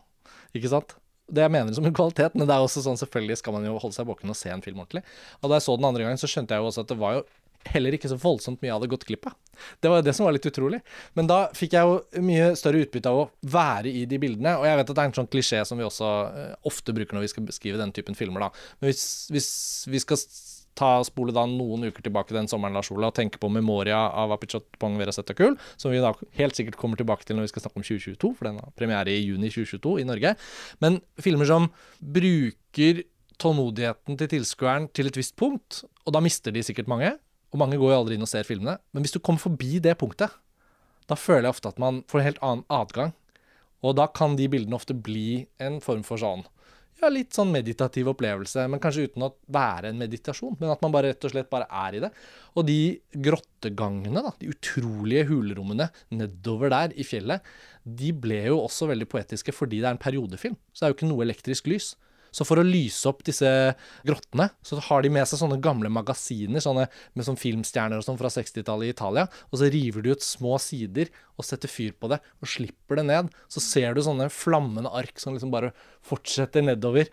ikke 0.56 0.68
sant. 0.72 0.96
Det 1.32 1.44
jeg 1.46 1.52
mener 1.54 1.76
som 1.76 1.86
en 1.88 1.94
kvalitet, 1.96 2.34
men 2.36 2.48
det 2.48 2.54
er 2.54 2.64
også 2.64 2.84
sånn 2.84 3.00
selvfølgelig 3.00 3.38
skal 3.40 3.56
man 3.56 3.64
jo 3.64 3.78
holde 3.80 3.96
seg 3.96 4.08
våken 4.08 4.32
og 4.32 4.36
se 4.36 4.52
en 4.52 4.64
film 4.64 4.82
ordentlig. 4.82 5.04
Og 5.40 5.48
da 5.48 5.58
jeg 5.58 5.64
så 5.64 5.78
den 5.78 5.88
andre 5.88 6.04
gangen, 6.04 6.20
så 6.20 6.28
skjønte 6.30 6.52
jeg 6.52 6.60
jo 6.60 6.68
også 6.68 6.84
at 6.84 6.92
det 6.92 6.98
var 7.00 7.16
jo 7.18 7.24
heller 7.70 7.94
ikke 7.94 8.10
så 8.10 8.18
voldsomt 8.18 8.62
mye 8.62 8.70
jeg 8.70 8.74
hadde 8.74 8.90
gått 8.90 9.06
glipp 9.06 9.28
av. 9.30 9.34
Det 9.80 9.90
var 9.90 10.00
jo 10.00 10.06
det 10.06 10.14
som 10.16 10.26
var 10.26 10.34
litt 10.34 10.48
utrolig. 10.48 10.80
Men 11.18 11.28
da 11.30 11.38
fikk 11.54 11.76
jeg 11.76 11.88
jo 11.88 12.22
mye 12.26 12.48
større 12.58 12.82
utbytte 12.82 13.12
av 13.12 13.20
å 13.20 13.28
være 13.54 13.92
i 13.92 14.04
de 14.10 14.18
bildene. 14.22 14.56
Og 14.58 14.66
jeg 14.66 14.80
vet 14.80 14.90
at 14.90 14.96
det 14.98 15.04
er 15.04 15.10
en 15.10 15.18
sånn 15.20 15.30
klisjé 15.32 15.60
som 15.68 15.78
vi 15.78 15.86
også 15.86 16.08
eh, 16.26 16.56
ofte 16.68 16.94
bruker 16.96 17.16
når 17.16 17.26
vi 17.26 17.32
skal 17.34 17.46
beskrive 17.46 17.80
den 17.80 17.94
typen 17.94 18.18
filmer, 18.18 18.48
da. 18.48 18.66
Men 18.80 18.90
hvis, 18.90 19.04
hvis 19.32 19.52
vi 19.92 20.02
skal 20.02 20.20
ta 20.78 20.94
og 21.00 21.06
spole 21.08 21.34
da 21.34 21.44
noen 21.48 21.86
uker 21.88 22.04
tilbake 22.04 22.34
den 22.34 22.48
sommeren 22.50 22.76
Lars 22.76 22.90
Ola 22.94 23.10
og 23.10 23.16
tenke 23.16 23.40
på 23.40 23.50
Memoria 23.52 23.98
av 24.16 24.32
Apichot 24.34 24.66
Pong 24.80 24.96
Vera 25.00 25.12
Setakul, 25.14 25.56
som 25.76 25.92
vi 25.92 26.00
da 26.02 26.14
helt 26.38 26.58
sikkert 26.58 26.78
kommer 26.80 27.00
tilbake 27.00 27.26
til 27.28 27.36
når 27.36 27.48
vi 27.48 27.52
skal 27.52 27.66
snakke 27.66 27.82
om 27.82 27.86
2022, 27.86 28.32
for 28.38 28.48
den 28.48 28.60
har 28.62 28.76
premiere 28.78 29.12
i 29.12 29.20
juni 29.20 29.50
2022 29.52 29.96
i 30.02 30.06
Norge. 30.08 30.34
Men 30.84 31.00
filmer 31.20 31.48
som 31.48 31.68
bruker 32.00 33.04
tålmodigheten 33.42 34.18
til 34.20 34.30
tilskueren 34.36 34.88
til 34.96 35.10
et 35.10 35.18
visst 35.18 35.36
punkt, 35.40 35.82
og 36.06 36.16
da 36.16 36.22
mister 36.24 36.54
de 36.54 36.64
sikkert 36.64 36.90
mange, 36.90 37.12
og 37.52 37.60
mange 37.60 37.76
går 37.80 37.92
jo 37.92 37.98
aldri 37.98 38.16
inn 38.16 38.24
og 38.24 38.30
ser 38.30 38.48
filmene, 38.48 38.78
men 38.94 39.04
hvis 39.04 39.12
du 39.12 39.20
kommer 39.20 39.42
forbi 39.42 39.76
det 39.82 39.98
punktet, 40.00 40.32
da 41.10 41.18
føler 41.18 41.48
jeg 41.48 41.56
ofte 41.56 41.72
at 41.72 41.80
man 41.82 42.00
får 42.08 42.20
en 42.20 42.28
helt 42.30 42.42
annen 42.46 42.64
adgang. 42.72 43.12
Og 43.82 43.96
da 43.98 44.06
kan 44.14 44.36
de 44.38 44.46
bildene 44.48 44.78
ofte 44.78 44.94
bli 44.94 45.44
en 45.60 45.80
form 45.82 46.04
for 46.06 46.20
sånn 46.22 46.44
ja, 47.02 47.10
litt 47.10 47.34
sånn 47.34 47.50
meditativ 47.52 48.10
opplevelse, 48.12 48.64
men 48.70 48.80
kanskje 48.82 49.08
uten 49.10 49.26
å 49.26 49.32
være 49.52 49.90
en 49.90 49.98
meditasjon, 50.00 50.54
men 50.60 50.70
at 50.72 50.82
man 50.84 50.94
bare 50.94 51.10
rett 51.10 51.26
og 51.26 51.34
slett 51.34 51.50
bare 51.50 51.66
er 51.66 51.98
i 51.98 52.02
det. 52.04 52.12
Og 52.54 52.66
de 52.68 52.78
grottegangene, 53.26 54.22
da, 54.22 54.32
de 54.38 54.52
utrolige 54.52 55.26
hulrommene 55.32 55.88
nedover 56.14 56.72
der 56.72 56.94
i 56.94 57.06
fjellet, 57.06 57.42
de 57.82 58.12
ble 58.14 58.44
jo 58.46 58.60
også 58.62 58.88
veldig 58.92 59.08
poetiske 59.10 59.54
fordi 59.56 59.82
det 59.82 59.90
er 59.90 59.96
en 59.96 60.02
periodefilm. 60.02 60.56
Så 60.70 60.82
det 60.82 60.88
er 60.88 60.94
jo 60.94 60.98
ikke 61.00 61.10
noe 61.10 61.26
elektrisk 61.26 61.70
lys. 61.72 61.92
Så 62.32 62.46
for 62.48 62.60
å 62.60 62.64
lyse 62.66 63.04
opp 63.10 63.20
disse 63.26 63.48
grottene, 64.08 64.48
så 64.64 64.80
har 64.88 65.04
de 65.04 65.12
med 65.12 65.28
seg 65.28 65.42
sånne 65.42 65.60
gamle 65.62 65.90
magasiner 65.92 66.64
sånne, 66.64 66.88
med 67.12 67.28
sånn 67.28 67.38
filmstjerner 67.40 68.00
og 68.00 68.06
sånn 68.06 68.20
fra 68.20 68.32
60-tallet 68.32 68.88
i 68.88 68.94
Italia. 68.94 69.26
Og 69.50 69.60
så 69.60 69.68
river 69.72 70.04
de 70.04 70.16
ut 70.16 70.24
små 70.24 70.56
sider 70.62 71.12
og 71.36 71.46
setter 71.46 71.70
fyr 71.70 71.92
på 71.98 72.10
det 72.12 72.22
og 72.40 72.50
slipper 72.50 73.00
det 73.00 73.06
ned. 73.10 73.32
Så 73.52 73.62
ser 73.64 73.94
du 73.94 74.02
sånne 74.04 74.30
flammende 74.32 74.92
ark 74.92 75.20
som 75.20 75.36
liksom 75.36 75.52
bare 75.52 75.74
fortsetter 76.08 76.64
nedover. 76.64 77.12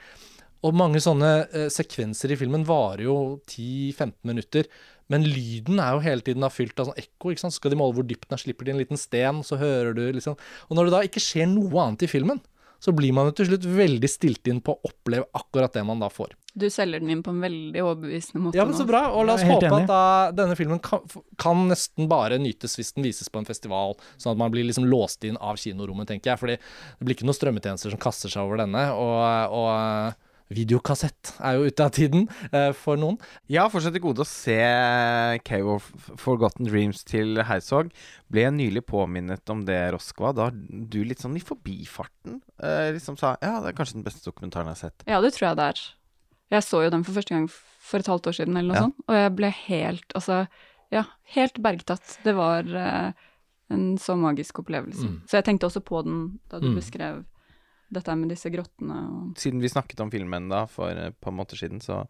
Og 0.65 0.75
mange 0.75 0.99
sånne 1.03 1.31
eh, 1.55 1.67
sekvenser 1.71 2.33
i 2.33 2.39
filmen 2.39 2.65
varer 2.67 3.05
jo 3.05 3.17
10-15 3.47 4.15
minutter. 4.27 4.67
Men 5.09 5.25
lyden 5.25 5.79
er 5.81 5.95
jo 5.95 6.03
hele 6.03 6.23
tiden 6.25 6.43
da 6.43 6.51
fylt 6.53 6.79
av 6.79 6.89
sånn 6.89 6.99
ekko. 6.99 7.31
ikke 7.31 7.45
sant? 7.45 7.55
Skal 7.55 7.73
de 7.73 7.79
måle 7.79 7.95
hvor 7.97 8.05
dypt 8.07 8.27
den 8.27 8.35
er, 8.35 8.43
slipper 8.43 8.67
de 8.67 8.75
en 8.75 8.81
liten 8.81 8.99
sten, 8.99 9.39
så 9.45 9.57
hører 9.59 9.95
du 9.97 10.03
liksom 10.13 10.35
Og 10.67 10.77
når 10.77 10.89
det 10.89 10.95
da 10.95 11.03
ikke 11.07 11.23
skjer 11.23 11.49
noe 11.49 11.85
annet 11.85 12.05
i 12.05 12.11
filmen, 12.11 12.41
så 12.79 12.93
blir 12.95 13.13
man 13.15 13.29
jo 13.29 13.35
til 13.39 13.49
slutt 13.51 13.65
veldig 13.67 14.09
stilt 14.09 14.47
inn 14.49 14.61
på 14.63 14.75
å 14.75 14.89
oppleve 14.89 15.27
akkurat 15.35 15.75
det 15.75 15.83
man 15.87 15.99
da 16.01 16.09
får. 16.11 16.35
Du 16.59 16.65
selger 16.71 17.03
den 17.03 17.11
inn 17.13 17.23
på 17.23 17.33
en 17.33 17.41
veldig 17.43 17.81
overbevisende 17.83 18.41
måte 18.43 18.57
Ja, 18.57 18.65
men 18.65 18.77
så 18.77 18.85
bra. 18.87 19.03
Og 19.13 19.27
la 19.27 19.35
oss 19.37 19.45
håpe 19.45 19.67
enig. 19.67 19.83
at 19.83 19.91
da 19.91 20.03
denne 20.41 20.55
filmen 20.59 20.81
kan, 20.83 21.03
kan 21.39 21.67
nesten 21.69 22.09
bare 22.11 22.39
nytes 22.41 22.77
hvis 22.79 22.95
den 22.95 23.05
vises 23.05 23.29
på 23.29 23.41
en 23.41 23.47
festival, 23.47 23.97
sånn 24.17 24.33
at 24.33 24.41
man 24.41 24.53
blir 24.53 24.65
liksom 24.67 24.87
låst 24.89 25.27
inn 25.27 25.37
av 25.37 25.59
kinorommet, 25.61 26.09
tenker 26.09 26.33
jeg. 26.33 26.41
Fordi 26.41 26.57
det 26.57 27.05
blir 27.05 27.19
ikke 27.19 27.29
noen 27.29 27.37
strømmetjenester 27.37 27.93
som 27.93 28.01
kaster 28.01 28.33
seg 28.33 28.47
over 28.47 28.63
denne. 28.63 28.87
Og, 28.95 29.59
og 29.59 30.28
videokassett 30.49 31.33
er 31.45 31.57
jo 31.59 31.67
ute 31.69 31.85
av 31.85 31.91
tiden 31.93 32.23
eh, 32.51 32.71
for 32.77 32.97
noen. 32.99 33.17
Jeg 33.49 33.61
har 33.61 33.69
fortsatt 33.73 33.93
til 33.95 34.03
gode 34.03 34.23
å 34.23 34.27
se 34.27 34.55
Cave 35.45 35.75
of 35.77 35.89
Forgotten 36.21 36.65
Dreams 36.69 37.03
til 37.07 37.37
Herzog. 37.45 37.91
Ble 38.33 38.45
jeg 38.47 38.55
nylig 38.57 38.83
påminnet 38.89 39.53
om 39.53 39.61
det, 39.67 39.77
Roskva, 39.93 40.33
da 40.37 40.49
du 40.53 40.99
litt 41.05 41.21
sånn 41.23 41.37
i 41.39 41.43
forbifarten 41.45 42.39
eh, 42.63 42.89
liksom 42.97 43.17
sa 43.19 43.35
ja, 43.43 43.59
det 43.63 43.71
er 43.73 43.77
kanskje 43.77 43.99
den 43.99 44.07
beste 44.07 44.25
dokumentaren 44.25 44.71
jeg 44.71 44.77
har 44.77 44.83
sett. 44.89 45.05
Ja, 45.09 45.21
det 45.23 45.33
tror 45.37 45.49
jeg 45.51 45.59
det 45.61 45.69
er. 45.73 45.85
Jeg 46.57 46.65
så 46.65 46.83
jo 46.85 46.91
den 46.95 47.05
for 47.05 47.13
første 47.19 47.35
gang 47.35 47.47
for 47.53 48.01
et 48.01 48.09
halvt 48.09 48.27
år 48.31 48.37
siden, 48.41 48.57
eller 48.57 48.73
noe 48.73 48.77
Ja. 48.79 48.85
sånt, 48.89 49.01
og 49.07 49.15
jeg 49.21 49.33
ble 49.37 49.49
helt, 49.63 50.13
altså, 50.17 50.43
ja, 50.93 51.03
helt 51.35 51.59
bergtatt. 51.61 52.15
Det 52.25 52.33
var 52.37 52.65
eh, 52.65 53.11
en 53.69 53.83
så 54.01 54.15
magisk 54.17 54.63
opplevelse. 54.63 55.05
Mm. 55.05 55.19
Så 55.29 55.37
jeg 55.37 55.45
tenkte 55.45 55.69
også 55.69 55.83
på 55.85 56.01
den 56.05 56.39
da 56.49 56.57
du 56.61 56.71
Mm. 56.71 56.79
beskrev 56.81 57.19
dette 57.93 58.15
med 58.17 58.31
disse 58.33 58.51
grottene 58.53 58.97
og 59.09 59.39
Siden 59.41 59.63
vi 59.63 59.71
snakket 59.71 60.03
om 60.03 60.11
filmen 60.13 60.49
da 60.51 60.65
for 60.69 60.93
et 60.93 61.17
par 61.21 61.33
måneder 61.35 61.59
siden, 61.59 61.81
så 61.83 62.03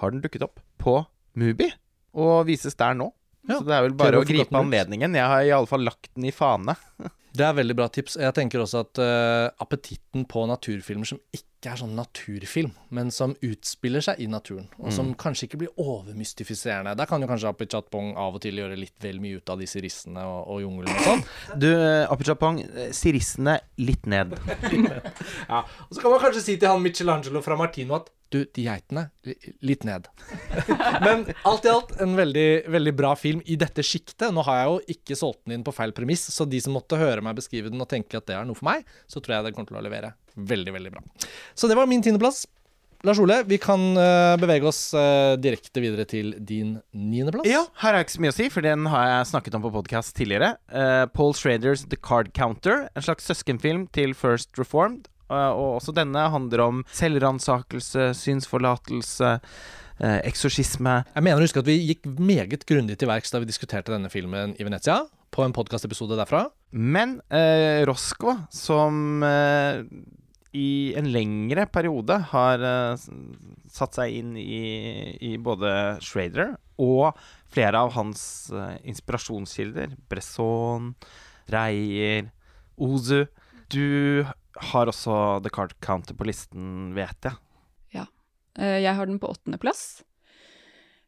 har 0.00 0.14
den 0.14 0.24
dukket 0.24 0.46
opp 0.46 0.62
på 0.80 0.98
Mubi 1.38 1.68
og 2.14 2.46
vises 2.48 2.76
der 2.78 2.96
nå. 2.96 3.10
Ja. 3.44 3.58
Så 3.58 3.66
det 3.66 3.74
er 3.76 3.84
vel 3.84 3.96
bare 3.98 4.22
å 4.22 4.26
gripe 4.26 4.56
anledningen. 4.56 5.16
Jeg 5.18 5.28
har 5.28 5.44
i 5.44 5.52
alle 5.52 5.68
fall 5.68 5.84
lagt 5.84 6.08
den 6.14 6.28
i 6.30 6.32
fane. 6.34 6.76
Det 7.34 7.42
er 7.42 7.56
veldig 7.56 7.74
bra 7.74 7.88
tips. 7.90 8.14
Jeg 8.22 8.34
tenker 8.36 8.62
også 8.62 8.84
at 8.84 9.00
uh, 9.02 9.48
appetitten 9.62 10.22
på 10.30 10.44
naturfilmer 10.46 11.08
som 11.08 11.18
ikke 11.34 11.72
er 11.72 11.80
sånn 11.80 11.94
naturfilm, 11.96 12.70
men 12.94 13.08
som 13.10 13.32
utspiller 13.42 14.04
seg 14.04 14.20
i 14.20 14.26
naturen. 14.30 14.66
Og 14.78 14.92
som 14.92 15.08
Mm. 15.10 15.14
kanskje 15.18 15.46
ikke 15.48 15.58
blir 15.64 15.72
overmystifiserende. 15.80 16.92
Der 16.96 17.08
kan 17.08 17.22
jo 17.24 17.26
kanskje 17.30 17.48
Apichatpong 17.50 18.12
av 18.20 18.36
og 18.36 18.42
til 18.44 18.60
gjøre 18.60 18.76
litt 18.78 18.94
vel 19.02 19.18
mye 19.24 19.40
ut 19.40 19.50
av 19.50 19.58
disse 19.64 19.80
rissene 19.82 20.20
og, 20.28 20.42
og 20.54 20.60
jungelen 20.62 20.92
og 20.94 21.06
sånn. 21.08 21.24
Du, 21.64 21.70
Apichatpong, 22.12 22.60
sirissene 22.94 23.58
litt 23.88 24.04
ned. 24.06 24.36
Ja, 25.48 25.64
og 25.64 25.94
så 25.96 26.02
kan 26.04 26.12
man 26.14 26.20
kanskje 26.22 26.44
si 26.44 26.58
til 26.60 26.68
han 26.70 26.84
Michelangelo 26.84 27.42
fra 27.44 27.56
Martino 27.58 27.96
at 27.98 28.12
du, 28.34 28.40
de 28.50 28.64
geitene, 28.66 29.06
litt 29.62 29.84
ned. 29.86 30.08
Men 31.06 31.20
alt 31.46 31.64
i 31.68 31.70
alt 31.70 31.92
en 32.02 32.16
veldig, 32.18 32.46
veldig 32.72 32.94
bra 32.98 33.12
film 33.16 33.40
i 33.46 33.54
dette 33.60 33.84
sjiktet. 33.86 34.26
Nå 34.34 34.42
har 34.48 34.58
jeg 34.58 34.70
jo 34.72 34.96
ikke 34.96 35.18
solgt 35.20 35.44
den 35.46 35.54
inn 35.60 35.64
på 35.66 35.74
feil 35.76 35.92
premiss, 35.94 36.24
så 36.34 36.46
de 36.50 36.58
som 36.64 36.74
måtte 36.74 36.98
høre 36.98 37.22
meg 37.26 37.38
beskrive 37.38 37.72
den 37.72 37.82
og 37.82 37.90
tenke 37.90 38.20
at 38.20 38.28
det 38.28 38.36
er 38.38 38.48
noe 38.48 38.58
for 38.58 38.68
meg, 38.70 38.84
så 39.10 39.22
tror 39.22 39.38
jeg 39.38 39.48
den 39.48 39.56
kommer 39.56 39.72
til 39.72 39.80
å 39.80 39.86
levere 39.86 40.14
veldig, 40.34 40.74
veldig 40.76 40.92
bra. 40.94 41.02
Så 41.54 41.70
det 41.70 41.78
var 41.78 41.90
min 41.90 42.04
tiendeplass. 42.04 42.44
Lars 43.04 43.18
Ole, 43.20 43.42
vi 43.44 43.58
kan 43.60 43.82
uh, 44.00 44.32
bevege 44.40 44.64
oss 44.64 44.86
uh, 44.96 45.36
direkte 45.36 45.82
videre 45.84 46.06
til 46.08 46.30
din 46.40 46.78
niendeplass. 46.96 47.44
Ja, 47.50 47.66
her 47.82 47.98
er 47.98 48.06
ikke 48.06 48.14
så 48.14 48.22
mye 48.24 48.32
å 48.32 48.36
si, 48.36 48.46
for 48.52 48.64
den 48.64 48.88
har 48.88 49.10
jeg 49.10 49.26
snakket 49.34 49.58
om 49.58 49.66
på 49.66 49.74
podkast 49.74 50.14
tidligere. 50.16 50.54
Uh, 50.72 51.04
Paul 51.12 51.36
Schraders 51.36 51.84
The 51.90 52.00
Card 52.00 52.32
Counter, 52.32 52.86
en 52.96 53.04
slags 53.04 53.28
søskenfilm 53.28 53.90
til 53.92 54.16
First 54.16 54.56
Reformed. 54.60 55.10
Og 55.34 55.78
også 55.80 55.94
denne 55.96 56.20
handler 56.30 56.62
om 56.64 56.82
selvransakelse, 56.92 58.10
synsforlatelse, 58.18 59.30
eh, 59.98 60.18
eksorsisme. 60.28 60.98
Jeg 61.14 61.24
mener 61.24 61.40
å 61.40 61.46
huske 61.46 61.62
at 61.62 61.68
vi 61.68 61.78
gikk 61.80 62.06
meget 62.18 62.66
grundig 62.68 62.98
til 63.00 63.10
verks 63.10 63.32
da 63.32 63.40
vi 63.42 63.48
diskuterte 63.48 63.94
denne 63.94 64.12
filmen 64.12 64.54
i 64.60 64.66
Venezia, 64.66 65.00
på 65.34 65.42
en 65.42 65.56
podkastepisode 65.56 66.18
derfra. 66.20 66.46
Men 66.74 67.20
eh, 67.30 67.86
Roscoe, 67.86 68.34
som 68.50 69.22
eh, 69.22 69.84
i 70.58 70.94
en 70.98 71.06
lengre 71.14 71.68
periode 71.70 72.16
har 72.32 72.64
eh, 72.66 73.04
satt 73.70 73.94
seg 73.94 74.16
inn 74.18 74.32
i, 74.34 75.14
i 75.22 75.36
både 75.38 76.00
Schrader 76.02 76.56
og 76.82 77.14
flere 77.54 77.84
av 77.84 77.92
hans 77.94 78.24
eh, 78.50 78.80
inspirasjonskilder, 78.90 79.94
Bresson, 80.10 80.96
Reier, 81.54 82.32
Ozu 82.74 83.28
Du 83.70 84.26
har 84.72 84.90
også 84.90 85.38
The 85.44 85.54
Card 85.54 85.76
Counter 85.78 86.18
på 86.18 86.26
listen, 86.26 86.90
vet 86.98 87.30
jeg. 87.30 87.38
Ja. 87.94 88.08
Jeg 88.58 88.98
har 88.98 89.06
den 89.06 89.22
på 89.22 89.30
åttendeplass. 89.30 90.02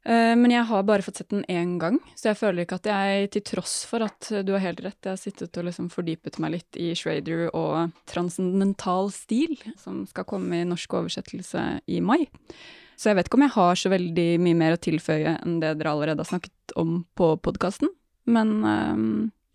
Eh, 0.06 0.36
Men 0.38 0.52
jeg 0.54 0.62
har 0.68 0.84
bare 0.86 1.02
fått 1.02 1.18
sett 1.18 1.32
den 1.34 1.44
én 1.50 1.78
gang, 1.82 1.98
så 2.14 2.30
jeg 2.30 2.38
føler 2.38 2.62
ikke 2.62 2.78
at 2.78 2.86
jeg, 2.86 3.30
til 3.34 3.42
tross 3.42 3.80
for 3.90 4.04
at 4.06 4.28
du 4.46 4.52
har 4.54 4.62
helt 4.62 4.80
rett, 4.84 5.00
jeg 5.02 5.16
har 5.16 5.18
sittet 5.18 5.58
og 5.58 5.66
liksom 5.66 5.88
fordypet 5.90 6.38
meg 6.38 6.52
litt 6.54 6.78
i 6.78 6.92
Schrader 6.94 7.48
og 7.50 7.90
transcendental 8.06 9.10
stil, 9.10 9.56
som 9.82 10.04
skal 10.06 10.28
komme 10.28 10.60
i 10.62 10.68
norsk 10.68 10.94
oversettelse 11.00 11.64
i 11.90 11.98
mai. 12.00 12.28
Så 12.96 13.10
jeg 13.10 13.18
vet 13.18 13.28
ikke 13.28 13.36
om 13.40 13.44
jeg 13.48 13.56
har 13.58 13.74
så 13.76 13.90
veldig 13.92 14.28
mye 14.40 14.56
mer 14.56 14.76
å 14.76 14.80
tilføye 14.86 15.34
enn 15.42 15.58
det 15.60 15.74
dere 15.80 15.90
allerede 15.92 16.22
har 16.22 16.30
snakket 16.30 16.76
om 16.80 17.00
på 17.18 17.34
podkasten, 17.42 17.90
men 18.30 18.54
eh, 18.64 19.02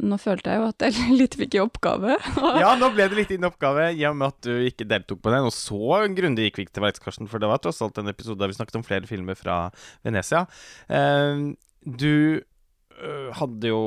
nå 0.02 0.18
følte 0.22 0.52
jeg 0.52 0.62
jo 0.62 0.68
at 0.72 0.86
jeg 0.86 1.08
litt 1.22 1.36
fikk 1.39 1.58
i 1.58 1.62
oppgave. 1.64 2.18
Ja, 2.62 2.74
nå 2.80 2.91
ble 2.95 3.08
det 3.12 3.18
litt 3.20 3.34
din 3.34 3.47
oppgave, 3.47 3.89
i 3.93 4.04
og 4.10 4.18
med 4.18 4.32
at 4.34 4.47
du 4.47 4.66
ikke 4.68 4.88
deltok 4.89 5.22
på 5.24 5.34
den. 5.34 5.47
Og 5.47 5.54
så 5.56 6.02
grundig 6.18 6.47
gikk 6.49 6.60
vi 6.60 6.66
ikke 6.68 6.78
til 6.78 6.86
verks, 6.86 7.04
Karsten, 7.04 7.30
for 7.32 7.41
det 7.41 7.49
var 7.52 7.62
tross 7.64 7.82
alt 7.86 7.99
en 8.02 8.12
episode 8.12 8.41
der 8.41 8.52
vi 8.52 8.58
snakket 8.58 8.80
om 8.82 8.86
flere 8.88 9.10
filmer 9.10 9.38
fra 9.39 9.64
Venezia. 10.06 10.45
Eh, 10.89 11.47
du 11.82 12.14
øh, 12.41 13.30
hadde 13.39 13.72
jo 13.72 13.82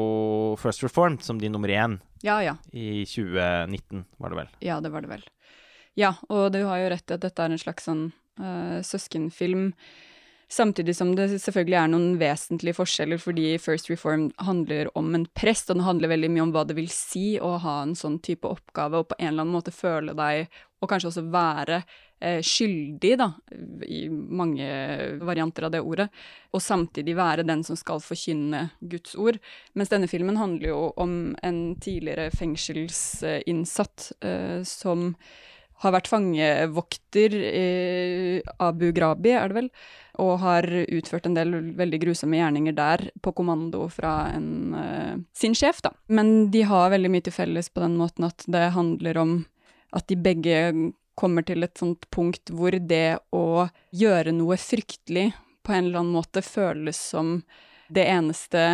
First 0.63 0.83
Reformed 0.87 1.23
som 1.27 1.39
din 1.43 1.55
nummer 1.55 1.71
én 1.71 2.01
Ja, 2.25 2.41
ja. 2.43 2.57
i 2.73 3.05
2019, 3.07 4.07
var 4.19 4.35
det 4.35 4.41
vel. 4.45 4.53
Ja, 4.65 4.81
det 4.81 4.95
var 4.95 5.05
det 5.05 5.13
vel. 5.13 5.25
Ja, 5.99 6.17
og 6.29 6.51
du 6.55 6.65
har 6.67 6.81
jo 6.83 6.91
rett 6.91 7.11
i 7.11 7.15
at 7.15 7.23
dette 7.23 7.45
er 7.45 7.55
en 7.55 7.61
slags 7.61 7.87
sånn 7.87 8.09
eh, 8.43 8.81
søskenfilm. 8.83 9.73
Samtidig 10.55 10.93
som 10.95 11.09
det 11.19 11.33
selvfølgelig 11.43 11.77
er 11.81 11.89
noen 11.91 12.13
vesentlige 12.21 12.77
forskjeller, 12.77 13.19
fordi 13.19 13.57
First 13.59 13.89
Reform 13.91 14.29
handler 14.39 14.87
om 14.95 15.09
en 15.17 15.25
prest, 15.35 15.71
og 15.71 15.81
den 15.81 15.87
handler 15.87 16.13
veldig 16.13 16.29
mye 16.31 16.45
om 16.45 16.53
hva 16.55 16.63
det 16.69 16.77
vil 16.77 16.91
si 16.95 17.41
å 17.43 17.57
ha 17.65 17.81
en 17.83 17.97
sånn 17.99 18.21
type 18.23 18.47
oppgave, 18.47 19.01
og 19.01 19.09
på 19.11 19.17
en 19.19 19.33
eller 19.33 19.43
annen 19.43 19.57
måte 19.57 19.75
føle 19.75 20.15
deg, 20.15 20.47
og 20.79 20.91
kanskje 20.93 21.11
også 21.11 21.25
være 21.33 21.81
eh, 21.81 22.39
skyldig, 22.47 23.11
da, 23.19 23.29
i 23.89 24.05
mange 24.13 24.69
varianter 25.27 25.67
av 25.67 25.73
det 25.75 25.81
ordet, 25.83 26.07
og 26.55 26.63
samtidig 26.63 27.17
være 27.19 27.49
den 27.49 27.67
som 27.67 27.81
skal 27.81 28.05
forkynne 28.05 28.69
Guds 28.79 29.17
ord. 29.19 29.41
Mens 29.75 29.91
denne 29.91 30.11
filmen 30.13 30.39
handler 30.39 30.71
jo 30.71 30.85
om 31.03 31.17
en 31.43 31.61
tidligere 31.83 32.29
fengselsinnsatt 32.37 34.13
eh, 34.23 34.63
som 34.71 35.11
har 35.83 35.99
vært 35.99 36.15
fangevokter 36.15 37.35
i 37.35 38.41
Abu 38.63 38.93
Ghrabi, 38.95 39.35
er 39.35 39.51
det 39.51 39.59
vel, 39.59 39.71
og 40.23 40.39
har 40.43 40.67
utført 40.67 41.27
en 41.27 41.37
del 41.37 41.55
veldig 41.79 42.01
grusomme 42.03 42.39
gjerninger 42.39 42.77
der 42.77 43.09
på 43.23 43.33
kommando 43.37 43.89
fra 43.93 44.15
en, 44.35 44.51
uh, 44.75 45.15
sin 45.37 45.57
sjef, 45.59 45.83
da. 45.85 45.95
Men 46.07 46.51
de 46.55 46.65
har 46.69 46.93
veldig 46.95 47.11
mye 47.11 47.25
til 47.27 47.35
felles 47.35 47.71
på 47.73 47.83
den 47.85 47.99
måten 48.01 48.29
at 48.29 48.47
det 48.51 48.69
handler 48.77 49.21
om 49.23 49.35
at 49.95 50.07
de 50.11 50.19
begge 50.19 50.61
kommer 51.15 51.47
til 51.47 51.63
et 51.63 51.79
sånt 51.79 52.09
punkt 52.15 52.51
hvor 52.51 52.75
det 52.75 53.19
å 53.35 53.69
gjøre 53.95 54.35
noe 54.35 54.59
fryktelig 54.59 55.29
på 55.65 55.73
en 55.73 55.87
eller 55.87 56.03
annen 56.03 56.17
måte 56.17 56.43
føles 56.45 56.99
som 56.99 57.39
det 57.95 58.07
eneste 58.11 58.65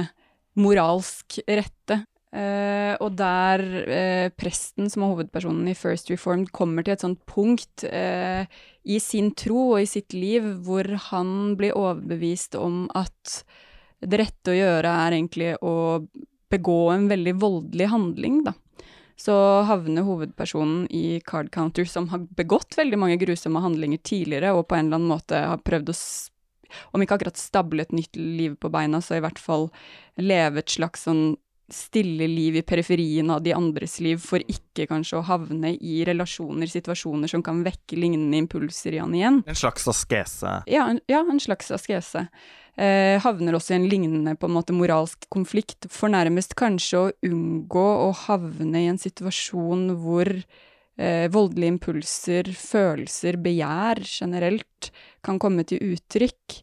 moralsk 0.58 1.40
rette. 1.46 2.02
Uh, 2.30 2.94
og 3.02 3.16
der 3.18 3.62
uh, 3.90 4.28
presten, 4.38 4.86
som 4.90 5.02
er 5.02 5.10
hovedpersonen 5.12 5.66
i 5.70 5.74
First 5.74 6.12
Reformed, 6.12 6.52
kommer 6.54 6.86
til 6.86 6.94
et 6.94 7.02
sånt 7.02 7.24
punkt 7.26 7.82
eh, 7.88 8.46
i 8.82 9.00
sin 9.00 9.30
tro 9.36 9.74
og 9.74 9.82
i 9.82 9.88
sitt 9.88 10.14
liv 10.16 10.46
hvor 10.64 10.86
han 11.10 11.54
blir 11.60 11.76
overbevist 11.76 12.56
om 12.58 12.86
at 12.96 13.42
det 14.00 14.22
rette 14.22 14.52
å 14.52 14.56
gjøre 14.56 14.92
er 15.04 15.16
egentlig 15.16 15.52
å 15.60 15.74
begå 16.50 16.80
en 16.94 17.06
veldig 17.10 17.34
voldelig 17.38 17.90
handling, 17.92 18.42
da. 18.48 18.54
Så 19.20 19.34
havner 19.68 20.06
hovedpersonen 20.06 20.86
i 20.96 21.20
Card 21.28 21.50
Counter, 21.52 21.84
som 21.84 22.08
har 22.08 22.24
begått 22.38 22.78
veldig 22.78 22.98
mange 22.98 23.18
grusomme 23.20 23.60
handlinger 23.60 24.00
tidligere, 24.00 24.54
og 24.56 24.64
på 24.70 24.78
en 24.78 24.88
eller 24.88 24.96
annen 24.96 25.12
måte 25.12 25.42
har 25.44 25.60
prøvd 25.60 25.92
å 25.92 25.96
om 26.94 27.02
ikke 27.02 27.16
akkurat 27.18 27.38
stable 27.38 27.82
et 27.82 27.94
nytt 27.94 28.16
liv 28.16 28.54
på 28.60 28.70
beina, 28.72 29.00
så 29.02 29.18
i 29.18 29.22
hvert 29.24 29.40
fall 29.42 29.68
leve 30.20 30.62
et 30.62 30.70
slags 30.70 31.06
sånn 31.08 31.34
stille 31.74 32.26
liv 32.30 32.56
i 32.60 32.62
periferien 32.66 33.30
av 33.30 33.42
de 33.44 33.54
andres 33.56 33.98
liv, 34.02 34.20
for 34.22 34.42
ikke 34.42 34.88
kanskje 34.90 35.18
å 35.20 35.26
havne 35.26 35.74
i 35.76 36.00
relasjoner, 36.08 36.70
situasjoner 36.70 37.30
som 37.30 37.44
kan 37.46 37.62
vekke 37.66 37.98
lignende 37.98 38.40
impulser 38.44 38.96
i 38.96 39.02
han 39.02 39.14
igjen. 39.16 39.42
En 39.46 39.58
slags 39.58 39.88
askese. 39.90 40.60
Ja, 40.70 40.88
en, 40.90 41.00
ja, 41.10 41.22
en 41.22 41.42
slags 41.42 41.70
askese. 41.74 42.26
Eh, 42.80 43.18
havner 43.20 43.56
også 43.58 43.74
i 43.74 43.78
en 43.80 43.88
lignende 43.90 44.36
på 44.38 44.48
en 44.48 44.56
måte 44.56 44.74
moralsk 44.76 45.26
konflikt, 45.32 45.88
for 45.92 46.12
nærmest 46.12 46.56
kanskje 46.58 47.00
å 47.00 47.12
unngå 47.26 47.86
å 48.06 48.10
havne 48.26 48.84
i 48.84 48.90
en 48.92 49.00
situasjon 49.00 49.90
hvor 50.00 50.30
eh, 50.30 51.26
voldelige 51.32 51.74
impulser, 51.74 52.52
følelser, 52.56 53.40
begjær 53.42 54.00
generelt 54.06 54.92
kan 55.26 55.40
komme 55.42 55.66
til 55.68 55.82
uttrykk. 55.92 56.60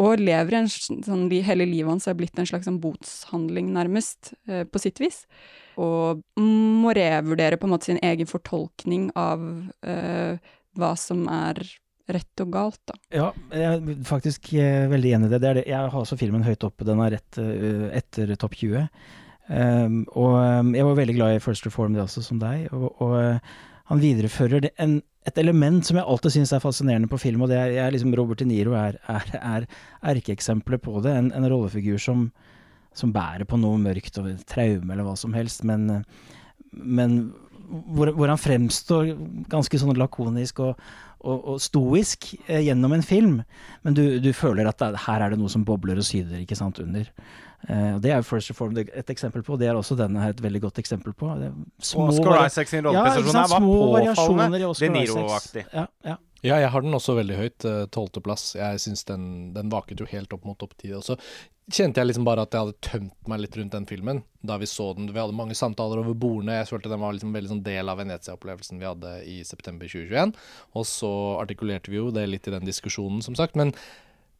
Og 0.00 0.22
lever 0.22 0.56
en 0.56 0.70
sånn 0.70 1.26
Hele 1.44 1.66
livet 1.68 1.90
hans 1.90 2.08
er 2.08 2.16
blitt 2.16 2.38
en 2.40 2.48
slags 2.48 2.68
sånn 2.68 2.80
botshandling, 2.82 3.72
nærmest, 3.74 4.32
eh, 4.48 4.64
på 4.64 4.80
sitt 4.80 5.02
vis. 5.02 5.26
Og 5.80 6.22
må 6.40 6.94
revurdere 6.96 7.58
på 7.60 7.68
en 7.68 7.74
måte 7.74 7.90
sin 7.90 8.00
egen 8.04 8.28
fortolkning 8.28 9.10
av 9.16 9.40
uh, 9.40 10.36
hva 10.76 10.90
som 11.00 11.24
er 11.32 11.62
rett 12.12 12.42
og 12.44 12.52
galt, 12.52 12.80
da. 12.88 12.96
Ja, 13.14 13.28
jeg 13.54 13.68
er 13.68 14.04
faktisk 14.04 14.52
eh, 14.58 14.88
veldig 14.90 15.12
enig 15.16 15.30
i 15.30 15.32
det. 15.32 15.40
det, 15.40 15.52
det. 15.60 15.66
Jeg 15.70 15.78
har 15.80 15.96
også 15.96 16.18
filmen 16.20 16.44
høyt 16.44 16.66
oppe. 16.66 16.86
Den 16.88 17.00
er 17.04 17.14
rett 17.16 17.40
uh, 17.40 17.88
etter 17.94 18.34
topp 18.40 18.58
20. 18.60 18.84
Um, 19.48 20.02
og 20.14 20.36
um, 20.38 20.74
jeg 20.76 20.86
var 20.86 20.98
veldig 20.98 21.16
glad 21.16 21.36
i 21.36 21.42
First 21.42 21.66
Reform, 21.66 21.96
det 21.96 22.04
også, 22.04 22.24
som 22.26 22.42
deg. 22.42 22.68
Og, 22.74 22.90
og 23.02 23.16
uh, 23.16 23.56
han 23.90 24.02
viderefører 24.02 24.66
det, 24.66 24.74
en, 24.82 25.00
et 25.28 25.38
element 25.38 25.84
som 25.86 25.98
jeg 25.98 26.06
alltid 26.08 26.34
syns 26.34 26.52
er 26.54 26.62
fascinerende 26.62 27.10
på 27.10 27.20
film, 27.22 27.44
og 27.44 27.52
det 27.52 27.58
er, 27.60 27.76
er 27.84 27.94
liksom 27.94 28.14
Robert 28.18 28.42
De 28.42 28.48
Niro 28.48 28.74
er, 28.78 28.98
er, 29.10 29.28
er 29.38 29.68
erkeeksempelet 30.14 30.82
på 30.82 30.98
det. 31.04 31.14
En, 31.14 31.30
en 31.36 31.46
rollefigur 31.50 32.00
som, 32.02 32.26
som 32.96 33.14
bærer 33.14 33.46
på 33.48 33.60
noe 33.60 33.78
mørkt 33.82 34.18
og 34.18 34.32
traume 34.50 34.90
eller 34.92 35.06
hva 35.06 35.14
som 35.18 35.36
helst, 35.36 35.62
men, 35.68 36.02
men 36.72 37.16
hvor, 37.70 38.10
hvor 38.16 38.28
han 38.28 38.40
fremstår 38.40 39.14
ganske 39.52 39.80
sånn 39.80 39.96
lakonisk 39.96 40.60
og, 40.64 40.82
og, 41.22 41.38
og 41.54 41.62
stoisk 41.62 42.32
eh, 42.48 42.64
gjennom 42.66 42.96
en 42.96 43.06
film, 43.06 43.38
men 43.86 43.96
du, 43.96 44.04
du 44.22 44.32
føler 44.36 44.68
at 44.68 44.82
det, 44.82 45.04
her 45.06 45.22
er 45.22 45.32
det 45.32 45.40
noe 45.40 45.52
som 45.52 45.64
bobler 45.66 46.02
og 46.02 46.06
syder 46.06 46.42
ikke 46.42 46.58
sant, 46.58 46.82
under. 46.82 47.08
Eh, 47.68 47.94
og 47.94 48.00
det 48.02 48.10
er 48.10 48.18
jo 48.18 48.26
First 48.26 48.50
Reformed 48.50 48.90
et 48.90 49.10
eksempel 49.14 49.44
på, 49.46 49.56
det 49.60 49.68
er 49.70 49.78
også 49.78 49.94
denne 49.98 50.22
her 50.24 50.34
et 50.34 50.42
veldig 50.42 50.64
godt 50.64 50.80
eksempel 50.82 51.14
på. 51.14 51.30
Det 51.38 51.52
små 51.86 52.08
Og 52.08 52.16
Oscar 52.16 52.46
Isaac 52.46 52.72
sin 52.72 52.82
ja, 52.82 52.90
rolleprestasjon 52.90 53.38
her 53.38 53.48
var 53.54 53.62
små 53.62 53.78
påfallende 54.10 54.62
De. 54.62 54.92
Niro-aktig. 54.98 55.66
Ja, 55.72 55.86
ja. 56.08 56.18
Ja, 56.42 56.56
jeg 56.58 56.72
har 56.74 56.82
den 56.82 56.94
også 56.98 57.14
veldig 57.14 57.36
høyt. 57.38 57.64
eh, 57.70 57.84
Tolvteplass. 57.94 58.56
Jeg 58.58 58.80
syns 58.82 59.04
den, 59.06 59.52
den 59.54 59.70
vaket 59.70 60.00
jo 60.02 60.08
helt 60.10 60.32
opp 60.34 60.44
mot 60.48 60.58
topp 60.58 60.74
ti. 60.80 60.90
Og 60.90 61.04
så 61.06 61.14
kjente 61.70 62.02
jeg 62.02 62.08
liksom 62.08 62.24
bare 62.26 62.42
at 62.42 62.50
jeg 62.50 62.64
hadde 62.64 62.80
tømt 62.82 63.28
meg 63.30 63.44
litt 63.44 63.54
rundt 63.56 63.76
den 63.76 63.86
filmen 63.86 64.24
da 64.42 64.56
vi 64.58 64.66
så 64.66 64.88
den. 64.96 65.06
Vi 65.14 65.20
hadde 65.22 65.36
mange 65.38 65.54
samtaler 65.54 66.02
over 66.02 66.16
bordene. 66.18 66.56
Jeg 66.58 66.66
følte 66.72 66.90
den 66.90 66.98
var 67.04 67.14
liksom 67.14 67.30
veldig 67.36 67.52
sånn 67.52 67.62
del 67.62 67.92
av 67.92 68.00
Venezia-opplevelsen 68.02 68.82
vi 68.82 68.88
hadde 68.90 69.12
i 69.30 69.36
september 69.46 69.86
2021. 69.86 70.34
Og 70.74 70.88
så 70.90 71.12
artikulerte 71.38 71.94
vi 71.94 72.00
jo 72.02 72.10
det 72.10 72.26
litt 72.26 72.50
i 72.50 72.56
den 72.56 72.66
diskusjonen, 72.66 73.22
som 73.22 73.38
sagt. 73.38 73.54
Men 73.54 73.70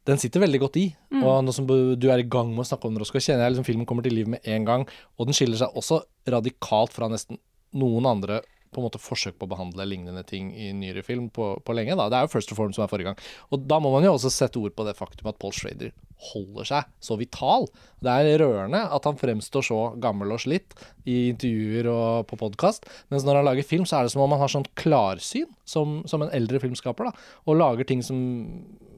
den 0.09 0.19
sitter 0.19 0.43
veldig 0.43 0.59
godt 0.65 0.79
i. 0.81 0.85
Og 1.21 1.43
nå 1.45 1.53
som 1.55 1.67
du 1.67 2.07
er 2.11 2.21
i 2.21 2.27
gang 2.27 2.51
med 2.51 2.65
å 2.65 2.67
snakke 2.67 2.89
om 2.89 2.95
den, 2.95 3.03
Roscoe, 3.03 3.23
kjenner 3.23 3.47
jeg 3.47 3.55
liksom 3.55 3.67
filmen 3.67 3.87
kommer 3.89 4.05
til 4.05 4.17
liv 4.17 4.29
med 4.29 4.43
en 4.43 4.67
gang. 4.67 4.87
Og 5.17 5.29
den 5.29 5.37
skiller 5.37 5.59
seg 5.59 5.77
også 5.79 6.01
radikalt 6.33 6.95
fra 6.95 7.07
nesten 7.11 7.39
noen 7.79 8.05
andre 8.09 8.41
på 8.73 8.81
en 8.81 8.87
måte 8.87 9.01
forsøk 9.01 9.37
på 9.39 9.47
å 9.47 9.53
behandle 9.53 9.87
lignende 9.87 10.23
ting 10.27 10.51
i 10.55 10.71
nyere 10.75 11.03
film 11.05 11.29
på, 11.33 11.53
på 11.63 11.75
lenge. 11.75 11.97
da. 11.99 12.09
Det 12.11 12.19
er 12.19 12.27
jo 12.27 12.33
First 12.33 12.53
Reform 12.53 12.73
som 12.75 12.85
er 12.85 12.91
forrige 12.91 13.11
gang. 13.11 13.29
Og 13.53 13.67
da 13.69 13.79
må 13.83 13.93
man 13.93 14.05
jo 14.05 14.15
også 14.15 14.31
sette 14.33 14.61
ord 14.61 14.75
på 14.77 14.87
det 14.87 14.97
faktum 14.97 15.29
at 15.31 15.39
Paul 15.41 15.55
Schrader 15.55 15.93
holder 16.31 16.67
seg 16.67 16.91
så 17.03 17.17
vital. 17.19 17.67
Det 18.03 18.11
er 18.11 18.39
rørende 18.41 18.79
at 18.95 19.07
han 19.07 19.19
fremstår 19.19 19.65
så 19.67 19.79
gammel 20.01 20.33
og 20.35 20.41
slitt 20.43 20.75
i 21.09 21.29
intervjuer 21.31 21.89
og 21.91 22.29
på 22.29 22.39
podkast, 22.39 22.87
mens 23.11 23.25
når 23.27 23.41
han 23.41 23.49
lager 23.49 23.67
film, 23.67 23.87
så 23.89 23.99
er 23.99 24.07
det 24.07 24.13
som 24.13 24.23
om 24.23 24.35
han 24.35 24.43
har 24.43 24.51
sånn 24.51 24.69
klarsyn 24.79 25.49
som, 25.67 26.01
som 26.09 26.23
en 26.23 26.31
eldre 26.35 26.61
filmskaper, 26.63 27.09
da, 27.09 27.27
og 27.47 27.59
lager 27.59 27.87
ting 27.87 28.03
som 28.05 28.19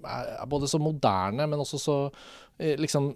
er 0.06 0.46
både 0.50 0.70
så 0.70 0.78
moderne, 0.82 1.48
men 1.50 1.62
også 1.62 1.82
så 1.82 1.98
eh, 2.60 2.76
liksom 2.78 3.14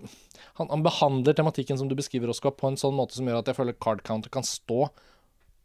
han, 0.60 0.72
han 0.72 0.84
behandler 0.84 1.38
tematikken 1.38 1.78
som 1.80 1.89
du 1.89 1.95
beskriver, 1.97 2.32
Oskar, 2.34 2.55
på 2.57 2.70
en 2.70 2.80
sånn 2.80 2.97
måte 2.97 3.18
som 3.18 3.30
gjør 3.30 3.43
at 3.43 3.51
jeg 3.51 3.60
føler 3.60 3.78
Card 3.78 4.03
Counter 4.07 4.34
kan 4.34 4.45
stå 4.45 4.89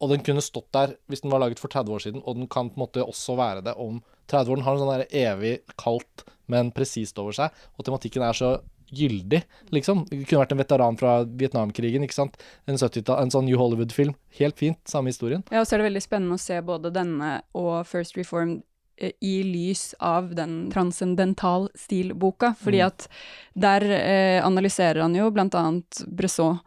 og 0.05 0.13
den 0.13 0.23
kunne 0.27 0.45
stått 0.45 0.69
der 0.77 0.95
hvis 1.09 1.25
den 1.25 1.33
var 1.33 1.41
laget 1.43 1.63
for 1.63 1.73
30 1.73 1.97
år 1.97 2.05
siden, 2.05 2.23
og 2.25 2.37
den 2.37 2.47
kan 2.53 2.69
på 2.69 2.77
en 2.79 2.85
måte 2.85 3.05
også 3.05 3.37
være 3.41 3.65
det 3.65 3.75
om 3.81 4.03
30 4.29 4.53
år. 4.53 4.61
Den 4.61 4.67
har 4.69 4.77
en 4.77 4.85
sånn 4.85 5.19
evig 5.25 5.55
kaldt, 5.81 6.27
men 6.53 6.71
presist 6.77 7.19
over 7.23 7.33
seg, 7.37 7.65
og 7.79 7.89
tematikken 7.89 8.25
er 8.27 8.37
så 8.37 8.55
gyldig, 8.95 9.41
liksom. 9.75 10.05
Det 10.11 10.27
kunne 10.29 10.43
vært 10.45 10.53
en 10.55 10.61
veteran 10.61 10.99
fra 11.01 11.15
Vietnamkrigen, 11.25 12.05
ikke 12.05 12.17
sant. 12.17 12.37
En 12.69 12.77
en 12.77 13.33
sånn 13.33 13.49
New 13.49 13.59
Hollywood-film. 13.59 14.15
Helt 14.39 14.61
fint, 14.61 14.79
samme 14.87 15.11
historien. 15.11 15.43
Ja, 15.51 15.61
og 15.61 15.67
så 15.67 15.75
er 15.75 15.83
det 15.83 15.89
veldig 15.91 16.05
spennende 16.05 16.39
å 16.39 16.45
se 16.45 16.61
både 16.61 16.93
denne 16.95 17.43
og 17.55 17.87
First 17.89 18.17
Reformed 18.17 18.63
eh, 18.99 19.13
i 19.25 19.43
lys 19.43 19.95
av 20.01 20.35
den 20.37 20.71
transcendental 20.71 21.69
stil-boka, 21.75 22.55
fordi 22.61 22.83
Mm. 22.83 22.87
at 22.87 23.09
der 23.57 23.83
eh, 23.83 24.47
analyserer 24.47 25.03
han 25.03 25.15
jo 25.15 25.31
blant 25.31 25.55
annet 25.55 26.05
Bresson, 26.07 26.61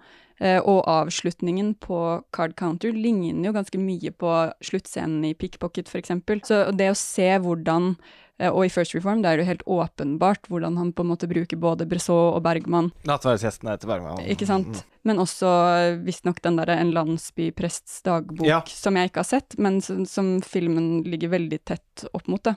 og 0.62 0.84
avslutningen 0.86 1.74
på 1.82 2.24
Card 2.36 2.56
Counter 2.60 2.94
ligner 2.94 3.50
jo 3.50 3.56
ganske 3.56 3.80
mye 3.82 4.12
på 4.14 4.34
sluttscenen 4.62 5.26
i 5.26 5.34
Pickpocket, 5.34 5.90
eksempel. 5.98 6.44
Så 6.46 6.72
det 6.78 6.92
å 6.92 6.98
se 7.00 7.26
hvordan 7.42 7.96
eh, 8.38 8.52
og 8.52 8.66
i 8.68 8.70
First 8.70 8.94
Reform 8.94 9.24
det 9.24 9.32
er 9.32 9.38
det 9.40 9.46
jo 9.46 9.50
helt 9.50 9.66
åpenbart 9.66 10.46
hvordan 10.52 10.78
han 10.78 10.92
på 10.94 11.02
en 11.02 11.10
måte 11.10 11.28
bruker 11.32 11.58
både 11.58 11.88
Bressot 11.90 12.36
og 12.38 12.44
Bergman 12.46 12.92
Nattverdsgjestene 13.10 13.78
til 13.82 13.90
Bergman. 13.90 14.22
ikke 14.30 14.46
sant? 14.50 14.84
Men 15.08 15.18
også 15.24 15.50
eh, 15.74 15.98
visstnok 16.06 16.42
den 16.46 16.58
derre 16.60 16.78
En 16.84 16.94
landsbyprests 16.94 18.04
dagbok, 18.06 18.46
Ja. 18.46 18.62
som 18.68 18.96
jeg 19.00 19.10
ikke 19.10 19.24
har 19.26 19.32
sett, 19.32 19.58
men 19.58 19.82
som, 19.82 20.06
som 20.06 20.36
filmen 20.46 21.02
ligger 21.08 21.34
veldig 21.34 21.64
tett 21.66 22.06
opp 22.14 22.28
mot. 22.28 22.44
det. 22.44 22.56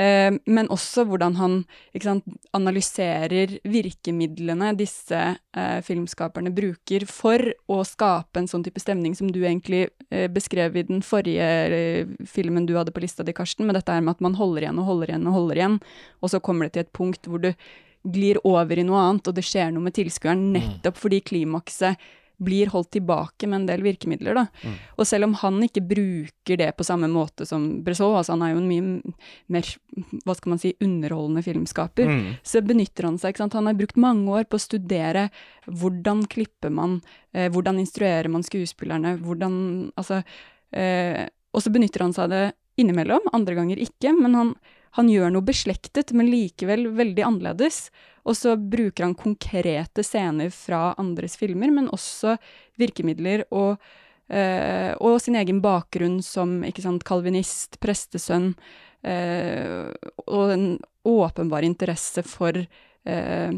Eh, 0.00 0.32
men 0.46 0.68
også 0.72 1.04
hvordan 1.08 1.34
han 1.36 1.56
sant, 2.00 2.24
analyserer 2.56 3.58
virkemidlene 3.68 4.70
disse 4.78 5.18
eh, 5.18 5.80
filmskaperne 5.84 6.52
bruker 6.56 7.04
for 7.10 7.42
å 7.68 7.82
skape 7.84 8.40
en 8.40 8.48
sånn 8.48 8.64
type 8.64 8.80
stemning 8.80 9.16
som 9.18 9.28
du 9.34 9.42
egentlig 9.42 9.88
eh, 10.08 10.24
beskrev 10.32 10.78
i 10.78 10.86
den 10.88 11.04
forrige 11.04 12.06
filmen 12.30 12.68
du 12.68 12.76
hadde 12.78 12.94
på 12.96 13.02
lista 13.04 13.26
di, 13.26 13.34
Karsten, 13.36 13.66
med 13.68 13.76
dette 13.76 13.92
her 13.92 14.04
med 14.06 14.16
at 14.16 14.24
man 14.24 14.38
holder 14.40 14.68
igjen 14.68 14.80
og 14.80 14.88
holder 14.88 15.12
igjen 15.12 15.28
og 15.28 15.36
holder 15.36 15.60
igjen, 15.60 15.78
og 16.22 16.32
så 16.32 16.40
kommer 16.44 16.68
det 16.68 16.76
til 16.76 16.86
et 16.86 16.96
punkt 16.96 17.28
hvor 17.28 17.44
du 17.44 17.52
glir 18.08 18.40
over 18.48 18.80
i 18.80 18.86
noe 18.86 19.02
annet, 19.04 19.28
og 19.28 19.36
det 19.36 19.44
skjer 19.44 19.74
noe 19.74 19.84
med 19.84 19.98
tilskueren, 19.98 20.46
nettopp 20.54 20.96
fordi 20.96 21.20
klimakset 21.20 22.00
blir 22.42 22.70
holdt 22.72 22.90
tilbake 22.96 23.46
med 23.46 23.60
en 23.60 23.66
del 23.68 23.82
virkemidler. 23.84 24.34
Da. 24.38 24.44
Og 24.96 25.06
selv 25.06 25.26
om 25.28 25.34
han 25.42 25.58
ikke 25.66 25.82
bruker 25.84 26.56
det 26.56 26.70
på 26.78 26.86
samme 26.88 27.08
måte 27.12 27.44
som 27.46 27.82
Bresson, 27.84 28.14
altså 28.16 28.32
han 28.32 28.42
er 28.46 28.54
jo 28.54 28.62
en 28.62 28.68
mye 28.70 29.14
mer 29.52 29.68
hva 30.24 30.34
skal 30.38 30.54
man 30.54 30.62
si, 30.62 30.72
underholdende 30.80 31.42
filmskaper, 31.44 32.06
Mm. 32.10 32.36
så 32.42 32.62
benytter 32.64 33.04
han 33.04 33.18
seg 33.18 33.34
ikke 33.34 33.42
sant? 33.44 33.52
Han 33.58 33.66
har 33.66 33.74
brukt 33.76 33.96
mange 34.00 34.26
år 34.30 34.44
på 34.48 34.56
å 34.56 34.64
studere 34.64 35.28
hvordan 35.68 36.24
klipper 36.26 36.70
man, 36.72 37.00
eh, 37.34 37.48
hvordan 37.50 37.78
instruerer 37.78 38.28
man 38.30 38.42
skuespillerne, 38.42 39.18
hvordan 39.20 39.92
Altså 39.96 40.22
eh, 40.72 41.26
Og 41.52 41.62
så 41.62 41.70
benytter 41.72 42.00
han 42.04 42.12
seg 42.12 42.24
av 42.24 42.30
det 42.30 42.52
innimellom, 42.78 43.20
andre 43.34 43.54
ganger 43.58 43.76
ikke, 43.82 44.12
men 44.16 44.34
han, 44.34 44.54
han 44.98 45.10
gjør 45.10 45.30
noe 45.34 45.46
beslektet, 45.46 46.12
men 46.16 46.30
likevel 46.32 46.88
veldig 46.98 47.24
annerledes. 47.26 47.88
Og 48.26 48.36
så 48.36 48.56
bruker 48.58 49.06
han 49.06 49.16
konkrete 49.18 50.04
scener 50.04 50.50
fra 50.54 50.90
andres 51.00 51.36
filmer, 51.40 51.70
men 51.72 51.88
også 51.94 52.36
virkemidler 52.80 53.46
og, 53.54 53.80
øh, 54.28 54.92
og 54.98 55.20
sin 55.22 55.38
egen 55.40 55.62
bakgrunn 55.64 56.20
som 56.26 56.60
sant, 56.76 57.06
kalvinist, 57.06 57.80
prestesønn, 57.80 58.52
øh, 59.06 59.88
og 60.26 60.54
en 60.56 60.66
åpenbar 61.06 61.64
interesse 61.64 62.22
for 62.26 62.58
eh, 62.60 63.50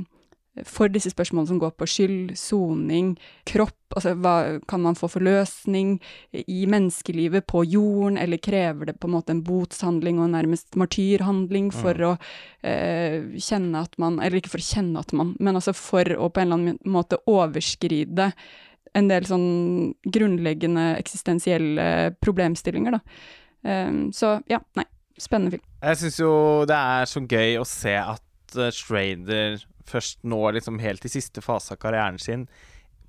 for 0.69 0.91
disse 0.93 1.11
spørsmålene 1.13 1.49
som 1.49 1.61
går 1.61 1.71
på 1.81 1.87
skyld, 1.89 2.33
soning, 2.37 3.15
kropp, 3.49 3.77
altså 3.97 4.13
hva 4.21 4.35
kan 4.69 4.83
man 4.85 4.97
få 4.99 5.09
forløsning 5.13 5.95
i 6.45 6.65
menneskelivet 6.69 7.47
på 7.49 7.63
jorden, 7.65 8.19
eller 8.21 8.41
krever 8.43 8.91
det 8.91 8.99
på 9.01 9.09
en 9.09 9.15
måte 9.15 9.33
en 9.33 9.45
botshandling 9.47 10.21
og 10.21 10.33
nærmest 10.35 10.77
martyrhandling 10.81 11.71
for 11.73 12.05
å 12.05 12.13
eh, 12.69 13.33
kjenne 13.41 13.85
at 13.87 13.97
man, 14.03 14.19
eller 14.21 14.43
ikke 14.43 14.53
for 14.53 14.65
å 14.65 14.69
kjenne 14.69 15.01
at 15.01 15.15
man, 15.17 15.33
men 15.41 15.57
altså 15.57 15.73
for 15.77 16.13
å 16.19 16.29
på 16.29 16.43
en 16.43 16.51
eller 16.51 16.61
annen 16.61 16.99
måte 16.99 17.21
overskride 17.31 18.33
en 18.93 19.09
del 19.09 19.25
sånn 19.25 19.47
grunnleggende 20.05 20.91
eksistensielle 20.99 22.13
problemstillinger, 22.21 22.99
da. 22.99 23.23
Um, 23.63 24.11
så 24.13 24.35
ja, 24.51 24.59
nei, 24.77 24.85
spennende 25.17 25.55
film. 25.55 25.65
Jeg 25.81 26.01
syns 26.01 26.19
jo 26.21 26.33
det 26.69 26.77
er 26.77 27.09
så 27.09 27.23
gøy 27.25 27.57
å 27.61 27.65
se 27.69 27.95
at 27.97 28.23
uh, 28.59 28.71
Schrader 28.75 29.61
først 29.89 30.21
nå 30.29 30.39
liksom 30.55 30.79
helt 30.83 31.05
i 31.05 31.11
siste 31.11 31.43
fase 31.45 31.75
av 31.75 31.83
karrieren 31.83 32.21
sin 32.23 32.47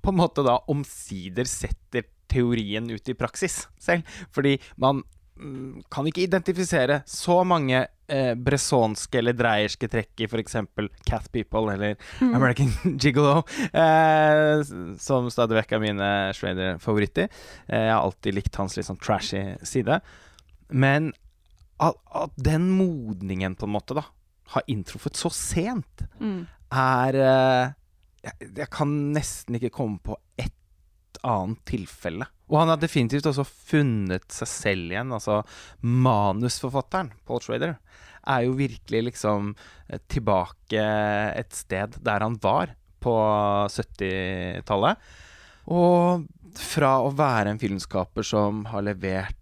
på 0.04 0.12
en 0.12 0.20
måte 0.20 0.44
da 0.44 0.58
omsider 0.68 1.48
setter 1.48 2.04
teorien 2.28 2.90
ut 2.90 3.08
i 3.08 3.16
praksis 3.16 3.64
selv. 3.80 4.04
Fordi 4.34 4.58
man 4.80 5.00
mm, 5.40 5.84
kan 5.92 6.08
ikke 6.08 6.26
identifisere 6.26 7.00
så 7.08 7.38
mange 7.48 7.78
eh, 7.84 8.34
bressonske 8.36 9.20
eller 9.20 9.36
dreierske 9.38 9.88
trekk 9.90 10.24
i 10.24 10.28
f.eks. 10.28 10.58
Cat 11.08 11.30
People 11.32 11.72
eller 11.72 11.96
American 12.20 12.72
Gigolo, 13.00 13.44
eh, 13.72 14.60
som 15.00 15.30
stadig 15.32 15.60
vekk 15.62 15.76
er 15.76 15.84
mine 15.84 16.10
Schrader-favoritter. 16.36 17.30
Eh, 17.68 17.86
jeg 17.88 17.94
har 17.94 18.02
alltid 18.02 18.40
likt 18.40 18.60
hans 18.60 18.76
litt 18.76 18.90
sånn 18.90 19.00
trashy 19.00 19.46
side. 19.64 20.02
Men 20.68 21.12
at, 21.82 21.96
at 22.12 22.36
den 22.36 22.68
modningen, 22.76 23.56
på 23.56 23.66
en 23.68 23.74
måte, 23.74 23.96
da, 23.96 24.04
har 24.52 24.62
inntruffet 24.68 25.16
så 25.16 25.30
sent, 25.32 26.04
Mm. 26.20 26.46
er 26.72 27.14
eh, 27.14 27.72
jeg, 28.24 28.50
jeg 28.56 28.70
kan 28.70 28.92
nesten 29.14 29.56
ikke 29.58 29.70
komme 29.72 29.98
på 30.04 30.16
ett 30.38 30.52
annet 31.24 31.60
tilfelle. 31.68 32.26
Og 32.50 32.58
han 32.60 32.68
har 32.68 32.76
definitivt 32.82 33.24
også 33.30 33.44
funnet 33.48 34.26
seg 34.32 34.48
selv 34.50 34.92
igjen. 34.92 35.12
Altså 35.16 35.38
manusforfatteren, 35.80 37.12
Paul 37.24 37.40
Schrader, 37.40 37.76
er 38.26 38.44
jo 38.46 38.52
virkelig 38.56 39.02
liksom 39.10 39.54
eh, 39.88 40.00
tilbake 40.08 40.80
et 41.36 41.52
sted 41.56 41.96
der 42.04 42.24
han 42.24 42.36
var 42.42 42.74
på 43.04 43.14
70-tallet. 43.68 44.96
Og 45.72 46.24
fra 46.60 46.98
å 47.02 47.10
være 47.16 47.54
en 47.54 47.60
filmskaper 47.60 48.24
som 48.26 48.64
har 48.70 48.84
levert 48.86 49.40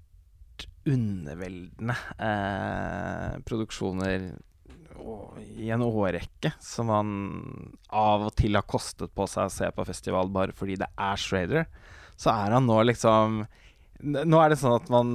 underveldende 0.89 1.95
eh, 2.19 3.37
produksjoner 3.47 4.31
i 5.57 5.71
en 5.75 5.85
årrekke, 5.87 6.53
som 6.63 6.93
han 6.93 7.11
av 7.89 8.29
og 8.29 8.37
til 8.39 8.59
har 8.59 8.67
kostet 8.69 9.13
på 9.15 9.27
seg 9.31 9.49
å 9.49 9.55
se 9.55 9.71
på 9.75 9.87
festival 9.89 10.31
bare 10.33 10.57
fordi 10.57 10.79
det 10.83 10.89
er 10.97 11.21
Schrader, 11.21 11.67
så 12.21 12.35
er 12.35 12.57
han 12.59 12.69
nå 12.69 12.81
liksom 12.91 13.45
Nå 14.03 14.39
er 14.43 14.51
det 14.51 14.57
sånn 14.59 14.73
at 14.75 14.89
man 14.91 15.11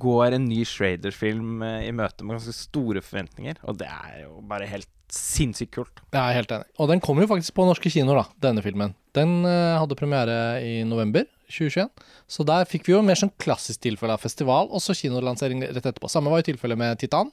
går 0.00 0.32
en 0.32 0.46
ny 0.48 0.62
Schrader-film 0.64 1.60
eh, 1.60 1.90
i 1.90 1.92
møte 1.92 2.24
med 2.24 2.38
ganske 2.38 2.54
store 2.56 3.02
forventninger, 3.04 3.58
og 3.68 3.76
det 3.82 3.90
er 3.90 4.22
jo 4.22 4.38
bare 4.48 4.64
helt 4.70 4.88
sinnssykt 5.12 5.74
kult. 5.74 6.00
Jeg 6.08 6.22
er 6.22 6.38
helt 6.38 6.54
enig. 6.56 6.70
Og 6.80 6.88
den 6.88 7.02
kommer 7.04 7.26
jo 7.26 7.34
faktisk 7.34 7.52
på 7.58 7.66
norske 7.68 7.92
kinoer, 7.92 8.22
da, 8.22 8.48
denne 8.48 8.64
filmen. 8.64 8.94
Den 9.12 9.42
eh, 9.44 9.76
hadde 9.76 9.98
premiere 9.98 10.38
i 10.64 10.78
november 10.88 11.26
2021. 11.52 11.90
Så 12.30 12.46
der 12.48 12.66
fikk 12.68 12.88
vi 12.88 12.94
jo 12.94 13.02
mer 13.04 13.18
sånn 13.18 13.32
klassisk 13.40 13.84
tilfelle 13.84 14.16
av 14.16 14.24
festival, 14.24 14.70
og 14.70 14.82
så 14.82 14.96
kinolansering 14.96 15.62
rett 15.66 15.84
etterpå. 15.84 16.10
Samme 16.10 16.32
var 16.32 16.42
jo 16.42 16.48
tilfellet 16.50 16.80
med 16.80 16.98
Titan. 17.00 17.30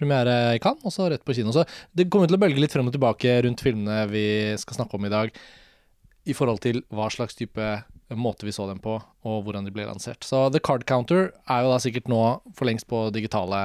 Premiere 0.00 0.56
i 0.56 0.62
Cannes, 0.62 0.84
og 0.88 0.94
så 0.94 1.10
rett 1.12 1.24
på 1.26 1.36
kino. 1.36 1.52
Så 1.54 1.66
det 1.96 2.08
kommer 2.10 2.30
til 2.30 2.38
å 2.38 2.42
bølge 2.42 2.62
litt 2.62 2.74
frem 2.74 2.88
og 2.88 2.96
tilbake 2.96 3.38
rundt 3.46 3.64
filmene 3.64 4.02
vi 4.10 4.26
skal 4.60 4.80
snakke 4.80 4.96
om 4.98 5.06
i 5.06 5.12
dag, 5.12 5.32
i 6.28 6.36
forhold 6.36 6.60
til 6.64 6.82
hva 6.92 7.08
slags 7.12 7.38
type 7.38 7.70
måte 8.18 8.46
vi 8.46 8.52
så 8.52 8.66
dem 8.66 8.80
på, 8.82 8.96
og 8.98 9.44
hvordan 9.46 9.66
de 9.66 9.72
ble 9.74 9.84
lansert. 9.86 10.24
Så 10.26 10.48
The 10.50 10.60
Card 10.62 10.84
Counter 10.88 11.30
er 11.46 11.62
jo 11.62 11.70
da 11.70 11.78
sikkert 11.82 12.08
nå 12.10 12.20
for 12.56 12.66
lengst 12.66 12.88
på 12.90 13.04
digitale 13.14 13.60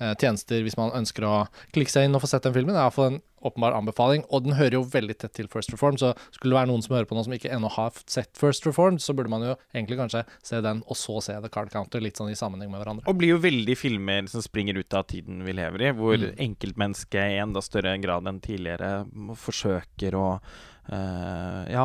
eh, 0.00 0.14
tjenester 0.14 0.64
hvis 0.64 0.78
man 0.78 0.94
ønsker 0.96 1.26
å 1.28 1.34
klikke 1.76 1.92
seg 1.92 2.08
inn 2.08 2.16
og 2.16 2.24
få 2.24 2.30
sett 2.30 2.46
den 2.46 2.56
filmen. 2.56 2.72
Det 2.72 2.80
er 2.80 2.86
iallfall 2.88 3.10
en 3.12 3.20
åpenbar 3.42 3.76
anbefaling, 3.76 4.24
og 4.30 4.44
den 4.44 4.56
hører 4.58 4.78
jo 4.78 4.84
veldig 4.88 5.18
tett 5.18 5.34
til 5.38 5.48
First 5.52 5.72
Reform, 5.74 5.98
så 6.00 6.14
skulle 6.34 6.54
det 6.54 6.60
være 6.60 6.70
noen 6.70 6.84
som 6.84 6.96
hører 6.96 7.08
på 7.10 7.18
nå 7.18 7.24
som 7.26 7.34
ikke 7.36 7.52
ennå 7.54 7.70
har 7.74 7.98
sett 8.06 8.32
First 8.38 8.66
Reform, 8.68 8.98
så 9.02 9.14
burde 9.16 9.32
man 9.32 9.46
jo 9.46 9.56
egentlig 9.74 9.98
kanskje 10.00 10.24
se 10.44 10.62
den, 10.64 10.82
og 10.86 10.98
så 10.98 11.18
se 11.24 11.36
The 11.42 11.52
Card 11.52 11.72
Counter, 11.74 12.02
litt 12.04 12.20
sånn 12.20 12.32
i 12.32 12.38
sammenheng 12.38 12.72
med 12.72 12.82
hverandre. 12.82 13.06
Og 13.08 13.18
blir 13.20 13.34
jo 13.36 13.42
veldig 13.42 13.76
filmer 13.78 14.30
som 14.30 14.44
springer 14.44 14.78
ut 14.78 14.98
av 14.98 15.06
tiden 15.10 15.44
vi 15.46 15.56
lever 15.56 15.88
i, 15.88 15.92
hvor 15.96 16.16
Mm. 16.18 16.34
enkeltmennesket 16.48 17.36
i 17.36 17.38
enda 17.38 17.60
større 17.62 17.94
grad 18.02 18.26
enn 18.26 18.40
tidligere 18.40 19.06
forsøker 19.36 20.18
å 20.18 20.40
Uh, 20.88 21.68
ja, 21.68 21.82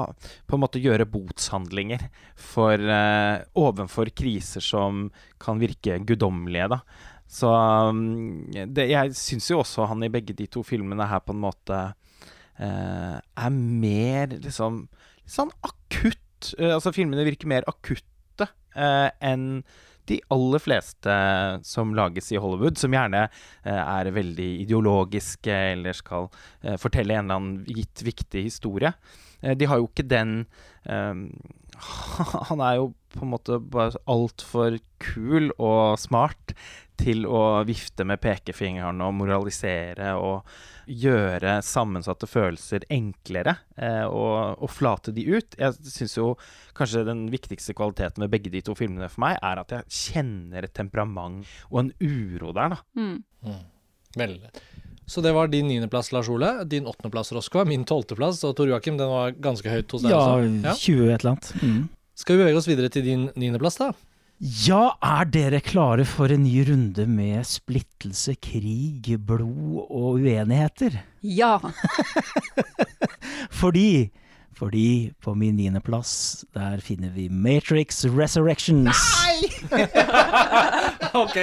på 0.47 0.55
en 0.55 0.61
måte 0.63 0.79
gjøre 0.79 1.03
botshandlinger 1.11 2.05
for 2.39 2.79
uh, 2.79 3.43
ovenfor 3.59 4.07
kriser 4.15 4.63
som 4.63 5.09
kan 5.43 5.59
virke 5.59 5.97
guddommelige, 6.07 6.69
da. 6.71 6.77
Så 7.30 7.49
um, 7.49 8.45
det, 8.51 8.89
jeg 8.91 9.15
syns 9.17 9.49
jo 9.49 9.61
også 9.63 9.88
han 9.89 10.05
i 10.05 10.11
begge 10.13 10.36
de 10.38 10.47
to 10.51 10.63
filmene 10.65 11.07
her 11.09 11.24
på 11.26 11.34
en 11.34 11.41
måte 11.43 11.80
eh, 12.59 13.17
er 13.17 13.55
mer 13.55 14.36
liksom 14.36 14.84
sånn 15.26 15.53
akutt 15.65 16.53
eh, 16.59 16.74
Altså 16.76 16.93
filmene 16.93 17.26
virker 17.26 17.49
mer 17.49 17.65
akutte 17.69 18.49
eh, 18.76 19.09
enn 19.24 19.63
de 20.11 20.19
aller 20.36 20.59
fleste 20.59 21.13
som 21.63 21.93
lages 21.95 22.28
i 22.34 22.39
Hollywood, 22.41 22.76
som 22.80 22.91
gjerne 22.91 23.21
eh, 23.24 23.71
er 23.71 24.11
veldig 24.11 24.49
ideologiske 24.65 25.59
eller 25.74 25.95
skal 25.95 26.28
eh, 26.61 26.76
fortelle 26.82 27.15
en 27.15 27.24
eller 27.24 27.39
annen 27.39 27.78
gitt 27.78 28.03
viktig 28.03 28.43
historie. 28.49 28.91
Eh, 29.39 29.55
de 29.55 29.69
har 29.69 29.80
jo 29.80 29.88
ikke 29.88 30.07
den 30.11 30.41
eh, 30.84 31.24
Han 32.49 32.61
er 32.61 32.82
jo 32.82 32.91
på 33.15 33.24
en 33.26 33.32
måte 33.32 33.57
bare 33.59 33.97
altfor 34.09 34.78
kul 35.03 35.51
og 35.55 35.95
smart 36.01 36.53
til 36.99 37.25
å 37.25 37.63
vifte 37.67 38.05
med 38.07 38.21
pekefingeren 38.23 39.01
og 39.03 39.15
moralisere 39.17 40.13
og 40.19 40.49
gjøre 40.89 41.57
sammensatte 41.63 42.27
følelser 42.27 42.85
enklere 42.91 43.55
eh, 43.77 44.03
og, 44.03 44.59
og 44.63 44.71
flate 44.71 45.13
de 45.15 45.25
ut. 45.31 45.57
Jeg 45.59 45.93
syns 45.95 46.17
jo 46.17 46.27
kanskje 46.77 47.05
den 47.07 47.25
viktigste 47.33 47.75
kvaliteten 47.77 48.25
ved 48.25 48.33
begge 48.35 48.51
de 48.53 48.63
to 48.65 48.75
filmene 48.77 49.09
for 49.11 49.23
meg, 49.25 49.39
er 49.41 49.63
at 49.63 49.75
jeg 49.77 49.99
kjenner 50.13 50.67
et 50.67 50.75
temperament 50.75 51.47
og 51.71 51.85
en 51.85 51.93
uro 52.03 52.53
der, 52.55 52.75
da. 52.75 52.81
Mm. 52.99 53.17
Mm. 53.47 53.61
Veldig. 54.19 54.53
Så 55.05 55.21
det 55.21 55.33
var 55.35 55.49
din 55.51 55.67
niendeplass, 55.67 56.11
Lars 56.15 56.29
Ole. 56.31 56.63
Din 56.69 56.85
åttendeplass, 56.87 57.33
Roskva. 57.35 57.65
Min 57.67 57.83
tolvteplass. 57.85 58.39
Og 58.47 58.55
Tor 58.55 58.69
Joakim, 58.69 58.95
den 58.97 59.11
var 59.11 59.33
ganske 59.35 59.67
høyt 59.67 59.91
hos 59.91 60.05
deg 60.05 60.13
Ja, 60.13 60.21
også. 60.37 60.77
20 60.79 61.09
et 61.11 61.25
eller 61.25 61.33
annet. 61.33 61.49
Mm. 61.59 61.81
Skal 62.23 62.37
vi 62.37 62.43
bevege 62.43 62.61
oss 62.61 62.69
videre 62.69 62.91
til 62.93 63.03
din 63.03 63.25
niendeplass, 63.35 63.81
da? 63.81 63.91
Ja, 64.43 64.97
er 64.99 65.29
dere 65.31 65.61
klare 65.63 66.03
for 66.03 66.27
en 66.33 66.41
ny 66.43 66.65
runde 66.67 67.05
med 67.07 67.45
splittelse, 67.47 68.33
krig, 68.43 69.13
blod 69.23 69.85
og 69.85 70.17
uenigheter? 70.19 70.97
Ja! 71.23 71.53
Fordi 73.61 74.11
fordi 74.53 75.13
på 75.23 75.33
min 75.33 75.55
niendeplass, 75.57 76.43
der 76.53 76.77
finner 76.83 77.09
vi 77.15 77.29
Matrix 77.31 78.03
Resurrections. 78.05 78.99
Nei! 79.23 79.79
OK, 81.23 81.39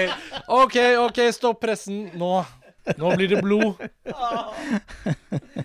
OK, 0.46 0.76
ok, 1.00 1.18
stopp 1.34 1.60
pressen. 1.64 2.04
Nå, 2.20 2.44
nå 2.98 3.10
blir 3.16 3.28
det 3.30 3.40
blod. 3.44 3.80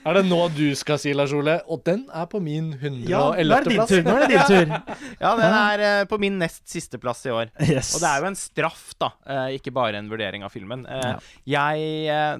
Er 0.05 0.17
det 0.17 0.23
nå 0.27 0.39
du 0.55 0.65
skal 0.77 0.99
si, 1.01 1.13
Lars 1.15 1.33
Ole? 1.35 1.57
Og 1.71 1.81
den 1.87 2.05
er 2.13 2.27
på 2.31 2.41
min 2.43 2.71
111. 2.77 3.69
plass. 3.71 3.93
Nå 4.05 4.15
er 4.15 4.25
det 4.25 4.31
din 4.33 4.49
tur. 4.49 4.73
Ja, 5.25 5.31
den 5.39 5.55
er 5.55 5.83
eh, 5.85 6.01
på 6.09 6.17
min 6.21 6.37
nest 6.41 6.65
siste 6.69 6.99
plass 7.01 7.23
i 7.27 7.31
år. 7.33 7.51
Yes. 7.63 7.93
Og 7.95 8.03
det 8.03 8.09
er 8.11 8.21
jo 8.23 8.29
en 8.31 8.37
straff, 8.39 8.83
da, 9.01 9.11
eh, 9.25 9.55
ikke 9.59 9.73
bare 9.75 9.99
en 10.01 10.09
vurdering 10.11 10.43
av 10.45 10.51
filmen. 10.53 10.83
Eh, 10.85 11.31
Jeg 11.49 12.39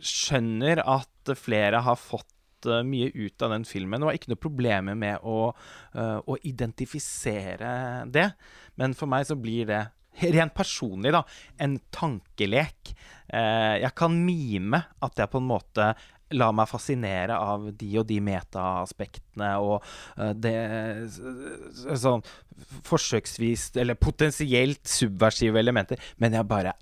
skjønner 0.00 0.80
at 0.86 1.34
flere 1.38 1.82
har 1.86 1.98
fått 2.00 2.32
mye 2.66 3.12
ut 3.14 3.42
av 3.46 3.52
den 3.52 3.66
filmen, 3.68 4.02
og 4.02 4.10
har 4.10 4.16
ikke 4.18 4.32
noe 4.32 4.40
problemer 4.42 4.96
med 4.98 5.22
å, 5.22 5.52
å 5.94 6.36
identifisere 6.48 7.68
det. 8.10 8.30
Men 8.80 8.96
for 8.96 9.06
meg 9.12 9.28
så 9.28 9.36
blir 9.38 9.68
det 9.68 9.82
rent 10.34 10.54
personlig, 10.56 11.12
da, 11.14 11.20
en 11.62 11.76
tankelek. 11.94 12.94
Eh, 13.28 13.76
jeg 13.82 13.94
kan 13.98 14.14
mime 14.26 14.82
at 15.02 15.18
jeg 15.18 15.32
på 15.32 15.40
en 15.42 15.48
måte 15.48 15.90
lar 16.34 16.54
meg 16.56 16.66
fascinere 16.66 17.36
av 17.38 17.68
de 17.78 17.90
og 18.00 18.06
de 18.08 18.18
metaaspektene 18.24 19.52
og 19.62 19.76
eh, 20.18 20.32
det 20.34 20.56
sånn 22.02 22.24
forsøksvis 22.86 23.68
eller 23.78 23.98
potensielt 23.98 24.82
subversive 24.90 25.60
elementer, 25.60 26.00
men 26.18 26.34
jeg 26.34 26.50
bare 26.50 26.74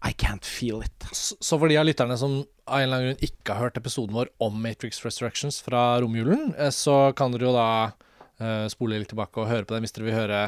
I 0.00 0.14
can't 0.16 0.46
feel 0.48 0.80
it. 0.80 1.04
Så 1.12 1.58
for 1.60 1.68
de 1.68 1.76
av 1.76 1.84
lytterne 1.84 2.16
som 2.16 2.38
av 2.70 2.78
en 2.78 2.86
eller 2.86 2.96
annen 2.96 3.10
grunn 3.10 3.26
ikke 3.26 3.52
har 3.52 3.66
hørt 3.66 3.76
episoden 3.76 4.16
vår 4.16 4.30
om 4.40 4.56
Matrix 4.62 5.02
Resurrections 5.04 5.60
fra 5.64 6.00
romjulen, 6.00 6.54
eh, 6.56 6.72
så 6.72 7.12
kan 7.16 7.34
dere 7.34 7.50
jo 7.50 7.56
da 7.56 7.70
spole 8.72 8.96
litt 8.96 9.10
tilbake 9.12 9.36
og 9.36 9.50
høre 9.50 9.66
på 9.68 9.74
den 9.76 9.84
hvis 9.84 9.92
dere 9.92 10.06
vil 10.06 10.14
høre 10.16 10.38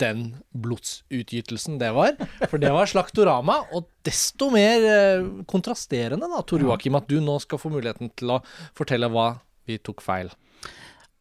den 0.00 0.24
blodsutgytelsen 0.56 1.78
det 1.80 1.90
var. 1.96 2.16
For 2.48 2.60
det 2.62 2.72
var 2.74 2.90
Slaktorama, 2.90 3.60
og 3.76 3.88
desto 4.06 4.50
mer 4.52 4.86
eh, 4.88 5.28
kontrasterende, 5.50 6.28
da, 6.30 6.42
Tor 6.46 6.64
Joakim, 6.64 6.98
at 6.98 7.08
du 7.10 7.18
nå 7.24 7.38
skal 7.44 7.60
få 7.62 7.72
muligheten 7.72 8.12
til 8.18 8.36
å 8.36 8.40
fortelle 8.78 9.10
hva 9.12 9.32
vi 9.68 9.78
tok 9.84 10.02
feil. 10.04 10.32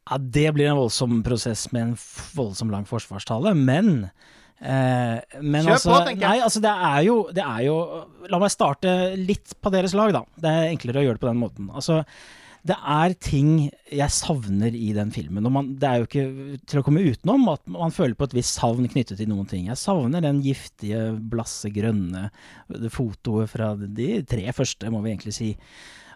Ja, 0.10 0.18
det 0.18 0.48
blir 0.56 0.72
en 0.72 0.80
voldsom 0.80 1.20
prosess 1.26 1.68
med 1.76 1.92
en 1.92 1.96
voldsom 2.34 2.72
lang 2.74 2.88
forsvarstale, 2.90 3.54
men 3.54 4.10
eh, 4.58 5.22
men 5.38 5.68
Kjør 5.68 5.76
altså, 5.76 5.94
på, 5.94 6.02
tenker 6.08 6.26
jeg. 6.26 6.40
Nei, 6.40 6.48
altså 6.48 6.64
det 6.66 6.74
er, 6.74 7.00
jo, 7.06 7.18
det 7.36 7.46
er 7.46 7.62
jo 7.68 7.78
La 8.32 8.42
meg 8.42 8.54
starte 8.54 8.96
litt 9.20 9.54
på 9.62 9.72
deres 9.74 9.94
lag, 9.98 10.16
da. 10.16 10.24
Det 10.34 10.50
er 10.50 10.72
enklere 10.74 11.04
å 11.04 11.06
gjøre 11.06 11.20
det 11.20 11.26
på 11.28 11.30
den 11.30 11.44
måten. 11.44 11.70
Altså, 11.70 12.02
det 12.70 12.78
er 12.78 13.14
ting 13.24 13.54
jeg 13.90 14.14
savner 14.14 14.76
i 14.78 14.92
den 14.94 15.14
filmen. 15.14 15.46
Og 15.48 15.54
man, 15.56 15.72
det 15.82 15.90
er 15.90 16.02
jo 16.02 16.08
ikke 16.08 16.26
til 16.70 16.82
å 16.82 16.86
komme 16.86 17.06
utenom 17.06 17.48
at 17.54 17.64
man 17.72 17.94
føler 17.96 18.18
på 18.18 18.28
et 18.30 18.36
visst 18.38 18.60
savn 18.60 18.86
knyttet 18.90 19.18
til 19.18 19.32
noen 19.32 19.50
ting. 19.50 19.70
Jeg 19.72 19.82
savner 19.82 20.22
den 20.26 20.44
giftige, 20.46 21.08
blasse, 21.32 21.72
grønne 21.74 22.28
fotoet 22.94 23.50
fra 23.50 23.74
de 23.80 24.20
tre 24.30 24.46
første, 24.56 24.92
må 24.94 25.02
vi 25.06 25.16
egentlig 25.16 25.36
si. 25.38 25.56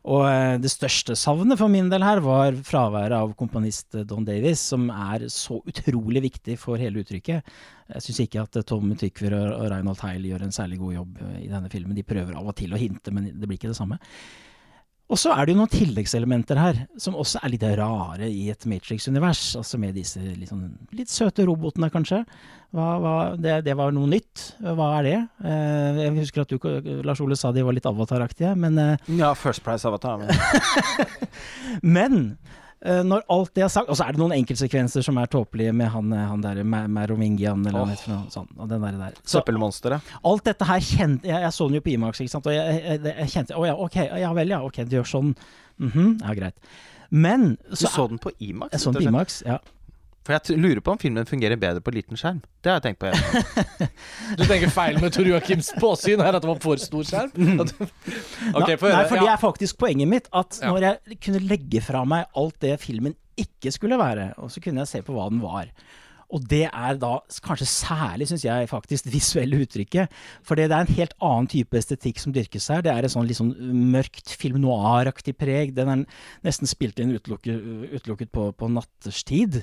Og 0.03 0.25
eh, 0.27 0.57
det 0.59 0.71
største 0.71 1.15
savnet 1.15 1.59
for 1.59 1.71
min 1.71 1.87
del 1.91 2.03
her 2.03 2.19
var 2.23 2.57
fraværet 2.67 3.15
av 3.15 3.31
komponist 3.39 3.95
eh, 3.95 4.03
Don 4.07 4.25
Davis, 4.27 4.59
som 4.73 4.89
er 4.91 5.29
så 5.31 5.61
utrolig 5.63 6.25
viktig 6.25 6.57
for 6.59 6.81
hele 6.81 7.05
uttrykket. 7.05 7.53
Jeg 7.93 8.03
syns 8.03 8.19
ikke 8.25 8.43
at 8.43 8.57
Tom 8.59 8.83
Tommy 8.83 8.99
Tykver 8.99 9.37
og 9.39 9.69
Reinhold 9.71 10.03
Heil 10.03 10.27
gjør 10.27 10.43
en 10.43 10.55
særlig 10.55 10.81
god 10.81 10.97
jobb 10.97 11.21
eh, 11.23 11.37
i 11.45 11.51
denne 11.51 11.71
filmen. 11.71 11.95
De 11.95 12.03
prøver 12.07 12.35
av 12.35 12.51
og 12.51 12.57
til 12.59 12.75
å 12.75 12.81
hinte, 12.81 13.15
men 13.15 13.31
det 13.31 13.47
blir 13.47 13.61
ikke 13.61 13.71
det 13.71 13.79
samme. 13.79 14.01
Og 15.13 15.19
så 15.21 15.29
er 15.35 15.45
det 15.45 15.53
jo 15.53 15.59
noen 15.59 15.69
tilleggselementer 15.69 16.57
her, 16.57 16.77
som 16.97 17.13
også 17.19 17.43
er 17.45 17.51
litt 17.53 17.63
rare 17.77 18.25
i 18.25 18.47
et 18.49 18.65
Matrix-univers. 18.65 19.43
Altså 19.59 19.77
med 19.77 19.93
disse 19.93 20.17
litt, 20.17 20.49
sånn, 20.49 20.71
litt 20.97 21.11
søte 21.13 21.45
robotene, 21.45 21.91
kanskje. 21.93 22.23
Hva, 22.73 22.87
hva, 22.97 23.13
det, 23.37 23.59
det 23.67 23.75
var 23.77 23.93
noe 23.93 24.09
nytt. 24.09 24.47
Hva 24.63 24.87
er 24.97 25.05
det? 25.05 25.19
Eh, 25.45 26.01
jeg 26.01 26.15
husker 26.17 26.47
at 26.47 26.55
du, 26.55 26.89
Lars 27.05 27.21
Ole, 27.21 27.37
sa 27.37 27.53
de 27.53 27.61
var 27.65 27.77
litt 27.77 27.85
Avatar-aktige, 27.85 28.55
men 28.57 28.81
eh, 28.81 29.13
Ja, 29.19 29.35
First 29.37 29.61
Price 29.65 29.85
Avatar. 29.85 30.23
Men 30.25 30.33
men 31.93 32.19
når 33.07 33.23
alt 33.31 33.53
det 33.55 33.63
er 33.63 33.69
sagt 33.71 33.87
Og 33.89 33.95
så 33.95 34.03
er 34.05 34.15
det 34.15 34.19
noen 34.19 34.33
enkeltsekvenser 34.35 35.05
som 35.05 35.17
er 35.21 35.29
tåpelige 35.31 35.71
med 35.75 35.87
han, 35.93 36.11
eh, 36.11 36.23
han 36.27 36.41
der 36.43 36.63
Merovingian 36.67 37.63
eller 37.69 37.93
for 37.95 38.11
noe 38.11 38.31
sånt. 38.33 38.51
Og 38.57 38.67
den 38.71 38.83
der, 38.83 38.97
der. 38.99 39.19
Så 39.23 39.39
Søppelmonsteret. 39.39 40.13
alt 40.23 40.43
dette 40.49 40.67
her 40.67 40.81
kjente 40.83 41.29
jeg, 41.29 41.41
jeg 41.45 41.55
så 41.55 41.67
den 41.69 41.79
jo 41.79 41.83
på 41.85 41.93
Imax, 41.93 42.19
ikke 42.23 42.33
sant. 42.35 42.49
Og 42.51 42.55
jeg, 42.57 42.81
jeg, 42.83 43.03
jeg 43.13 43.29
kjente 43.35 43.55
Å 43.59 43.67
ja, 43.69 43.77
ok, 43.85 43.95
ja 44.25 44.33
vel, 44.35 44.55
ja, 44.55 44.59
ok, 44.67 44.81
du 44.89 44.97
gjør 44.97 45.07
sånn. 45.13 45.31
Mhm, 45.79 46.09
ja, 46.21 46.35
greit. 46.37 46.57
Men 47.13 47.53
Du 47.69 47.75
så, 47.77 47.87
så 47.93 48.07
den 48.09 48.19
på 48.21 48.31
Imax? 48.41 48.73
Jeg 48.73 48.81
så 48.83 48.91
den 48.91 49.03
på? 49.05 49.13
Imax, 49.13 49.39
ja. 49.45 49.59
For 50.23 50.31
jeg 50.37 50.43
t- 50.47 50.55
lurer 50.55 50.79
på 50.79 50.93
om 50.93 50.99
filmen 51.01 51.25
fungerer 51.27 51.59
bedre 51.59 51.81
på 51.83 51.91
liten 51.91 52.15
skjerm. 52.19 52.37
Det 52.63 52.71
har 52.71 52.77
jeg 52.79 52.85
tenkt 52.85 53.01
på. 53.03 53.09
Jeg. 53.11 53.89
Du 54.39 54.43
tenker 54.47 54.71
feil 54.71 54.99
med 55.03 55.11
Tor 55.15 55.27
Joakims 55.27 55.73
påsyn 55.81 56.21
her, 56.23 56.37
at 56.37 56.45
det 56.45 56.49
var 56.49 56.61
for 56.63 56.79
stor 56.79 57.03
skjerm? 57.03 57.33
okay, 57.67 57.83
OK, 58.55 58.69
Nei, 58.69 58.77
få 58.79 58.93
nei, 58.93 59.03
for 59.09 59.17
det 59.19 59.27
Ja. 59.27 59.33
er 59.35 59.41
faktisk 59.41 59.77
poenget 59.83 60.07
mitt. 60.07 60.29
At 60.33 60.59
Ja. 60.61 60.71
når 60.71 60.87
jeg 60.87 61.19
kunne 61.25 61.43
legge 61.49 61.81
fra 61.83 62.05
meg 62.07 62.25
alt 62.39 62.55
det 62.63 62.77
filmen 62.79 63.15
ikke 63.37 63.71
skulle 63.75 63.97
være, 63.99 64.31
og 64.37 64.49
så 64.53 64.61
kunne 64.63 64.79
jeg 64.85 64.87
se 64.93 65.01
på 65.03 65.13
hva 65.15 65.27
den 65.29 65.41
var. 65.43 65.67
Og 66.33 66.41
det 66.49 66.63
er 66.71 66.95
da 66.97 67.19
kanskje 67.45 67.67
særlig, 67.69 68.25
syns 68.31 68.45
jeg, 68.47 68.69
faktisk 68.71 69.05
det 69.05 69.13
visuelle 69.19 69.59
uttrykket. 69.65 70.09
For 70.47 70.55
det 70.57 70.69
er 70.71 70.79
en 70.79 70.95
helt 70.95 71.13
annen 71.21 71.49
type 71.51 71.77
estetikk 71.77 72.17
som 72.23 72.33
dyrkes 72.33 72.69
her. 72.73 72.81
Det 72.81 72.89
er 72.95 73.03
et 73.05 73.11
sånn 73.13 73.27
litt 73.29 73.37
sånn 73.37 73.51
mørkt 73.93 74.31
film 74.39 74.61
noir-aktig 74.63 75.35
preg. 75.37 75.75
Den 75.77 75.91
er 75.93 76.05
nesten 76.47 76.65
spilt 76.71 76.97
inn 77.03 77.11
utelukket, 77.13 77.59
utelukket 77.99 78.31
på, 78.33 78.47
på 78.57 78.71
natterstid. 78.71 79.59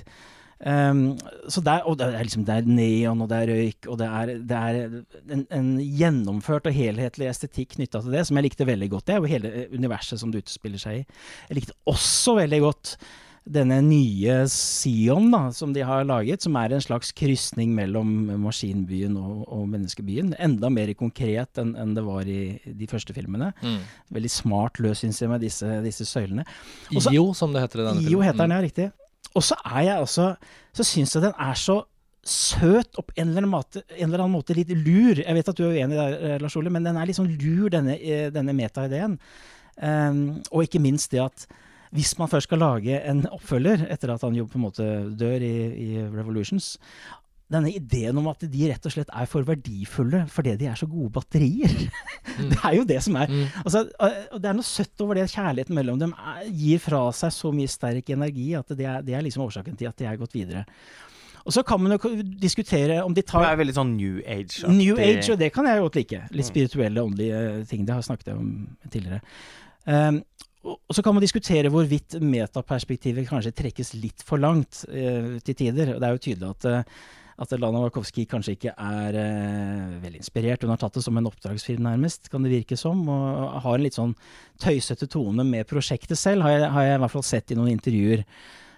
Um, 0.61 1.15
så 1.49 1.61
der, 1.65 1.81
og 1.89 1.95
det 1.97 2.11
er 2.13 2.21
liksom 2.27 2.43
det 2.45 2.53
er 2.59 2.67
neon, 2.69 3.23
og 3.23 3.29
det 3.31 3.37
er 3.39 3.49
røyk, 3.49 3.87
og 3.89 3.97
det 3.97 4.09
er, 4.09 4.33
det 4.45 4.59
er 4.59 5.33
en, 5.33 5.47
en 5.49 5.71
gjennomført 5.81 6.69
og 6.69 6.75
helhetlig 6.77 7.31
estetikk 7.31 7.73
knytta 7.79 8.03
til 8.03 8.13
det, 8.13 8.27
som 8.29 8.37
jeg 8.37 8.45
likte 8.51 8.67
veldig 8.69 8.91
godt. 8.93 9.07
Det 9.07 9.15
er 9.15 9.23
jo 9.23 9.31
hele 9.31 9.53
universet 9.73 10.21
som 10.21 10.29
det 10.33 10.43
utspiller 10.45 10.81
seg 10.83 11.01
i. 11.01 11.03
Jeg 11.49 11.61
likte 11.61 11.77
også 11.89 12.37
veldig 12.37 12.61
godt 12.67 12.95
denne 13.49 13.79
nye 13.81 14.35
Sion 14.53 15.31
da, 15.33 15.39
som 15.55 15.73
de 15.73 15.81
har 15.85 16.05
laget, 16.05 16.43
som 16.45 16.55
er 16.61 16.75
en 16.75 16.83
slags 16.83 17.09
krysning 17.17 17.73
mellom 17.73 18.11
maskinbyen 18.43 19.15
og, 19.17 19.41
og 19.49 19.63
menneskebyen. 19.71 20.35
Enda 20.37 20.69
mer 20.69 20.93
konkret 20.99 21.57
enn 21.61 21.73
en 21.73 21.95
det 21.97 22.05
var 22.05 22.29
i 22.29 22.59
de 22.61 22.89
første 22.91 23.15
filmene. 23.17 23.49
Mm. 23.65 23.79
Veldig 24.13 24.31
smart 24.37 24.77
løs, 24.83 25.01
syns 25.01 25.23
jeg, 25.23 25.31
med 25.33 25.41
disse, 25.41 25.65
disse 25.81 26.05
søylene. 26.05 26.45
Også- 26.93 27.15
IO, 27.15 27.31
som 27.33 27.53
det 27.53 27.65
heter 27.65 27.81
i 27.81 27.87
denne 27.89 28.03
filmen. 28.05 28.13
IO 28.13 28.21
heter 28.27 28.45
den, 28.45 28.59
ja, 28.59 28.61
riktig. 28.61 28.91
Og 29.37 29.45
så 29.45 29.55
er 29.63 29.81
jeg 29.87 30.03
også 30.03 30.27
Så 30.75 30.85
syns 30.87 31.15
jeg 31.15 31.25
den 31.25 31.37
er 31.39 31.57
så 31.59 31.81
søt 32.21 32.99
og 33.01 33.07
på 33.07 33.15
en 33.17 33.31
eller, 33.31 33.47
måte, 33.49 33.81
en 33.97 34.05
eller 34.05 34.21
annen 34.21 34.35
måte 34.35 34.53
litt 34.53 34.69
lur. 34.69 35.17
Jeg 35.17 35.33
vet 35.33 35.47
at 35.49 35.57
du 35.57 35.63
er 35.65 35.71
uenig 35.73 35.97
der, 35.97 36.17
eh, 36.19 36.35
Lars 36.37 36.53
Ole, 36.55 36.69
men 36.69 36.85
den 36.85 36.99
er 36.99 37.07
litt 37.09 37.17
sånn 37.17 37.31
lur, 37.41 37.71
denne, 37.73 37.95
eh, 37.97 38.27
denne 38.29 38.53
metaideen. 38.53 39.15
Um, 39.81 40.19
og 40.51 40.67
ikke 40.67 40.83
minst 40.83 41.09
det 41.15 41.23
at 41.23 41.47
hvis 41.91 42.13
man 42.19 42.29
først 42.29 42.47
skal 42.47 42.61
lage 42.61 42.99
en 43.09 43.25
oppfølger, 43.25 43.87
etter 43.89 44.13
at 44.13 44.21
han 44.21 44.37
jo 44.37 44.45
på 44.45 44.59
en 44.59 44.65
måte 44.67 44.85
dør 45.17 45.43
i, 45.43 45.55
i 45.81 46.03
Revolutions 46.13 46.75
denne 47.51 47.71
ideen 47.75 48.17
om 48.21 48.29
at 48.31 48.45
de 48.47 48.69
rett 48.71 48.85
og 48.87 48.93
slett 48.93 49.11
er 49.11 49.27
for 49.29 49.45
verdifulle 49.47 50.23
fordi 50.31 50.55
de 50.61 50.69
er 50.71 50.79
så 50.79 50.87
gode 50.89 51.11
batterier. 51.17 51.75
Det 52.51 52.57
er 52.63 52.75
jo 52.77 52.85
det 52.87 53.01
som 53.03 53.17
er 53.19 53.27
Mm. 53.31 53.45
altså, 53.65 53.83
og 54.31 54.37
Det 54.41 54.49
er 54.49 54.55
noe 54.57 54.65
søtt 54.65 55.01
over 55.03 55.17
det. 55.19 55.27
Kjærligheten 55.31 55.75
mellom 55.75 55.99
dem 55.99 56.13
er, 56.17 56.45
gir 56.47 56.79
fra 56.81 57.03
seg 57.15 57.33
så 57.35 57.51
mye 57.55 57.69
sterk 57.69 58.09
energi 58.13 58.51
at 58.57 58.71
det 58.77 58.87
er, 58.87 59.01
det 59.05 59.15
er 59.17 59.23
liksom 59.25 59.43
årsaken 59.45 59.77
til 59.77 59.89
at 59.89 59.97
de 59.99 60.07
er 60.09 60.19
gått 60.19 60.33
videre. 60.35 60.65
Og 61.45 61.53
så 61.55 61.63
kan 61.65 61.81
man 61.81 61.95
jo 61.95 62.11
diskutere 62.41 62.99
om 63.03 63.13
de 63.17 63.23
tar 63.25 63.41
Det 63.45 63.53
er 63.53 63.61
veldig 63.63 63.77
sånn 63.77 63.95
new 63.97 64.19
age. 64.25 64.61
New 64.69 64.99
Age, 65.01 65.31
og 65.33 65.39
det 65.41 65.51
kan 65.53 65.65
jeg 65.65 65.81
godt 65.81 65.97
like. 65.97 66.19
Litt 66.37 66.49
spirituelle, 66.49 67.01
åndelige 67.01 67.65
ting. 67.69 67.85
Det 67.85 67.95
har 67.95 68.03
jeg 68.03 68.09
snakket 68.11 68.33
om 68.35 68.51
tidligere. 68.93 69.21
Um, 69.85 70.21
og 70.61 70.93
så 70.93 71.01
kan 71.01 71.15
man 71.17 71.23
diskutere 71.23 71.71
hvorvidt 71.73 72.19
metaperspektivet 72.21 73.25
kanskje 73.29 73.55
trekkes 73.57 73.95
litt 73.97 74.21
for 74.25 74.37
langt 74.37 74.83
uh, 74.91 75.39
til 75.41 75.57
tider. 75.57 75.95
Og 75.95 76.03
det 76.03 76.09
er 76.09 76.13
jo 76.13 76.21
tydelig 76.27 76.51
at, 76.53 76.69
eh, 76.69 76.83
at 77.41 77.53
Lana 77.59 77.83
Wachowski 77.85 78.25
kanskje 78.29 78.55
ikke 78.57 78.73
er 78.75 79.17
eh, 79.17 79.99
veldig 80.03 80.21
inspirert. 80.21 80.65
Hun 80.65 80.73
har 80.73 80.81
tatt 80.81 80.97
det 80.97 81.05
som 81.05 81.17
en 81.17 81.29
oppdragsfilm, 81.29 81.83
nærmest, 81.85 82.29
kan 82.31 82.43
det 82.45 82.53
virke 82.53 82.79
som. 82.79 83.03
Og 83.09 83.61
har 83.65 83.77
en 83.77 83.85
litt 83.85 83.99
sånn 83.99 84.15
tøysete 84.61 85.09
tone 85.11 85.45
med 85.47 85.69
prosjektet 85.69 86.19
selv, 86.19 86.45
har 86.47 86.57
jeg, 86.57 86.73
har 86.75 86.89
jeg 86.89 86.99
i 86.99 87.05
hvert 87.05 87.15
fall 87.15 87.27
sett 87.27 87.53
i 87.53 87.59
noen 87.59 87.71
intervjuer. 87.75 88.25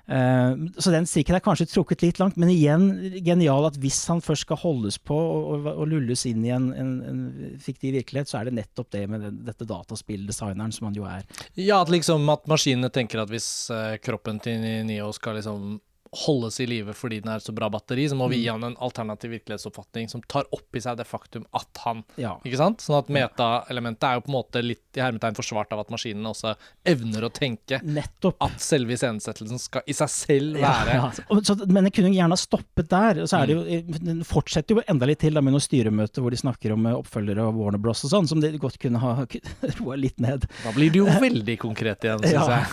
Uh, 0.04 0.68
så 0.84 0.92
den 0.92 1.06
strikken 1.08 1.38
er 1.38 1.44
kanskje 1.44 1.70
trukket 1.72 2.02
litt 2.04 2.18
langt, 2.20 2.36
men 2.36 2.50
igjen 2.52 2.90
genial 3.24 3.70
at 3.70 3.78
hvis 3.80 4.02
han 4.12 4.20
først 4.24 4.44
skal 4.44 4.60
holdes 4.60 4.98
på 5.00 5.16
og, 5.16 5.70
og, 5.72 5.86
lulles 5.88 6.26
inn 6.28 6.44
i 6.44 6.52
en, 6.52 6.66
en, 6.76 6.90
en 7.08 7.22
fiktiv 7.64 7.96
virkelighet, 7.96 8.28
så 8.28 8.42
er 8.42 8.50
det 8.50 8.58
nettopp 8.58 8.92
det 8.92 9.06
med 9.08 9.24
den, 9.24 9.40
dette 9.48 9.68
dataspilldesigneren 9.70 10.76
som 10.76 10.90
han 10.90 11.00
jo 11.00 11.08
er. 11.08 11.24
Ja, 11.56 11.80
at 11.80 11.94
liksom 11.94 12.28
at 12.36 12.44
maskinene 12.52 12.92
tenker 12.92 13.24
at 13.24 13.32
hvis 13.32 13.48
eh, 13.72 13.96
kroppen 14.04 14.44
til 14.44 14.60
Neo 14.90 15.08
skal 15.16 15.40
liksom 15.40 15.78
holdes 16.24 16.60
i 16.64 16.68
live 16.70 16.94
fordi 16.98 17.20
den 17.24 17.32
er 17.34 17.42
så 17.44 17.54
bra 17.56 17.70
batteri, 17.74 18.06
så 18.10 18.16
må 18.18 18.28
vi 18.32 18.42
gi 18.44 18.50
han 18.52 18.64
en 18.68 18.76
alternativ 18.84 19.34
virkelighetsoppfatning 19.34 20.10
som 20.12 20.22
tar 20.30 20.46
opp 20.54 20.78
i 20.78 20.82
seg 20.84 20.98
det 21.00 21.08
faktum 21.10 21.46
at 21.58 21.82
han 21.86 22.04
Ja. 22.22 22.36
Ikke 22.46 22.60
sant? 22.60 22.84
Sånn 22.86 23.00
at 23.00 23.10
meta-elementet 23.14 24.06
er 24.08 24.20
jo 24.20 24.26
på 24.28 24.32
en 24.34 24.38
måte 24.38 24.64
litt 24.64 24.98
i 24.98 25.02
hermetegn 25.02 25.38
forsvart 25.38 25.74
av 25.74 25.82
at 25.84 25.92
maskinene 25.94 26.30
også 26.30 26.54
evner 26.90 27.26
å 27.26 27.32
tenke 27.34 27.80
Nettopp. 27.84 28.38
at 28.46 28.62
selve 28.62 28.94
iscenesettelsen 28.98 29.62
skal 29.62 29.86
i 29.90 29.96
seg 29.98 30.12
selv 30.14 30.60
være 30.62 30.98
ja. 31.00 31.08
ja. 31.18 31.40
Så, 31.44 31.58
men 31.66 31.90
jeg 31.90 31.96
kunne 31.98 32.14
gjerne 32.14 32.38
ha 32.38 32.40
stoppet 32.40 32.90
der. 32.92 33.24
Så 33.30 33.40
er 33.40 33.50
det 33.50 33.58
jo, 33.58 34.00
Den 34.04 34.22
fortsetter 34.28 34.78
jo 34.78 34.84
enda 34.90 35.08
litt 35.10 35.22
til 35.24 35.34
da 35.34 35.42
med 35.44 35.56
noe 35.56 35.64
styremøte 35.64 36.22
hvor 36.24 36.34
de 36.34 36.40
snakker 36.40 36.76
om 36.76 36.86
eh, 36.90 36.98
oppfølgere 37.00 37.48
av 37.50 37.58
Warner 37.58 37.82
Bros. 37.82 38.04
og 38.06 38.14
sånn, 38.14 38.30
som 38.30 38.44
de 38.44 38.52
godt 38.62 38.78
kunne 38.82 39.02
ha 39.02 39.16
roa 39.80 39.98
litt 40.00 40.22
ned. 40.24 40.46
Da 40.64 40.76
blir 40.76 40.94
det 40.94 41.02
jo 41.02 41.08
veldig 41.10 41.58
konkret 41.64 42.06
igjen, 42.06 42.22
syns 42.30 42.54
jeg. 42.54 42.68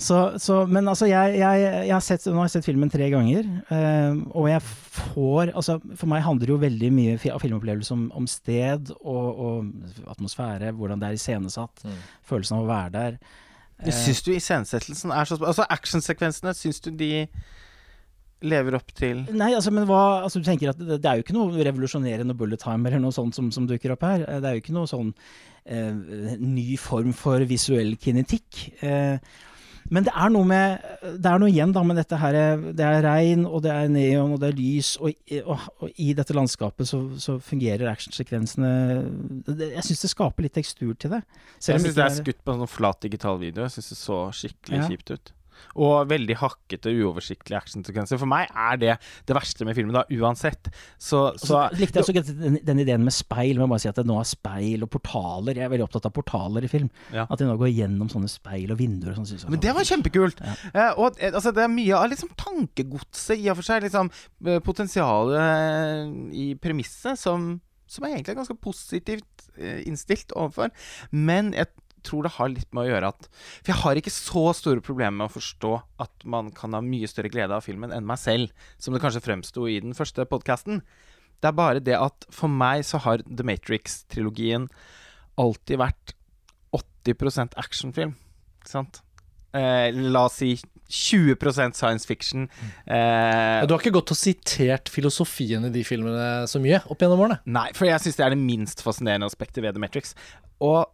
Så, 0.00 0.16
så, 0.40 0.62
men 0.64 0.88
altså, 0.88 1.04
jeg, 1.10 1.34
jeg, 1.36 1.64
jeg 1.84 1.92
har 1.92 2.00
sett, 2.00 2.24
nå 2.32 2.38
har 2.40 2.46
jeg 2.48 2.54
sett 2.54 2.64
filmen 2.70 2.88
tre 2.88 3.10
ganger, 3.12 3.44
eh, 3.68 4.14
og 4.32 4.46
jeg 4.48 4.62
får 4.64 5.50
altså, 5.52 5.74
For 6.00 6.08
meg 6.08 6.22
handler 6.24 6.54
jo 6.54 6.56
veldig 6.62 6.88
mye 6.96 7.18
av 7.34 7.42
filmopplevelse 7.44 7.92
om, 7.92 8.06
om 8.16 8.28
sted 8.30 8.94
og, 8.96 9.28
og 9.44 10.08
atmosfære, 10.14 10.72
hvordan 10.78 11.02
det 11.02 11.10
er 11.10 11.18
iscenesatt, 11.20 11.84
Mm. 11.84 11.98
følelsen 12.32 12.56
av 12.56 12.64
å 12.64 12.70
være 12.70 12.92
der. 12.96 13.18
Jeg 13.84 13.96
Syns 13.96 14.22
du 14.24 14.30
iscenesettelsen 14.34 15.12
er 15.16 15.24
så 15.28 15.36
Altså 15.40 15.64
actionsekvensene, 15.72 16.52
syns 16.56 16.80
du 16.84 16.90
de 17.00 17.12
lever 18.44 18.76
opp 18.76 18.90
til 18.96 19.22
Nei, 19.36 19.50
altså, 19.56 19.72
men 19.72 19.84
hva 19.88 20.00
altså, 20.24 20.40
Du 20.40 20.48
tenker 20.48 20.72
at 20.72 20.80
det, 20.80 20.98
det 21.02 21.08
er 21.10 21.20
jo 21.20 21.24
ikke 21.26 21.36
noe 21.36 21.64
revolusjonerende 21.68 22.36
bullet 22.36 22.60
time 22.62 22.88
eller 22.88 23.00
noe 23.04 23.12
sånt 23.16 23.36
som, 23.36 23.50
som 23.52 23.68
dukker 23.68 23.92
opp 23.96 24.04
her. 24.08 24.24
Eh, 24.26 24.40
Det 24.40 24.48
er 24.50 24.56
jo 24.56 24.62
ikke 24.64 24.76
noe 24.76 24.88
sånn 24.90 25.12
eh, 25.68 26.36
ny 26.40 26.76
form 26.80 27.12
for 27.16 27.44
visuell 27.48 27.96
kinetikk. 28.00 28.62
Eh, 28.84 29.16
men 29.90 30.04
det 30.06 30.12
er 30.14 30.30
noe 30.30 30.46
med 30.46 30.84
Det 31.22 31.26
er 31.26 31.38
noe 31.42 31.50
igjen 31.50 31.72
da 31.74 31.82
med 31.82 31.96
dette 31.98 32.16
her 32.20 32.36
Det 32.76 32.84
er 32.86 33.00
regn, 33.02 33.44
og 33.46 33.62
det 33.64 33.72
er 33.74 33.88
neon, 33.90 34.32
og 34.36 34.40
det 34.40 34.52
er 34.52 34.56
lys, 34.58 34.92
og, 35.00 35.10
i- 35.26 35.40
og, 35.42 35.58
og 35.82 35.90
i 35.98 36.12
dette 36.14 36.34
landskapet 36.36 36.86
så, 36.88 37.00
så 37.18 37.38
fungerer 37.42 37.90
actionsekvensene 37.90 38.70
Jeg 39.74 39.84
syns 39.88 40.04
det 40.06 40.10
skaper 40.12 40.46
litt 40.46 40.54
tekstur 40.56 40.94
til 40.94 41.10
det. 41.16 41.22
Jeg 41.60 41.80
syns 41.82 41.94
det 41.98 42.04
er 42.06 42.14
skutt 42.22 42.40
på 42.44 42.54
en 42.54 42.62
sånn 42.64 42.70
flat 42.76 43.00
digital 43.02 43.38
video. 43.42 43.64
Jeg 43.66 43.74
syns 43.78 43.90
det 43.92 43.98
så 44.00 44.18
skikkelig 44.36 44.78
Ja. 44.80 44.88
kjipt 44.88 45.10
ut. 45.16 45.32
Og 45.80 46.08
veldig 46.10 46.36
hakkete, 46.40 46.92
uoversiktlige 47.00 47.60
actionsekvenser. 47.60 48.20
For 48.20 48.30
meg 48.30 48.50
er 48.50 48.80
det 48.80 48.96
det 49.28 49.36
verste 49.36 49.66
med 49.68 49.76
filmen, 49.78 49.94
da, 49.96 50.04
uansett. 50.20 50.70
Så, 50.98 51.30
så 51.40 51.50
så 51.50 51.62
likte 51.76 52.00
jeg 52.00 52.06
også 52.06 52.34
den, 52.36 52.58
den 52.66 52.82
ideen 52.82 53.04
med 53.06 53.14
speil. 53.14 53.58
Jeg 53.58 53.70
bare 53.70 53.82
si 53.82 53.90
at 53.90 53.98
det 54.00 54.06
nå 54.08 54.18
er 54.20 54.28
speil 54.28 54.86
og 54.86 54.90
portaler. 54.92 55.58
Jeg 55.58 55.66
er 55.66 55.72
veldig 55.72 55.86
opptatt 55.86 56.08
av 56.08 56.14
portaler 56.16 56.66
i 56.66 56.70
film. 56.72 56.90
Ja. 57.14 57.26
At 57.26 57.40
de 57.40 57.48
nå 57.48 57.56
går 57.60 57.72
gjennom 57.72 58.10
sånne 58.12 58.30
speil 58.30 58.72
og 58.72 58.80
vinduer. 58.80 59.16
Og 59.18 59.28
sånn, 59.28 59.50
Men 59.52 59.62
det 59.64 59.74
var 59.76 59.88
kjempekult! 59.88 60.42
Ja. 60.44 60.54
Eh, 60.70 61.00
og 61.00 61.18
eh, 61.18 61.32
altså, 61.32 61.54
det 61.56 61.64
er 61.64 61.72
mye 61.72 61.98
av 61.98 62.10
liksom, 62.12 62.32
tankegodset 62.40 63.40
i 63.40 63.50
og 63.52 63.60
for 63.60 63.70
seg. 63.70 63.84
Liksom, 63.86 64.12
eh, 64.46 64.62
potensialet 64.64 65.40
eh, 65.42 66.14
i 66.44 66.46
premisset 66.60 67.20
som, 67.20 67.52
som 67.90 68.06
er 68.06 68.16
egentlig 68.16 68.38
ganske 68.40 68.58
positivt 68.62 69.26
innstilt 69.60 70.30
overfor. 70.38 70.70
Men 71.12 71.50
jeg 71.52 71.68
tror 72.06 72.26
det 72.26 72.32
har 72.36 72.50
litt 72.52 72.68
med 72.76 72.84
å 72.86 72.90
gjøre 72.90 73.10
at 73.14 73.28
For 73.32 73.72
jeg 73.72 73.80
har 73.82 74.00
ikke 74.00 74.12
så 74.14 74.44
store 74.56 74.82
problemer 74.84 75.16
med 75.18 75.28
å 75.30 75.34
forstå 75.36 75.72
at 76.06 76.26
man 76.28 76.50
kan 76.56 76.76
ha 76.76 76.80
mye 76.84 77.08
større 77.10 77.32
glede 77.32 77.56
av 77.56 77.64
filmen 77.66 77.92
enn 77.94 78.06
meg 78.08 78.18
selv, 78.22 78.50
som 78.78 78.94
det 78.94 79.02
kanskje 79.04 79.22
fremsto 79.24 79.66
i 79.70 79.78
den 79.82 79.96
første 79.98 80.26
podkasten. 80.30 80.82
Det 81.40 81.48
er 81.48 81.56
bare 81.56 81.80
det 81.84 81.96
at 81.96 82.26
for 82.34 82.52
meg 82.52 82.82
så 82.84 83.00
har 83.04 83.22
The 83.24 83.46
Matrix-trilogien 83.48 84.68
alltid 85.40 85.80
vært 85.80 86.16
80% 86.76 87.56
actionfilm. 87.60 88.12
Ikke 88.60 88.74
sant? 88.74 89.00
Eh, 89.56 89.88
la 89.94 90.26
oss 90.28 90.36
si 90.42 90.52
20% 90.90 91.74
science 91.78 92.06
fiction. 92.06 92.48
Eh, 92.86 93.64
Du 93.66 93.72
har 93.74 93.80
ikke 93.80 93.94
gått 93.94 94.12
og 94.12 94.18
sitert 94.18 94.90
filosofien 94.92 95.64
i 95.66 95.72
de 95.74 95.82
filmene 95.86 96.46
så 96.50 96.60
mye 96.62 96.82
opp 96.90 96.98
gjennom 97.02 97.22
årene? 97.24 97.40
Nei, 97.46 97.68
for 97.74 97.86
jeg 97.88 98.02
syns 98.04 98.18
det 98.18 98.26
er 98.26 98.34
det 98.34 98.42
minst 98.42 98.82
fascinerende 98.82 99.26
aspektet 99.30 99.62
ved 99.64 99.74
The 99.74 99.82
Matrix. 99.82 100.14
Og 100.60 100.84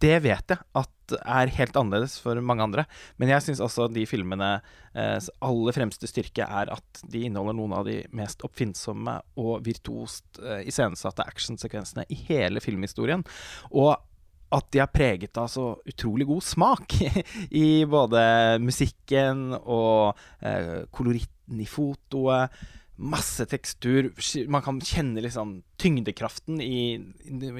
det 0.00 0.16
vet 0.24 0.54
jeg 0.54 0.66
at 0.78 1.14
er 1.18 1.50
helt 1.56 1.76
annerledes 1.78 2.16
for 2.22 2.38
mange 2.44 2.64
andre. 2.64 2.84
Men 3.18 3.32
jeg 3.32 3.44
syns 3.44 3.62
også 3.64 3.88
de 3.92 4.04
filmene 4.08 4.50
eh, 4.94 5.16
aller 5.44 5.76
fremste 5.76 6.08
styrke 6.10 6.46
er 6.46 6.70
at 6.72 7.02
de 7.10 7.24
inneholder 7.26 7.56
noen 7.58 7.74
av 7.80 7.88
de 7.88 7.98
mest 8.16 8.44
oppfinnsomme 8.46 9.16
og 9.40 9.64
virtuost 9.66 10.40
eh, 10.42 10.62
iscenesatte 10.70 11.26
actionsekvensene 11.26 12.06
i 12.08 12.20
hele 12.28 12.62
filmhistorien. 12.64 13.26
Og 13.74 13.96
at 14.50 14.66
de 14.74 14.80
er 14.82 14.90
preget 14.90 15.38
av 15.38 15.46
så 15.50 15.72
utrolig 15.86 16.26
god 16.26 16.42
smak 16.42 16.96
i 17.64 17.84
både 17.90 18.22
musikken 18.62 19.50
og 19.60 20.18
eh, 20.42 20.86
koloritten 20.94 21.60
i 21.62 21.68
fotoet. 21.70 22.54
Masse 23.00 23.46
tekstur. 23.48 24.10
Man 24.52 24.62
kan 24.64 24.80
kjenne 24.84 25.22
liksom 25.24 25.60
tyngdekraften 25.80 26.60
i, 26.60 26.98
i, 27.24 27.36
de- 27.40 27.54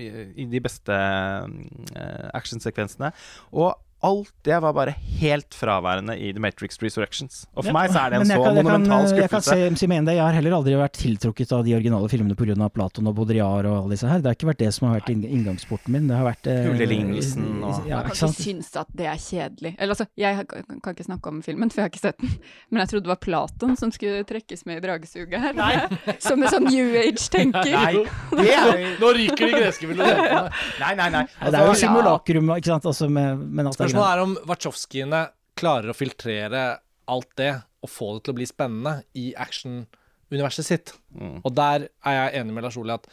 beste 0.61 0.97
eh, 0.97 2.27
actionsekvensene. 2.37 3.13
Og 3.57 3.73
alt 4.03 4.31
det 4.47 4.57
var 4.63 4.73
bare 4.73 4.95
helt 5.21 5.53
fraværende 5.55 6.15
i 6.19 6.31
The 6.33 6.41
Matrix 6.41 6.79
Resurrections. 6.83 7.47
Og 7.55 7.65
for 7.65 7.71
Ja, 7.71 7.73
meg 7.77 7.91
så 7.91 8.01
er 8.07 8.11
det 8.11 8.21
en 8.21 8.27
så 8.27 8.37
kan- 8.43 8.57
jeg 8.57 8.65
kan- 8.65 8.73
monumental 8.73 9.03
Jeg 9.21 9.29
kan 9.31 9.41
skuffelse. 9.43 9.79
si, 9.79 9.87
si 9.87 9.87
det, 9.87 10.15
jeg 10.17 10.25
har 10.25 10.33
heller 10.33 10.53
aldri 10.57 10.73
vært 10.81 10.93
tiltrukket 10.97 11.53
av 11.53 11.65
de 11.65 11.75
originale 11.75 12.09
filmene 12.09 12.35
pga. 12.37 12.69
Platon 12.73 13.07
og 13.07 13.15
Baudrillard 13.17 13.67
og 13.67 13.77
alle 13.85 13.91
disse 13.91 14.09
her. 14.09 14.19
Det 14.21 14.27
har 14.27 14.35
ikke 14.35 14.49
vært 14.55 14.59
det 14.59 14.73
som 14.75 14.89
har 14.89 15.01
vært 15.01 15.11
inngangsporten 15.11 15.89
min. 15.89 16.09
Det 16.09 16.17
har 16.17 16.25
vært 16.25 16.47
eh, 16.47 16.65
Hulelignelsen 16.71 17.63
og- 17.63 17.87
ja, 17.87 18.03
Jeg 18.03 18.13
kan 18.13 18.29
ikke 18.29 18.43
synes 18.43 18.77
at 18.77 18.87
det 18.97 19.07
er 19.07 19.17
kjedelig. 19.17 19.75
Eller 19.79 19.93
altså, 19.95 20.07
jeg 20.17 20.47
kan 20.49 20.95
ikke 20.95 21.05
snakke 21.05 21.27
om 21.29 21.43
filmen, 21.43 21.71
for 21.71 21.81
jeg 21.83 21.85
har 21.85 21.91
ikke 21.91 22.01
sett 22.01 22.19
den. 22.19 22.31
Men 22.71 22.81
jeg 22.81 22.89
trodde 22.89 23.05
det 23.05 23.13
var 23.13 23.17
Platon 23.21 23.77
som 23.77 23.91
skulle 23.93 24.25
trekkes 24.25 24.65
med 24.67 24.83
i 24.83 24.87
dragesuget 24.87 25.41
her. 25.41 25.89
Som 26.21 26.43
en 26.43 26.49
sånn 26.49 26.65
New 26.71 26.95
Age-tenker. 26.97 27.71
Nei, 27.71 28.05
det 28.33 28.51
er 28.55 28.97
Nå 29.01 29.13
ryker 29.15 29.37
de 29.47 29.53
greske 29.53 29.87
filosofene. 29.89 30.51
Nei, 30.81 30.95
nei, 30.95 31.09
nei. 31.11 31.23
Altså, 31.41 31.51
det 31.51 31.55
er 31.55 31.65
jo 31.65 31.71
Altså, 31.71 31.87
simulakrum, 31.87 32.51
ikke 32.57 32.65
sant. 32.73 32.85
Altså 32.91 33.09
med, 33.11 33.39
men 33.39 33.67
at 33.67 33.77
det. 33.77 33.90
Spørsmålet 33.91 34.13
er 34.13 34.25
om 34.25 34.37
Wachowskiene 34.51 35.25
klarer 35.61 35.93
å 35.93 35.97
filtrere 35.97 36.63
alt 37.11 37.33
det 37.41 37.53
og 37.81 37.91
få 37.91 38.15
det 38.15 38.25
til 38.25 38.35
å 38.35 38.39
bli 38.39 38.49
spennende 38.49 38.95
i 39.19 39.31
actionuniverset 39.41 40.67
sitt. 40.67 40.95
Mm. 41.17 41.41
Og 41.43 41.53
der 41.57 41.89
er 42.07 42.17
jeg 42.17 42.41
enig 42.41 42.57
med 42.57 42.67
Lars 42.67 42.79
Ole 42.81 42.99
at 43.01 43.09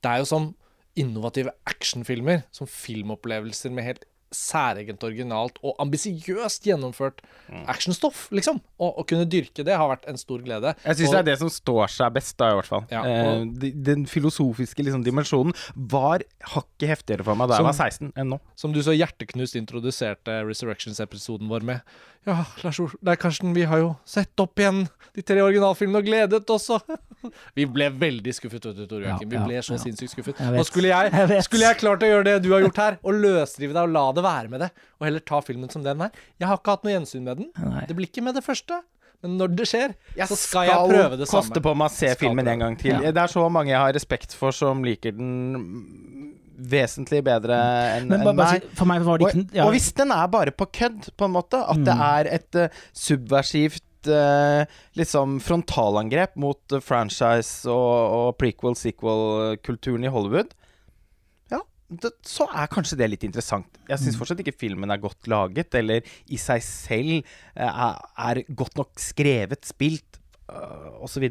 det 0.00 0.12
er 0.12 0.22
jo 0.22 0.28
som 0.28 0.50
innovative 0.98 1.52
actionfilmer, 1.70 2.44
som 2.52 2.68
filmopplevelser 2.68 3.72
med 3.72 3.86
helt 3.86 4.06
særegent 4.34 5.02
originalt 5.06 5.58
og 5.66 5.74
ambisiøst 5.82 6.66
gjennomført 6.68 7.22
actionstoff, 7.70 8.28
liksom. 8.34 8.60
Å 8.80 9.04
kunne 9.08 9.26
dyrke 9.28 9.64
det 9.66 9.74
har 9.76 9.90
vært 9.90 10.06
en 10.10 10.18
stor 10.20 10.42
glede. 10.44 10.74
Jeg 10.84 11.00
syns 11.00 11.14
det 11.14 11.20
er 11.20 11.28
det 11.32 11.38
som 11.40 11.50
står 11.52 11.90
seg 11.92 12.14
best, 12.14 12.36
da, 12.40 12.52
i 12.52 12.58
hvert 12.60 12.70
fall. 12.70 12.84
Ja, 12.92 13.02
eh, 13.06 13.72
den 13.90 14.06
filosofiske 14.10 14.84
liksom, 14.86 15.04
dimensjonen 15.06 15.56
var 15.74 16.24
hakket 16.54 16.94
heftigere 16.94 17.26
for 17.26 17.38
meg 17.38 17.50
da 17.50 17.60
jeg 17.60 17.68
var 17.68 17.76
16 17.76 18.12
enn 18.14 18.32
nå. 18.34 18.40
Som 18.58 18.74
du 18.74 18.80
så 18.84 18.94
hjerteknust 18.94 19.58
introduserte 19.58 20.40
Resurrections-episoden 20.48 21.50
vår 21.50 21.66
med. 21.66 21.94
Ja, 22.28 22.42
Lars 22.60 22.76
Ol 22.82 22.90
Nei, 23.06 23.14
Karsten, 23.16 23.54
vi 23.56 23.64
har 23.68 23.80
jo 23.80 23.92
sett 24.04 24.42
opp 24.42 24.60
igjen 24.60 24.82
de 25.16 25.22
tre 25.24 25.40
originalfilmene 25.40 26.02
og 26.02 26.08
gledet 26.08 26.50
oss 26.52 26.66
og 26.74 26.84
Vi 27.56 27.64
ble 27.68 27.88
veldig 28.00 28.34
skuffet, 28.36 28.66
vet 28.68 28.76
du, 28.76 28.84
Tor 28.88 29.00
Ja, 29.02 29.14
Joakim. 29.14 29.30
Vi 29.32 29.40
ble 29.40 29.62
så 29.64 29.76
ja. 29.76 29.80
sinnssykt 29.82 30.12
skuffet. 30.14 30.40
Jeg 30.40 30.54
vet. 30.54 30.68
Skulle 30.68 30.92
jeg, 30.92 31.12
Jeg 31.12 31.30
vet. 31.32 31.44
skulle 31.46 31.66
jeg 31.68 31.78
klart 31.80 32.04
å 32.04 32.10
gjøre 32.10 32.26
det 32.28 32.36
du 32.44 32.50
har 32.52 32.64
gjort 32.64 32.80
her, 32.80 32.98
og 33.00 33.18
løsrive 33.24 33.76
deg 33.76 33.88
og 33.88 33.94
la 33.96 34.04
det 34.16 34.19
være 34.22 34.48
med 34.52 34.60
det, 34.60 34.70
og 35.00 35.06
heller 35.08 35.20
ta 35.20 35.40
filmen 35.40 35.70
som 35.72 35.82
den 35.84 36.00
er. 36.06 36.10
Jeg 36.40 36.48
har 36.48 36.56
ikke 36.60 36.70
hatt 36.76 36.84
noe 36.84 36.92
gjensyn 36.94 37.22
med 37.26 37.36
den. 37.42 37.50
Nei. 37.58 37.84
Det 37.88 37.96
blir 37.96 38.06
ikke 38.10 38.22
med 38.26 38.34
det 38.34 38.44
første. 38.44 38.80
Men 39.22 39.34
når 39.36 39.50
det 39.54 39.66
skjer, 39.68 39.92
Jeg 40.16 40.28
så 40.30 40.36
skal 40.40 40.64
jeg 40.70 40.76
prøve 40.88 41.16
det 41.20 41.26
samme. 41.28 41.42
koste 41.50 41.60
på 41.60 41.74
meg 41.76 41.90
å 41.90 41.92
se 41.92 42.08
skal 42.08 42.16
filmen 42.22 42.44
prøve. 42.46 42.52
en 42.54 42.58
gang 42.64 42.76
til. 42.80 42.94
Ja. 43.04 43.10
Det 43.12 43.20
er 43.20 43.26
så 43.28 43.42
mange 43.52 43.68
jeg 43.74 43.78
har 43.82 43.92
respekt 43.92 44.32
for 44.32 44.50
som 44.56 44.80
liker 44.82 45.12
den 45.12 46.32
vesentlig 46.60 47.22
bedre 47.24 47.56
enn 47.98 48.08
bare 48.08 48.34
meg. 48.36 48.64
for 48.76 48.84
meg 48.88 49.02
var 49.04 49.18
det 49.20 49.26
Og, 49.26 49.30
ikke 49.36 49.54
ja, 49.56 49.64
og 49.66 49.72
hvis 49.72 49.92
den 49.96 50.10
er 50.12 50.26
bare 50.28 50.50
på 50.52 50.66
kødd, 50.72 51.10
på 51.16 51.24
en 51.28 51.32
måte, 51.32 51.60
at 51.68 51.76
det 51.84 51.94
Mm. 51.96 52.00
er 52.00 52.24
et 52.34 52.54
uh, 52.56 52.68
subversivt 52.92 53.82
eh, 54.08 54.64
liksom 54.96 55.38
frontalangrep 55.44 56.36
mot 56.36 56.60
eh, 56.72 56.80
franchise 56.80 57.68
og, 57.68 58.12
og 58.16 58.38
prequel-sequel-kulturen 58.40 60.04
i 60.04 60.08
Hollywood, 60.12 60.52
det, 61.90 62.12
så 62.26 62.46
er 62.54 62.70
kanskje 62.70 62.96
det 63.00 63.08
litt 63.10 63.24
interessant. 63.26 63.66
Jeg 63.88 63.98
syns 63.98 64.14
Mm. 64.14 64.20
fortsatt 64.20 64.40
ikke 64.44 64.54
filmen 64.58 64.90
er 64.94 65.00
godt 65.02 65.26
laget, 65.26 65.74
eller 65.74 66.02
i 66.30 66.38
seg 66.38 66.62
selv 66.62 67.16
eh, 67.56 67.66
er, 67.66 67.98
er 68.30 68.42
godt 68.54 68.76
nok 68.78 68.90
skrevet, 69.02 69.64
spilt 69.66 70.20
øh, 70.52 71.02
osv. 71.02 71.26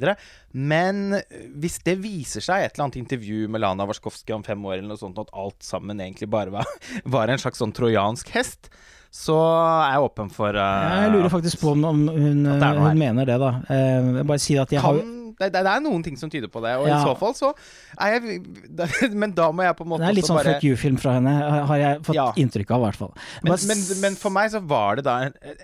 Men 0.51 1.15
hvis 1.55 1.79
det 1.87 1.97
viser 2.03 2.43
seg 2.43 2.61
i 2.61 2.67
et 2.67 2.75
eller 2.75 2.89
annet 2.89 2.99
intervju 3.03 3.47
med 3.47 3.63
Lana 3.63 3.87
Warskowski 3.87 4.35
om 4.35 4.43
fem 4.43 4.59
år, 4.67 4.79
eller 4.81 4.91
noe 4.91 4.99
sånt, 4.99 5.19
at 5.19 5.31
alt 5.33 5.63
sammen 5.63 5.99
egentlig 6.03 6.29
bare 6.29 6.51
var, 6.51 6.67
var 7.15 7.31
en 7.31 7.39
slags 7.39 7.61
sånn 7.63 7.75
trojansk 7.75 8.29
hest, 8.35 8.67
så 9.09 9.33
er 9.41 9.95
jeg 9.95 10.03
åpen 10.05 10.27
for 10.29 10.53
uh, 10.53 10.99
Jeg 11.01 11.13
lurer 11.15 11.31
faktisk 11.33 11.63
på 11.63 11.71
om, 11.73 11.87
om 11.89 12.03
hun, 12.13 12.43
hun 12.45 12.99
mener 12.99 13.25
det, 13.25 13.39
da. 13.41 13.55
Uh, 13.65 14.19
bare 14.21 14.37
si 14.43 14.59
at 14.61 14.69
jeg 14.75 14.83
har 14.83 14.99
kan, 14.99 15.15
det, 15.39 15.51
det 15.55 15.63
det 15.65 15.71
er 15.73 15.83
noen 15.85 16.03
ting 16.05 16.17
som 16.19 16.29
tyder 16.31 16.49
på 16.51 16.61
det, 16.63 16.75
og 16.79 16.87
Ja. 16.89 16.99
i 16.99 17.05
så 17.07 17.13
fall 17.19 17.33
så 17.37 17.53
er 17.99 18.17
jeg 18.17 18.41
Men 19.21 19.31
da 19.37 19.49
må 19.55 19.63
jeg 19.65 19.75
på 19.77 19.85
en 19.85 19.91
måte 19.93 20.03
Det 20.03 20.09
er 20.11 20.17
litt 20.19 20.27
sånn 20.29 20.39
bare 20.39 20.53
fuck 20.55 20.65
you-film 20.67 20.97
fra 21.01 21.13
henne, 21.17 21.33
har 21.69 21.77
jeg 21.81 22.01
fått 22.07 22.15
Ja. 22.19 22.27
inntrykk 22.35 22.71
av, 22.75 22.81
i 22.81 22.85
hvert 22.89 22.99
fall. 22.99 23.13
men, 23.43 23.53
men, 23.53 23.67
men, 23.71 24.01
men 24.03 24.15
for 24.19 24.33
meg 24.35 24.51
så 24.53 24.61
var 24.65 24.99
det 24.99 25.05
da 25.07 25.17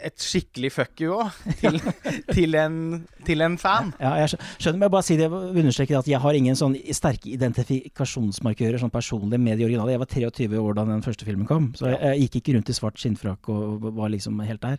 et 0.05 0.17
skikkelig 0.21 0.71
fuck 0.76 1.01
you 1.03 1.15
òg, 1.19 1.32
til, 1.61 1.80
til, 2.32 2.55
en, 2.59 2.78
til 3.28 3.41
en 3.45 3.57
fan. 3.61 3.93
Ja, 3.99 4.15
jeg 4.23 4.34
skjønner, 4.38 4.78
men 4.80 4.88
jeg 4.88 4.93
bare 4.95 5.07
si 5.09 5.17
det, 5.19 5.30
understreke 5.32 5.97
at 5.99 6.07
jeg 6.09 6.21
har 6.23 6.38
ingen 6.39 6.55
sånn 6.59 6.76
sterke 6.95 7.30
identifikasjonsmarkører 7.36 8.80
sånn 8.82 8.93
personlig 8.93 9.39
med 9.41 9.59
de 9.59 9.65
originale. 9.67 9.93
Jeg 9.95 10.01
var 10.03 10.11
23 10.11 10.61
år 10.61 10.78
da 10.80 10.86
den 10.89 11.03
første 11.05 11.28
filmen 11.28 11.47
kom, 11.49 11.71
så 11.78 11.91
jeg, 11.91 11.99
jeg 12.01 12.26
gikk 12.26 12.39
ikke 12.41 12.55
rundt 12.57 12.71
i 12.71 12.78
svart 12.78 12.99
skinnfrakk 13.01 13.49
og 13.53 13.88
var 13.97 14.11
liksom 14.13 14.39
helt 14.45 14.61
der. 14.63 14.78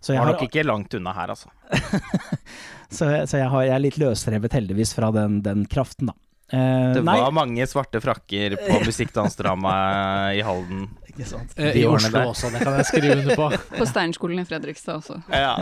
Så 0.00 0.12
jeg, 0.14 0.20
Var 0.20 0.26
har, 0.26 0.32
nok 0.36 0.46
ikke 0.48 0.64
langt 0.66 0.94
unna 0.98 1.12
her, 1.16 1.32
altså. 1.34 1.50
så, 2.96 3.08
så 3.26 3.40
jeg, 3.40 3.48
har, 3.50 3.66
jeg 3.68 3.76
er 3.78 3.84
litt 3.86 3.98
løsrevet, 4.02 4.58
heldigvis, 4.60 4.94
fra 4.96 5.10
den, 5.14 5.40
den 5.46 5.66
kraften, 5.70 6.12
da. 6.12 6.18
Uh, 6.52 6.92
Det 6.92 7.00
nei, 7.02 7.14
var 7.18 7.32
mange 7.32 7.64
svarte 7.66 7.98
frakker 8.04 8.52
på 8.60 8.74
musikkdansdramaet 8.84 10.36
i 10.36 10.42
Halden. 10.44 10.82
ikke 11.08 11.24
sant. 11.26 11.54
Eh, 11.56 11.70
de 11.72 11.80
I 11.80 11.86
årene 11.88 12.10
Oslo 12.10 12.18
der. 12.18 12.28
også, 12.30 12.50
det 12.52 12.60
kan 12.60 12.76
jeg 12.76 12.86
skrive 12.90 13.16
under 13.16 13.38
på. 13.40 13.46
På 13.78 13.86
Steinskolen 13.88 14.42
i 14.42 14.44
Fredrikstad 14.46 15.00
også. 15.00 15.16
Ja, 15.32 15.54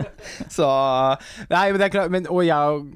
så 0.51 0.67
Nei, 1.53 1.63
men 1.71 1.79
det 1.79 1.87
er 1.87 1.95
klart 1.95 2.13
men, 2.13 2.27
Og 2.33 2.43
jeg 2.45 2.75
og 2.75 2.91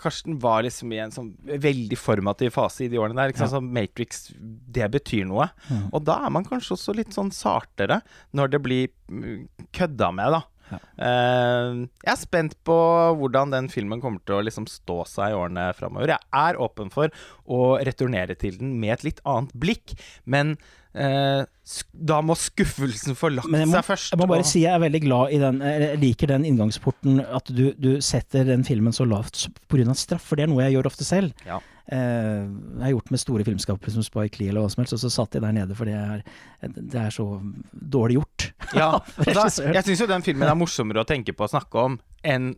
Karsten 0.00 0.40
var 0.42 0.64
liksom 0.66 0.96
i 0.96 1.00
en 1.04 1.12
sånn 1.14 1.30
veldig 1.44 1.98
formativ 2.00 2.54
fase 2.56 2.86
i 2.86 2.90
de 2.90 2.98
årene 3.02 3.20
der. 3.20 3.34
Ikke 3.34 3.44
sant? 3.44 3.54
Så 3.58 3.60
Matrix, 3.62 4.26
det 4.40 4.88
betyr 4.96 5.28
noe. 5.28 5.50
Mm. 5.68 5.86
Og 5.92 6.02
da 6.08 6.22
er 6.26 6.32
man 6.34 6.46
kanskje 6.48 6.74
også 6.78 6.96
litt 6.96 7.14
sånn 7.14 7.30
sartere 7.36 8.00
når 8.32 8.54
det 8.56 8.62
blir 8.64 8.88
mm, 9.12 9.68
kødda 9.76 10.10
med, 10.16 10.38
da. 10.40 10.44
Ja. 10.70 10.78
Eh, 10.98 11.82
jeg 12.02 12.12
er 12.12 12.18
spent 12.20 12.56
på 12.66 12.76
hvordan 13.20 13.52
den 13.54 13.68
filmen 13.72 14.00
kommer 14.02 14.22
til 14.26 14.38
å 14.38 14.44
liksom 14.46 14.66
stå 14.70 15.04
seg 15.06 15.30
i 15.30 15.36
årene 15.38 15.68
framover. 15.78 16.14
Jeg 16.16 16.32
er 16.32 16.58
åpen 16.62 16.90
for 16.90 17.12
å 17.46 17.60
returnere 17.86 18.34
til 18.38 18.58
den 18.58 18.74
med 18.80 18.96
et 18.96 19.04
litt 19.06 19.20
annet 19.28 19.52
blikk, 19.54 19.94
men 20.26 20.56
uh, 20.96 21.44
da 21.92 22.18
må 22.24 22.34
skuffelsen 22.40 23.14
få 23.18 23.30
lagt 23.36 23.50
må- 23.52 23.62
seg 23.70 23.84
først. 23.86 24.10
Jeg 24.14 24.18
må 24.22 24.26
bare 24.30 24.42
og- 24.46 24.50
si 24.50 24.64
jeg 24.64 24.74
er 24.74 24.82
veldig 24.82 25.02
glad 25.04 25.32
i 25.36 25.38
den 25.38 25.60
Jeg 25.60 26.00
liker 26.02 26.26
den 26.34 26.44
inngangsporten 26.48 27.20
at 27.22 27.44
du, 27.54 27.72
du 27.78 28.00
setter 28.00 28.44
den 28.48 28.64
filmen 28.64 28.92
så 28.96 29.06
lavt 29.06 29.46
pga. 29.68 29.94
straff, 29.94 30.22
for 30.22 30.36
det 30.36 30.44
er 30.48 30.52
noe 30.54 30.64
jeg 30.64 30.74
gjør 30.78 30.90
ofte 30.90 31.04
selv. 31.04 31.32
Ja. 31.46 31.60
Eh, 31.92 32.42
jeg 32.78 32.82
har 32.82 32.94
gjort 32.96 33.12
med 33.14 33.22
store 33.22 33.46
filmskapere 33.46 33.94
som 33.94 34.02
Spike 34.02 34.40
Lee 34.40 34.50
eller 34.50 34.64
hva 34.64 34.72
som 34.72 34.82
helst, 34.82 34.96
og 34.96 35.02
så 35.04 35.10
satt 35.12 35.36
jeg 35.38 35.44
der 35.44 35.54
nede 35.54 35.76
fordi 35.78 35.94
det 35.94 36.02
er, 36.02 36.76
det 36.76 37.00
er 37.04 37.14
så 37.14 37.26
dårlig 37.70 38.18
gjort. 38.18 38.48
Ja, 38.74 38.92
og 39.22 39.32
da, 39.32 39.46
jeg 39.46 39.86
syns 39.86 40.02
jo 40.02 40.10
den 40.10 40.26
filmen 40.26 40.50
er 40.50 40.58
morsommere 40.58 41.04
å 41.04 41.08
tenke 41.08 41.36
på 41.36 41.46
og 41.46 41.52
snakke 41.54 41.88
om 41.88 42.00
enn 42.26 42.54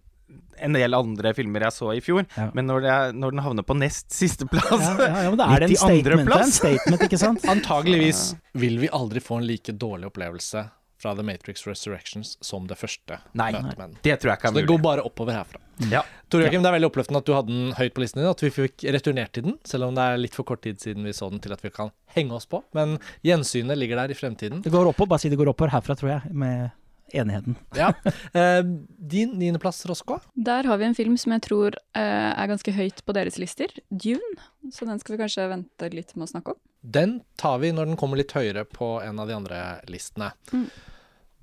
en 0.58 0.74
del 0.74 0.96
andre 0.96 1.30
filmer 1.36 1.62
jeg 1.68 1.74
så 1.76 1.92
i 1.94 2.00
fjor. 2.04 2.24
Ja. 2.34 2.48
Men 2.56 2.66
når, 2.68 2.82
det 2.84 2.90
er, 2.92 3.12
når 3.16 3.34
den 3.34 3.42
havner 3.44 3.64
på 3.66 3.76
nest 3.78 4.10
siste 4.12 4.48
plass 4.50 4.72
Ja, 4.72 4.96
ja, 4.98 5.20
ja, 5.24 5.28
men 5.30 5.38
da 5.38 5.46
er 5.54 5.62
det 5.62 5.68
en 5.70 5.78
statement, 5.78 6.24
en 6.24 6.28
plass. 6.28 6.56
statement, 6.58 7.04
ikke 7.06 7.20
sant? 7.20 7.46
Antageligvis 7.54 8.22
vil 8.58 8.80
vi 8.82 8.90
aldri 8.92 9.22
få 9.24 9.38
en 9.38 9.46
like 9.48 9.76
dårlig 9.78 10.10
opplevelse 10.10 10.64
fra 10.98 11.14
The 11.14 11.24
Matrix 11.26 11.66
Resurrections 11.66 12.36
som 12.44 12.66
det 12.70 12.78
første 12.78 13.20
Nei, 13.38 13.52
nei. 13.54 13.88
det 14.02 14.18
tror 14.20 14.32
jeg 14.32 14.40
ikke 14.40 14.50
er 14.50 14.54
mulig. 14.54 14.64
Så 14.64 14.66
det 14.66 14.70
går 14.72 14.82
bare 14.84 15.04
oppover 15.06 15.36
herfra. 15.38 15.60
Ja. 15.92 16.02
Tor 16.28 16.42
Joakim, 16.42 16.64
det 16.64 16.70
er 16.72 16.74
veldig 16.74 16.88
oppløftende 16.90 17.20
at 17.22 17.28
du 17.28 17.34
hadde 17.36 17.54
den 17.54 17.70
høyt 17.78 17.94
på 17.94 18.02
listen 18.02 18.20
din, 18.20 18.28
at 18.30 18.42
vi 18.42 18.50
fikk 18.52 18.84
returnert 18.96 19.32
til 19.36 19.46
den, 19.46 19.54
selv 19.68 19.86
om 19.86 19.94
det 19.96 20.04
er 20.04 20.18
litt 20.20 20.34
for 20.36 20.48
kort 20.48 20.64
tid 20.66 20.82
siden 20.82 21.06
vi 21.06 21.14
så 21.16 21.30
den 21.30 21.40
til 21.44 21.54
at 21.54 21.62
vi 21.64 21.70
kan 21.74 21.92
henge 22.16 22.34
oss 22.34 22.48
på. 22.50 22.60
Men 22.76 22.98
gjensynet 23.26 23.78
ligger 23.78 24.02
der 24.02 24.12
i 24.12 24.18
fremtiden. 24.18 24.64
Det 24.64 24.74
går 24.74 24.90
oppover, 24.90 25.14
bare 25.14 25.22
si 25.22 25.30
det 25.32 25.38
går 25.38 25.52
oppover 25.54 25.72
herfra, 25.76 25.96
tror 25.98 26.16
jeg, 26.16 26.34
med 26.34 26.68
enigheten. 27.12 27.56
Ja. 27.76 27.92
Eh, 28.34 28.60
din 28.98 29.32
niendeplass, 29.40 29.84
Roscoe? 29.88 30.20
Der 30.34 30.66
har 30.68 30.78
vi 30.80 30.84
en 30.88 30.96
film 30.96 31.16
som 31.20 31.32
jeg 31.34 31.44
tror 31.46 31.76
eh, 31.96 32.30
er 32.30 32.50
ganske 32.50 32.74
høyt 32.74 33.00
på 33.06 33.14
deres 33.16 33.38
lister. 33.40 33.72
Dune. 33.88 34.42
Så 34.74 34.88
den 34.88 35.00
skal 35.00 35.16
vi 35.16 35.20
kanskje 35.22 35.48
vente 35.50 35.90
litt 35.94 36.12
med 36.16 36.28
å 36.28 36.32
snakke 36.32 36.54
om. 36.54 36.60
Den 36.82 37.18
tar 37.40 37.58
vi 37.62 37.72
når 37.74 37.90
den 37.90 37.98
kommer 38.00 38.20
litt 38.20 38.34
høyere 38.36 38.66
på 38.68 38.98
en 39.02 39.18
av 39.18 39.30
de 39.30 39.36
andre 39.38 39.62
listene. 39.90 40.30
Mm. 40.52 40.68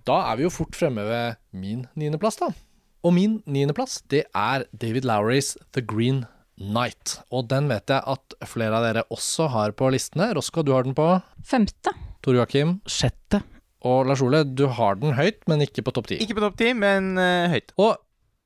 Da 0.05 0.19
er 0.29 0.37
vi 0.37 0.45
jo 0.45 0.53
fort 0.53 0.77
fremme 0.77 1.03
ved 1.07 1.41
min 1.57 1.87
niendeplass, 1.97 2.37
da. 2.43 2.51
Og 3.05 3.13
min 3.13 3.39
niendeplass, 3.49 3.99
det 4.09 4.23
er 4.33 4.67
David 4.73 5.05
Lowries 5.05 5.55
The 5.77 5.83
Green 5.85 6.23
Night. 6.57 7.19
Og 7.33 7.49
den 7.51 7.67
vet 7.69 7.91
jeg 7.91 8.01
at 8.01 8.37
flere 8.49 8.77
av 8.77 8.85
dere 8.85 9.05
også 9.13 9.49
har 9.53 9.75
på 9.77 9.89
listene. 9.93 10.31
Roscoe, 10.37 10.65
du 10.65 10.73
har 10.73 10.87
den 10.87 10.95
på. 10.97 11.09
Femte. 11.45 11.93
Tor 12.25 12.37
Joakim 12.37 12.79
Sjette. 12.89 13.43
Og 13.85 14.09
Lars 14.09 14.23
Ole, 14.25 14.43
du 14.47 14.65
har 14.73 14.97
den 14.97 15.15
høyt, 15.17 15.43
men 15.49 15.63
ikke 15.65 15.85
på 15.85 15.93
topp 15.95 16.09
ti. 16.09 16.19
Ikke 16.23 16.37
på 16.37 16.43
topp 16.43 16.57
ti, 16.61 16.73
men 16.77 17.13
uh, 17.19 17.45
høyt. 17.51 17.75
Og 17.77 17.93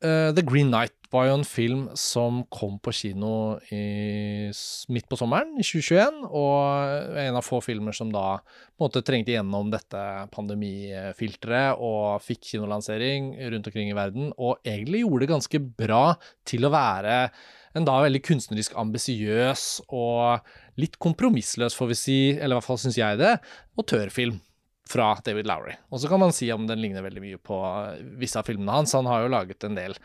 uh, 0.03 0.29
The 0.35 0.43
Green 0.43 0.71
Night 0.73 0.95
var 1.09 1.25
jo 1.25 1.37
en 1.39 1.45
film 1.47 1.85
som 1.97 2.43
kom 2.53 2.75
på 2.83 2.91
kino 2.93 3.31
i, 3.73 4.49
midt 4.93 5.07
på 5.09 5.17
sommeren 5.17 5.55
i 5.57 5.65
2021, 5.65 6.19
og 6.27 7.15
en 7.23 7.37
av 7.39 7.45
få 7.45 7.61
filmer 7.65 7.95
som 7.97 8.11
da 8.13 8.25
på 8.37 8.83
en 8.83 8.85
måte 8.85 9.01
trengte 9.05 9.33
igjennom 9.33 9.71
dette 9.73 10.01
pandemifilteret 10.35 11.81
og 11.81 12.21
fikk 12.21 12.51
kinolansering 12.51 13.31
rundt 13.55 13.71
omkring 13.71 13.89
i 13.89 13.97
verden, 13.97 14.29
og 14.37 14.59
egentlig 14.61 15.01
gjorde 15.01 15.23
det 15.23 15.31
ganske 15.33 15.63
bra 15.81 16.03
til 16.47 16.67
å 16.67 16.73
være 16.75 17.15
en 17.77 17.85
da 17.85 17.99
veldig 18.01 18.21
kunstnerisk 18.25 18.77
ambisiøs 18.81 19.65
og 19.93 20.45
litt 20.81 20.97
kompromissløs, 21.01 21.77
får 21.77 21.91
vi 21.91 21.97
si, 21.97 22.19
eller 22.37 22.55
i 22.55 22.59
hvert 22.59 22.69
fall 22.69 22.81
syns 22.81 22.97
jeg 23.01 23.19
det, 23.21 23.33
autørfilm 23.81 24.37
fra 24.89 25.11
David 25.25 25.47
Lowry. 25.47 25.75
Og 25.93 26.01
så 26.01 26.09
kan 26.09 26.21
man 26.21 26.33
si 26.33 26.47
om 26.53 26.65
den 26.67 26.81
ligner 26.81 27.03
veldig 27.05 27.21
mye 27.21 27.39
på 27.45 27.57
eh, 27.61 28.01
visse 28.21 28.39
av 28.39 28.47
filmene 28.49 28.73
hans. 28.73 28.95
Han 28.97 29.09
har 29.09 29.23
jo 29.23 29.31
laget 29.33 29.65
en 29.67 29.77
del 29.77 29.95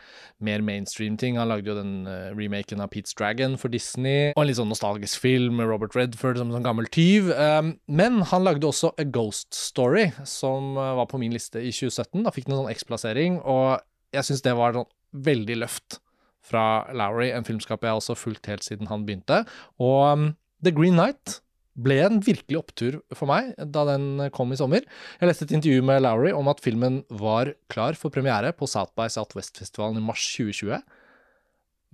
mer 0.45 0.61
mainstream 0.65 1.17
ting. 1.17 1.39
Han 1.41 1.49
lagde 1.49 1.71
jo 1.71 1.77
den 1.79 2.05
eh, 2.09 2.29
remaken 2.37 2.83
av 2.83 2.91
Pete's 2.93 3.17
Dragon 3.17 3.57
for 3.61 3.73
Disney, 3.73 4.31
og 4.35 4.43
en 4.43 4.49
litt 4.51 4.59
sånn 4.59 4.69
nostalgisk 4.69 5.23
film 5.23 5.57
med 5.59 5.69
Robert 5.71 5.97
Redford 5.97 6.39
som 6.41 6.51
en 6.51 6.59
sånn 6.59 6.67
gammel 6.67 6.89
tyv. 6.93 7.31
Um, 7.33 7.75
men 7.87 8.21
han 8.29 8.45
lagde 8.45 8.69
også 8.69 8.93
A 9.01 9.07
Ghost 9.09 9.57
Story, 9.57 10.11
som 10.29 10.75
eh, 10.77 10.93
var 11.01 11.09
på 11.09 11.21
min 11.21 11.33
liste 11.33 11.63
i 11.63 11.73
2017. 11.73 12.21
Da 12.27 12.33
fikk 12.35 12.49
den 12.49 12.57
en 12.57 12.63
sånn 12.63 12.73
X-plassering, 12.75 13.41
og 13.41 13.79
jeg 14.15 14.29
syns 14.29 14.45
det 14.45 14.57
var 14.57 14.77
sånn 14.77 14.91
veldig 15.25 15.61
løft 15.63 15.99
fra 16.45 16.85
Lowry, 16.93 17.31
en 17.33 17.47
filmskap 17.47 17.81
jeg 17.81 17.89
har 17.89 17.97
også 17.97 18.17
fulgt 18.19 18.51
helt 18.51 18.65
siden 18.65 18.91
han 18.91 19.07
begynte. 19.07 19.41
Og 19.81 20.01
um, 20.13 20.27
The 20.61 20.73
Green 20.75 20.97
Night 20.99 21.39
ble 21.75 21.97
en 22.05 22.21
virkelig 22.23 22.59
opptur 22.59 22.99
for 23.15 23.27
meg 23.29 23.51
da 23.59 23.83
den 23.89 24.27
kom 24.35 24.53
i 24.55 24.59
sommer. 24.59 24.85
Jeg 25.19 25.29
leste 25.29 25.47
et 25.47 25.55
intervju 25.57 25.83
med 25.85 26.03
Lowry 26.05 26.31
om 26.35 26.47
at 26.51 26.63
filmen 26.63 27.01
var 27.09 27.51
klar 27.71 27.97
for 27.99 28.13
premiere 28.13 28.53
på 28.55 28.69
South 28.71 28.95
by 28.95 29.09
Southwest-festivalen 29.11 29.99
i 29.99 30.05
mars 30.05 30.23
2020. 30.37 30.79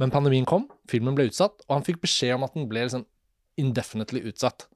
Men 0.02 0.14
pandemien 0.14 0.48
kom, 0.50 0.68
filmen 0.90 1.18
ble 1.18 1.28
utsatt, 1.30 1.66
og 1.68 1.76
han 1.76 1.88
fikk 1.88 2.02
beskjed 2.06 2.38
om 2.38 2.46
at 2.46 2.54
den 2.58 2.70
ble 2.70 2.86
liksom 2.86 3.08
indefinitely 3.62 4.24
utsatt. 4.30 4.68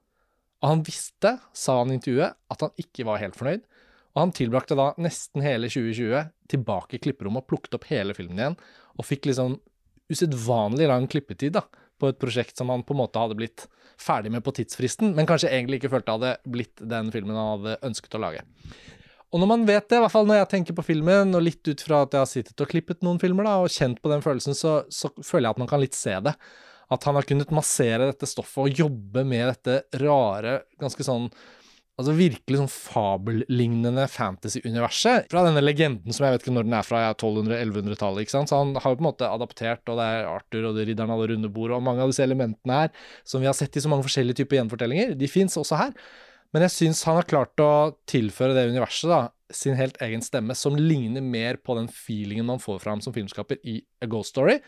Og 0.62 0.72
han 0.72 0.84
visste, 0.86 1.36
sa 1.54 1.80
han 1.80 1.92
i 1.92 1.98
intervjuet, 1.98 2.36
at 2.52 2.62
han 2.64 2.74
ikke 2.80 3.06
var 3.06 3.22
helt 3.22 3.38
fornøyd. 3.38 3.64
Og 4.16 4.22
han 4.22 4.34
tilbrakte 4.34 4.78
da 4.78 4.92
nesten 5.02 5.44
hele 5.44 5.68
2020 5.68 6.30
tilbake 6.50 6.96
i 6.96 7.00
klipperommet 7.04 7.44
og 7.44 7.50
plukket 7.50 7.76
opp 7.76 7.88
hele 7.90 8.14
filmen 8.16 8.40
igjen. 8.40 8.56
Og 8.96 9.06
fikk 9.06 9.28
liksom 9.28 9.58
usedvanlig 10.10 10.88
lang 10.88 11.08
klippetid 11.10 11.56
da, 11.58 11.64
på 12.00 12.10
et 12.10 12.18
prosjekt 12.20 12.58
som 12.58 12.70
han 12.72 12.84
på 12.86 12.94
en 12.94 13.02
måte 13.02 13.20
hadde 13.20 13.38
blitt 13.38 13.66
ferdig 14.00 14.32
med 14.34 14.44
på 14.44 14.52
tidsfristen, 14.56 15.14
men 15.16 15.28
kanskje 15.28 15.50
egentlig 15.52 15.80
ikke 15.80 15.94
følte 15.94 16.16
hadde 16.16 16.34
blitt 16.52 16.82
den 16.84 17.08
filmen 17.14 17.38
han 17.38 17.54
hadde 17.54 17.78
ønsket 17.88 18.18
å 18.18 18.22
lage. 18.26 18.44
Og 19.34 19.42
når 19.42 19.50
man 19.50 19.64
vet 19.68 19.88
det, 19.88 19.98
i 19.98 20.02
hvert 20.04 20.12
fall 20.12 20.28
når 20.28 20.40
jeg 20.42 20.50
tenker 20.52 20.76
på 20.76 20.84
filmen, 20.86 21.34
og 21.34 21.42
litt 21.42 21.66
ut 21.66 21.82
fra 21.82 22.04
at 22.04 22.14
jeg 22.14 22.22
har 22.22 22.30
sittet 22.30 22.62
og 22.62 22.70
klippet 22.70 23.02
noen 23.04 23.18
filmer 23.20 23.48
da, 23.48 23.56
og 23.64 23.72
kjent 23.72 23.98
på 24.02 24.12
den 24.12 24.22
følelsen, 24.24 24.56
så, 24.56 24.78
så 24.92 25.10
føler 25.18 25.48
jeg 25.48 25.56
at 25.56 25.62
man 25.64 25.70
kan 25.72 25.82
litt 25.82 25.98
se 25.98 26.14
det. 26.28 26.36
At 26.94 27.08
han 27.08 27.18
har 27.18 27.26
kunnet 27.26 27.52
massere 27.54 28.12
dette 28.12 28.28
stoffet 28.30 28.62
og 28.62 28.80
jobbe 28.84 29.24
med 29.26 29.48
dette 29.50 30.02
rare, 30.04 30.60
ganske 30.80 31.04
sånn 31.04 31.26
Altså 31.96 32.12
virkelig 32.12 32.58
sånn 32.60 32.68
fabellignende 32.68 34.02
fantasy-universet. 34.12 35.30
Fra 35.32 35.46
denne 35.46 35.62
legenden 35.64 36.12
som 36.12 36.26
jeg 36.26 36.34
vet 36.34 36.42
ikke 36.44 36.52
når 36.52 36.66
den 36.66 36.76
er 36.76 36.84
fra, 36.84 36.98
1200-1100-tallet. 37.14 38.26
ikke 38.26 38.34
sant? 38.34 38.52
Så 38.52 38.58
han 38.60 38.74
har 38.76 38.92
jo 38.92 38.98
på 38.98 39.04
en 39.04 39.08
måte 39.08 39.30
adaptert, 39.30 39.80
og 39.88 39.96
det 39.96 40.08
er 40.12 40.28
Arthur 40.28 40.68
og 40.68 40.76
det 40.76 40.84
Ridderen 40.90 41.14
av 41.14 41.22
det 41.24 41.30
runde 41.32 41.50
bordet, 41.54 41.78
og 41.78 41.86
mange 41.86 42.04
av 42.04 42.12
disse 42.12 42.26
elementene 42.26 42.82
her, 42.82 42.92
som 43.24 43.40
vi 43.40 43.48
har 43.48 43.56
sett 43.56 43.80
i 43.80 43.84
så 43.84 43.88
mange 43.88 44.04
forskjellige 44.04 44.42
typer 44.42 44.60
gjenfortellinger, 44.60 45.16
de 45.16 45.30
fins 45.32 45.56
også 45.56 45.80
her. 45.80 45.96
Men 46.52 46.66
jeg 46.66 46.74
syns 46.76 47.00
han 47.08 47.16
har 47.16 47.30
klart 47.32 47.64
å 47.64 47.72
tilføre 48.08 48.52
det 48.56 48.68
universet 48.74 49.08
da, 49.10 49.22
sin 49.56 49.78
helt 49.78 49.96
egen 50.04 50.20
stemme, 50.24 50.52
som 50.58 50.76
ligner 50.76 51.24
mer 51.24 51.56
på 51.64 51.78
den 51.78 51.88
feelingen 51.88 52.48
man 52.48 52.60
får 52.60 52.82
fra 52.82 52.92
ham 52.92 53.02
som 53.04 53.16
filmskaper 53.16 53.62
i 53.64 53.80
A 54.04 54.08
Ghost 54.10 54.34
Story, 54.34 54.58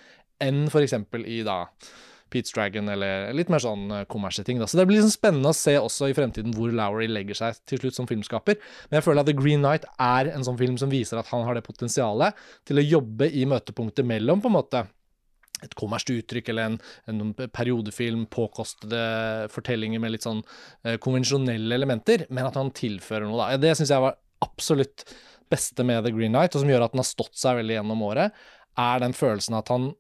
enn 0.41 0.65
f.eks. 0.71 0.97
i 1.29 1.43
da 1.45 1.67
Pete's 2.33 2.55
Dragon, 2.55 2.91
eller 2.93 3.33
litt 3.37 3.51
mer 3.53 3.63
sånn 3.63 3.87
eh, 3.95 4.05
kommersielle 4.11 4.49
ting. 4.49 4.61
Da. 4.61 4.69
Så 4.69 4.81
det 4.81 4.87
blir 4.89 5.01
liksom 5.01 5.15
spennende 5.15 5.53
å 5.53 5.57
se 5.57 5.77
også 5.81 6.11
i 6.11 6.17
fremtiden 6.17 6.55
hvor 6.57 6.73
Lowry 6.75 7.09
legger 7.11 7.39
seg 7.39 7.59
til 7.69 7.83
slutt 7.83 7.99
som 7.99 8.09
filmskaper. 8.11 8.61
Men 8.89 9.01
jeg 9.01 9.09
føler 9.09 9.25
at 9.25 9.31
The 9.31 9.39
Green 9.39 9.65
Night 9.65 9.89
er 10.03 10.33
en 10.33 10.47
sånn 10.47 10.61
film 10.61 10.79
som 10.81 10.93
viser 10.93 11.21
at 11.21 11.31
han 11.33 11.47
har 11.47 11.59
det 11.59 11.67
potensialet 11.67 12.39
til 12.69 12.81
å 12.81 12.87
jobbe 12.87 13.31
i 13.33 13.47
møtepunktet 13.49 14.07
mellom 14.09 14.45
på 14.45 14.53
en 14.53 14.59
måte 14.59 14.85
et 15.65 15.75
kommersielt 15.79 16.23
uttrykk 16.23 16.53
eller 16.53 16.69
en, 16.71 16.77
en, 17.11 17.33
periodefilm, 17.35 18.29
påkostede 18.31 19.01
fortellinger 19.51 20.03
med 20.03 20.15
litt 20.15 20.27
sånn 20.27 20.45
eh, 20.85 20.99
konvensjonelle 21.03 21.75
elementer, 21.75 22.29
men 22.31 22.47
at 22.47 22.59
han 22.61 22.71
tilfører 22.77 23.27
noe, 23.27 23.41
da. 23.41 23.59
Det 23.59 23.75
syns 23.79 23.91
jeg 23.91 24.05
var 24.05 24.21
absolutt 24.45 25.03
beste 25.51 25.83
med 25.87 26.05
The 26.05 26.13
Green 26.15 26.35
Night, 26.37 26.55
og 26.55 26.63
som 26.63 26.71
gjør 26.71 26.87
at 26.87 26.95
den 26.95 27.03
har 27.03 27.09
stått 27.09 27.39
seg 27.41 27.59
veldig 27.59 27.79
gjennom 27.79 28.05
året, 28.07 28.37
er 28.79 29.03
den 29.03 29.17
følelsen 29.17 29.59
at 29.59 29.73
han 29.73 29.91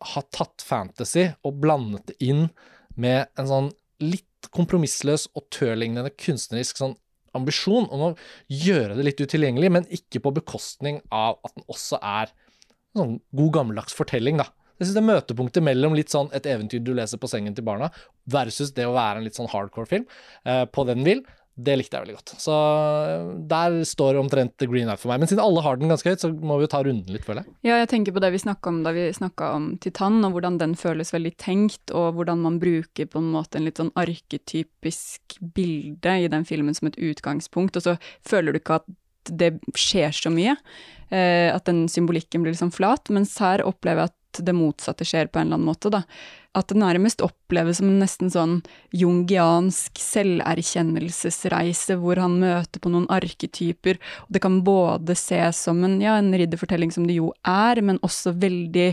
har 0.00 0.26
tatt 0.34 0.64
fantasy 0.64 1.28
og 1.46 1.60
blandet 1.62 2.10
det 2.10 2.16
inn 2.24 2.48
med 2.96 3.26
en 3.38 3.50
sånn 3.50 3.70
litt 4.02 4.50
kompromissløs 4.54 5.28
og 5.36 5.46
tørlignende 5.54 6.12
kunstnerisk 6.20 6.80
sånn 6.80 6.96
ambisjon 7.36 7.88
om 7.92 8.04
å 8.08 8.10
gjøre 8.48 8.96
det 8.96 9.06
litt 9.08 9.20
utilgjengelig, 9.20 9.70
men 9.72 9.88
ikke 9.92 10.22
på 10.24 10.32
bekostning 10.38 11.02
av 11.12 11.40
at 11.44 11.56
den 11.56 11.66
også 11.68 12.00
er 12.00 12.30
en 12.30 13.02
sånn 13.02 13.18
god 13.36 13.52
gammeldags 13.58 13.96
fortelling, 13.96 14.40
da. 14.40 14.48
Jeg 14.76 14.88
synes 14.88 14.98
det 14.98 15.06
møtepunktet 15.08 15.64
mellom 15.64 15.94
litt 15.96 16.12
sånn 16.12 16.28
et 16.36 16.46
eventyr 16.48 16.82
du 16.84 16.92
leser 16.96 17.20
på 17.20 17.28
sengen 17.32 17.56
til 17.56 17.64
barna, 17.64 17.88
versus 18.28 18.72
det 18.76 18.84
å 18.88 18.94
være 18.96 19.20
en 19.20 19.28
litt 19.28 19.38
sånn 19.38 19.50
hardcore 19.52 19.88
film 19.88 20.04
eh, 20.44 20.64
på 20.68 20.84
den 20.88 21.04
vil, 21.06 21.22
det 21.56 21.72
likte 21.80 21.96
jeg 21.96 22.04
veldig 22.04 22.16
godt. 22.18 22.32
Så 22.42 22.54
eh, 22.54 23.28
der 23.48 23.78
står 23.88 24.18
omtrent 24.20 24.64
Green 24.68 24.90
Out 24.92 25.00
for 25.00 25.08
meg. 25.12 25.22
Men 25.22 25.30
siden 25.30 25.40
alle 25.44 25.62
har 25.64 25.78
den 25.80 25.92
ganske 25.92 26.12
høyt, 26.12 26.20
så 26.20 26.28
må 26.32 26.58
vi 26.58 26.66
jo 26.66 26.72
ta 26.74 26.82
runden 26.84 27.14
litt, 27.14 27.24
føler 27.24 27.42
jeg. 27.42 27.56
Ja, 27.70 27.78
jeg 27.80 27.88
tenker 27.94 28.16
på 28.16 28.22
det 28.24 28.30
vi 28.34 28.42
snakka 28.42 28.72
om 28.72 28.82
da 28.84 28.92
vi 28.96 29.06
snakka 29.16 29.48
om 29.56 29.70
Titan, 29.80 30.20
og 30.28 30.36
hvordan 30.36 30.60
den 30.60 30.76
føles 30.76 31.14
veldig 31.16 31.32
tenkt, 31.40 31.94
og 31.96 32.18
hvordan 32.18 32.44
man 32.44 32.60
bruker 32.60 33.08
på 33.08 33.22
en 33.22 33.32
måte 33.32 33.56
en 33.56 33.64
litt 33.68 33.80
sånn 33.80 33.94
arketypisk 33.96 35.38
bilde 35.56 36.18
i 36.26 36.28
den 36.32 36.44
filmen 36.48 36.76
som 36.76 36.90
et 36.90 37.00
utgangspunkt, 37.00 37.80
og 37.80 37.88
så 37.88 37.96
føler 38.26 38.52
du 38.52 38.60
ikke 38.60 38.80
at 38.82 38.92
det 39.26 39.56
skjer 39.74 40.12
så 40.14 40.30
mye. 40.30 40.54
Eh, 41.08 41.48
at 41.54 41.64
den 41.66 41.86
symbolikken 41.90 42.44
blir 42.44 42.52
liksom 42.52 42.74
flat. 42.74 43.08
Mens 43.14 43.36
her 43.42 43.64
opplever 43.66 44.04
jeg 44.04 44.12
at 44.12 44.42
det 44.46 44.54
motsatte 44.56 45.06
skjer 45.08 45.30
på 45.32 45.40
en 45.40 45.48
eller 45.48 45.60
annen 45.60 45.70
måte, 45.70 45.90
da 45.92 46.04
at 46.56 46.70
det 46.72 46.78
nærmest 46.80 47.20
oppleves 47.24 47.78
som 47.80 47.90
en 47.90 48.00
nesten 48.00 48.32
sånn 48.32 48.56
jungiansk 48.96 50.00
selverkjennelsesreise, 50.00 51.98
hvor 52.00 52.20
han 52.22 52.38
møter 52.40 52.82
på 52.82 52.92
noen 52.92 53.08
arketyper. 53.12 54.00
Og 54.26 54.36
det 54.36 54.42
kan 54.44 54.62
både 54.66 55.16
ses 55.18 55.60
som 55.68 55.84
en, 55.86 56.00
ja, 56.02 56.16
en 56.18 56.32
ridderfortelling, 56.32 56.94
som 56.94 57.06
det 57.08 57.18
jo 57.20 57.32
er, 57.46 57.82
men 57.84 58.00
også 58.06 58.34
veldig 58.40 58.90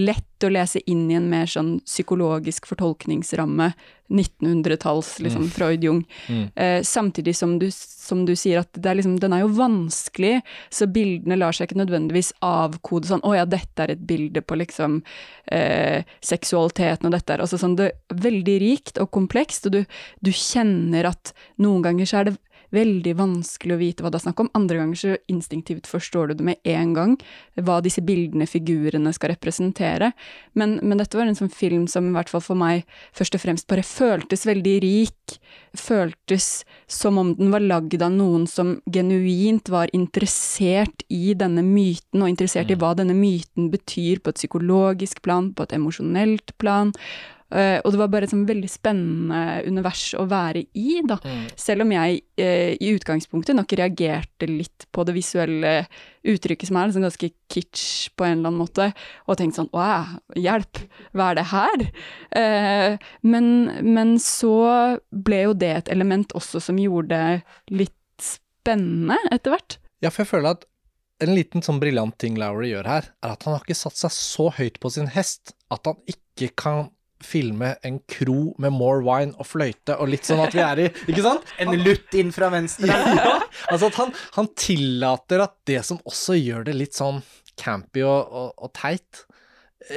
lett 0.00 0.46
å 0.46 0.50
lese 0.50 0.82
inn 0.90 1.10
i 1.10 1.18
en 1.18 1.30
mer 1.30 1.50
sånn 1.50 1.76
psykologisk 1.86 2.66
fortolkningsramme. 2.70 3.72
1900-talls, 4.12 5.20
liksom, 5.24 5.46
mm. 5.46 5.50
Freud-Jung. 5.50 6.04
Mm. 6.28 6.48
Eh, 6.54 6.82
samtidig 6.82 7.36
som 7.36 7.58
du, 7.58 7.70
som 7.72 8.26
du, 8.26 8.34
sier 8.36 8.60
at 8.60 8.76
liksom, 8.76 9.16
den 9.22 9.32
er 9.32 9.44
jo 9.44 9.52
vanskelig, 9.56 10.42
så 10.68 10.88
bildene 10.90 11.38
lar 11.40 11.56
seg 11.56 11.70
ikke 11.70 11.80
nødvendigvis 11.80 12.32
avkode 12.44 13.08
sånn 13.08 13.24
'Å 13.24 13.36
ja, 13.36 13.46
dette 13.48 13.82
er 13.82 13.94
et 13.94 14.04
bilde 14.06 14.42
på 14.44 14.58
liksom 14.60 15.00
eh, 15.48 16.04
seksualitet 16.20 17.01
virkeligheten 17.02 17.06
og 17.06 17.12
dette 17.12 17.34
er. 17.34 17.42
Altså 17.42 17.58
sånn, 17.58 17.76
det 17.76 17.90
er 17.90 18.22
veldig 18.22 18.56
rikt 18.62 18.98
og 19.00 19.10
komplekst, 19.10 19.66
og 19.66 19.72
du, 19.72 19.84
du, 20.22 20.30
kjenner 20.32 21.10
at 21.10 21.34
noen 21.58 21.82
ganger 21.82 22.06
så 22.06 22.20
er 22.20 22.30
det 22.30 22.36
veldig 22.72 23.14
vanskelig 23.18 23.76
å 23.76 23.80
vite 23.80 24.04
hva 24.04 24.10
det 24.12 24.20
er 24.20 24.24
snakk 24.26 24.42
om. 24.42 24.50
Andre 24.56 24.80
ganger 24.80 25.00
så 25.00 25.16
instinktivt 25.32 25.88
forstår 25.90 26.30
du 26.30 26.34
det 26.38 26.46
med 26.46 26.60
en 26.68 26.94
gang, 26.96 27.16
hva 27.60 27.80
disse 27.84 28.02
bildene, 28.04 28.48
figurene, 28.48 29.12
skal 29.14 29.34
representere. 29.34 30.12
Men, 30.58 30.78
men, 30.82 31.00
dette 31.00 31.18
var 31.18 31.28
en 31.28 31.38
sånn 31.38 31.52
film 31.52 31.86
som 31.90 32.08
i 32.08 32.14
hvert 32.16 32.32
fall 32.32 32.44
for 32.44 32.58
meg 32.58 32.86
først 33.16 33.36
og 33.36 33.44
fremst 33.44 33.68
bare 33.70 33.86
føltes 33.86 34.46
veldig 34.48 34.76
rik. 34.84 35.36
Føltes 35.78 36.64
som 36.90 37.20
om 37.20 37.34
den 37.38 37.52
var 37.52 37.64
lagd 37.64 38.02
av 38.04 38.12
noen 38.14 38.46
som 38.50 38.74
genuint 38.92 39.70
var 39.72 39.92
interessert 39.96 41.04
i 41.12 41.36
denne 41.38 41.64
myten, 41.64 42.22
og 42.22 42.32
interessert 42.32 42.72
i 42.72 42.76
mm. 42.76 42.82
hva 42.82 42.94
denne 42.98 43.16
myten 43.16 43.70
betyr 43.72 44.20
på 44.22 44.32
et 44.32 44.40
psykologisk 44.40 45.22
plan, 45.24 45.52
på 45.52 45.66
et 45.66 45.76
emosjonelt 45.76 46.56
plan. 46.60 46.92
Uh, 47.52 47.78
og 47.84 47.92
det 47.92 48.00
var 48.00 48.10
bare 48.12 48.26
et 48.26 48.32
sånn 48.32 48.46
veldig 48.48 48.68
spennende 48.70 49.60
univers 49.68 50.06
å 50.16 50.24
være 50.30 50.64
i, 50.72 51.02
da. 51.04 51.18
Mm. 51.20 51.42
Selv 51.60 51.84
om 51.84 51.92
jeg 51.92 52.22
uh, 52.40 52.72
i 52.72 52.92
utgangspunktet 52.94 53.58
nok 53.58 53.74
reagerte 53.76 54.48
litt 54.48 54.86
på 54.88 55.04
det 55.04 55.14
visuelle 55.16 55.74
uttrykket 56.24 56.70
som 56.70 56.78
er 56.78 56.88
liksom 56.88 57.04
ganske 57.04 57.30
kitsch 57.52 58.08
på 58.16 58.24
en 58.24 58.38
eller 58.38 58.52
annen 58.52 58.62
måte, 58.62 58.88
og 59.26 59.36
tenkte 59.36 59.60
sånn 59.60 59.72
wow, 59.74 60.16
hjelp, 60.38 60.80
hva 61.12 61.30
er 61.30 61.40
det 61.40 61.46
her? 61.52 61.86
Uh, 62.32 63.12
men, 63.26 63.46
men, 63.84 64.16
så 64.22 64.56
ble 65.12 65.44
jo 65.48 65.56
det 65.58 65.72
et 65.76 65.92
element 65.92 66.32
også 66.38 66.62
som 66.62 66.80
gjorde 66.80 67.12
det 67.12 67.78
litt 67.82 67.98
spennende 68.22 69.18
etter 69.34 69.52
hvert. 69.56 69.78
Ja, 70.02 70.10
for 70.10 70.24
jeg 70.24 70.32
føler 70.32 70.56
at 70.56 70.66
en 71.22 71.36
liten 71.36 71.62
sånn 71.62 71.78
briljant 71.82 72.16
ting 72.18 72.38
Lowry 72.40 72.72
gjør 72.72 72.88
her, 72.88 73.12
er 73.22 73.34
at 73.34 73.44
han 73.46 73.56
har 73.56 73.62
ikke 73.62 73.78
satt 73.78 73.98
seg 73.98 74.14
så 74.14 74.48
høyt 74.56 74.80
på 74.82 74.90
sin 74.94 75.10
hest 75.12 75.54
at 75.72 75.86
han 75.86 76.00
ikke 76.10 76.50
kan 76.58 76.88
filme 77.26 77.74
en 77.86 77.98
kro 78.10 78.52
med 78.62 78.74
more 78.74 79.02
wine 79.06 79.36
og 79.38 79.48
fløyte 79.48 79.96
og 79.98 80.10
litt 80.12 80.28
sånn 80.28 80.42
at 80.44 80.54
vi 80.56 80.62
er 80.64 80.84
i 80.84 80.88
Ikke 81.06 81.24
sant? 81.24 81.52
En 81.62 81.72
lutt 81.82 82.14
inn 82.18 82.32
fra 82.34 82.50
venstre. 82.52 82.90
ja, 83.18 83.38
altså 83.70 83.88
at 83.88 83.98
han, 84.00 84.14
han, 84.36 84.50
tillater 84.58 85.44
at 85.44 85.56
det 85.68 85.80
som 85.86 86.00
også 86.08 86.36
gjør 86.38 86.66
det 86.68 86.76
litt 86.78 86.98
sånn 86.98 87.22
campy 87.58 88.04
og, 88.06 88.32
og, 88.32 88.52
og 88.64 88.72
teit, 88.76 89.24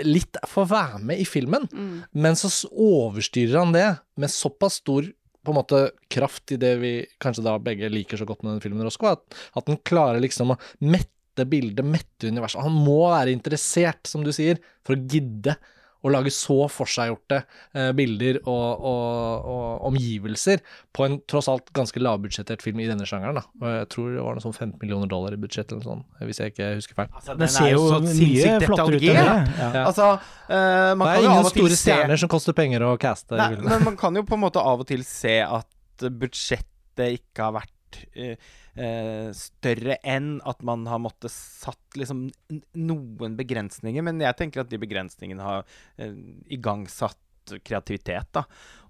litt 0.05 0.37
får 0.49 0.69
være 0.71 1.01
med 1.05 1.21
i 1.21 1.27
filmen. 1.27 1.67
Mm. 1.71 1.99
Men 2.25 2.37
så 2.39 2.51
overstyrer 2.69 3.61
han 3.61 3.75
det 3.75 3.87
med 4.21 4.33
såpass 4.33 4.81
stor 4.83 5.07
på 5.45 5.53
en 5.53 5.59
måte 5.59 5.81
kraft 6.09 6.55
i 6.55 6.59
det 6.61 6.73
vi 6.81 6.93
kanskje 7.21 7.45
da 7.45 7.57
begge 7.61 7.89
liker 7.91 8.17
så 8.17 8.25
godt 8.27 8.41
med 8.43 8.55
den 8.55 8.63
filmen, 8.63 8.81
Roscoe, 8.85 9.13
at, 9.13 9.37
at 9.53 9.69
den 9.69 9.77
klarer 9.85 10.23
liksom 10.23 10.55
å 10.55 10.59
mette 10.81 11.45
bildet, 11.45 11.85
mette 11.85 12.31
universet. 12.31 12.63
Han 12.65 12.73
må 12.85 13.03
være 13.11 13.33
interessert, 13.35 14.01
som 14.09 14.23
du 14.25 14.31
sier, 14.33 14.57
for 14.87 14.95
å 14.95 15.05
gidde 15.11 15.57
å 16.05 16.11
lage 16.13 16.31
så 16.33 16.57
forseggjorte 16.71 17.39
eh, 17.73 17.89
bilder 17.97 18.39
og, 18.43 18.83
og, 18.85 19.47
og, 19.49 19.69
omgivelser 19.89 20.61
på 20.95 21.07
en 21.07 21.17
tross 21.29 21.49
alt 21.51 21.71
ganske 21.75 22.01
lavbudsjettert 22.01 22.63
film 22.63 22.81
i 22.83 22.87
denne 22.89 23.07
sjangeren. 23.09 23.39
Da. 23.39 23.45
Og 23.61 23.77
jeg 23.79 23.87
tror 23.95 24.11
det 24.13 24.25
var 24.27 24.37
noe 24.37 24.45
sånn 24.45 24.55
15 24.55 24.75
millioner 24.83 25.11
dollar 25.11 25.35
i 25.35 25.39
budsjett, 25.41 25.71
eller 25.71 25.81
noe 25.81 25.89
sånt, 25.89 26.25
hvis 26.29 26.41
jeg 26.41 26.53
ikke 26.53 26.71
husker 26.77 26.99
feil. 26.99 27.09
Altså, 27.11 27.37
den, 27.39 27.53
ser 27.55 27.71
jo 27.73 27.85
mye 28.05 28.57
flottere 28.65 28.99
ut 28.99 29.07
enn 29.07 29.21
det. 29.21 29.37
Ja. 29.61 29.85
Altså, 29.85 30.11
uh, 30.49 30.91
man 30.93 31.07
det 31.07 31.15
er 31.15 31.29
ingen 31.29 31.49
store 31.53 31.79
stjerner 31.79 32.21
som 32.21 32.31
koster 32.31 32.57
penger 32.57 32.85
å 32.85 32.93
caste. 33.01 33.39
Nei, 33.39 33.55
men 33.61 33.87
man 33.89 33.97
kan 33.99 34.15
jo 34.15 34.25
på 34.27 34.37
en 34.37 34.45
måte 34.45 34.61
av 34.61 34.85
og 34.85 34.89
til 34.89 35.05
se 35.07 35.39
at 35.43 36.05
budsjettet 36.05 37.19
ikke 37.19 37.49
har 37.49 37.57
vært 37.57 38.01
uh, 38.19 38.53
eh, 38.75 39.29
større 39.35 39.97
enn 40.03 40.37
at 40.47 40.63
man 40.67 40.85
har 40.89 41.01
måttet 41.03 41.33
satt 41.33 41.99
liksom 41.99 42.27
noen 42.77 43.37
begrensninger. 43.39 44.05
Men 44.05 44.21
jeg 44.23 44.37
tenker 44.39 44.63
at 44.63 44.71
de 44.71 44.81
begrensningene 44.81 45.45
har 45.45 45.65
eh, 45.97 46.15
igangsatt 46.55 47.19
kreativitet. 47.65 48.29
da. 48.33 48.45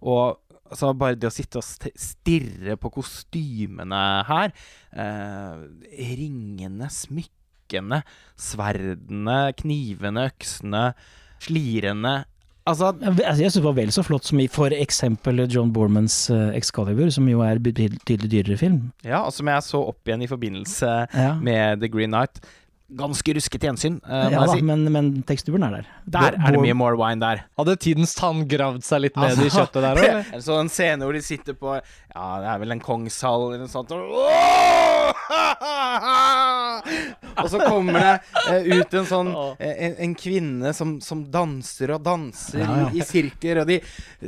Og 0.05 0.39
altså, 0.69 0.93
bare 0.97 1.19
det 1.19 1.29
å 1.29 1.33
sitte 1.33 1.61
og 1.61 1.67
stirre 1.67 2.77
på 2.79 2.91
kostymene 2.97 4.03
her 4.29 4.53
eh, 4.95 5.65
Ringene, 6.15 6.89
smykkene, 6.91 8.01
sverdene, 8.39 9.39
knivene, 9.59 10.29
øksene, 10.31 10.87
slirene 11.45 12.15
Altså, 12.65 12.87
Jeg 12.99 13.13
synes 13.35 13.37
syns 13.37 13.53
det 13.59 13.63
var 13.63 13.75
vel 13.77 13.91
så 13.93 14.01
flott 14.03 14.25
som 14.25 14.39
i 14.41 14.47
for 14.49 14.73
eksempel 14.73 15.43
John 15.53 15.69
Bormans 15.73 16.15
uh, 16.33 16.49
Excalibur, 16.57 17.11
som 17.13 17.27
jo 17.29 17.43
er 17.45 17.59
betydelig 17.61 18.31
dyrere 18.31 18.57
film. 18.57 18.79
ja, 19.05 19.19
og 19.21 19.33
som 19.33 19.47
jeg 19.47 19.61
så 19.67 19.83
opp 19.91 20.01
igjen 20.09 20.23
i 20.25 20.29
forbindelse 20.31 20.93
Ja, 21.13 21.35
med 21.45 21.81
The 21.83 21.89
Green 21.93 22.09
Knight. 22.09 22.41
Ganske 22.85 23.33
ruskete 23.33 23.65
gjensyn, 23.65 23.95
Uh, 24.05 24.29
ja 24.29 24.43
da, 24.45 24.53
si. 24.53 24.61
men, 24.61 24.83
men 24.93 25.07
teksturen 25.25 25.63
er 25.65 25.71
der. 25.79 25.85
Der 26.05 26.35
er 26.37 26.51
det 26.53 26.59
mye 26.61 26.75
more 26.77 26.93
wine 26.99 27.17
der. 27.23 27.39
Hadde 27.57 27.73
tidens 27.81 28.13
tann 28.13 28.43
gravd 28.47 28.83
seg 28.85 29.01
litt 29.07 29.15
ned 29.17 29.39
i 29.41 29.47
Altså, 29.47 29.57
kjøttet 29.63 29.81
der 29.81 29.97
òg, 29.97 30.05
eller? 30.05 30.25
Er 30.37 30.41
så 30.45 30.59
en 30.61 30.69
scene 30.69 31.01
hvor 31.07 31.17
de 31.17 31.21
sitter 31.25 31.57
på 31.57 31.73
Ja, 31.79 32.27
det 32.43 32.47
er 32.51 32.59
vel 32.61 32.71
en 32.75 32.83
kongshall 32.85 33.47
eller 33.47 33.63
noe 33.65 33.71
sånt 33.73 33.89
og, 33.95 34.05
og 37.41 37.47
så 37.51 37.57
kommer 37.65 37.93
det 37.97 38.13
uh, 38.45 38.61
ut 38.79 38.93
en 38.99 39.07
sånn 39.09 39.29
eh, 39.57 39.75
en, 39.87 39.93
en 40.05 40.13
kvinne 40.19 40.69
som, 40.77 40.89
som 41.03 41.25
danser 41.33 41.89
og 41.97 42.03
danser 42.05 42.61
Ja, 42.61 42.69
ja. 42.83 42.87
I, 42.93 42.95
i 43.01 43.03
sirkler, 43.07 43.55
og 43.63 43.67
de 43.73 43.77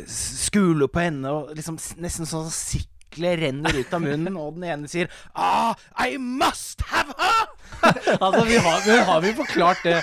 skuler 0.10 0.90
på 0.92 1.00
henne, 1.06 1.28
og 1.30 1.54
liksom 1.58 1.78
nesten 2.02 2.26
sånn 2.30 2.50
sikler 2.54 3.38
renner 3.46 3.74
ut 3.80 3.94
av 3.94 4.02
munnen, 4.04 4.36
og 4.42 4.54
den 4.58 4.66
ene 4.74 4.88
sier 4.92 5.08
Ah, 5.38 5.74
I 6.02 6.18
must 6.18 6.82
have 6.90 7.14
her! 7.22 7.46
Altså, 8.24 8.44
vi 8.48 8.58
har, 8.58 8.82
vi 8.86 8.98
har 9.10 9.22
vi 9.24 9.34
forklart 9.38 9.84
det. 9.86 10.02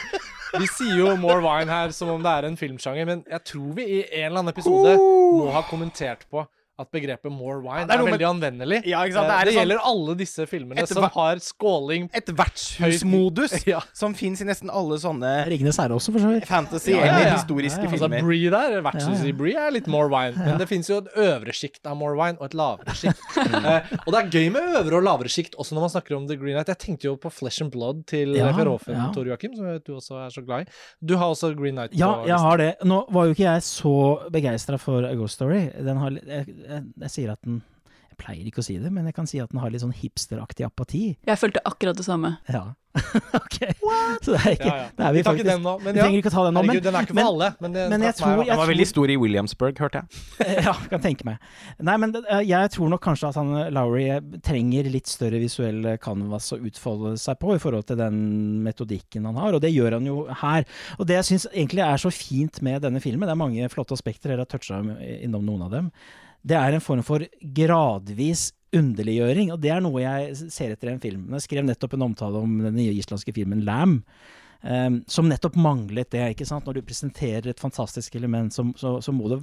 Vi 0.55 0.67
sier 0.71 0.99
jo 1.01 1.15
more 1.19 1.41
wine 1.43 1.71
her 1.73 1.91
som 1.95 2.13
om 2.13 2.23
det 2.23 2.31
er 2.31 2.47
en 2.49 2.59
filmsjanger, 2.59 3.09
men 3.09 3.25
jeg 3.31 3.43
tror 3.51 3.73
vi 3.79 3.87
i 3.87 4.03
en 4.05 4.29
eller 4.29 4.45
annen 4.45 4.55
episode 4.55 4.95
må 4.99 5.49
ha 5.55 5.65
kommentert 5.67 6.27
på 6.31 6.45
at 6.79 6.91
begrepet 6.91 7.31
more 7.31 7.61
wine 7.63 7.85
ja, 7.87 7.95
er 7.95 8.01
er, 8.01 8.05
veldig 8.05 8.19
med- 8.19 8.29
anvendelig. 8.29 8.79
Ja, 8.87 9.03
ikke 9.07 9.15
sant? 9.15 9.27
Eh, 9.27 9.31
Det 9.31 9.41
er 9.41 9.45
Det, 9.45 9.55
sånn- 9.55 9.61
gjelder 9.63 9.81
alle 9.85 10.15
disse 10.19 10.47
filmene 10.51 10.79
Et 10.83 10.89
som 10.89 11.03
har 11.05 11.37
skåling 11.37 12.09
Et 12.15 12.27
vertshusmodus 12.27 13.67
Ja. 13.73 13.81
som 13.93 14.15
fins 14.15 14.41
i 14.43 14.45
nesten 14.49 14.71
alle 14.73 14.97
sånne 14.99 15.47
Ringenes 15.49 15.79
herre 15.81 15.95
også, 15.97 16.13
for 16.15 16.21
så 16.25 16.33
vidt. 16.35 16.47
fantasy 16.49 16.93
Ja, 16.93 17.05
ja, 17.05 17.13
eller 17.19 17.37
historiske 17.39 17.79
Ja, 17.79 17.85
ja. 17.85 17.91
Altså 17.95 18.09
filmer. 18.09 18.23
Bree 18.27 18.51
der, 18.51 18.81
vertshuset 18.83 19.23
Ja, 19.23 19.29
ja. 19.29 19.31
i 19.31 19.37
Bree 19.39 19.55
er 19.57 19.71
litt 19.75 19.87
more 19.87 20.09
wine. 20.11 20.35
Men 20.39 20.59
det 20.59 20.69
fins 20.69 20.89
jo 20.91 20.99
et 20.99 21.09
øvre 21.17 21.53
sjikt 21.55 21.87
av 21.87 21.97
more 21.97 22.17
wine 22.19 22.39
og 22.41 22.47
et 22.51 22.55
lavere 22.59 22.95
sjikt. 22.99 23.23
eh, 23.39 23.95
og 24.07 24.11
det 24.15 24.21
er 24.21 24.31
gøy 24.35 24.51
med 24.55 24.75
øvre 24.81 24.99
og 24.99 25.07
lavere 25.07 25.31
sjikt 25.33 25.55
også 25.61 25.75
når 25.77 25.87
man 25.87 25.95
snakker 25.95 26.17
om 26.19 26.27
The 26.29 26.37
Green 26.41 26.57
Night. 26.59 26.69
Jeg 26.73 26.79
tenkte 26.83 27.09
jo 27.09 27.17
på 27.17 27.31
Flesh 27.33 27.63
and 27.63 27.71
Blood 27.75 28.05
til 28.11 28.35
Ja, 28.35 28.51
ja. 28.51 29.11
Tor 29.15 29.25
Joakim, 29.31 29.55
som 29.57 29.71
du 29.79 29.93
også 29.95 30.19
er 30.27 30.31
så 30.35 30.45
glad 30.45 30.67
i. 30.67 30.71
Du 31.05 31.17
har 31.21 31.31
også 31.31 31.55
Green 31.57 31.75
Night. 31.79 31.95
Ja, 31.95 32.25
jeg 32.27 32.39
har 32.39 32.57
det. 32.59 32.71
Nå 32.85 33.05
var 33.15 33.27
jo 33.29 33.35
ikke 33.37 33.47
jeg 33.47 33.63
så 33.67 33.95
begeistra 34.35 34.79
for 34.81 35.05
A 35.07 35.15
Ghost 35.15 35.35
Story. 35.39 35.69
Den 35.85 35.97
har, 36.01 36.11
jeg, 36.11 36.47
jeg, 36.69 36.85
jeg 37.07 37.11
sier 37.19 37.33
at 37.37 37.43
den 37.47 37.63
Jeg 38.15 38.21
pleier 38.23 38.47
ikke 38.47 38.63
å 38.63 38.65
si 38.65 38.77
det, 38.79 38.93
men 38.95 39.09
jeg 39.11 39.15
kan 39.17 39.27
si 39.27 39.41
at 39.43 39.51
den 39.51 39.59
har 39.59 39.73
litt 39.75 39.83
sånn 39.83 39.91
hipsteraktig 39.99 40.63
apati. 40.63 41.17
Jeg 41.27 41.39
følte 41.41 41.59
akkurat 41.67 41.99
det 41.99 42.05
samme. 42.07 42.37
Ja. 42.47 42.61
ok. 43.35 43.57
Så 44.23 44.31
det 44.37 44.39
er 44.39 44.53
ikke 44.55 44.69
Ja, 44.69 44.75
ja. 44.85 44.85
Det 44.95 45.03
er 45.03 45.15
vi, 45.17 45.19
Vi 45.19 45.23
tar 45.27 45.35
ikke 45.41 45.47
den 45.49 45.65
nå, 45.65 45.73
men 45.83 45.97
vi 45.97 45.99
ja. 45.99 46.05
trenger 46.07 46.21
ikke 46.23 46.31
å 46.31 46.35
ta 46.37 46.45
den 46.47 46.55
nå, 46.55 46.63
men, 46.63 46.71
Herregud, 46.71 46.85
den 46.87 46.95
er 46.95 47.09
ikke 47.09 47.11
for 47.11 47.19
men- 47.19 47.27
alle. 47.33 47.49
Men, 47.65 47.75
det 47.75 47.87
men 47.91 48.05
jeg 48.07 48.15
tror 48.21 48.31
jeg- 48.37 48.47
den 48.53 48.61
var 48.63 48.71
veldig 48.71 48.87
stor 48.87 49.11
i 49.11 49.17
Williamsburg, 49.19 49.83
hørte 49.83 50.05
jeg. 50.05 50.23
Ja, 50.69 50.77
kan 50.95 51.03
tenke 51.09 51.27
meg. 51.27 51.43
Nei, 51.91 51.97
men 52.05 52.15
eh, 52.23 52.45
jeg 52.47 52.71
tror 52.77 52.95
nok 52.95 53.03
kanskje 53.03 53.33
at 53.33 53.41
han 53.43 53.51
Lowry 53.75 54.07
eh, 54.15 54.23
trenger 54.47 54.87
litt 54.95 55.11
større 55.11 55.43
visuell 55.43 55.83
eh, 55.91 55.99
canvas 55.99 56.53
å 56.55 56.61
utfolde 56.63 57.17
seg 57.19 57.43
på 57.43 57.57
i 57.59 57.63
forhold 57.67 57.91
til 57.91 57.99
den 57.99 58.23
metodikken 58.63 59.27
han 59.27 59.43
har, 59.43 59.59
og 59.59 59.65
det 59.67 59.75
gjør 59.75 59.99
han 59.99 60.07
jo 60.07 60.21
her. 60.31 60.63
Og 61.01 61.11
det 61.11 61.19
jeg 61.19 61.33
syns 61.33 61.49
egentlig 61.51 61.83
er 61.83 61.99
så 61.99 62.15
fint 62.15 62.63
med 62.63 62.87
denne 62.87 63.03
filmen, 63.03 63.27
det 63.27 63.35
er 63.35 63.43
mange 63.43 63.73
flotte 63.75 63.99
aspekter, 63.99 64.31
dere 64.31 64.47
har 64.47 64.55
toucha 64.55 64.79
innom 65.19 65.43
noen 65.51 65.67
av 65.67 65.75
dem, 65.75 65.91
det 66.45 66.57
er 66.59 66.77
en 66.77 66.85
form 66.85 67.03
for 67.07 67.25
gradvis 67.57 68.51
underliggjøring, 68.75 69.53
og 69.55 69.61
det 69.63 69.71
er 69.71 69.83
noe 69.85 70.03
jeg 70.03 70.51
ser 70.53 70.75
etter 70.75 70.91
i 70.91 70.95
en 70.95 71.03
film. 71.03 71.29
Jeg 71.37 71.47
skrev 71.47 71.67
nettopp 71.67 71.95
en 71.97 72.09
omtale 72.09 72.41
om 72.43 72.57
den 72.65 72.75
nye 72.77 72.95
islandske 72.97 73.35
filmen 73.37 73.63
Lam. 73.67 74.01
Um, 74.65 75.03
som 75.11 75.29
nettopp 75.29 75.59
manglet 75.61 76.09
det. 76.15 76.23
ikke 76.33 76.47
sant? 76.49 76.65
Når 76.65 76.79
du 76.79 76.87
presenterer 76.89 77.51
et 77.53 77.61
fantastisk 77.61 78.15
element, 78.17 78.49
så, 78.55 78.65
så, 78.81 78.97
så 79.05 79.13
må 79.13 79.29
det 79.29 79.43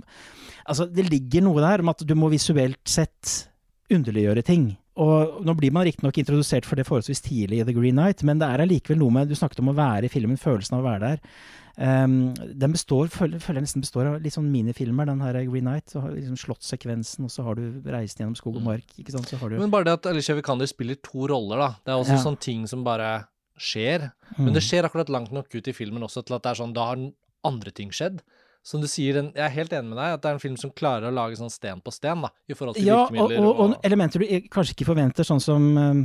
Altså, 0.65 0.87
det 0.89 1.05
ligger 1.11 1.45
noe 1.45 1.61
der 1.61 1.83
om 1.83 1.91
at 1.93 2.01
du 2.01 2.15
må 2.17 2.31
visuelt 2.33 2.81
sett 2.89 3.51
underliggjøre 3.93 4.41
ting. 4.45 4.71
Og 5.01 5.43
nå 5.45 5.53
blir 5.57 5.73
man 5.73 5.85
riktignok 5.87 6.17
introdusert 6.19 6.65
for 6.67 6.79
det 6.79 6.87
forholdsvis 6.87 7.23
tidlig 7.23 7.61
i 7.61 7.67
The 7.67 7.75
Green 7.75 7.99
Night, 8.01 8.25
men 8.27 8.41
det 8.41 8.49
er 8.49 8.63
allikevel 8.63 8.99
noe 8.99 9.13
med 9.13 9.29
Du 9.29 9.37
snakket 9.37 9.61
om 9.63 9.71
å 9.71 9.77
være 9.77 10.09
i 10.09 10.11
filmen, 10.11 10.41
følelsen 10.41 10.77
av 10.77 10.83
å 10.83 10.89
være 10.89 11.05
der. 11.05 11.37
Um, 11.77 12.33
den 12.35 12.73
består, 12.75 13.07
føler, 13.13 13.39
føler 13.39 13.61
jeg 13.61 13.67
nesten 13.69 13.81
består 13.85 14.09
av 14.09 14.21
litt 14.21 14.33
sånn 14.35 14.49
minifilmer, 14.51 15.05
den 15.07 15.21
her 15.23 15.33
Green 15.45 15.65
Night. 15.65 15.87
Så 15.89 16.01
har 16.03 16.11
liksom 16.11 16.37
Slottssekvensen, 16.37 17.25
og 17.25 17.31
så 17.31 17.43
har 17.47 17.55
du 17.55 17.81
reisen 17.85 18.23
gjennom 18.25 18.35
skog 18.37 18.57
og 18.59 18.63
mark. 18.63 18.85
ikke 18.99 19.11
sant? 19.15 19.27
Så 19.31 19.37
har 19.39 19.49
du 19.49 19.57
Men 19.59 19.71
bare 19.71 19.85
det 19.85 19.93
at 19.99 20.05
Alicia 20.11 20.35
Vikander 20.35 20.67
spiller 20.67 20.95
to 21.01 21.27
roller, 21.31 21.57
da. 21.57 21.69
Det 21.85 21.93
er 21.93 22.01
også 22.03 22.17
Ja. 22.17 22.23
sånne 22.25 22.39
ting 22.39 22.67
som 22.67 22.83
bare 22.83 23.27
skjer. 23.57 24.11
Mm. 24.37 24.45
Men 24.45 24.53
det 24.53 24.63
skjer 24.63 24.83
akkurat 24.87 25.09
langt 25.09 25.31
nok 25.31 25.47
ut 25.53 25.67
i 25.67 25.73
filmen 25.73 26.01
også 26.03 26.25
til 26.25 26.35
at 26.35 26.43
det 26.43 26.51
er 26.51 26.63
sånn, 26.63 26.73
da 26.73 26.85
har 26.85 27.11
andre 27.43 27.71
ting 27.71 27.89
skjedd. 27.89 28.21
Som 28.61 28.83
du 28.83 28.85
sier, 28.85 29.15
den, 29.17 29.31
jeg 29.33 29.41
er 29.41 29.53
helt 29.55 29.71
enig 29.73 29.89
med 29.89 29.97
deg, 29.97 30.15
at 30.15 30.21
det 30.21 30.29
er 30.29 30.35
en 30.37 30.41
film 30.43 30.57
som 30.61 30.69
klarer 30.77 31.09
å 31.09 31.13
lage 31.15 31.37
sånn 31.39 31.49
sten 31.49 31.79
på 31.81 31.89
sten, 31.95 32.21
da, 32.21 32.29
i 32.45 32.53
forhold 32.53 32.75
til 32.77 32.85
Ja, 32.85 32.99
og, 33.07 33.15
virkemidler. 33.15 33.47
og, 33.47 33.61
og 33.63 33.87
elementer 33.87 34.21
du 34.21 34.27
kanskje 34.53 34.75
ikke 34.75 34.85
forventer, 34.91 35.25
sånn 35.25 35.41
som 35.41 35.63
um, 35.73 36.01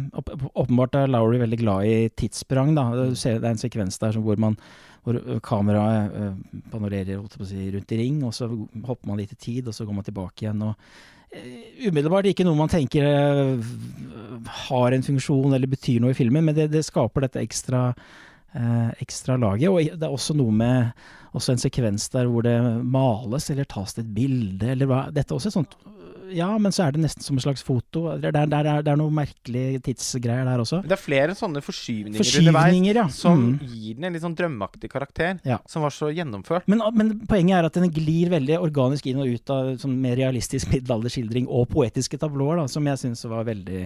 Åpenbart 0.54 0.96
er 1.02 1.10
Lowry 1.12 1.42
veldig 1.42 1.58
glad 1.60 1.84
i 1.90 1.98
tidssprang. 2.16 2.72
da. 2.78 2.86
Du 2.96 3.18
ser, 3.18 3.42
det 3.42 3.50
er 3.50 3.58
en 3.58 3.60
sekvens 3.60 4.00
der 4.00 4.16
som 4.16 4.24
hvor, 4.24 4.40
man, 4.40 4.56
hvor 5.04 5.18
kameraet 5.44 6.16
panorerer 6.72 7.20
si, 7.44 7.66
rundt 7.74 7.92
i 7.92 8.00
ring, 8.00 8.22
og 8.24 8.32
så 8.38 8.48
hopper 8.48 9.12
man 9.12 9.20
litt 9.20 9.36
i 9.36 9.38
tid, 9.50 9.68
og 9.68 9.76
så 9.76 9.84
går 9.84 9.98
man 9.98 10.08
tilbake 10.08 10.46
igjen. 10.46 10.64
og 10.64 11.36
eh, 11.36 11.90
Umiddelbart 11.90 12.30
ikke 12.32 12.48
noe 12.48 12.56
man 12.56 12.72
tenker 12.72 13.04
eh, 13.04 13.68
har 14.62 14.96
en 14.96 15.04
funksjon 15.10 15.52
eller 15.52 15.68
betyr 15.76 16.00
noe 16.00 16.16
i 16.16 16.18
filmen, 16.18 16.48
men 16.48 16.56
det, 16.56 16.70
det 16.72 16.86
skaper 16.88 17.28
dette 17.28 17.44
ekstra, 17.44 17.90
eh, 18.56 18.90
ekstra 19.04 19.36
laget. 19.44 19.68
Og 19.68 19.92
det 20.00 20.08
er 20.08 20.16
også 20.16 20.40
noe 20.40 20.56
med 20.56 21.12
også 21.36 21.52
en 21.54 21.60
sekvens 21.62 22.08
der 22.12 22.26
hvor 22.32 22.42
det 22.46 22.56
males 22.84 23.50
eller 23.52 23.64
tas 23.68 23.92
til 23.94 24.04
et 24.06 24.14
bilde, 24.16 24.72
eller 24.74 24.88
hva. 24.90 25.04
Dette 25.12 25.32
er 25.34 25.38
også 25.40 25.52
et 25.52 25.58
sånt 25.60 25.76
Ja, 26.34 26.48
men 26.58 26.72
så 26.74 26.82
er 26.88 26.90
det 26.96 26.98
nesten 27.04 27.22
som 27.22 27.36
en 27.38 27.42
slags 27.44 27.62
foto. 27.62 28.00
Det 28.18 28.32
er, 28.32 28.48
det 28.50 28.56
er, 28.58 28.80
det 28.82 28.90
er 28.90 28.96
noe 28.98 29.12
merkelige 29.14 29.78
tidsgreier 29.86 30.42
der 30.48 30.58
også. 30.58 30.80
Men 30.82 30.90
det 30.90 30.96
er 30.96 31.02
flere 31.04 31.36
sånne 31.38 31.60
forskyvninger, 31.62 32.18
Forskyvninger, 32.18 32.98
ja. 32.98 33.04
som 33.14 33.44
Mm. 33.44 33.60
gir 33.62 33.94
den 33.94 34.08
en 34.08 34.12
litt 34.16 34.24
sånn 34.24 34.34
drømmeaktig 34.34 34.90
karakter, 34.90 35.38
Ja. 35.46 35.60
som 35.70 35.82
var 35.86 35.94
så 35.94 36.08
gjennomført. 36.10 36.66
Men, 36.66 36.82
men 36.98 37.12
poenget 37.30 37.60
er 37.60 37.68
at 37.70 37.78
den 37.78 37.92
glir 37.94 38.32
veldig 38.34 38.58
organisk 38.58 39.06
inn 39.06 39.22
og 39.22 39.30
ut 39.30 39.50
av 39.54 39.70
sånn 39.78 39.94
mer 40.02 40.16
realistisk 40.18 40.66
middelalderskildring 40.74 41.46
og 41.46 41.68
poetiske 41.70 42.18
tablåer, 42.18 42.56
da, 42.58 42.66
som 42.74 42.84
jeg 42.90 42.98
syns 43.04 43.22
var 43.30 43.44
veldig, 43.46 43.84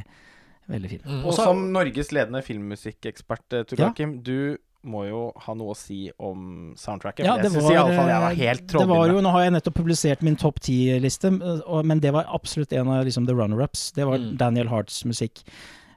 veldig 0.73 0.91
fint. 0.95 1.05
Mm, 1.05 1.23
Og 1.27 1.35
som 1.37 1.61
Norges 1.77 2.09
ledende 2.17 2.41
filmmusikkekspert, 2.43 3.53
eh, 3.53 3.65
Tor 3.69 3.85
Ja. 3.85 3.93
Du 4.23 4.57
må 4.89 5.03
jo 5.09 5.23
ha 5.45 5.55
noe 5.59 5.75
å 5.75 5.77
si 5.77 6.07
om 6.17 6.73
soundtracket. 6.79 7.27
Ja, 7.27 7.35
det 7.37 7.51
jeg 7.51 7.61
i 7.61 7.75
var, 7.77 7.91
fall, 7.93 8.09
jeg 8.09 8.23
var 8.25 8.31
eh, 8.31 8.39
helt 8.41 8.73
det 8.73 8.87
var 8.89 9.11
jo, 9.13 9.21
Nå 9.21 9.33
har 9.35 9.43
jeg 9.45 9.53
nettopp 9.59 9.77
publisert 9.77 10.23
min 10.25 10.39
topp 10.41 10.61
ti-liste, 10.65 11.31
men 11.31 12.01
det 12.01 12.15
var 12.17 12.31
absolutt 12.33 12.73
en 12.73 12.89
av 12.89 13.05
liksom, 13.05 13.27
the 13.29 13.37
runner-ups. 13.37 13.91
Det 13.97 14.07
var 14.09 14.19
Mm. 14.21 14.37
Daniel 14.41 14.69
Harts 14.69 15.05
musikk. 15.05 15.43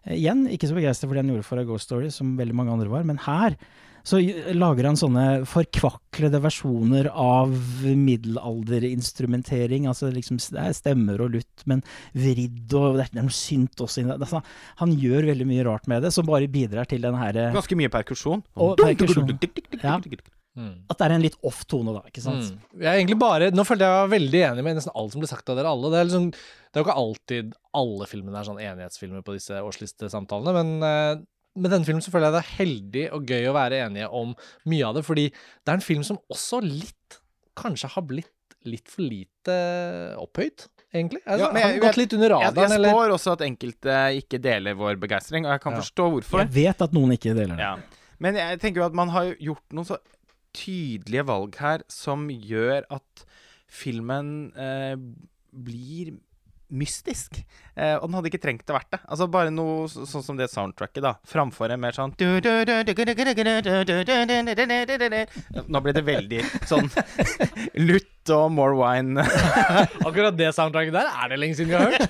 Eh, 0.05 0.17
Igjen, 0.17 0.45
ikke 0.51 0.67
så 0.67 0.75
begeistra 0.75 1.07
for 1.07 1.15
det 1.15 1.23
han 1.23 1.31
gjorde 1.33 1.47
for 1.47 1.59
A 1.59 1.63
Ghost 1.67 1.87
Story, 1.89 2.09
som 2.11 2.35
veldig 2.37 2.55
mange 2.55 2.71
andre 2.75 2.89
var, 2.91 3.03
men 3.07 3.17
her 3.23 3.55
så 4.03 4.19
lager 4.51 4.89
han 4.89 4.97
sånne 4.99 5.45
forkvaklede 5.47 6.41
versjoner 6.43 7.07
av 7.09 7.53
middelalderinstrumentering. 7.83 9.87
Altså 9.87 10.11
liksom, 10.11 10.41
det 10.51 10.59
er 10.59 10.75
stemmer 10.75 11.23
og 11.23 11.37
lutt, 11.37 11.63
men 11.69 11.83
vridd 12.11 12.73
og 12.75 12.99
det 12.99 13.07
er, 13.07 13.15
noe 13.21 13.33
synt 13.33 13.79
også 13.79 14.03
inni 14.03 14.11
det. 14.11 14.27
Altså, 14.27 14.43
han 14.83 14.91
gjør 14.99 15.31
veldig 15.31 15.47
mye 15.47 15.63
rart 15.69 15.87
med 15.91 16.03
det, 16.03 16.11
som 16.15 16.27
bare 16.27 16.51
bidrar 16.51 16.89
til 16.91 17.03
den 17.05 17.15
her 17.19 17.55
Ganske 17.55 17.79
mye 17.79 17.91
perkusjon. 17.93 18.43
Og 18.59 18.75
perkusjon. 18.83 19.31
Ja. 19.79 19.95
Mm. 20.53 20.83
At 20.85 20.99
det 20.99 21.05
er 21.07 21.15
en 21.15 21.23
litt 21.23 21.37
off 21.41 21.63
tone, 21.65 21.95
da, 21.95 22.03
ikke 22.05 22.21
sant? 22.21 22.45
Mm. 22.45 22.57
Jeg 22.83 22.89
er 22.91 22.99
egentlig 22.99 23.15
bare 23.17 23.47
Nå 23.49 23.63
følte 23.65 23.87
jeg 23.87 23.89
jeg 23.89 24.03
var 24.03 24.11
veldig 24.11 24.41
enig 24.51 24.65
med 24.67 24.77
nesten 24.77 24.93
alt 24.99 25.15
som 25.15 25.23
ble 25.23 25.29
sagt 25.31 25.49
av 25.49 25.57
dere 25.57 25.71
alle. 25.71 25.89
Det 25.89 25.97
er, 25.97 26.09
liksom, 26.09 26.27
det 26.33 26.77
er 26.77 26.83
jo 26.83 26.85
ikke 26.85 27.01
alltid 27.01 27.55
alle 27.79 28.09
filmene 28.11 28.37
er 28.37 28.49
sånn 28.49 28.61
enighetsfilmer 28.61 29.23
på 29.25 29.37
disse 29.37 29.63
årslistesamtalene, 29.65 30.53
men 30.59 30.85
eh, 30.85 31.23
med 31.55 31.69
denne 31.71 31.85
filmen 31.85 32.01
så 32.01 32.09
føler 32.13 32.29
jeg 32.31 32.33
det 32.33 32.43
er 32.43 32.55
heldig 32.57 33.03
og 33.13 33.25
gøy 33.29 33.47
å 33.49 33.53
være 33.53 33.81
enige 33.85 34.07
om 34.09 34.31
mye 34.71 34.85
av 34.87 34.95
det, 34.97 35.03
fordi 35.05 35.25
det 35.31 35.69
er 35.69 35.77
en 35.77 35.85
film 35.85 36.03
som 36.07 36.17
også 36.33 36.61
litt 36.65 37.19
kanskje 37.59 37.91
har 37.93 38.05
blitt 38.09 38.29
litt 38.65 38.87
for 38.87 39.03
lite 39.03 39.55
opphøyd, 40.23 40.67
egentlig. 40.95 41.19
Altså, 41.27 41.45
Ja, 41.45 41.51
men 41.51 41.61
jeg- 41.61 41.73
har 41.81 41.89
gått 41.89 41.97
litt 41.97 42.13
under 42.13 42.29
Jeg, 42.29 42.37
radaren, 42.53 42.69
jeg 42.69 42.77
eller 42.79 42.89
spår 42.93 43.09
også 43.17 43.31
at 43.33 43.41
enkelte 43.41 43.97
ikke 44.23 44.39
deler 44.41 44.73
vår 44.79 44.95
begeistring, 45.01 45.45
og 45.45 45.51
jeg 45.51 45.61
kan 45.61 45.73
Ja. 45.73 45.79
forstå 45.81 46.05
hvorfor. 46.13 46.39
Jeg 46.39 46.49
vet 46.55 46.81
at 46.81 46.91
noen 46.93 47.11
ikke 47.11 47.35
deler 47.35 47.55
det. 47.57 47.59
Ja. 47.59 47.75
Men 48.19 48.35
jeg 48.35 48.59
tenker 48.61 48.75
jo 48.81 48.85
at 48.85 48.93
man 48.93 49.09
har 49.09 49.35
gjort 49.35 49.67
noen 49.73 49.85
så 49.85 49.97
tydelige 50.53 51.25
valg 51.25 51.55
her 51.59 51.81
som 51.89 52.29
gjør 52.29 52.83
at 52.89 53.25
filmen 53.67 54.53
eh, 54.55 54.95
blir 55.53 56.17
mystisk. 56.73 57.37
Eh, 57.77 57.95
og 57.97 58.07
den 58.09 58.15
hadde 58.17 58.29
ikke 58.31 58.41
trengt 58.43 58.69
å 58.69 58.75
vært 58.75 58.89
det. 58.95 58.99
Altså 59.07 59.27
Bare 59.31 59.51
noe 59.53 59.87
så- 59.91 60.05
sånn 60.09 60.23
som 60.25 60.37
det 60.37 60.49
soundtracket, 60.51 61.01
da. 61.05 61.13
Framfor 61.25 61.71
en 61.73 61.79
mer 61.81 61.91
sånn 61.95 62.13
Nå 65.67 65.81
ble 65.83 65.93
det 65.93 66.03
veldig 66.05 66.41
sånn 66.69 66.89
lutt 67.89 68.33
og 68.33 68.51
more 68.51 68.75
wine. 68.77 69.21
Akkurat 70.05 70.35
det 70.37 70.53
soundtracket 70.55 70.93
der 70.95 71.07
er 71.11 71.29
det 71.33 71.39
lenge 71.41 71.55
siden 71.57 71.69
vi 71.69 71.77
har 71.77 71.91
hørt. 71.91 72.03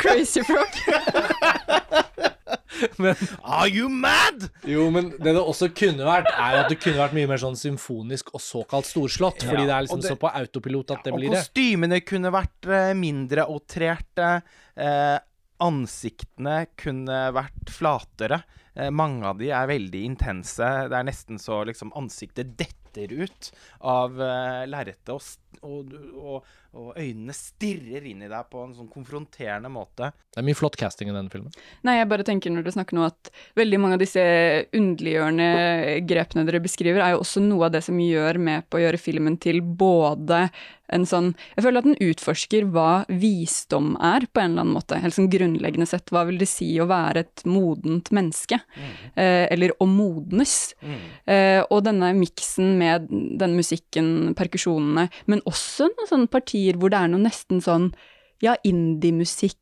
Crazy 0.00 0.42
Frog. 0.46 2.30
Men 3.02 3.14
Are 3.42 3.68
you 3.68 3.88
mad?! 3.88 4.48
Jo, 4.68 4.88
men 4.94 5.10
det 5.18 5.34
det 5.34 5.42
også 5.42 5.68
kunne 5.76 6.06
vært, 6.06 6.30
er 6.32 6.60
at 6.62 6.72
det 6.72 6.78
kunne 6.82 7.00
vært 7.02 7.14
mye 7.16 7.28
mer 7.30 7.40
sånn 7.42 7.58
symfonisk 7.58 8.32
og 8.34 8.42
såkalt 8.44 8.88
storslått. 8.88 9.44
Fordi 9.46 9.66
det 9.66 9.74
er 9.74 9.86
liksom 9.86 10.02
det- 10.04 10.12
så 10.14 10.18
på 10.20 10.30
autopilot 10.32 10.94
at 10.96 11.04
det 11.04 11.14
blir 11.16 11.30
det. 11.30 11.38
Og 11.38 11.44
kostymene 11.44 12.00
kunne 12.06 12.32
vært 12.34 12.70
eh, 12.70 12.92
mindre 12.98 13.46
outrerte. 13.50 14.30
Eh, 14.76 15.18
ansiktene 15.64 16.64
kunne 16.80 17.18
vært 17.34 17.70
flatere. 17.72 18.42
Eh, 18.74 18.90
mange 18.90 19.24
av 19.28 19.38
de 19.38 19.50
er 19.54 19.68
veldig 19.70 20.04
intense. 20.08 20.70
Det 20.90 20.98
er 20.98 21.06
nesten 21.06 21.38
så 21.40 21.60
liksom 21.66 21.92
ansiktet 21.98 22.56
detter 22.58 23.10
ut 23.24 23.50
av 23.82 24.18
eh, 24.22 24.64
lerretet, 24.70 25.10
og, 25.14 25.22
og, 25.62 25.94
og, 26.14 26.52
og 26.74 26.98
øynene 26.98 27.34
stirrer 27.36 28.04
inn 28.10 28.24
i 28.24 28.30
deg 28.30 28.50
på 28.50 28.62
en 28.64 28.74
sånn 28.76 28.90
konfronterende 28.92 29.70
måte. 29.72 30.10
Det 30.34 30.42
er 30.42 30.46
mye 30.46 30.58
flott 30.58 30.78
casting 30.80 31.10
i 31.10 31.14
denne 31.14 31.32
filmen. 31.32 31.54
Nei, 31.86 31.98
jeg 32.00 32.10
bare 32.10 32.26
tenker 32.26 32.52
når 32.52 32.66
du 32.66 32.72
snakker 32.74 32.98
nå 32.98 33.06
at 33.06 33.30
veldig 33.58 33.80
mange 33.82 33.98
av 33.98 34.02
disse 34.02 34.24
underliggjørende 34.74 35.50
grepene 36.08 36.46
dere 36.48 36.62
beskriver, 36.64 37.02
er 37.04 37.14
jo 37.14 37.22
også 37.22 37.42
noe 37.44 37.68
av 37.68 37.76
det 37.76 37.84
som 37.86 38.00
gjør 38.00 38.40
med 38.42 38.66
på 38.68 38.80
å 38.80 38.84
gjøre 38.86 39.02
filmen 39.02 39.38
til 39.40 39.62
både 39.62 40.48
en 40.92 41.06
sånn 41.08 41.30
Jeg 41.54 41.64
føler 41.64 41.80
at 41.80 41.86
den 41.88 42.10
utforsker 42.10 42.66
hva 42.72 43.04
visdom 43.08 43.94
er, 44.04 44.26
på 44.28 44.42
en 44.42 44.52
eller 44.52 44.64
annen 44.64 44.76
måte. 44.76 44.98
Helt 45.00 45.16
sånn 45.16 45.30
grunnleggende 45.32 45.88
sett. 45.88 46.10
Hva 46.12 46.26
vil 46.28 46.36
det 46.40 46.48
si 46.50 46.68
å 46.80 46.88
være 46.90 47.24
et 47.24 47.44
modent 47.48 48.10
menneske? 48.14 48.58
Eh, 49.14 49.46
eller 49.54 49.72
å 49.80 49.88
modnes. 49.88 50.74
Eh, 51.24 51.62
og 51.64 51.84
denne 51.86 52.12
miksen 52.18 52.74
med 52.80 53.08
den 53.08 53.56
musikken, 53.56 54.34
perkusjonene, 54.36 55.08
men 55.30 55.42
også 55.48 55.88
noen 55.88 56.10
sånne 56.10 56.32
partier 56.64 56.78
hvor 56.80 56.90
det 56.92 56.98
er 57.00 57.08
noe 57.12 57.22
nesten 57.24 57.60
sånn 57.62 57.90
ja, 58.42 58.56
indie-musikk. 58.64 59.56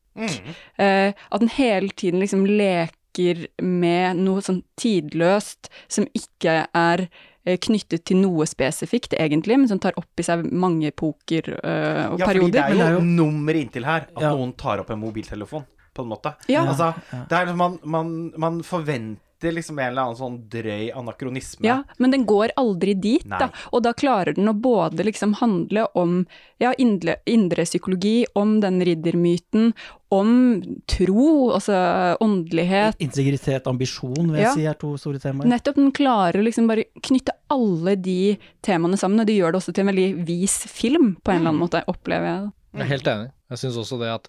Eh, 0.77 1.13
at 1.13 1.39
den 1.41 1.49
hele 1.49 1.89
tiden 1.89 2.19
liksom 2.21 2.45
leker 2.45 3.47
med 3.61 4.17
noe 4.17 4.41
sånn 4.41 4.63
tidløst 4.77 5.69
som 5.89 6.05
ikke 6.13 6.67
er 6.73 7.07
eh, 7.45 7.57
knyttet 7.57 8.05
til 8.05 8.17
noe 8.21 8.45
spesifikt, 8.49 9.13
egentlig, 9.17 9.57
men 9.59 9.67
som 9.69 9.79
tar 9.79 9.93
opp 9.97 10.19
i 10.19 10.23
seg 10.25 10.45
mange 10.51 10.87
epoker 10.91 11.53
eh, 11.63 12.07
og 12.11 12.19
Ja, 12.19 12.25
perioder. 12.29 12.51
det 12.51 12.61
er 12.63 12.69
jo, 12.73 12.77
det 12.77 12.87
er 12.87 12.93
jo- 12.97 13.05
nummeret 13.05 13.61
inntil 13.67 13.85
her 13.85 14.07
at 14.15 14.21
Ja. 14.21 14.31
noen 14.35 14.53
tar 14.57 14.79
opp 14.79 14.89
en 14.91 14.99
mobiltelefon, 14.99 15.65
på 15.93 16.01
en 16.03 16.09
måte. 16.09 16.35
Ja. 16.49 16.65
Altså, 16.65 16.93
det 17.29 17.31
er 17.37 17.45
liksom 17.45 17.57
man, 17.57 17.79
man, 17.85 18.33
man 18.37 18.61
forventer 18.63 19.21
liksom 19.51 19.79
en 19.79 19.87
eller 19.91 20.01
annen 20.01 20.15
sånn 20.15 20.49
drøy 20.49 20.91
anakronisme. 20.95 21.65
Ja, 21.67 21.83
men 21.97 22.11
den 22.11 22.25
går 22.25 22.53
aldri 22.55 22.93
dit, 22.93 23.25
Nei. 23.25 23.39
da. 23.39 23.49
Og 23.71 23.83
da 23.83 23.91
klarer 23.93 24.33
den 24.35 24.47
å 24.47 24.53
både 24.53 25.03
liksom 25.03 25.33
handle 25.41 25.87
om 25.95 26.25
ja, 26.59 26.71
indre, 26.77 27.17
indre 27.25 27.65
psykologi, 27.65 28.25
om 28.35 28.59
den 28.61 28.79
riddermyten, 28.85 29.73
om 30.13 30.61
tro, 30.87 31.51
altså 31.51 31.73
åndelighet. 32.23 32.95
Integritet, 33.01 33.67
ambisjon, 33.67 34.31
vil 34.31 34.39
jeg 34.39 34.43
Ja. 34.43 34.53
si 34.53 34.65
er 34.65 34.73
to 34.79 34.95
store 34.97 35.19
temaer. 35.19 35.47
Nettopp, 35.49 35.75
den 35.75 35.91
klarer 35.91 36.39
å 36.39 36.43
liksom 36.45 36.67
bare 36.67 36.85
knytte 37.01 37.31
alle 37.49 37.95
de 37.95 38.37
temaene 38.61 38.97
sammen, 38.97 39.19
og 39.19 39.25
det 39.27 39.35
gjør 39.37 39.51
det 39.51 39.59
også 39.61 39.73
til 39.73 39.81
en 39.87 39.93
veldig 39.95 40.25
vis 40.25 40.57
film, 40.67 41.17
på 41.23 41.31
en 41.31 41.39
eller 41.41 41.49
annen 41.49 41.59
måte, 41.67 41.83
opplever 41.87 42.25
jeg. 42.25 42.51
Jeg 42.73 42.81
er 42.81 42.85
helt 42.89 43.07
enig. 43.07 43.31
Jeg 43.49 43.57
syns 43.57 43.77
også 43.77 43.99
det 43.99 44.09
at 44.09 44.27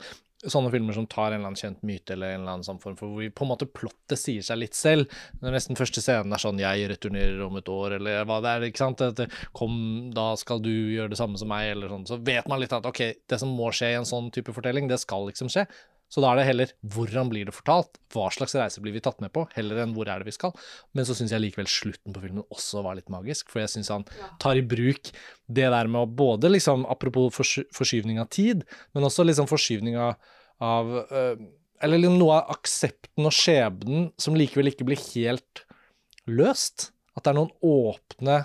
sånne 0.50 0.70
filmer 0.72 0.96
som 0.96 1.06
tar 1.10 1.30
en 1.32 1.38
eller 1.38 1.50
annen 1.50 1.60
kjent 1.60 1.82
myte 1.86 2.14
eller 2.14 2.34
en 2.34 2.42
eller 2.42 2.56
annen 2.56 2.66
sånn 2.66 2.80
form 2.82 2.96
for 2.98 3.10
hvor 3.10 3.22
vi 3.22 3.30
på 3.34 3.46
en 3.46 3.50
måte 3.52 3.68
plottet 3.68 4.20
sier 4.20 4.44
seg 4.44 4.60
litt 4.60 4.78
selv. 4.78 5.10
Når 5.42 5.56
nesten 5.56 5.78
første 5.78 6.02
scenen 6.04 6.32
er 6.32 6.42
sånn 6.42 6.60
'jeg 6.60 6.88
returnerer 6.90 7.40
om 7.46 7.56
et 7.56 7.68
år', 7.68 7.96
eller 7.96 8.24
hva 8.24 8.40
det 8.42 8.50
er. 8.50 8.68
ikke 8.68 8.84
sant? 8.84 9.00
At, 9.00 9.30
Kom, 9.54 10.10
da 10.14 10.34
skal 10.36 10.60
du 10.60 10.70
gjøre 10.70 11.10
det 11.10 11.18
samme 11.18 11.38
som 11.38 11.48
meg, 11.48 11.70
eller 11.72 11.88
sånn. 11.88 12.06
Så 12.06 12.22
vet 12.22 12.46
man 12.48 12.60
litt 12.60 12.72
at 12.72 12.84
ok, 12.84 13.14
det 13.28 13.38
som 13.40 13.48
må 13.48 13.70
skje 13.70 13.92
i 13.92 13.98
en 13.98 14.04
sånn 14.04 14.30
type 14.30 14.52
fortelling, 14.52 14.88
det 14.88 15.00
skal 15.00 15.26
liksom 15.26 15.48
skje. 15.48 15.66
Så 16.14 16.22
da 16.22 16.30
er 16.30 16.38
det 16.38 16.46
heller 16.46 16.72
hvordan 16.94 17.30
blir 17.32 17.48
det 17.48 17.54
fortalt, 17.56 17.96
hva 18.14 18.28
slags 18.30 18.54
reise 18.54 18.82
blir 18.82 18.94
vi 18.94 19.02
tatt 19.02 19.18
med 19.24 19.32
på, 19.34 19.48
heller 19.56 19.80
enn 19.82 19.96
hvor 19.96 20.06
er 20.06 20.22
det 20.22 20.28
vi 20.28 20.36
skal. 20.36 20.52
Men 20.94 21.08
så 21.08 21.16
syns 21.18 21.32
jeg 21.34 21.42
likevel 21.42 21.66
slutten 21.70 22.14
på 22.14 22.22
filmen 22.22 22.44
også 22.54 22.84
var 22.86 22.98
litt 22.98 23.10
magisk, 23.10 23.50
for 23.50 23.64
jeg 23.64 23.72
syns 23.72 23.90
han 23.90 24.06
tar 24.42 24.60
i 24.60 24.62
bruk 24.62 25.10
det 25.50 25.66
der 25.74 25.90
med 25.90 26.04
å 26.04 26.12
både 26.22 26.52
liksom, 26.52 26.86
apropos 26.86 27.34
forskyvning 27.74 28.20
av 28.22 28.30
tid, 28.30 28.62
men 28.94 29.08
også 29.08 29.26
liksom 29.26 29.50
forskyvning 29.50 29.98
av, 29.98 30.14
av 30.62 30.90
øh, 31.10 31.36
Eller 31.82 32.00
liksom 32.00 32.18
noe 32.20 32.40
av 32.40 32.50
aksepten 32.54 33.26
og 33.26 33.34
skjebnen 33.34 34.10
som 34.20 34.36
likevel 34.38 34.70
ikke 34.70 34.86
blir 34.88 35.00
helt 35.12 35.64
løst. 36.30 36.90
At 37.14 37.24
det 37.24 37.34
er 37.34 37.38
noen 37.40 37.52
åpne 37.60 38.44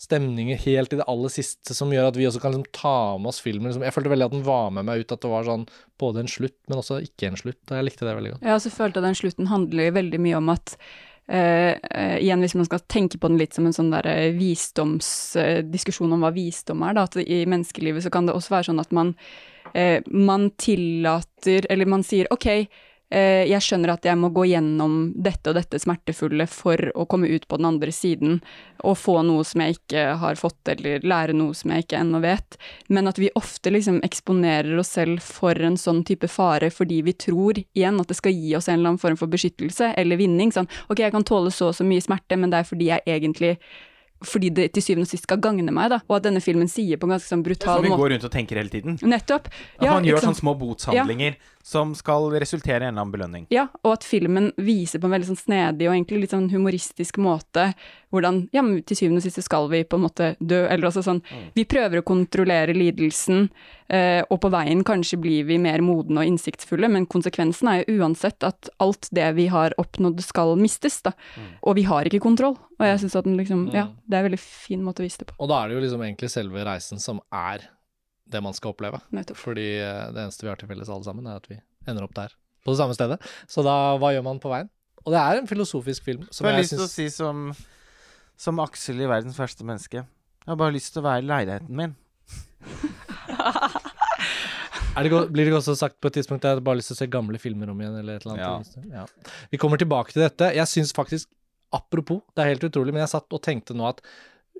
stemninger 0.00 0.56
helt 0.62 0.94
i 0.94 0.98
det 1.00 1.06
aller 1.10 1.32
siste 1.32 1.74
som 1.76 1.90
gjør 1.92 2.08
at 2.08 2.16
vi 2.16 2.24
også 2.28 2.40
kan 2.40 2.54
liksom 2.54 2.72
ta 2.72 3.18
med 3.20 3.32
oss 3.32 3.42
filmen. 3.44 3.68
Liksom, 3.68 3.84
jeg 3.84 3.92
følte 3.92 4.12
veldig 4.12 4.28
at 4.30 4.36
den 4.36 4.46
var 4.46 4.70
med 4.72 4.86
meg 4.88 5.02
ut, 5.02 5.12
at 5.12 5.20
det 5.20 5.32
var 5.32 5.44
sånn 5.44 5.66
både 6.00 6.22
en 6.22 6.32
slutt, 6.32 6.56
men 6.70 6.80
også 6.80 7.02
ikke 7.04 7.28
en 7.28 7.36
slutt. 7.40 7.60
Jeg 7.68 7.84
likte 7.84 8.08
det 8.08 8.16
veldig 8.16 8.32
godt. 8.34 8.46
Jeg 8.48 8.56
også 8.56 8.72
følte 8.72 9.02
at 9.02 9.08
den 9.10 9.18
slutten 9.18 9.50
handler 9.50 9.96
veldig 9.98 10.22
mye 10.24 10.40
om 10.40 10.52
at 10.56 10.76
Uh, 11.30 11.76
uh, 11.94 12.16
igjen 12.18 12.40
hvis 12.42 12.56
man 12.58 12.66
skal 12.66 12.80
tenke 12.90 13.14
på 13.20 13.28
den 13.30 13.36
litt 13.38 13.54
som 13.54 13.62
en 13.68 13.74
sånn 13.76 13.92
der 13.92 14.02
uh, 14.08 14.32
visdomsdiskusjon 14.34 16.10
om 16.16 16.24
hva 16.24 16.32
visdom 16.34 16.82
er, 16.82 16.96
da, 16.96 17.04
at 17.06 17.14
i 17.22 17.44
menneskelivet 17.46 18.02
så 18.02 18.10
kan 18.10 18.26
det 18.26 18.34
også 18.34 18.56
være 18.56 18.66
sånn 18.72 18.82
at 18.82 18.90
man, 18.96 19.12
eh, 19.74 20.02
man 20.06 20.50
tillater, 20.60 21.66
eller 21.70 21.86
man 21.86 22.04
sier 22.06 22.30
ok, 22.32 22.46
eh, 23.10 23.44
jeg 23.50 23.62
skjønner 23.64 23.94
at 23.94 24.06
jeg 24.06 24.18
må 24.18 24.30
gå 24.34 24.46
gjennom 24.50 25.12
dette 25.14 25.50
og 25.50 25.58
dette 25.58 25.80
smertefulle 25.82 26.46
for 26.50 26.90
å 26.94 27.06
komme 27.10 27.30
ut 27.30 27.46
på 27.48 27.58
den 27.60 27.68
andre 27.72 27.92
siden 27.94 28.38
og 28.86 28.96
få 28.98 29.18
noe 29.26 29.44
som 29.44 29.64
jeg 29.64 29.76
ikke 29.78 30.06
har 30.22 30.38
fått, 30.40 30.60
eller 30.72 31.04
lære 31.04 31.34
noe 31.36 31.56
som 31.56 31.74
jeg 31.74 31.84
ikke 31.84 32.00
ennå 32.00 32.22
vet. 32.24 32.58
Men 32.88 33.10
at 33.10 33.20
vi 33.20 33.32
ofte 33.38 33.72
liksom 33.74 34.00
eksponerer 34.06 34.78
oss 34.80 34.94
selv 34.96 35.20
for 35.24 35.58
en 35.58 35.78
sånn 35.80 36.04
type 36.08 36.30
fare 36.30 36.70
fordi 36.72 37.02
vi 37.06 37.16
tror 37.26 37.60
igjen 37.60 38.00
at 38.00 38.10
det 38.10 38.18
skal 38.20 38.34
gi 38.34 38.56
oss 38.56 38.70
en 38.70 38.78
eller 38.78 38.94
annen 38.94 39.02
form 39.02 39.20
for 39.20 39.32
beskyttelse 39.32 39.92
eller 40.00 40.20
vinning. 40.20 40.54
Sånn 40.54 40.70
ok, 40.88 41.04
jeg 41.04 41.14
kan 41.14 41.26
tåle 41.26 41.52
så 41.54 41.70
og 41.70 41.78
så 41.78 41.86
mye 41.86 42.02
smerte, 42.04 42.38
men 42.40 42.52
det 42.52 42.62
er 42.62 42.68
fordi 42.70 42.92
jeg 42.92 43.06
egentlig 43.06 43.56
fordi 44.26 44.50
det 44.52 44.66
til 44.76 44.84
syvende 44.84 45.06
og 45.08 45.10
sist 45.10 45.24
skal 45.24 45.40
gagne 45.40 45.72
meg, 45.72 45.90
da. 45.92 46.00
Og 46.08 46.18
at 46.18 46.26
denne 46.26 46.42
filmen 46.44 46.68
sier 46.68 47.00
på 47.00 47.08
en 47.08 47.14
ganske 47.16 47.30
sånn 47.30 47.44
brutal 47.46 47.78
Som 47.78 47.86
brutal 47.86 47.96
vi 47.96 48.02
går 48.02 48.12
rundt 48.14 48.26
og 48.28 48.34
tenker 48.34 48.60
hele 48.60 48.72
tiden. 48.72 48.98
Nettopp. 49.00 49.48
At 49.78 49.86
man 49.86 50.08
gjør 50.08 50.26
sånne 50.26 50.40
små 50.42 50.54
botshandlinger 50.60 51.38
som 51.62 51.94
skal 51.94 52.30
resultere 52.40 52.84
i 52.84 52.88
en 52.88 52.94
eller 52.94 53.02
annen 53.02 53.12
belønning. 53.12 53.46
Ja, 53.52 53.66
og 53.84 53.98
at 53.98 54.06
filmen 54.06 54.50
viser 54.56 55.00
på 55.00 55.08
en 55.08 55.14
veldig 55.14 55.28
sånn 55.30 55.40
snedig 55.40 55.88
og 55.88 55.94
egentlig 55.94 56.22
litt 56.22 56.34
sånn 56.34 56.48
humoristisk 56.52 57.20
måte 57.20 57.72
hvordan 58.10 58.48
Ja, 58.50 58.62
men 58.66 58.80
til 58.82 58.98
syvende 58.98 59.20
og 59.20 59.26
sist 59.28 59.38
skal 59.44 59.68
vi 59.70 59.84
på 59.86 59.98
en 59.98 60.02
måte 60.02 60.32
dø, 60.40 60.64
eller 60.66 60.88
altså 60.88 61.02
sånn 61.06 61.20
Vi 61.54 61.62
prøver 61.70 62.00
å 62.00 62.06
kontrollere 62.06 62.74
lidelsen, 62.74 63.48
eh, 63.88 64.24
og 64.26 64.40
på 64.42 64.50
veien 64.50 64.82
kanskje 64.86 65.20
blir 65.20 65.46
vi 65.46 65.60
mer 65.62 65.84
modne 65.84 66.24
og 66.24 66.26
innsiktsfulle, 66.32 66.90
men 66.90 67.06
konsekvensen 67.06 67.70
er 67.70 67.82
jo 67.84 68.00
uansett 68.00 68.42
at 68.46 68.70
alt 68.82 69.08
det 69.14 69.28
vi 69.38 69.46
har 69.52 69.76
oppnådd 69.78 70.22
skal 70.26 70.56
mistes, 70.58 71.00
da. 71.06 71.12
Og 71.62 71.76
vi 71.78 71.86
har 71.86 72.08
ikke 72.08 72.22
kontroll. 72.24 72.56
Og 72.80 72.86
jeg 72.88 73.02
syns 73.04 73.18
at 73.20 73.28
den 73.28 73.38
liksom 73.38 73.68
Ja, 73.74 73.88
det 74.08 74.16
er 74.16 74.24
en 74.24 74.30
veldig 74.30 74.42
fin 74.42 74.82
måte 74.82 75.04
å 75.04 75.06
vise 75.06 75.22
det 75.22 75.30
på. 75.30 75.36
Og 75.38 75.52
da 75.52 75.62
er 75.62 75.68
det 75.68 75.78
jo 75.78 75.84
liksom 75.84 76.02
egentlig 76.02 76.32
selve 76.32 76.64
reisen 76.66 76.98
som 76.98 77.20
er 77.30 77.68
det 78.32 78.42
man 78.44 78.56
skal 78.56 78.74
oppleve. 78.74 79.00
Nettopp. 79.14 79.38
Fordi 79.40 79.66
eh, 79.78 80.04
det 80.14 80.24
eneste 80.26 80.46
vi 80.46 80.52
har 80.52 80.60
til 80.60 80.70
felles 80.70 80.90
alle 80.92 81.06
sammen, 81.06 81.26
er 81.26 81.40
at 81.40 81.48
vi 81.50 81.58
ender 81.88 82.06
opp 82.06 82.14
der, 82.16 82.34
på 82.64 82.74
det 82.74 82.80
samme 82.80 82.96
stedet. 82.96 83.18
Så 83.50 83.64
da, 83.66 83.76
hva 84.00 84.12
gjør 84.14 84.26
man 84.26 84.42
på 84.42 84.52
veien? 84.52 84.70
Og 85.04 85.14
det 85.14 85.20
er 85.20 85.40
en 85.40 85.48
filosofisk 85.48 86.04
film 86.04 86.26
som 86.28 86.46
jeg 86.46 86.54
har 86.54 86.60
lyst 86.60 86.76
til 86.76 86.84
å 86.84 86.90
si 86.90 87.06
som, 87.12 87.50
som 88.36 88.60
Aksel 88.60 89.00
i 89.00 89.08
'Verdens 89.08 89.38
verste 89.40 89.64
menneske'. 89.64 90.04
Jeg 90.04 90.52
har 90.52 90.60
bare 90.60 90.76
lyst 90.76 90.92
til 90.92 91.00
å 91.00 91.08
være 91.08 91.24
i 91.24 91.28
leiligheten 91.28 91.76
min. 91.76 91.96
Er 94.98 95.06
det, 95.06 95.10
Blir 95.30 95.46
det 95.46 95.54
også 95.54 95.76
sagt 95.78 96.00
på 96.02 96.10
et 96.10 96.16
tidspunkt 96.18 96.44
at 96.44 96.56
jeg 96.56 96.64
bare 96.66 96.74
har 96.74 96.80
lyst 96.80 96.90
til 96.90 96.98
å 96.98 97.00
se 97.02 97.06
gamle 97.12 97.38
filmer 97.40 97.70
om 97.70 97.78
igjen, 97.80 97.98
eller 98.00 98.18
et 98.18 98.24
eller 98.26 98.40
annet? 98.42 98.72
Ja. 98.90 99.04
Vi 99.52 99.60
kommer 99.62 99.80
tilbake 99.80 100.12
til 100.12 100.24
dette. 100.24 100.50
Jeg 100.56 100.66
syns 100.68 100.92
faktisk, 100.96 101.30
apropos, 101.72 102.24
det 102.34 102.42
er 102.42 102.50
helt 102.52 102.66
utrolig, 102.66 102.92
men 102.96 103.04
jeg 103.04 103.12
satt 103.14 103.36
og 103.36 103.42
tenkte 103.44 103.76
nå 103.78 103.86
at 103.92 104.02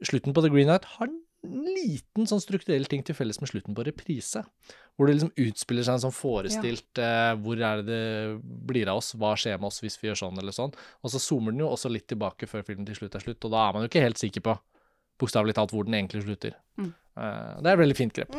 slutten 0.07 0.37
på 0.37 0.45
The 0.45 0.53
Green 0.53 0.71
Knight 0.71 0.87
har 0.97 1.11
liten 1.47 2.29
sånn 2.29 2.43
strukturell 2.43 2.85
ting 2.91 3.03
til 3.07 3.17
felles 3.17 3.41
med 3.41 3.49
slutten 3.51 3.77
på 3.77 3.85
Reprise. 3.87 4.43
Hvor 4.97 5.09
det 5.09 5.17
liksom 5.17 5.33
utspiller 5.41 5.87
seg 5.87 5.97
en 5.97 6.03
sånn 6.03 6.13
forestilt 6.13 7.01
eh, 7.01 7.31
Hvor 7.41 7.63
er 7.65 7.81
det 7.81 7.87
det 7.89 8.57
blir 8.69 8.91
av 8.93 9.01
oss? 9.01 9.15
Hva 9.17 9.33
skjer 9.41 9.57
med 9.61 9.71
oss 9.71 9.81
hvis 9.81 9.97
vi 10.03 10.11
gjør 10.11 10.21
sånn 10.27 10.41
eller 10.43 10.53
sånn? 10.53 10.75
Og 11.01 11.15
så 11.15 11.23
zoomer 11.23 11.57
den 11.57 11.65
jo 11.65 11.71
også 11.73 11.93
litt 11.93 12.09
tilbake 12.11 12.49
før 12.51 12.67
filmen 12.67 12.89
til 12.89 12.99
slutt 12.99 13.17
er 13.17 13.25
slutt, 13.25 13.47
og 13.49 13.55
da 13.55 13.63
er 13.65 13.77
man 13.77 13.87
jo 13.87 13.93
ikke 13.93 14.05
helt 14.05 14.21
sikker 14.21 14.45
på 14.45 14.59
bokstavelig 15.21 15.57
talt 15.57 15.73
hvor 15.75 15.89
den 15.89 15.97
egentlig 15.97 16.25
slutter. 16.27 16.59
Mm. 16.81 16.93
Eh, 16.93 17.57
det 17.61 17.71
er 17.71 17.73
et 17.73 17.83
veldig 17.85 17.99
fint 17.99 18.21
grep. 18.21 18.37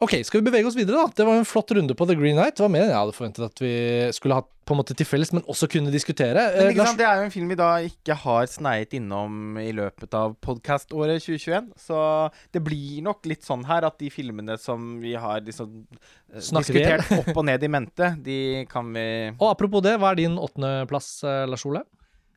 Ok, 0.00 0.14
skal 0.24 0.40
vi 0.40 0.46
bevege 0.48 0.64
oss 0.64 0.76
videre, 0.78 0.96
da? 0.96 1.12
Det 1.12 1.24
var 1.28 1.36
en 1.36 1.44
flott 1.44 1.74
runde 1.76 1.92
på 1.92 2.06
The 2.08 2.14
Green 2.16 2.38
Knight. 2.38 2.54
Det 2.56 2.64
var 2.64 2.70
mer 2.72 2.86
enn 2.86 2.92
jeg 2.94 2.96
hadde 3.02 3.12
forventet 3.12 3.44
at 3.44 3.60
vi 3.60 3.72
skulle 4.16 4.38
hatt 4.38 4.48
på 4.64 4.72
en 4.72 4.78
måte 4.78 4.94
til 4.96 5.04
felles, 5.04 5.28
men 5.36 5.44
også 5.50 5.68
kunne 5.68 5.92
diskutere. 5.92 6.40
Men 6.54 6.70
Eh, 6.70 6.70
ikke 6.72 6.86
sant, 6.86 6.96
Det 7.02 7.04
er 7.04 7.18
jo 7.18 7.26
en 7.26 7.34
film 7.34 7.52
vi 7.52 7.58
da 7.58 7.68
ikke 7.84 8.16
har 8.16 8.48
sneiet 8.48 8.96
innom 8.96 9.58
i 9.60 9.68
løpet 9.76 10.16
av 10.16 10.38
podkaståret 10.40 11.20
2021. 11.20 11.68
Så 11.76 12.00
det 12.54 12.64
blir 12.64 13.02
nok 13.04 13.28
litt 13.28 13.44
sånn 13.44 13.66
her 13.68 13.84
at 13.84 13.98
de 14.00 14.08
filmene 14.08 14.56
som 14.58 15.00
vi 15.02 15.12
har 15.20 15.44
liksom 15.44 15.86
eh, 15.92 16.40
diskutert 16.40 17.12
opp 17.18 17.36
og 17.36 17.44
ned 17.44 17.62
i 17.62 17.68
mente, 17.68 18.14
de 18.24 18.64
kan 18.72 18.88
vi 18.96 19.06
og 19.36 19.50
apropos 19.50 19.84
det, 19.84 19.98
hva 20.00 20.14
er 20.14 20.22
din 20.22 20.40
åttendeplass, 20.40 21.24
eh, 21.28 21.44
Lars 21.50 21.66
Ole? 21.68 21.84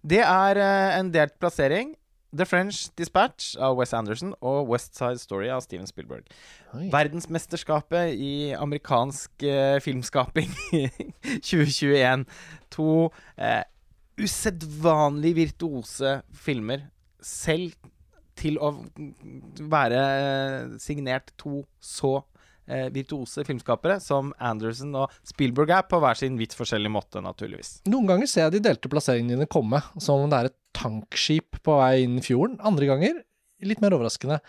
Det 0.03 0.19
er 0.19 0.59
eh, 0.59 0.99
en 0.99 1.15
delt 1.15 1.39
plassering. 1.39 1.95
The 2.33 2.45
French 2.49 2.87
Dispatch 2.97 3.53
av 3.61 3.77
Wes 3.77 3.93
Anderson 3.93 4.33
og 4.41 4.71
West 4.71 4.97
Side 4.97 5.21
Story 5.21 5.51
av 5.53 5.61
Steven 5.61 5.85
Spielberg. 5.85 6.25
Oi. 6.73 6.87
Verdensmesterskapet 6.93 8.15
i 8.17 8.33
amerikansk 8.57 9.45
eh, 9.45 9.77
filmskaping 9.85 10.49
2021 11.45 12.25
To 12.73 12.87
eh, 13.37 13.61
usedvanlig 14.17 15.35
virtuose 15.43 16.21
filmer. 16.33 16.87
Selv 17.21 17.77
til 18.39 18.57
å 18.57 18.73
være 19.69 20.01
eh, 20.01 20.77
signert 20.81 21.35
to 21.37 21.61
så 21.77 22.23
eh, 22.67 22.89
virtuose 22.93 23.45
filmskapere 23.47 23.99
som 24.03 24.33
Anderson 24.39 24.93
og 25.03 25.13
Spielberg 25.27 25.73
er, 25.75 25.87
på 25.89 25.99
hver 26.03 26.19
sin 26.19 26.37
vidt 26.39 26.55
forskjellig 26.57 26.91
måte, 26.93 27.23
naturligvis. 27.23 27.79
Noen 27.91 28.09
ganger 28.09 28.29
ser 28.29 28.47
jeg 28.47 28.57
de 28.57 28.65
delte 28.69 28.91
plasseringene 28.91 29.37
dine 29.37 29.49
komme, 29.51 29.81
som 30.01 30.23
om 30.25 30.31
det 30.31 30.41
er 30.41 30.51
et 30.51 30.59
tankskip 30.77 31.61
på 31.63 31.79
vei 31.79 32.03
inn 32.05 32.19
i 32.19 32.25
fjorden. 32.25 32.59
Andre 32.65 32.89
ganger, 32.89 33.23
litt 33.63 33.83
mer 33.83 33.95
overraskende, 33.95 34.41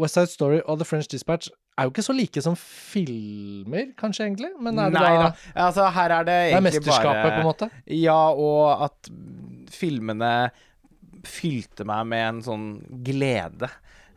West 0.00 0.16
Side 0.16 0.32
Story 0.32 0.62
og 0.64 0.80
The 0.80 0.88
French 0.88 1.10
Dispatch 1.12 1.50
er 1.78 1.86
jo 1.86 1.92
ikke 1.92 2.04
så 2.04 2.14
like 2.16 2.42
som 2.44 2.56
filmer, 2.58 3.92
kanskje, 3.98 4.26
egentlig? 4.26 4.50
Men 4.60 4.80
er 4.80 4.92
det 4.92 5.00
Nei 5.00 5.12
da 5.14 5.22
da. 5.22 5.30
Altså, 5.66 5.86
her 5.96 6.16
er 6.18 6.28
det 6.28 6.38
Det 6.50 6.58
er 6.58 6.66
mesterskapet, 6.66 7.22
bare 7.22 7.32
på 7.32 7.40
en 7.40 7.48
måte? 7.48 7.68
Ja, 7.96 8.18
og 8.32 8.84
at 8.88 9.12
filmene 9.72 10.32
fylte 11.28 11.86
meg 11.88 12.08
med 12.10 12.26
en 12.26 12.42
sånn 12.44 12.66
glede. 13.06 13.70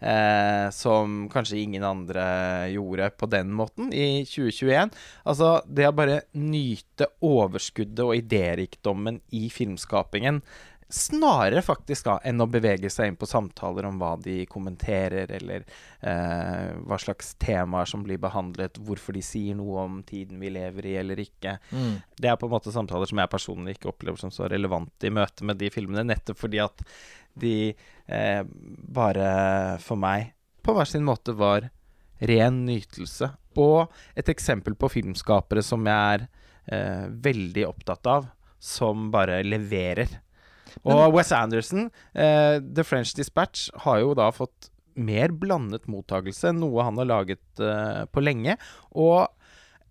Eh, 0.06 0.70
som 0.70 1.30
kanskje 1.34 1.58
ingen 1.58 1.84
andre 1.84 2.24
gjorde 2.70 3.10
på 3.18 3.26
den 3.26 3.50
måten 3.58 3.90
i 3.94 4.22
2021. 4.30 4.94
Altså, 5.26 5.50
det 5.66 5.88
å 5.90 5.96
bare 5.98 6.20
nyte 6.38 7.08
overskuddet 7.26 8.04
og 8.06 8.14
idérikdommen 8.20 9.18
i 9.34 9.48
filmskapingen 9.50 10.44
Snarere 10.86 11.64
faktisk 11.66 12.06
da 12.06 12.20
enn 12.30 12.44
å 12.44 12.46
bevege 12.46 12.92
seg 12.94 13.10
inn 13.10 13.16
på 13.18 13.26
samtaler 13.26 13.88
om 13.88 13.96
hva 13.98 14.12
de 14.22 14.44
kommenterer, 14.46 15.32
eller 15.34 15.64
eh, 15.66 16.76
hva 16.86 17.00
slags 17.02 17.34
temaer 17.42 17.90
som 17.90 18.04
blir 18.06 18.22
behandlet, 18.22 18.78
hvorfor 18.78 19.18
de 19.18 19.24
sier 19.26 19.58
noe 19.58 19.82
om 19.82 19.98
tiden 20.06 20.38
vi 20.40 20.54
lever 20.54 20.92
i 20.92 20.94
eller 21.02 21.24
ikke. 21.26 21.58
Mm. 21.74 21.98
Det 22.22 22.30
er 22.30 22.38
på 22.38 22.46
en 22.46 22.54
måte 22.54 22.74
samtaler 22.76 23.10
som 23.10 23.24
jeg 23.24 23.34
personlig 23.34 23.76
ikke 23.80 23.90
opplever 23.96 24.22
som 24.22 24.32
så 24.32 24.46
relevante 24.52 25.10
i 25.10 25.14
møte 25.18 25.50
med 25.50 25.58
de 25.58 25.74
filmene, 25.74 26.06
nettopp 26.06 26.44
fordi 26.46 26.62
at 26.62 26.86
de 27.34 27.56
eh, 28.08 28.42
bare 28.46 29.30
for 29.84 30.00
meg 30.00 30.34
på 30.66 30.74
hver 30.74 30.90
sin 30.90 31.06
måte 31.06 31.36
var 31.38 31.70
ren 32.26 32.64
nytelse. 32.66 33.30
Og 33.62 33.92
et 34.18 34.30
eksempel 34.32 34.76
på 34.76 34.90
filmskapere 34.92 35.64
som 35.64 35.86
jeg 35.88 36.18
er 36.18 36.28
eh, 36.68 37.08
veldig 37.08 37.68
opptatt 37.70 38.10
av, 38.10 38.30
som 38.60 39.10
bare 39.14 39.44
leverer. 39.46 40.20
Og 40.84 41.14
Wes 41.16 41.32
Anderson, 41.36 41.90
eh, 42.14 42.58
The 42.60 42.84
French 42.84 43.14
Dispatch, 43.16 43.70
har 43.86 44.02
jo 44.02 44.16
da 44.18 44.32
fått 44.36 44.72
mer 44.96 45.32
blandet 45.36 45.88
mottagelse 45.92 46.50
enn 46.50 46.62
noe 46.64 46.84
han 46.88 47.00
har 47.00 47.10
laget 47.10 47.64
eh, 47.64 48.04
på 48.12 48.24
lenge. 48.24 48.58
Og 48.92 49.28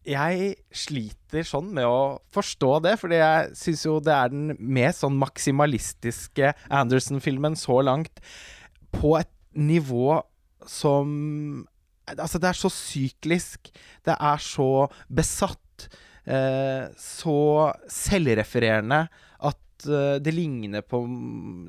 jeg 0.05 0.55
sliter 0.75 1.47
sånn 1.49 1.71
med 1.75 1.89
å 1.89 2.21
forstå 2.35 2.73
det, 2.85 2.95
fordi 3.01 3.21
jeg 3.21 3.53
syns 3.59 3.85
jo 3.87 3.99
det 4.05 4.15
er 4.15 4.33
den 4.33 4.53
mest 4.61 5.05
sånn 5.05 5.17
maksimalistiske 5.21 6.53
Anderson-filmen 6.69 7.57
så 7.59 7.81
langt, 7.85 8.21
på 8.95 9.17
et 9.21 9.33
nivå 9.55 10.21
som 10.69 11.67
Altså, 12.05 12.37
det 12.37 12.51
er 12.51 12.59
så 12.59 12.69
syklisk. 12.69 13.71
Det 14.05 14.13
er 14.13 14.43
så 14.45 14.91
besatt. 15.09 15.87
Eh, 16.29 16.91
så 17.01 17.37
selvrefererende 17.89 19.07
det 19.87 20.33
ligner 20.35 20.85
på 20.87 21.01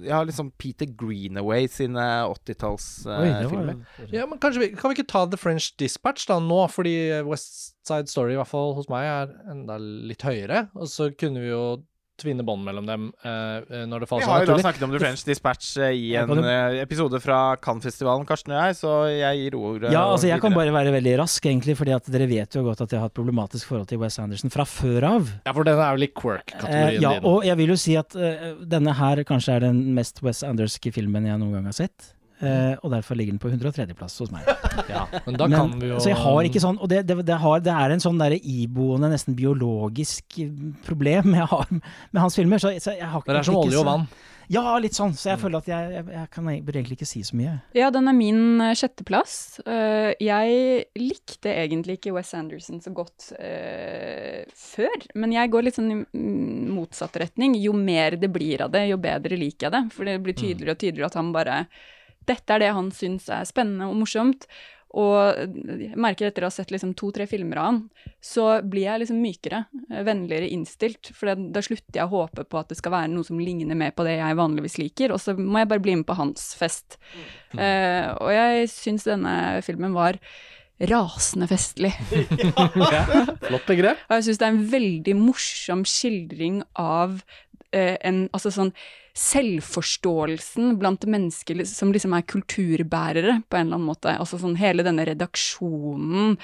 Ja, 0.05 0.21
liksom 0.23 0.51
Peter 0.61 0.85
Greenaway 0.85 1.67
sine 1.71 2.03
80-tallsfilmer. 2.31 3.81
Uh. 3.99 4.05
Ja, 4.13 4.25
men 4.29 4.39
kanskje 4.41 4.63
vi, 4.63 4.69
Kan 4.75 4.91
vi 4.91 4.99
ikke 4.99 5.11
ta 5.11 5.25
The 5.29 5.39
French 5.39 5.71
Dispatch 5.81 6.27
da 6.29 6.39
nå, 6.43 6.61
fordi 6.71 6.95
West 7.27 7.75
Side 7.87 8.11
Story, 8.11 8.35
i 8.35 8.39
hvert 8.39 8.51
fall 8.51 8.73
hos 8.77 8.89
meg, 8.91 9.05
er 9.05 9.35
enda 9.51 9.77
litt 9.79 10.25
høyere. 10.25 10.67
Og 10.77 10.89
så 10.91 11.11
kunne 11.17 11.43
vi 11.43 11.51
jo 11.51 11.65
tvinne 12.21 12.45
bånd 12.47 12.65
mellom 12.65 12.87
dem 12.89 13.07
uh, 13.25 13.85
når 13.85 14.05
det 14.05 14.07
Vi 14.07 14.11
faller 14.13 14.25
seg 14.25 14.33
har 14.33 14.45
jo 14.45 14.51
da 14.53 14.57
snakket 14.63 14.87
om 14.87 14.95
The 14.95 15.01
French 15.03 15.25
Dispatch 15.27 15.71
eh, 15.83 15.93
i 15.93 16.13
en 16.19 16.41
eh, 16.41 16.79
episode 16.81 17.19
fra 17.23 17.39
Cannes-festivalen, 17.61 18.25
Karsten 18.27 18.55
og 18.55 18.61
jeg, 18.61 18.77
så 18.79 18.93
jeg 19.11 19.43
gir 19.43 19.59
ordet 19.59 19.93
Ja, 19.93 20.07
altså 20.07 20.31
jeg 20.31 20.41
kan 20.43 20.55
bare 20.55 20.73
være 20.73 20.95
veldig 20.95 21.17
rask, 21.21 21.45
egentlig, 21.45 21.77
fordi 21.77 21.93
at 21.95 22.09
dere 22.11 22.29
vet 22.31 22.57
jo 22.57 22.65
godt 22.65 22.85
at 22.85 22.95
jeg 22.95 23.03
har 23.03 23.11
et 23.11 23.17
problematisk 23.17 23.69
forhold 23.69 23.89
til 23.91 24.01
Wes 24.01 24.17
Anderson 24.21 24.53
fra 24.53 24.65
før 24.69 25.09
av. 25.11 25.31
Ja, 25.45 25.53
for 25.53 25.67
den 25.67 25.77
er 25.77 25.97
vel 25.97 26.07
i 26.07 26.11
Eh, 26.15 26.21
quirk-kategorien 26.21 27.01
ja, 27.01 27.13
din. 27.13 27.25
og 27.25 27.45
jeg 27.45 27.57
vil 27.57 27.73
jo 27.73 27.77
si 27.79 27.95
at 27.99 28.15
uh, 28.15 28.51
denne 28.61 28.93
her 28.95 29.23
kanskje 29.27 29.55
er 29.57 29.65
den 29.67 29.81
mest 29.95 30.21
Wes 30.23 30.43
Anderske 30.43 30.91
filmen 30.95 31.27
jeg 31.27 31.39
noen 31.41 31.57
gang 31.57 31.69
har 31.69 31.77
sett. 31.77 32.13
Eh, 32.43 32.75
og 32.83 32.91
derfor 32.91 33.15
ligger 33.15 33.31
den 33.31 33.39
på 33.39 33.49
103.-plass 33.49 34.19
hos 34.19 34.33
meg. 34.33 34.47
Ja. 34.91 35.05
Men 35.25 35.37
da 35.39 35.47
Men- 35.47 35.55
kan 35.55 35.79
vi 35.79 35.87
jo 35.87 35.99
Så 36.03 36.09
jeg 36.09 36.19
har 36.19 36.43
ikke 36.43 36.59
sånn 36.59 36.75
Og 36.83 36.89
det, 36.91 37.05
det, 37.07 37.15
det, 37.23 37.37
har, 37.39 37.61
det 37.63 37.71
er 37.71 37.93
en 37.93 38.01
sånn 38.03 38.17
der 38.19 38.35
iboende, 38.35 39.07
nesten 39.07 39.37
biologisk 39.37 40.39
eh, 40.43 40.51
problem 40.83 41.31
jeg 41.37 41.47
har 41.47 41.69
med 41.71 42.19
hans 42.19 42.35
filmer. 42.35 42.59
Så, 42.59 42.73
så 42.83 42.97
jeg 42.97 43.07
har 43.07 43.23
ikke 43.23 43.31
Det 43.31 43.39
er 43.39 43.47
som 43.47 43.59
olje 43.61 43.79
og 43.79 43.87
vann. 43.87 44.07
Ja, 44.51 44.75
litt 44.77 44.93
sånn. 44.93 45.15
Så 45.17 45.31
jeg 45.31 45.39
føler 45.41 45.63
at 45.63 45.69
jeg, 45.69 45.93
jeg, 45.95 46.05
jeg 46.13 46.29
kan 46.35 46.49
egentlig 46.51 46.97
ikke 46.99 47.07
si 47.09 47.23
så 47.25 47.37
mye. 47.39 47.55
Ja, 47.77 47.89
den 47.93 48.09
er 48.11 48.17
min 48.17 48.61
uh, 48.61 48.73
sjetteplass. 48.77 49.33
Uh, 49.65 50.11
jeg 50.21 50.85
likte 50.99 51.53
egentlig 51.55 51.97
ikke 51.97 52.13
Wes 52.17 52.33
Anderson 52.37 52.83
så 52.83 52.93
godt 52.95 53.31
uh, 53.39 54.43
før, 54.53 55.07
men 55.17 55.33
jeg 55.33 55.53
går 55.53 55.65
litt 55.65 55.79
sånn 55.79 55.91
i 55.95 55.97
mm, 56.03 56.69
motsatt 56.75 57.17
retning. 57.23 57.57
Jo 57.63 57.73
mer 57.77 58.19
det 58.21 58.29
blir 58.33 58.67
av 58.67 58.75
det, 58.75 58.85
jo 58.91 59.01
bedre 59.01 59.39
liker 59.39 59.69
jeg 59.69 59.77
det. 59.79 59.83
For 59.95 60.11
det 60.11 60.19
blir 60.25 60.37
tydeligere 60.37 60.77
og 60.77 60.83
tydeligere 60.83 61.13
at 61.13 61.19
han 61.23 61.33
bare 61.35 61.59
Dette 62.25 62.55
er 62.55 62.59
det 62.63 62.73
han 62.73 62.91
syns 62.95 63.29
er 63.29 63.45
spennende 63.49 63.89
og 63.91 63.99
morsomt. 64.03 64.47
Og 64.95 65.17
jeg 65.75 65.97
merker 65.99 66.29
etter 66.29 66.45
å 66.45 66.47
ha 66.47 66.53
sett 66.55 66.69
liksom 66.71 66.93
to-tre 66.95 67.25
filmer 67.27 67.59
av 67.59 67.65
han, 67.67 67.79
så 68.23 68.61
blir 68.63 68.85
jeg 68.85 69.01
liksom 69.01 69.17
mykere, 69.19 69.65
eh, 69.91 70.05
vennligere 70.07 70.47
innstilt. 70.55 71.09
For 71.11 71.27
da- 71.33 71.49
da 71.51 71.59
slutter 71.65 71.99
jeg 71.99 72.05
å 72.07 72.13
håpe 72.13 72.45
på 72.47 72.59
at 72.61 72.69
det 72.71 72.77
skal 72.79 72.93
være 72.93 73.11
noe 73.11 73.27
som 73.27 73.37
ligner 73.41 73.75
mer 73.75 73.91
på 73.91 74.05
det 74.07 74.15
jeg 74.21 74.39
vanligvis 74.39 74.77
liker, 74.79 75.11
og 75.11 75.19
så 75.19 75.35
må 75.35 75.59
jeg 75.59 75.67
bare 75.67 75.83
bli 75.83 75.95
med 75.99 76.07
på 76.07 76.15
hans 76.15 76.55
fest. 76.55 76.97
Eh, 77.57 78.07
og 78.21 78.31
jeg 78.31 78.69
syns 78.71 79.03
denne 79.03 79.61
filmen 79.67 79.91
var 79.93 80.15
rasende 80.79 81.47
festlig. 81.47 81.91
Flott 83.47 83.67
begrep. 83.67 83.97
Og 84.09 84.15
jeg 84.17 84.27
syns 84.29 84.39
det 84.39 84.47
er 84.47 84.53
en 84.53 84.65
veldig 84.71 85.15
morsom 85.19 85.83
skildring 85.87 86.63
av 86.75 87.21
uh, 87.75 87.97
en 88.01 88.29
Altså 88.33 88.51
sånn 88.51 88.71
selvforståelsen 89.15 90.75
blant 90.79 91.05
mennesker 91.07 91.63
som 91.69 91.93
liksom 91.95 92.15
er 92.17 92.25
kulturbærere, 92.27 93.37
på 93.47 93.57
en 93.57 93.67
eller 93.67 93.79
annen 93.79 93.91
måte. 93.91 94.15
Altså 94.15 94.39
sånn 94.41 94.57
hele 94.59 94.83
denne 94.85 95.05
redaksjonen. 95.07 96.35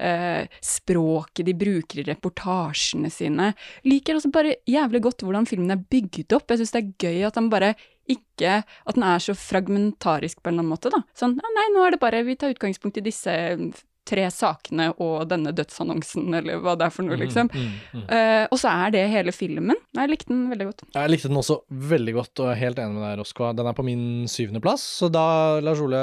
Eh, 0.00 0.46
språket 0.64 1.44
de 1.44 1.54
bruker 1.60 2.00
i 2.00 2.06
reportasjene 2.08 3.10
sine. 3.12 3.50
Liker 3.84 4.16
også 4.16 4.30
bare 4.32 4.56
jævlig 4.68 5.02
godt 5.04 5.24
hvordan 5.26 5.48
filmen 5.48 5.74
er 5.74 5.82
bygd 5.92 6.32
opp. 6.36 6.48
Jeg 6.48 6.62
syns 6.62 6.72
det 6.76 6.80
er 6.80 6.92
gøy 7.04 7.26
at 7.28 7.40
han 7.40 7.50
bare 7.52 7.74
ikke 8.10 8.64
At 8.64 8.96
den 8.96 9.04
er 9.06 9.20
så 9.22 9.36
fragmentarisk 9.38 10.40
på 10.40 10.50
en 10.50 10.56
eller 10.56 10.64
annen 10.64 10.72
måte, 10.72 10.90
da. 10.90 10.98
Sånn 11.14 11.36
«Ja, 11.38 11.50
nei, 11.54 11.66
nå 11.70 11.84
er 11.84 11.94
det 11.94 12.00
bare 12.02 12.24
Vi 12.26 12.34
tar 12.40 12.50
utgangspunkt 12.50 12.98
i 12.98 13.04
disse 13.06 13.30
tre 14.08 14.26
sakene 14.32 14.88
og 15.02 15.28
denne 15.30 15.52
dødsannonsen, 15.56 16.28
eller 16.40 16.60
hva 16.62 16.76
det 16.78 16.86
er 16.88 16.94
for 16.94 17.06
noe, 17.06 17.18
liksom. 17.20 17.50
Mm, 17.52 17.72
mm. 17.94 18.04
Eh, 18.16 18.44
og 18.48 18.60
så 18.60 18.72
er 18.72 18.94
det 18.94 19.04
hele 19.12 19.34
filmen. 19.34 19.78
Jeg 19.96 20.12
likte 20.12 20.32
den 20.32 20.46
veldig 20.52 20.68
godt. 20.70 20.86
Jeg 20.96 21.12
likte 21.12 21.30
den 21.30 21.40
også 21.40 21.60
veldig 21.92 22.16
godt, 22.16 22.32
og 22.42 22.52
er 22.52 22.62
helt 22.62 22.80
enig 22.82 22.96
med 22.96 23.06
deg, 23.06 23.18
Roskva. 23.20 23.52
Den 23.56 23.70
er 23.70 23.76
på 23.76 23.86
min 23.86 24.06
syvendeplass. 24.30 24.86
Så 25.02 25.10
da, 25.12 25.26
Lars 25.64 25.82
Ole, 25.84 26.00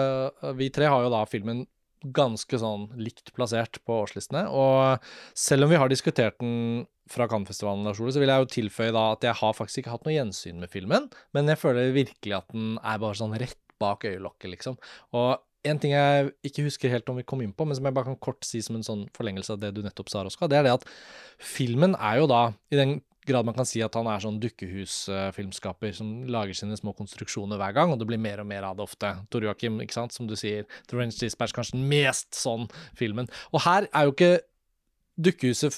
vi 0.59 0.69
tre 0.73 0.91
har 0.91 1.05
jo 1.05 1.13
da 1.13 1.23
filmen 1.29 1.65
ganske 2.13 2.59
sånn 2.61 2.87
likt 3.01 3.33
plassert 3.35 3.79
på 3.85 4.01
årslistene. 4.03 4.45
Og 4.53 5.03
selv 5.37 5.65
om 5.65 5.73
vi 5.73 5.79
har 5.81 5.91
diskutert 5.91 6.37
den 6.43 6.85
fra 7.11 7.27
Cannes-festivalen, 7.31 7.85
Lars 7.87 8.01
Ole, 8.03 8.13
så 8.13 8.21
vil 8.21 8.31
jeg 8.31 8.43
jo 8.43 8.51
tilføye 8.57 8.93
da 8.95 9.09
at 9.15 9.25
jeg 9.25 9.39
har 9.39 9.55
faktisk 9.55 9.81
ikke 9.81 9.95
hatt 9.95 10.07
noe 10.07 10.17
gjensyn 10.17 10.59
med 10.61 10.71
filmen, 10.71 11.07
men 11.35 11.51
jeg 11.51 11.61
føler 11.61 11.95
virkelig 11.95 12.35
at 12.35 12.51
den 12.53 12.75
er 12.83 13.01
bare 13.01 13.19
sånn 13.19 13.35
rett 13.39 13.59
bak 13.81 14.07
øyelokket, 14.09 14.49
liksom. 14.55 14.77
Og 15.17 15.37
en 15.69 15.79
ting 15.81 15.93
jeg 15.93 16.31
ikke 16.47 16.65
husker 16.67 16.91
helt 16.91 17.09
om 17.11 17.19
vi 17.19 17.25
kom 17.27 17.41
inn 17.43 17.53
på, 17.55 17.65
men 17.67 17.77
som 17.77 17.87
jeg 17.87 17.95
bare 17.97 18.09
kan 18.09 18.19
kort 18.23 18.47
si 18.47 18.61
som 18.65 18.77
en 18.77 18.85
sånn 18.85 19.05
forlengelse 19.17 19.55
av 19.55 19.61
det 19.61 19.73
du 19.75 19.83
nettopp 19.85 20.11
sa, 20.11 20.23
Roska, 20.25 20.49
det 20.49 20.59
er 20.59 20.67
det 20.67 20.77
at 20.79 20.87
filmen 21.43 21.95
er 21.95 22.21
jo 22.21 22.31
da, 22.31 22.41
i 22.73 22.79
den 22.79 22.97
grad 23.27 23.47
man 23.47 23.55
kan 23.57 23.67
si 23.67 23.81
at 23.83 23.95
han 23.99 24.07
er 24.07 24.23
sånn 24.23 24.39
dukkehusfilmskaper 24.43 25.91
som 25.95 26.11
lager 26.31 26.55
sine 26.57 26.77
små 26.79 26.93
konstruksjoner 26.97 27.59
hver 27.59 27.75
gang, 27.75 27.91
og 27.91 27.99
det 27.99 28.07
blir 28.09 28.21
mer 28.21 28.41
og 28.43 28.47
mer 28.49 28.69
av 28.69 28.77
det 28.77 28.85
ofte. 28.87 29.11
Tor 29.33 29.43
Joakim, 29.43 29.81
ikke 29.83 29.97
sant, 29.97 30.15
som 30.15 30.29
du 30.29 30.35
sier, 30.39 30.67
The 30.87 30.99
Range 30.99 31.15
Dispatch 31.15 31.55
kanskje 31.55 31.77
den 31.77 31.89
mest 31.91 32.37
sånn 32.37 32.69
filmen. 32.97 33.27
Og 33.51 33.65
her 33.67 33.89
er 33.91 34.07
jo 34.07 34.15
ikke 34.15 34.33
dukkehuset 35.27 35.75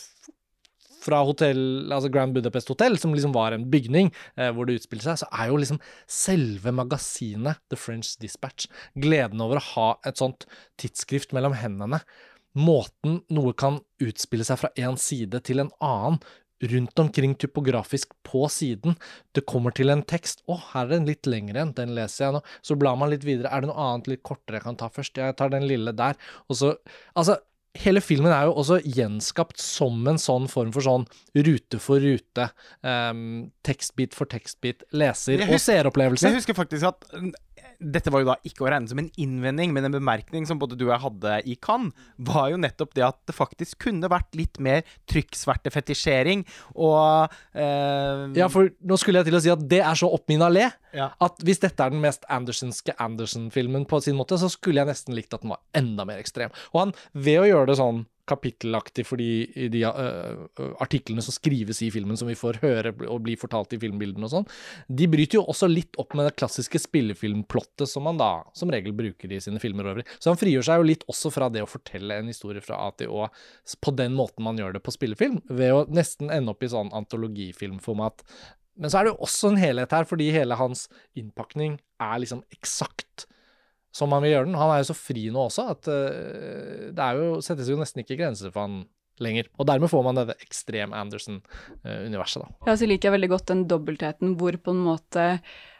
fra 0.99 1.21
hotell, 1.27 1.61
altså 1.91 2.11
Grand 2.13 2.35
Budapest 2.35 2.71
Hotel, 2.71 2.97
som 2.99 3.13
liksom 3.15 3.35
var 3.35 3.55
en 3.55 3.67
bygning 3.71 4.11
eh, 4.35 4.49
hvor 4.55 4.67
det 4.67 4.79
utspilte 4.79 5.07
seg, 5.07 5.21
så 5.21 5.29
er 5.31 5.51
jo 5.51 5.61
liksom 5.61 5.79
selve 6.09 6.73
magasinet 6.75 7.61
The 7.71 7.79
French 7.79 8.15
Dispatch 8.21 8.69
gleden 8.99 9.41
over 9.45 9.61
å 9.61 9.67
ha 9.73 9.87
et 10.09 10.19
sånt 10.21 10.47
tidsskrift 10.81 11.35
mellom 11.35 11.55
hendene. 11.59 12.01
Måten 12.59 13.21
noe 13.31 13.55
kan 13.57 13.79
utspille 14.03 14.47
seg 14.47 14.61
fra 14.61 14.73
en 14.81 14.97
side 14.99 15.43
til 15.45 15.63
en 15.63 15.73
annen, 15.79 16.21
rundt 16.59 16.99
omkring 16.99 17.35
typografisk 17.35 18.09
på 18.23 18.47
siden. 18.51 18.95
Det 19.31 19.45
kommer 19.47 19.71
til 19.75 19.91
en 19.93 20.03
tekst. 20.03 20.43
Å, 20.49 20.57
her 20.73 20.87
er 20.87 20.97
den 20.97 21.07
litt 21.07 21.29
lengre 21.29 21.61
enn, 21.63 21.71
den 21.77 21.93
leser 21.95 22.25
jeg 22.25 22.35
nå. 22.35 22.41
Så 22.65 22.75
blar 22.79 22.97
man 22.99 23.11
litt 23.13 23.23
videre. 23.27 23.51
Er 23.51 23.63
det 23.63 23.69
noe 23.71 23.85
annet 23.85 24.09
litt 24.11 24.23
kortere 24.27 24.59
jeg 24.59 24.67
kan 24.67 24.79
ta 24.79 24.89
først? 24.91 25.19
Jeg 25.21 25.37
tar 25.39 25.53
den 25.53 25.67
lille 25.69 25.95
der. 25.95 26.19
Og 26.49 26.59
så 26.59 26.73
Altså, 27.15 27.39
hele 27.77 28.01
filmen 28.01 28.31
er 28.33 28.47
jo 28.49 28.55
også 28.57 28.79
gjenskapt 28.81 29.59
som 29.61 30.07
en 30.09 30.17
sånn 30.21 30.47
form 30.51 30.71
for 30.73 30.85
sånn 30.85 31.05
rute 31.37 31.79
for 31.81 32.01
rute, 32.01 32.49
um, 32.81 33.51
tekstbit 33.67 34.17
for 34.17 34.29
tekstbit, 34.29 34.83
leser- 34.91 35.45
og 35.47 35.59
seeropplevelse. 35.61 36.27
Jeg 36.27 36.39
husker 36.41 36.57
faktisk 36.57 36.89
at 36.89 37.05
dette 37.79 38.11
var 38.11 38.23
jo 38.23 38.27
da 38.27 38.35
ikke 38.43 38.65
å 38.65 38.69
regne 38.71 38.91
som 38.91 38.99
en 38.99 39.09
innvending, 39.19 39.71
men 39.73 39.87
en 39.87 39.95
bemerkning 39.95 40.45
som 40.47 40.59
både 40.59 40.75
du 40.75 40.85
og 40.89 40.93
jeg 40.93 41.03
hadde 41.05 41.35
i 41.47 41.55
Cannes, 41.63 41.95
var 42.19 42.49
jo 42.51 42.59
nettopp 42.59 42.93
det 42.97 43.05
at 43.07 43.19
det 43.29 43.35
faktisk 43.37 43.79
kunne 43.87 44.09
vært 44.11 44.35
litt 44.35 44.59
mer 44.59 44.83
trykksvertefetisjering 45.09 46.43
og 46.75 47.31
eh, 47.55 48.25
Ja, 48.39 48.49
for 48.51 48.69
nå 48.83 48.99
skulle 48.99 49.21
jeg 49.23 49.29
til 49.29 49.39
å 49.39 49.43
si 49.43 49.53
at 49.53 49.63
det 49.71 49.81
er 49.85 49.99
så 49.99 50.09
opp 50.11 50.27
min 50.31 50.43
allé 50.45 50.67
Ja. 50.95 51.11
at 51.21 51.41
hvis 51.45 51.61
dette 51.63 51.85
er 51.85 51.93
den 51.93 52.01
mest 52.03 52.25
Andersonske 52.29 52.95
Anderson-filmen 52.99 53.85
på 53.89 54.01
sin 54.03 54.17
måte, 54.19 54.39
så 54.41 54.49
skulle 54.51 54.81
jeg 54.81 54.89
nesten 54.89 55.15
likt 55.17 55.33
at 55.35 55.43
den 55.45 55.53
var 55.53 55.61
enda 55.77 56.05
mer 56.09 56.21
ekstrem. 56.21 56.51
Og 56.73 56.79
han, 56.83 56.95
ved 57.13 57.43
å 57.43 57.47
gjøre 57.49 57.71
det 57.71 57.79
sånn 57.79 58.05
kapittelaktig 58.29 59.05
for 59.07 59.21
de, 59.21 59.67
de 59.73 59.81
øh, 59.87 60.43
øh, 60.59 60.73
artiklene 60.83 61.23
som 61.25 61.35
skrives 61.35 61.81
i 61.85 61.89
filmen, 61.93 62.17
som 62.19 62.29
vi 62.29 62.37
får 62.39 62.61
høre 62.63 62.93
og 63.07 63.23
bli 63.25 63.35
fortalt 63.39 63.73
i 63.75 63.81
filmbildene 63.81 64.27
og 64.27 64.33
sånn, 64.33 64.47
de 64.87 65.09
bryter 65.11 65.39
jo 65.39 65.45
også 65.49 65.69
litt 65.71 65.99
opp 66.01 66.15
med 66.17 66.29
det 66.29 66.35
klassiske 66.39 66.81
spillefilmplottet 66.85 67.89
som 67.89 68.05
man 68.07 68.19
da 68.21 68.31
som 68.57 68.71
regel 68.73 68.95
bruker 68.97 69.33
i 69.33 69.41
sine 69.43 69.61
filmer 69.61 69.91
over. 69.91 70.05
Så 70.19 70.31
han 70.31 70.39
frigjør 70.39 70.69
seg 70.69 70.81
jo 70.81 70.89
litt 70.91 71.07
også 71.09 71.33
fra 71.33 71.49
det 71.53 71.65
å 71.65 71.69
fortelle 71.69 72.19
en 72.19 72.29
historie 72.31 72.63
fra 72.63 72.79
A 72.85 72.93
til 72.97 73.11
Å 73.13 73.27
på 73.83 73.93
den 73.95 74.15
måten 74.17 74.45
man 74.45 74.57
gjør 74.59 74.75
det 74.75 74.83
på 74.85 74.93
spillefilm, 74.93 75.41
ved 75.49 75.73
å 75.75 75.83
nesten 75.91 76.31
ende 76.33 76.53
opp 76.53 76.63
i 76.65 76.71
sånn 76.71 76.91
antologifilmformat. 76.95 78.23
Men 78.79 78.91
så 78.91 78.99
er 78.99 79.07
det 79.07 79.13
jo 79.13 79.25
også 79.27 79.51
en 79.51 79.59
helhet 79.59 79.93
her, 79.95 80.07
fordi 80.07 80.29
hele 80.33 80.57
hans 80.59 80.87
innpakning 81.19 81.77
er 81.99 82.21
liksom 82.23 82.45
eksakt 82.55 83.27
som 83.95 84.13
han 84.13 84.23
vil 84.23 84.35
gjøre 84.35 84.49
den. 84.49 84.59
Han 84.59 84.71
er 84.73 84.83
jo 84.83 84.89
så 84.91 84.97
fri 84.97 85.27
nå 85.33 85.47
også 85.47 85.65
at 85.73 85.89
øh, 85.93 86.89
det 86.95 87.09
jo, 87.17 87.29
settes 87.45 87.71
jo 87.71 87.79
nesten 87.79 88.03
ikke 88.03 88.19
grenser 88.19 88.53
for 88.53 88.67
han 88.67 88.83
lenger. 89.23 89.49
Og 89.59 89.67
dermed 89.67 89.91
får 89.91 90.05
man 90.05 90.19
dette 90.19 90.37
ekstrem 90.45 90.93
Anderson-universet, 90.95 92.45
da. 92.45 92.69
Ja, 92.69 92.77
så 92.79 92.87
liker 92.87 93.09
jeg 93.09 93.17
veldig 93.17 93.31
godt 93.33 93.49
den 93.51 93.65
dobbeltheten 93.71 94.37
hvor 94.39 94.57
på 94.61 94.75
en 94.75 94.85
måte 94.87 95.25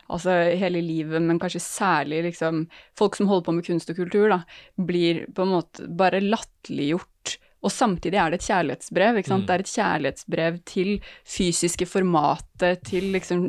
Altså 0.09 0.33
hele 0.57 0.79
livet, 0.81 1.21
men 1.21 1.37
kanskje 1.37 1.59
særlig 1.61 2.23
liksom 2.25 2.63
Folk 2.97 3.13
som 3.13 3.27
holder 3.29 3.45
på 3.45 3.53
med 3.53 3.67
kunst 3.67 3.91
og 3.93 3.99
kultur, 3.99 4.25
da, 4.31 4.39
blir 4.73 5.27
på 5.37 5.45
en 5.45 5.51
måte 5.53 5.85
bare 5.85 6.23
latterliggjort. 6.23 7.35
Og 7.61 7.71
samtidig 7.75 8.15
er 8.15 8.31
det 8.31 8.39
et 8.39 8.45
kjærlighetsbrev. 8.47 9.17
ikke 9.19 9.27
sant? 9.33 9.43
Mm. 9.43 9.47
Det 9.47 9.55
er 9.55 9.63
et 9.65 9.73
kjærlighetsbrev 9.73 10.59
til 10.65 10.91
fysiske 11.27 11.87
formatet, 11.91 12.83
til 12.87 13.09
liksom 13.11 13.41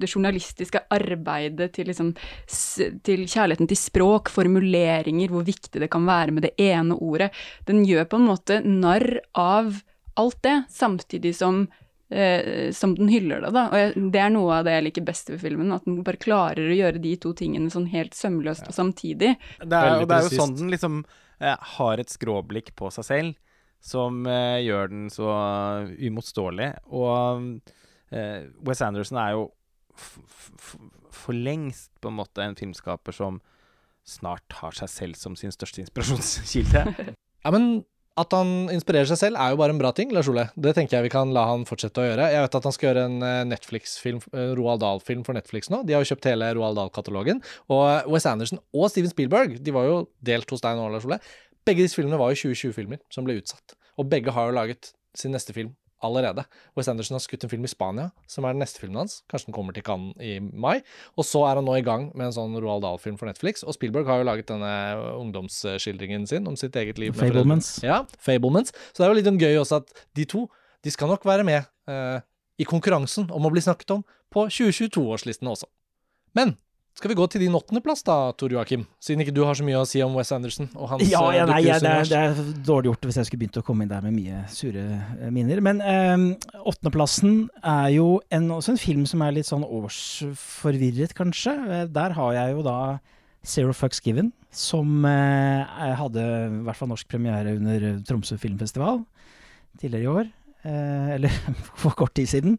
det 0.00 0.08
journalistiske 0.08 0.80
arbeidet, 0.90 1.72
til 1.76 1.90
liksom 1.92 2.14
s- 2.48 2.88
til 3.04 3.26
kjærligheten 3.28 3.68
til 3.68 3.76
språk, 3.76 4.30
formuleringer, 4.32 5.28
hvor 5.28 5.44
viktig 5.44 5.80
det 5.80 5.90
kan 5.90 6.06
være 6.08 6.32
med 6.32 6.42
det 6.48 6.54
ene 6.58 6.96
ordet. 6.96 7.30
Den 7.66 7.84
gjør 7.84 8.08
på 8.08 8.16
en 8.16 8.26
måte 8.30 8.62
narr 8.64 9.20
av 9.34 9.82
alt 10.16 10.42
det, 10.42 10.64
samtidig 10.70 11.34
som 11.36 11.66
Uh, 12.10 12.72
som 12.74 12.96
den 12.98 13.06
hyller 13.06 13.38
det, 13.40 13.52
da. 13.54 13.68
Og 13.70 13.76
jeg, 13.78 14.10
det 14.10 14.18
er 14.18 14.30
noe 14.34 14.50
av 14.56 14.64
det 14.66 14.72
jeg 14.74 14.82
liker 14.88 15.04
best 15.06 15.28
ved 15.30 15.38
filmen, 15.44 15.68
at 15.70 15.84
den 15.86 16.00
bare 16.02 16.18
klarer 16.18 16.66
å 16.66 16.74
gjøre 16.74 16.98
de 16.98 17.12
to 17.22 17.30
tingene 17.38 17.70
sånn 17.70 17.84
helt 17.92 18.16
sømløst 18.18 18.66
og 18.66 18.74
samtidig. 18.74 19.36
Det 19.62 19.78
er, 19.78 20.00
og 20.02 20.08
det 20.10 20.16
er 20.16 20.26
jo 20.26 20.40
sånn 20.40 20.56
den 20.58 20.72
liksom 20.74 20.96
uh, 21.06 21.54
har 21.76 22.02
et 22.02 22.10
skråblikk 22.10 22.72
på 22.74 22.90
seg 22.90 23.06
selv, 23.06 23.36
som 23.80 24.24
eh, 24.28 24.60
gjør 24.66 24.90
den 24.92 25.06
så 25.12 25.28
uimotståelig. 25.96 26.70
Og 26.92 27.60
eh, 28.12 28.48
Wes 28.66 28.82
Anderson 28.84 29.20
er 29.22 29.36
jo 29.38 29.48
f 29.96 30.18
f 30.56 30.74
for 31.20 31.36
lengst 31.36 31.90
på 32.00 32.08
en 32.08 32.16
måte 32.16 32.44
en 32.44 32.56
filmskaper 32.56 33.12
som 33.12 33.40
snart 34.08 34.60
har 34.60 34.76
seg 34.76 34.88
selv 34.88 35.18
som 35.20 35.34
sin 35.36 35.52
største 35.54 35.82
inspirasjonskilde. 35.84 36.86
Ja, 37.40 37.48
men 37.54 37.86
at 38.20 38.34
han 38.36 38.68
inspirerer 38.68 39.08
seg 39.08 39.16
selv, 39.16 39.38
er 39.40 39.54
jo 39.54 39.58
bare 39.60 39.72
en 39.72 39.78
bra 39.80 39.94
ting, 39.96 40.10
Lars 40.12 40.28
Ole. 40.28 40.42
Det 40.52 40.74
tenker 40.76 40.98
jeg 40.98 41.06
vi 41.06 41.12
kan 41.14 41.30
la 41.32 41.46
han 41.48 41.62
fortsette 41.68 42.02
å 42.02 42.04
gjøre. 42.04 42.26
Jeg 42.34 42.42
vet 42.44 42.56
at 42.58 42.66
han 42.68 42.74
skal 42.76 42.88
gjøre 42.90 43.04
en 43.08 43.22
eh, 43.24 43.36
Netflix-film, 43.48 44.18
eh, 44.34 44.50
Roald 44.58 44.82
Dahl-film 44.82 45.22
for 45.24 45.38
Netflix 45.38 45.70
nå. 45.72 45.80
De 45.88 45.96
har 45.96 46.04
jo 46.04 46.10
kjøpt 46.10 46.28
hele 46.28 46.50
Roald 46.58 46.76
Dahl-katalogen. 46.76 47.40
Og 47.72 48.10
Wes 48.12 48.26
Anderson 48.28 48.60
og 48.76 48.90
Steven 48.92 49.12
Spielberg, 49.14 49.56
de 49.64 49.72
var 49.72 49.88
jo 49.88 50.02
delt 50.26 50.52
hos 50.52 50.64
deg 50.66 50.76
nå, 50.76 50.90
Lars 50.92 51.08
Ole. 51.08 51.20
Begge 51.68 51.84
disse 51.84 51.98
filmene 51.98 52.18
var 52.20 52.32
jo 52.32 52.48
2020-filmer 52.48 53.02
som 53.12 53.26
ble 53.26 53.38
utsatt. 53.40 53.76
Og 54.00 54.08
begge 54.10 54.32
har 54.34 54.48
jo 54.48 54.56
laget 54.56 54.92
sin 55.18 55.34
neste 55.34 55.54
film 55.56 55.74
allerede. 56.00 56.46
Wes 56.78 56.88
Anderson 56.88 57.18
har 57.18 57.22
skutt 57.22 57.44
en 57.44 57.50
film 57.52 57.66
i 57.66 57.70
Spania, 57.70 58.08
som 58.30 58.46
er 58.48 58.54
den 58.54 58.62
neste 58.64 58.80
filmen 58.80 59.02
hans. 59.02 59.18
Kanskje 59.30 59.50
den 59.50 59.56
kommer 59.56 59.76
til 59.76 59.84
Cannes 59.84 60.16
i 60.24 60.38
mai. 60.40 60.80
Og 61.20 61.26
så 61.28 61.42
er 61.48 61.60
han 61.60 61.66
nå 61.68 61.74
i 61.76 61.84
gang 61.84 62.08
med 62.14 62.30
en 62.30 62.36
sånn 62.36 62.56
Roald 62.56 62.84
Dahl-film 62.86 63.18
for 63.20 63.28
Netflix. 63.28 63.64
Og 63.66 63.76
Spielberg 63.76 64.08
har 64.08 64.22
jo 64.22 64.28
laget 64.30 64.48
denne 64.48 64.72
ungdomsskildringen 65.18 66.24
sin 66.30 66.48
om 66.48 66.56
sitt 66.60 66.76
eget 66.80 67.00
liv. 67.02 67.12
Fablements. 67.18 67.78
Ja, 67.84 68.02
Fablements. 68.22 68.72
Så 68.90 69.02
det 69.02 69.08
er 69.08 69.12
jo 69.12 69.20
litt 69.20 69.44
gøy 69.44 69.60
også 69.60 69.82
at 69.82 69.92
de 70.16 70.26
to 70.28 70.46
de 70.80 70.92
skal 70.92 71.10
nok 71.12 71.26
være 71.28 71.44
med 71.44 71.60
eh, 71.92 72.22
i 72.60 72.64
konkurransen 72.68 73.28
om 73.36 73.44
å 73.44 73.52
bli 73.52 73.60
snakket 73.64 73.98
om 73.98 74.04
på 74.32 74.46
2022-årslistene 74.48 75.52
også. 75.52 75.68
Men 76.38 76.54
skal 76.98 77.12
vi 77.12 77.16
gå 77.16 77.26
til 77.32 77.44
din 77.44 77.54
åttendeplass 77.56 78.02
da, 78.04 78.16
Tor 78.36 78.52
Joakim? 78.52 78.82
Siden 79.00 79.22
ikke 79.24 79.34
du 79.34 79.42
har 79.46 79.56
så 79.56 79.64
mye 79.64 79.78
å 79.80 79.86
si 79.88 80.02
om 80.04 80.16
Wes 80.18 80.32
Anderson 80.34 80.68
og 80.74 80.90
hans 80.90 81.04
Ja, 81.08 81.22
ja 81.32 81.44
eh, 81.46 81.48
nei, 81.48 81.60
ja, 81.64 81.78
det, 81.80 81.92
er, 82.02 82.08
det 82.10 82.18
er 82.18 82.40
dårlig 82.66 82.90
gjort 82.90 83.06
hvis 83.08 83.20
jeg 83.20 83.28
skulle 83.28 83.44
begynt 83.44 83.60
å 83.60 83.64
komme 83.64 83.86
inn 83.86 83.92
der 83.92 84.04
med 84.04 84.16
mye 84.18 84.42
sure 84.52 84.82
eh, 84.98 85.30
minner. 85.32 85.62
Men 85.64 85.80
eh, 85.80 86.26
åttendeplassen 86.60 87.46
er 87.62 87.94
jo 87.94 88.08
en, 88.34 88.50
også 88.58 88.74
en 88.74 88.82
film 88.82 89.06
som 89.08 89.24
er 89.24 89.38
litt 89.38 89.48
sånn 89.48 89.64
årsforvirret, 89.64 91.14
kanskje. 91.16 91.56
Eh, 91.70 91.86
Der 91.94 92.18
har 92.18 92.36
jeg 92.36 92.58
jo 92.58 92.66
da 92.66 92.76
Zero 93.46 93.72
Fucks 93.72 94.02
Given, 94.04 94.34
som 94.52 95.06
eh, 95.08 95.96
hadde 95.96 96.20
i 96.20 96.62
hvert 96.66 96.76
fall 96.76 96.90
norsk 96.92 97.08
premiere 97.08 97.56
under 97.56 97.94
Tromsø 98.04 98.36
filmfestival 98.40 99.00
tidligere 99.80 100.04
i 100.04 100.14
år. 100.18 100.32
Eh, 100.68 101.12
eller 101.16 101.32
for 101.80 101.96
kort 101.96 102.12
tid 102.18 102.28
siden. 102.28 102.58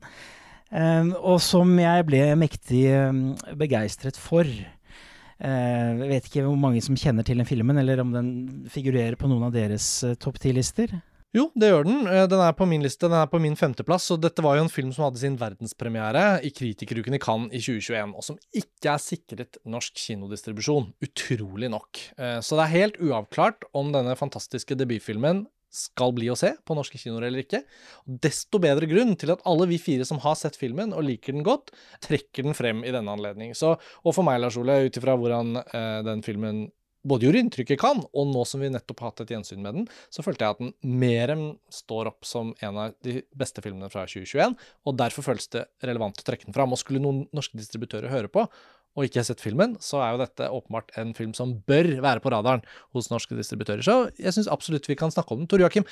Eh, 0.71 1.11
og 1.19 1.41
som 1.43 1.71
jeg 1.79 2.05
ble 2.07 2.21
mektig 2.39 2.85
eh, 2.87 3.55
begeistret 3.59 4.17
for. 4.19 4.47
Eh, 4.47 5.99
Jeg 6.01 6.09
vet 6.09 6.27
ikke 6.29 6.43
hvor 6.47 6.57
mange 6.59 6.81
som 6.85 6.95
kjenner 6.95 7.25
til 7.27 7.37
den 7.41 7.47
filmen, 7.49 7.77
eller 7.81 7.99
om 8.03 8.11
den 8.13 8.67
figurerer 8.71 9.17
på 9.19 9.27
noen 9.31 9.47
av 9.49 9.55
deres 9.55 9.87
eh, 10.07 10.15
topp 10.15 10.39
ti-lister. 10.39 10.93
Jo, 11.31 11.45
det 11.55 11.69
gjør 11.71 11.85
den. 11.87 12.01
Eh, 12.11 12.25
Den 12.27 12.41
er 12.43 12.51
på 12.55 12.65
min 12.67 12.83
liste. 12.83 13.07
Den 13.07 13.15
er 13.21 13.29
på 13.31 13.39
min 13.39 13.55
femteplass. 13.55 14.09
Og 14.11 14.19
dette 14.23 14.43
var 14.43 14.57
jo 14.59 14.65
en 14.65 14.71
film 14.73 14.91
som 14.91 15.05
hadde 15.07 15.21
sin 15.21 15.37
verdenspremiere 15.39 16.41
i 16.43 16.51
Kritikeruken 16.51 17.15
i 17.15 17.21
Cannes 17.23 17.53
i 17.55 17.61
2021, 17.63 18.15
og 18.19 18.23
som 18.27 18.39
ikke 18.51 18.91
er 18.91 18.99
sikret 18.99 19.57
norsk 19.65 19.95
kinodistribusjon. 19.95 20.89
Utrolig 21.07 21.71
nok. 21.71 22.01
Eh, 22.19 22.39
Så 22.43 22.59
det 22.59 22.65
er 22.67 22.75
helt 22.77 22.99
uavklart 22.99 23.63
om 23.73 23.91
denne 23.95 24.15
fantastiske 24.19 24.75
debutfilmen 24.75 25.45
skal 25.71 26.11
bli 26.15 26.27
å 26.31 26.37
se 26.37 26.51
på 26.67 26.75
norske 26.75 26.99
kinoer 26.99 27.29
eller 27.29 27.45
ikke. 27.45 27.63
Desto 28.05 28.59
bedre 28.61 28.89
grunn 28.91 29.15
til 29.19 29.33
at 29.33 29.43
alle 29.47 29.69
vi 29.71 29.79
fire 29.81 30.05
som 30.07 30.19
har 30.23 30.35
sett 30.39 30.59
filmen 30.59 30.91
og 30.95 31.05
liker 31.07 31.37
den 31.37 31.47
godt, 31.47 31.71
trekker 32.03 32.45
den 32.47 32.57
frem 32.57 32.83
i 32.83 32.91
denne 32.93 33.15
anledning. 33.15 33.55
Så, 33.57 33.77
og 33.79 34.15
for 34.17 34.27
meg, 34.27 34.41
Lars 34.43 34.59
Ole, 34.59 34.81
ut 34.85 35.01
ifra 35.01 35.15
hvordan 35.19 35.63
eh, 35.63 35.99
den 36.07 36.23
filmen 36.27 36.67
både 37.07 37.25
gjorde 37.25 37.41
inntrykk 37.41 37.71
i 37.73 37.77
Cannes, 37.81 38.07
og 38.13 38.27
nå 38.29 38.43
som 38.45 38.61
vi 38.61 38.69
nettopp 38.69 38.99
har 39.01 39.11
hatt 39.11 39.23
et 39.23 39.31
gjensyn 39.33 39.61
med 39.63 39.79
den, 39.79 39.87
så 40.13 40.21
følte 40.25 40.45
jeg 40.45 40.55
at 40.55 40.61
den 40.61 40.99
mer 41.01 41.33
enn 41.33 41.45
står 41.73 42.11
opp 42.11 42.27
som 42.27 42.51
en 42.61 42.77
av 42.77 42.97
de 43.05 43.23
beste 43.37 43.63
filmene 43.65 43.89
fra 43.89 44.05
2021, 44.09 44.53
og 44.85 44.99
derfor 44.99 45.25
føles 45.25 45.49
det 45.55 45.65
relevant 45.85 46.21
å 46.21 46.27
trekke 46.27 46.47
den 46.47 46.57
fram. 46.57 46.75
Og 46.75 46.81
skulle 46.81 47.01
noen 47.01 47.23
norske 47.33 47.57
distributører 47.57 48.13
høre 48.13 48.29
på, 48.31 48.45
og 48.95 49.05
ikke 49.07 49.21
har 49.21 49.27
sett 49.29 49.39
filmen, 49.43 49.77
så 49.79 50.01
er 50.03 50.15
jo 50.15 50.21
dette 50.23 50.49
åpenbart 50.51 50.89
en 50.99 51.13
film 51.15 51.31
som 51.37 51.53
bør 51.69 51.93
være 52.03 52.19
på 52.23 52.31
radaren 52.33 52.63
hos 52.95 53.07
norske 53.11 53.37
distributører. 53.37 53.83
Så 53.85 53.95
jeg 54.19 54.33
syns 54.35 54.49
absolutt 54.51 54.89
vi 54.91 54.97
kan 54.99 55.13
snakke 55.13 55.31
om 55.35 55.43
den. 55.43 55.47
Tor 55.51 55.63
Joakim, 55.63 55.85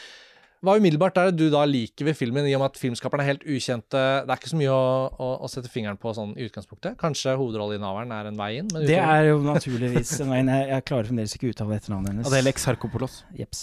hva 0.59 0.73
umiddelbart 0.75 1.15
er 1.21 1.29
det 1.29 1.39
du 1.39 1.45
da 1.53 1.61
liker 1.63 2.09
ved 2.09 2.17
filmen, 2.19 2.43
i 2.43 2.51
og 2.57 2.59
med 2.59 2.73
at 2.73 2.79
filmskaperne 2.81 3.23
er 3.23 3.29
helt 3.31 3.45
ukjente? 3.47 4.01
Det 4.27 4.33
er 4.33 4.41
ikke 4.41 4.51
så 4.51 4.59
mye 4.59 4.73
å, 4.75 4.81
å, 5.15 5.29
å 5.47 5.51
sette 5.51 5.71
fingeren 5.71 5.95
på 6.01 6.11
sånn 6.17 6.33
i 6.35 6.49
utgangspunktet. 6.49 6.97
Kanskje 6.99 7.37
hovedrolleinnehaveren 7.39 8.11
er 8.17 8.27
en 8.33 8.41
vei 8.41 8.49
inn? 8.59 8.67
Men 8.75 8.83
Det 8.89 8.97
er 8.99 9.29
jo 9.29 9.37
naturligvis 9.45 10.11
en 10.19 10.33
vei. 10.35 10.41
Jeg, 10.43 10.67
jeg 10.73 10.85
klarer 10.91 11.07
fremdeles 11.07 11.37
ikke 11.37 11.47
å 11.47 11.53
uttale 11.55 11.79
etternavnet 11.79 12.11
hennes. 12.11 12.27
Adelek 12.27 12.59
Harkopolos. 12.67 13.21
Jeps. 13.39 13.61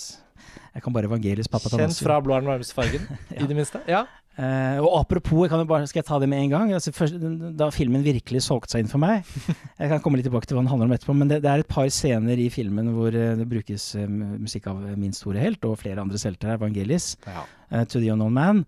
Jeg 0.72 0.84
kan 0.84 0.92
bare 0.96 1.08
evangelisk 1.08 1.52
pappa 1.52 1.70
Kjent 1.72 2.00
fra 2.00 2.16
Blå 2.24 2.34
er 2.36 2.44
den 2.44 2.48
varmeste 2.54 2.76
fargen, 2.76 3.04
Ja. 3.34 3.42
i 3.44 3.48
det 3.50 3.56
minste. 3.60 3.80
Ja. 3.92 4.06
Eh, 4.36 4.78
og 4.84 4.98
apropos, 4.98 5.46
jeg 5.48 5.66
bare, 5.68 5.86
skal 5.88 6.02
jeg 6.02 6.08
ta 6.10 6.18
det 6.20 6.28
med 6.28 6.42
en 6.42 6.50
gang? 6.52 6.72
Altså, 6.76 6.92
først, 6.92 7.16
da 7.56 7.70
filmen 7.72 8.04
virkelig 8.04 8.42
solgte 8.44 8.74
seg 8.74 8.84
inn 8.84 8.90
for 8.90 9.00
meg 9.00 9.24
Jeg 9.80 9.88
kan 9.88 10.02
komme 10.04 10.20
litt 10.20 10.28
tilbake 10.28 10.44
til 10.44 10.58
hva 10.58 10.64
den 10.64 10.68
handler 10.68 10.90
om 10.90 10.92
etterpå, 10.96 11.16
men 11.16 11.30
det, 11.30 11.40
det 11.46 11.48
er 11.48 11.64
et 11.64 11.70
par 11.72 11.88
scener 11.88 12.42
i 12.42 12.50
filmen 12.52 12.92
hvor 12.92 13.16
eh, 13.16 13.32
det 13.38 13.48
brukes 13.48 13.88
uh, 13.96 14.04
musikk 14.04 14.68
av 14.68 14.84
min 15.00 15.16
store 15.16 15.40
helt, 15.40 15.64
og 15.64 15.80
flere 15.80 16.04
andre 16.04 16.20
helter 16.20 16.52
her, 16.52 16.60
Vangelis, 16.60 17.14
ja. 17.24 17.48
uh, 17.72 17.82
To 17.88 17.96
The 17.96 18.12
Unknown 18.12 18.36
Man. 18.36 18.64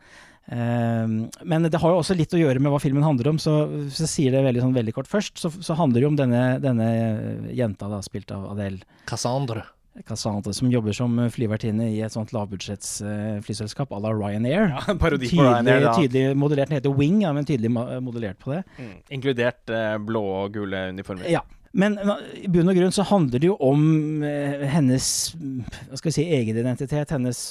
Men 0.49 1.67
det 1.69 1.77
har 1.77 1.91
jo 1.93 1.99
også 2.01 2.15
litt 2.17 2.33
å 2.33 2.39
gjøre 2.41 2.63
med 2.65 2.73
hva 2.73 2.79
filmen 2.81 3.05
handler 3.05 3.35
om, 3.35 3.41
så 3.43 3.67
hvis 3.69 3.99
jeg 4.07 4.09
sier 4.15 4.33
det 4.33 4.41
veldig, 4.47 4.63
sånn, 4.65 4.77
veldig 4.79 4.95
kort 4.97 5.11
først, 5.11 5.37
så, 5.37 5.51
så 5.53 5.77
handler 5.77 6.01
det 6.01 6.07
jo 6.07 6.13
om 6.15 6.17
denne, 6.17 6.45
denne 6.65 6.87
jenta, 7.53 7.91
da, 7.93 8.01
spilt 8.01 8.33
av 8.33 8.47
Adele. 8.55 8.81
Cassandre. 9.11 9.67
Cassandra, 10.07 10.53
som 10.53 10.71
jobber 10.73 10.95
som 10.97 11.19
flyvertinne 11.33 11.91
i 11.93 12.01
et 12.05 12.15
sånt 12.15 12.33
lavbudsjettsflyselskap 12.37 13.91
eh, 13.91 13.97
à 13.97 14.01
la 14.05 14.15
Ryanair. 14.15 14.73
Ja, 14.75 14.97
parodi 15.01 15.31
på 15.33 15.43
Ryanair. 15.43 15.87
Da. 15.89 15.95
tydelig 15.99 16.37
modellert. 16.39 16.71
Den 16.71 16.81
heter 16.81 16.97
Wing, 16.97 17.23
ja, 17.23 17.33
men 17.33 17.49
tydelig 17.49 17.71
modellert 17.73 18.39
på 18.43 18.55
det. 18.55 18.65
Mm. 18.79 18.97
Inkludert 19.19 19.75
eh, 19.75 19.95
blå 20.03 20.25
og 20.43 20.59
gule 20.59 20.89
uniformer. 20.95 21.31
Ja. 21.33 21.45
Men 21.77 21.99
eh, 22.01 22.15
i 22.45 22.51
bunn 22.53 22.71
og 22.71 22.79
grunn 22.79 22.95
så 22.95 23.07
handler 23.09 23.43
det 23.43 23.51
jo 23.51 23.57
om 23.65 24.23
eh, 24.27 24.65
hennes 24.73 25.09
hva 25.37 25.99
skal 25.99 26.11
vi 26.11 26.17
si, 26.17 26.29
egenidentitet, 26.39 27.13
hennes 27.15 27.43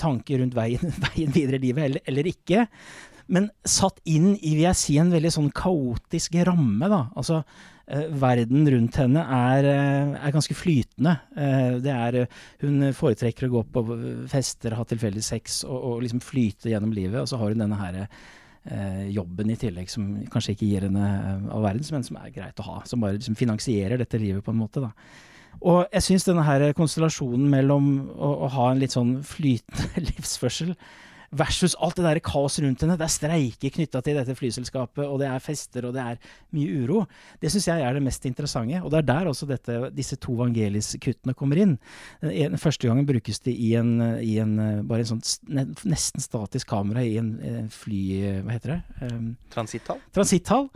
tanker 0.00 0.42
rundt 0.42 0.56
veien, 0.56 0.96
veien 1.08 1.34
videre 1.34 1.60
i 1.60 1.66
livet, 1.68 1.84
eller, 1.90 2.04
eller, 2.10 2.32
ikke. 2.32 2.66
Men 3.32 3.50
satt 3.66 4.02
inn 4.06 4.34
i 4.36 4.56
vil 4.56 4.66
jeg 4.68 4.78
si, 4.78 4.98
en 5.02 5.14
veldig 5.14 5.32
sånn 5.34 5.54
kaotisk 5.54 6.38
ramme. 6.46 6.90
da, 6.90 7.06
altså 7.18 7.42
eh, 7.42 7.64
Verden 7.86 8.66
rundt 8.66 8.96
henne 8.98 9.22
er, 9.22 9.64
eh, 9.70 10.14
er 10.26 10.32
ganske 10.34 10.54
flytende. 10.58 11.12
Eh, 11.38 11.76
er, 11.86 12.26
hun 12.64 12.88
foretrekker 12.92 13.46
å 13.46 13.52
gå 13.52 13.62
på 13.70 13.84
fester, 14.26 14.74
ha 14.74 14.82
tilfeldig 14.82 15.22
sex 15.22 15.62
og, 15.68 15.76
og 15.76 16.02
liksom 16.02 16.22
flyte 16.24 16.72
gjennom 16.72 16.94
livet. 16.96 17.20
Og 17.22 17.30
så 17.30 17.38
har 17.38 17.54
hun 17.54 17.62
denne 17.62 17.78
her 17.78 18.00
eh, 18.02 19.06
jobben 19.14 19.54
i 19.54 19.58
tillegg 19.60 19.92
som 19.92 20.08
kanskje 20.32 20.56
ikke 20.56 20.70
gir 20.72 20.88
henne 20.88 21.12
eh, 21.14 21.46
all 21.54 21.62
verdens, 21.62 21.92
men 21.94 22.06
som 22.06 22.18
er 22.18 22.34
greit 22.34 22.58
å 22.58 22.66
ha. 22.66 22.80
Som 22.90 23.06
bare 23.06 23.20
liksom 23.20 23.38
finansierer 23.38 24.02
dette 24.02 24.18
livet 24.18 24.42
på 24.42 24.54
en 24.54 24.62
måte. 24.64 24.82
da. 24.82 24.90
Og 25.62 25.86
jeg 25.94 26.04
syns 26.04 26.26
denne 26.26 26.44
her 26.44 26.66
konstellasjonen 26.76 27.46
mellom 27.54 27.90
å, 28.12 28.32
å 28.48 28.52
ha 28.58 28.70
en 28.72 28.82
litt 28.82 28.98
sånn 28.98 29.20
flytende 29.24 30.02
livsførsel 30.10 30.74
versus 31.38 31.76
alt 31.82 31.98
det 31.98 32.06
der 32.06 32.20
kaoset 32.24 32.64
rundt 32.64 32.82
henne. 32.84 32.96
Det 32.98 33.06
er 33.06 33.12
streiker 33.14 33.74
knytta 33.76 34.02
til 34.04 34.18
dette 34.18 34.36
flyselskapet, 34.38 35.04
og 35.04 35.20
det 35.22 35.28
er 35.30 35.44
fester, 35.44 35.88
og 35.88 35.94
det 35.96 36.02
er 36.02 36.18
mye 36.56 36.82
uro. 36.82 37.04
Det 37.42 37.52
syns 37.52 37.68
jeg 37.70 37.84
er 37.84 37.96
det 37.96 38.04
mest 38.04 38.26
interessante. 38.28 38.82
Og 38.82 38.92
det 38.92 39.02
er 39.02 39.08
der 39.12 39.30
også 39.30 39.48
dette, 39.50 39.78
disse 39.96 40.18
to 40.22 40.36
Vangelis-kuttene 40.40 41.36
kommer 41.38 41.62
inn. 41.62 41.76
Den 42.22 42.60
første 42.60 42.88
gangen 42.88 43.08
brukes 43.08 43.40
det 43.46 43.54
i 43.54 43.74
en, 43.78 43.96
i 44.22 44.36
en 44.42 44.56
bare 44.88 45.04
en 45.04 45.14
sånn 45.14 45.24
nesten 45.86 46.24
statisk 46.24 46.70
kamera 46.72 47.04
i 47.04 47.16
en 47.20 47.34
fly... 47.72 48.02
Hva 48.46 48.56
heter 48.56 48.76
det? 48.76 48.80
Um, 49.06 49.32
Transitthall. 49.52 50.00
Transitthall. 50.16 50.70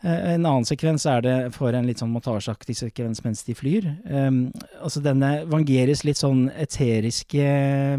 Eh, 0.00 0.32
en 0.34 0.46
annen 0.48 0.64
sekvens 0.64 1.04
er 1.08 1.20
det 1.24 1.34
for 1.52 1.76
en 1.76 1.84
litt 1.88 2.00
sånn 2.00 2.12
montasjeaktig 2.14 2.76
sekvens 2.78 3.20
mens 3.24 3.42
de 3.44 3.56
flyr. 3.56 3.88
Um, 4.08 4.46
altså 4.80 5.02
denne 5.04 5.42
vangeres 5.50 6.06
litt 6.08 6.20
sånn 6.20 6.46
eteriske, 6.56 7.44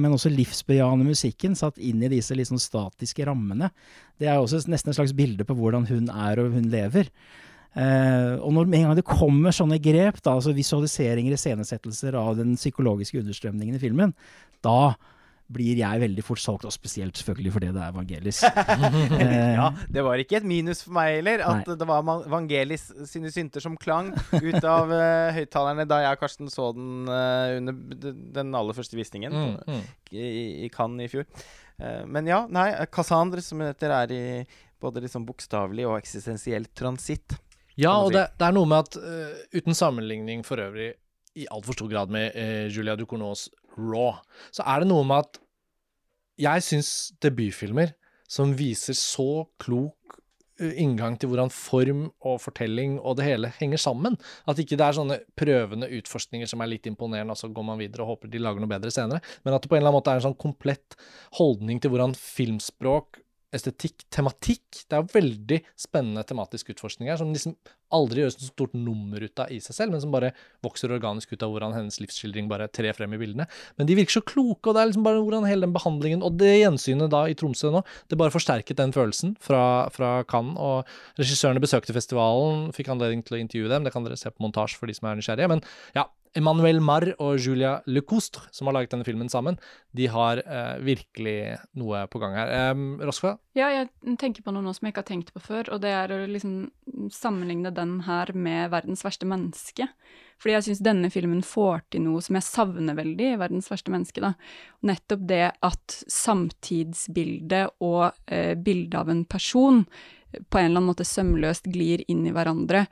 men 0.02 0.16
også 0.16 0.32
livsbejaende 0.34 1.06
musikken 1.06 1.54
satt 1.58 1.78
inn 1.78 2.02
i 2.02 2.10
disse 2.12 2.38
litt 2.38 2.50
sånn 2.50 2.62
statiske 2.62 3.28
rammene. 3.30 3.70
Det 4.18 4.32
er 4.32 4.42
også 4.42 4.64
nesten 4.72 4.94
et 4.94 4.98
slags 4.98 5.14
bilde 5.18 5.46
på 5.46 5.58
hvordan 5.58 5.86
hun 5.92 6.10
er 6.10 6.42
og 6.42 6.58
hun 6.58 6.72
lever. 6.74 7.12
Uh, 7.72 8.42
og 8.42 8.50
når 8.58 8.68
med 8.68 8.82
en 8.82 8.90
gang 8.90 8.98
det 8.98 9.08
kommer 9.08 9.54
sånne 9.56 9.78
grep, 9.80 10.18
da, 10.26 10.34
altså 10.34 10.56
visualiseringer, 10.58 11.38
iscenesettelser 11.38 12.18
av 12.20 12.34
den 12.42 12.58
psykologiske 12.58 13.22
understrømningen 13.22 13.78
i 13.78 13.84
filmen, 13.84 14.18
da 14.66 14.96
blir 15.52 15.80
jeg 15.80 16.02
veldig 16.04 16.24
fort 16.26 16.42
solgt, 16.42 16.66
og 16.68 16.74
spesielt 16.74 17.18
selvfølgelig 17.20 17.54
fordi 17.56 17.72
det 17.76 17.84
er 17.84 17.96
Vangelis. 17.96 18.42
eh, 19.22 19.54
ja, 19.58 19.68
det 19.92 20.04
var 20.06 20.22
ikke 20.22 20.40
et 20.40 20.48
minus 20.48 20.84
for 20.86 20.96
meg 20.98 21.18
heller, 21.18 21.44
at 21.46 21.68
nei. 21.68 21.78
det 21.80 21.88
var 21.90 22.06
Vangelis 22.32 22.88
sine 23.10 23.32
synter 23.34 23.64
som 23.64 23.78
klang 23.80 24.12
ut 24.16 24.64
av 24.64 24.92
uh, 24.92 25.32
høyttalerne 25.36 25.88
da 25.90 26.02
jeg 26.06 26.18
og 26.18 26.24
Karsten 26.24 26.52
så 26.52 26.72
den 26.78 27.10
uh, 27.10 27.58
under 27.60 27.78
den 28.40 28.56
aller 28.58 28.78
første 28.78 28.98
visningen 29.00 29.36
mm, 29.36 29.54
mm. 29.68 29.86
I, 30.12 30.26
i, 30.66 30.72
Cannes 30.74 31.08
i 31.08 31.12
fjor. 31.12 31.28
Uh, 31.82 32.04
men 32.08 32.30
ja, 32.30 32.44
nei, 32.52 32.70
Cassandre, 32.94 33.44
som 33.46 33.64
heter, 33.66 33.96
er 34.02 34.16
i 34.16 34.26
både 34.82 35.04
liksom 35.04 35.28
bokstavelig 35.28 35.88
og 35.90 36.00
eksistensiell 36.00 36.68
transitt. 36.78 37.38
Ja, 37.80 37.96
og 38.02 38.12
si. 38.12 38.18
det, 38.18 38.28
det, 38.38 38.48
er 38.48 38.56
noe 38.56 38.68
med 38.70 38.88
at 38.88 39.56
uten 39.56 39.78
sammenligning 39.78 40.42
for 40.46 40.62
øvrig 40.62 40.92
i 41.40 41.46
altfor 41.48 41.78
stor 41.78 41.88
grad 41.88 42.12
med 42.12 42.36
Julia 42.74 42.98
Ducournau's 43.00 43.46
raw, 43.78 44.20
så 44.54 44.66
er 44.68 44.84
det 44.84 44.92
noe 44.92 45.06
med 45.08 45.26
at 45.26 45.42
jeg 46.42 46.66
syns 46.66 46.92
debutfilmer 47.22 47.94
som 48.32 48.54
viser 48.58 48.96
så 48.98 49.44
klok 49.62 50.16
eh, 50.62 50.78
inngang 50.82 51.18
til 51.20 51.32
hvordan 51.32 51.52
form 51.54 52.06
og 52.24 52.40
fortelling 52.44 52.98
og 53.00 53.18
det 53.20 53.28
hele 53.28 53.52
henger 53.58 53.82
sammen. 53.82 54.16
At 54.48 54.62
ikke 54.62 54.80
det 54.80 54.88
er 54.88 54.98
sånne 54.98 55.20
prøvende 55.38 55.90
utforskninger 56.00 56.50
som 56.50 56.64
er 56.64 56.72
litt 56.72 56.88
imponerende, 56.90 57.36
og 57.36 57.42
så 57.42 57.52
går 57.52 57.68
man 57.68 57.82
videre 57.82 58.06
og 58.06 58.16
håper 58.16 58.32
de 58.32 58.42
lager 58.42 58.64
noe 58.64 58.72
bedre 58.72 58.94
senere. 58.94 59.20
Men 59.44 59.58
at 59.58 59.64
det 59.64 59.72
på 59.72 59.78
en 59.78 59.84
eller 59.84 59.92
annen 59.92 60.00
måte 60.00 60.16
er 60.16 60.22
en 60.22 60.30
sånn 60.30 60.40
komplett 60.40 60.98
holdning 61.40 61.84
til 61.84 61.94
hvordan 61.94 62.16
filmspråk 62.18 63.22
estetikk, 63.56 64.06
tematikk. 64.14 64.84
Det 64.88 64.96
er 64.96 65.04
jo 65.04 65.12
veldig 65.14 65.60
spennende 65.80 66.24
tematisk 66.28 66.72
utforskning 66.74 67.12
her, 67.12 67.20
som 67.20 67.32
liksom 67.34 67.56
aldri 67.92 68.24
gjøres 68.24 68.38
noe 68.40 68.48
stort 68.48 68.76
nummer 68.78 69.24
ut 69.24 69.42
av 69.44 69.52
i 69.52 69.60
seg 69.64 69.76
selv, 69.76 69.94
men 69.94 70.04
som 70.04 70.14
bare 70.14 70.32
vokser 70.64 70.94
organisk 70.96 71.34
ut 71.34 71.44
av 71.44 71.52
hvordan 71.52 71.76
hennes 71.76 72.00
livsskildring 72.00 72.48
bare 72.52 72.70
trer 72.72 72.96
frem 72.96 73.18
i 73.18 73.20
bildene. 73.20 73.48
Men 73.76 73.90
de 73.90 73.98
virker 74.00 74.20
så 74.20 74.24
kloke, 74.24 74.70
og 74.70 74.78
det 74.78 74.84
er 74.84 74.92
liksom 74.92 75.06
bare 75.08 75.20
hvordan 75.20 75.50
hele 75.50 75.68
den 75.68 75.76
behandlingen 75.76 76.24
og 76.24 76.40
det 76.40 76.54
gjensynet 76.62 77.12
da 77.12 77.26
i 77.28 77.36
Tromsø 77.38 77.74
nå, 77.74 77.84
det 78.08 78.20
bare 78.22 78.34
forsterket 78.34 78.80
den 78.80 78.96
følelsen 78.96 79.36
fra, 79.44 79.90
fra 79.92 80.14
Cannes. 80.32 80.56
Og 80.62 81.20
regissørene 81.20 81.64
besøkte 81.64 81.96
festivalen, 81.96 82.70
fikk 82.76 82.94
anledning 82.94 83.26
til 83.28 83.38
å 83.38 83.44
intervjue 83.44 83.72
dem, 83.72 83.86
det 83.86 83.94
kan 83.96 84.08
dere 84.08 84.20
se 84.20 84.32
på 84.32 84.48
montasje 84.48 84.80
for 84.80 84.88
de 84.88 84.96
som 84.96 85.12
er 85.12 85.20
nysgjerrige. 85.20 85.52
Men 85.52 85.66
ja, 85.98 86.08
Emmanuel 86.38 86.80
Marr 86.80 87.10
og 87.20 87.42
Julia 87.44 87.74
Lecoustre, 87.92 88.46
som 88.56 88.70
har 88.70 88.78
laget 88.78 88.94
denne 88.94 89.06
filmen 89.08 89.28
sammen, 89.32 89.58
de 89.96 90.08
har 90.12 90.40
eh, 90.46 90.78
virkelig 90.80 91.58
noe 91.80 92.06
på 92.12 92.22
gang 92.22 92.38
her. 92.40 92.54
Eh, 92.56 92.84
Roskva? 93.04 93.34
Ja, 93.58 93.68
jeg 93.74 93.90
tenker 94.22 94.46
på 94.46 94.54
noe 94.56 94.64
nå 94.64 94.72
som 94.76 94.88
jeg 94.88 94.96
ikke 94.96 95.04
har 95.04 95.10
tenkt 95.10 95.34
på 95.36 95.44
før, 95.44 95.74
og 95.76 95.82
det 95.84 95.92
er 95.92 96.14
å 96.16 96.22
liksom 96.32 96.70
sammenligne 97.12 97.74
den 97.76 98.00
her 98.08 98.32
med 98.32 98.72
'Verdens 98.72 99.04
verste 99.04 99.28
menneske'. 99.28 99.90
Fordi 100.42 100.56
jeg 100.56 100.66
syns 100.70 100.82
denne 100.82 101.12
filmen 101.14 101.44
får 101.46 101.84
til 101.92 102.06
noe 102.08 102.22
som 102.24 102.40
jeg 102.40 102.48
savner 102.48 102.96
veldig 102.96 103.28
i 103.34 103.38
'Verdens 103.38 103.68
verste 103.70 103.92
menneske'. 103.92 104.24
da. 104.24 104.34
Nettopp 104.88 105.28
det 105.28 105.52
at 105.62 106.00
samtidsbildet 106.08 107.76
og 107.82 108.14
eh, 108.28 108.56
bildet 108.56 108.96
av 108.96 109.10
en 109.10 109.26
person 109.26 109.86
på 110.32 110.60
en 110.60 110.66
eller 110.66 110.80
annen 110.80 110.90
måte 110.92 111.08
sømløst 111.08 111.68
glir 111.72 112.04
inn 112.12 112.24
i 112.28 112.32
hverandre, 112.32 112.86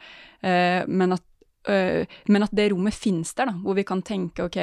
eh, 0.44 0.84
men 0.88 1.16
at 1.16 1.24
men 1.70 2.46
at 2.46 2.56
det 2.56 2.72
rommet 2.74 2.98
finnes 2.98 3.34
der, 3.38 3.52
da, 3.52 3.56
hvor 3.64 3.78
vi 3.78 3.86
kan 3.88 4.02
tenke 4.06 4.48
ok, 4.48 4.60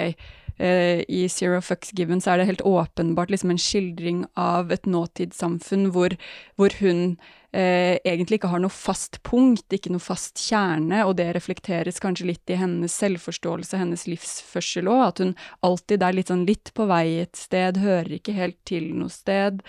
uh, 0.60 1.00
i 1.08 1.28
Zero 1.28 1.60
Fucks 1.60 1.92
Given 1.96 2.20
så 2.20 2.32
er 2.32 2.40
det 2.40 2.50
helt 2.50 2.66
åpenbart 2.66 3.30
liksom 3.32 3.52
en 3.52 3.60
skildring 3.60 4.24
av 4.40 4.72
et 4.74 4.86
nåtidssamfunn 4.88 5.90
hvor, 5.94 6.16
hvor 6.56 6.76
hun 6.80 7.18
uh, 7.56 7.96
egentlig 8.04 8.40
ikke 8.40 8.52
har 8.52 8.62
noe 8.62 8.72
fast 8.72 9.20
punkt, 9.26 9.66
ikke 9.72 9.92
noe 9.94 10.02
fast 10.02 10.40
kjerne, 10.42 11.04
og 11.06 11.16
det 11.20 11.30
reflekteres 11.36 12.00
kanskje 12.02 12.30
litt 12.32 12.52
i 12.52 12.58
hennes 12.60 12.96
selvforståelse, 13.02 13.80
hennes 13.80 14.06
livsførsel 14.10 14.90
òg, 14.92 15.04
at 15.10 15.22
hun 15.24 15.36
alltid 15.66 16.04
er 16.04 16.18
litt 16.18 16.32
sånn 16.32 16.46
litt 16.48 16.72
på 16.76 16.88
vei 16.90 17.22
et 17.24 17.36
sted, 17.38 17.80
hører 17.82 18.18
ikke 18.18 18.36
helt 18.36 18.60
til 18.68 18.92
noe 18.96 19.12
sted. 19.12 19.62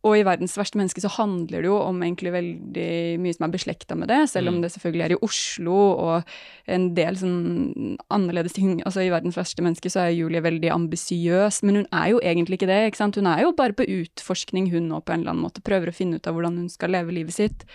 Og 0.00 0.16
i 0.16 0.22
'Verdens 0.24 0.56
verste 0.56 0.78
menneske' 0.80 1.02
så 1.04 1.12
handler 1.12 1.60
det 1.60 1.68
jo 1.68 1.76
om 1.76 1.98
egentlig 2.00 2.32
veldig 2.32 3.20
mye 3.20 3.36
som 3.36 3.44
er 3.44 3.52
beslekta 3.52 3.96
med 3.98 4.08
det, 4.08 4.30
selv 4.32 4.48
om 4.48 4.56
mm. 4.56 4.62
det 4.62 4.72
selvfølgelig 4.72 5.04
er 5.04 5.12
i 5.12 5.20
Oslo 5.26 5.76
og 5.76 6.30
en 6.66 6.86
del 6.96 7.18
sånn 7.20 7.98
annerledes 8.08 8.56
ting. 8.56 8.80
Altså 8.88 9.04
i 9.04 9.10
'Verdens 9.12 9.36
verste 9.36 9.60
menneske' 9.60 9.92
så 9.92 10.06
er 10.06 10.16
Julie 10.16 10.40
veldig 10.40 10.72
ambisiøs, 10.72 11.62
men 11.62 11.82
hun 11.82 11.88
er 11.92 12.14
jo 12.14 12.20
egentlig 12.24 12.60
ikke 12.60 12.70
det, 12.72 12.80
ikke 12.88 13.02
sant. 13.02 13.16
Hun 13.20 13.28
er 13.28 13.42
jo 13.44 13.52
bare 13.52 13.76
på 13.76 13.84
utforskning, 13.84 14.70
hun 14.72 14.88
nå, 14.88 15.02
på 15.04 15.12
en 15.12 15.20
eller 15.20 15.36
annen 15.36 15.44
måte. 15.44 15.60
Prøver 15.60 15.92
å 15.92 15.96
finne 15.96 16.16
ut 16.16 16.26
av 16.26 16.34
hvordan 16.34 16.56
hun 16.56 16.72
skal 16.72 16.96
leve 16.96 17.12
livet 17.12 17.36
sitt. 17.36 17.68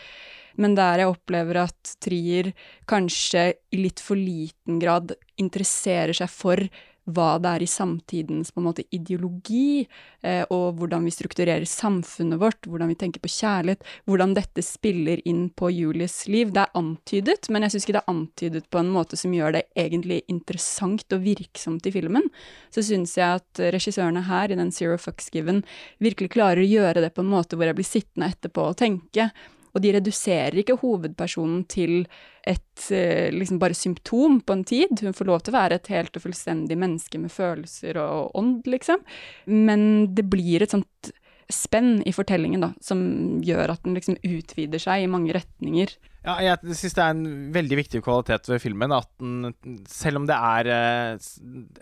Men 0.58 0.74
der 0.74 1.04
jeg 1.04 1.12
opplever 1.12 1.66
at 1.66 1.96
Trier 2.02 2.54
kanskje 2.88 3.54
i 3.76 3.82
litt 3.84 4.00
for 4.00 4.16
liten 4.16 4.80
grad 4.80 5.14
interesserer 5.38 6.16
seg 6.16 6.32
for 6.32 6.62
hva 7.06 7.36
det 7.42 7.52
er 7.52 7.64
i 7.66 7.70
samtidens 7.70 8.52
på 8.52 8.62
en 8.62 8.68
måte 8.68 8.86
ideologi, 8.96 9.86
eh, 10.26 10.44
og 10.50 10.80
hvordan 10.80 11.06
vi 11.06 11.14
strukturerer 11.14 11.66
samfunnet 11.70 12.42
vårt, 12.42 12.66
hvordan 12.66 12.90
vi 12.92 12.98
tenker 13.00 13.22
på 13.22 13.32
kjærlighet, 13.32 13.86
hvordan 14.10 14.34
dette 14.38 14.64
spiller 14.66 15.22
inn 15.30 15.48
på 15.54 15.70
Julies 15.74 16.24
liv. 16.32 16.54
Det 16.56 16.64
er 16.66 16.80
antydet, 16.80 17.50
men 17.54 17.66
jeg 17.66 17.76
syns 17.76 17.88
ikke 17.88 17.98
det 17.98 18.04
er 18.04 18.14
antydet 18.16 18.70
på 18.74 18.82
en 18.82 18.94
måte 18.96 19.20
som 19.20 19.34
gjør 19.36 19.58
det 19.58 19.66
egentlig 19.78 20.24
interessant 20.32 21.06
og 21.14 21.26
virksomt 21.26 21.86
i 21.86 21.94
filmen. 21.94 22.30
Så 22.74 22.86
syns 22.86 23.18
jeg 23.20 23.42
at 23.42 23.66
regissørene 23.76 24.26
her, 24.26 24.52
i 24.52 24.58
den 24.58 24.74
Zero 24.74 24.98
Fucks 25.02 25.30
Given, 25.34 25.64
virkelig 26.02 26.34
klarer 26.34 26.64
å 26.64 26.70
gjøre 26.70 27.06
det 27.06 27.14
på 27.14 27.26
en 27.26 27.34
måte 27.34 27.58
hvor 27.58 27.70
jeg 27.70 27.78
blir 27.78 27.88
sittende 27.88 28.34
etterpå 28.34 28.72
og 28.72 28.80
tenke. 28.82 29.30
Og 29.76 29.84
de 29.84 29.92
reduserer 29.98 30.56
ikke 30.62 30.78
hovedpersonen 30.80 31.66
til 31.72 32.06
et 32.48 32.88
eh, 32.96 33.28
liksom 33.34 33.60
bare 33.60 33.76
symptom 33.78 34.40
på 34.46 34.56
en 34.56 34.64
tid. 34.68 35.04
Hun 35.04 35.16
får 35.18 35.30
lov 35.30 35.44
til 35.44 35.52
å 35.54 35.58
være 35.58 35.80
et 35.82 35.92
helt 35.92 36.16
og 36.16 36.24
fullstendig 36.24 36.78
menneske 36.80 37.20
med 37.20 37.34
følelser 37.34 38.00
og 38.00 38.32
ånd, 38.40 38.64
liksom. 38.72 39.04
Men 39.52 40.08
det 40.16 40.28
blir 40.32 40.64
et 40.64 40.76
sånt 40.76 41.12
spenn 41.52 42.00
i 42.08 42.14
fortellingen 42.16 42.64
da, 42.64 42.72
som 42.82 43.00
gjør 43.46 43.76
at 43.76 43.84
den 43.86 43.98
liksom 43.98 44.18
utvider 44.26 44.82
seg 44.82 45.04
i 45.04 45.12
mange 45.12 45.36
retninger. 45.36 45.94
Ja, 46.26 46.40
jeg 46.42 46.78
syns 46.80 46.96
det 46.98 47.04
er 47.04 47.14
en 47.14 47.28
veldig 47.54 47.78
viktig 47.84 48.02
kvalitet 48.06 48.50
ved 48.50 48.64
filmen 48.64 48.96
at 48.96 49.12
den, 49.22 49.54
selv 49.90 50.24
om 50.24 50.30
det 50.30 50.38
er 50.40 50.72
eh, 50.74 51.28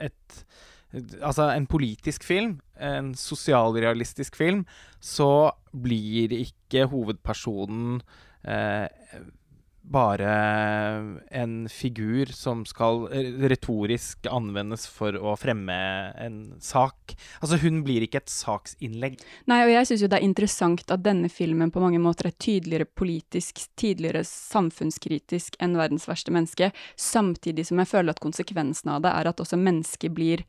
et 0.10 0.44
Altså, 0.94 1.50
en 1.50 1.66
politisk 1.70 2.24
film, 2.24 2.58
en 2.78 3.14
sosialrealistisk 3.18 4.36
film, 4.38 4.66
så 5.02 5.52
blir 5.74 6.36
ikke 6.38 6.86
hovedpersonen 6.92 8.02
eh, 8.46 8.86
bare 9.84 10.34
en 11.32 11.70
figur 11.70 12.26
som 12.32 12.64
skal 12.66 13.04
retorisk 13.50 14.28
anvendes 14.32 14.86
for 14.88 15.18
å 15.20 15.36
fremme 15.40 15.76
en 16.24 16.38
sak. 16.64 17.16
Altså, 17.42 17.60
hun 17.66 17.82
blir 17.84 18.06
ikke 18.06 18.22
et 18.24 18.32
saksinnlegg. 18.32 19.20
Nei, 19.52 19.60
og 19.66 19.74
jeg 19.74 19.90
syns 19.90 20.06
jo 20.06 20.12
det 20.14 20.22
er 20.22 20.28
interessant 20.30 20.94
at 20.94 21.04
denne 21.04 21.32
filmen 21.32 21.74
på 21.74 21.84
mange 21.84 22.00
måter 22.04 22.32
er 22.32 22.38
tydeligere 22.38 22.88
politisk, 22.88 23.66
tidligere 23.80 24.24
samfunnskritisk 24.28 25.60
enn 25.60 25.76
'Verdens 25.76 26.08
verste 26.08 26.32
menneske', 26.32 26.72
samtidig 26.96 27.68
som 27.68 27.84
jeg 27.84 27.92
føler 27.92 28.16
at 28.16 28.24
konsekvensen 28.24 28.96
av 28.96 29.04
det 29.04 29.12
er 29.12 29.34
at 29.34 29.44
også 29.44 29.60
mennesket 29.60 30.16
blir 30.16 30.46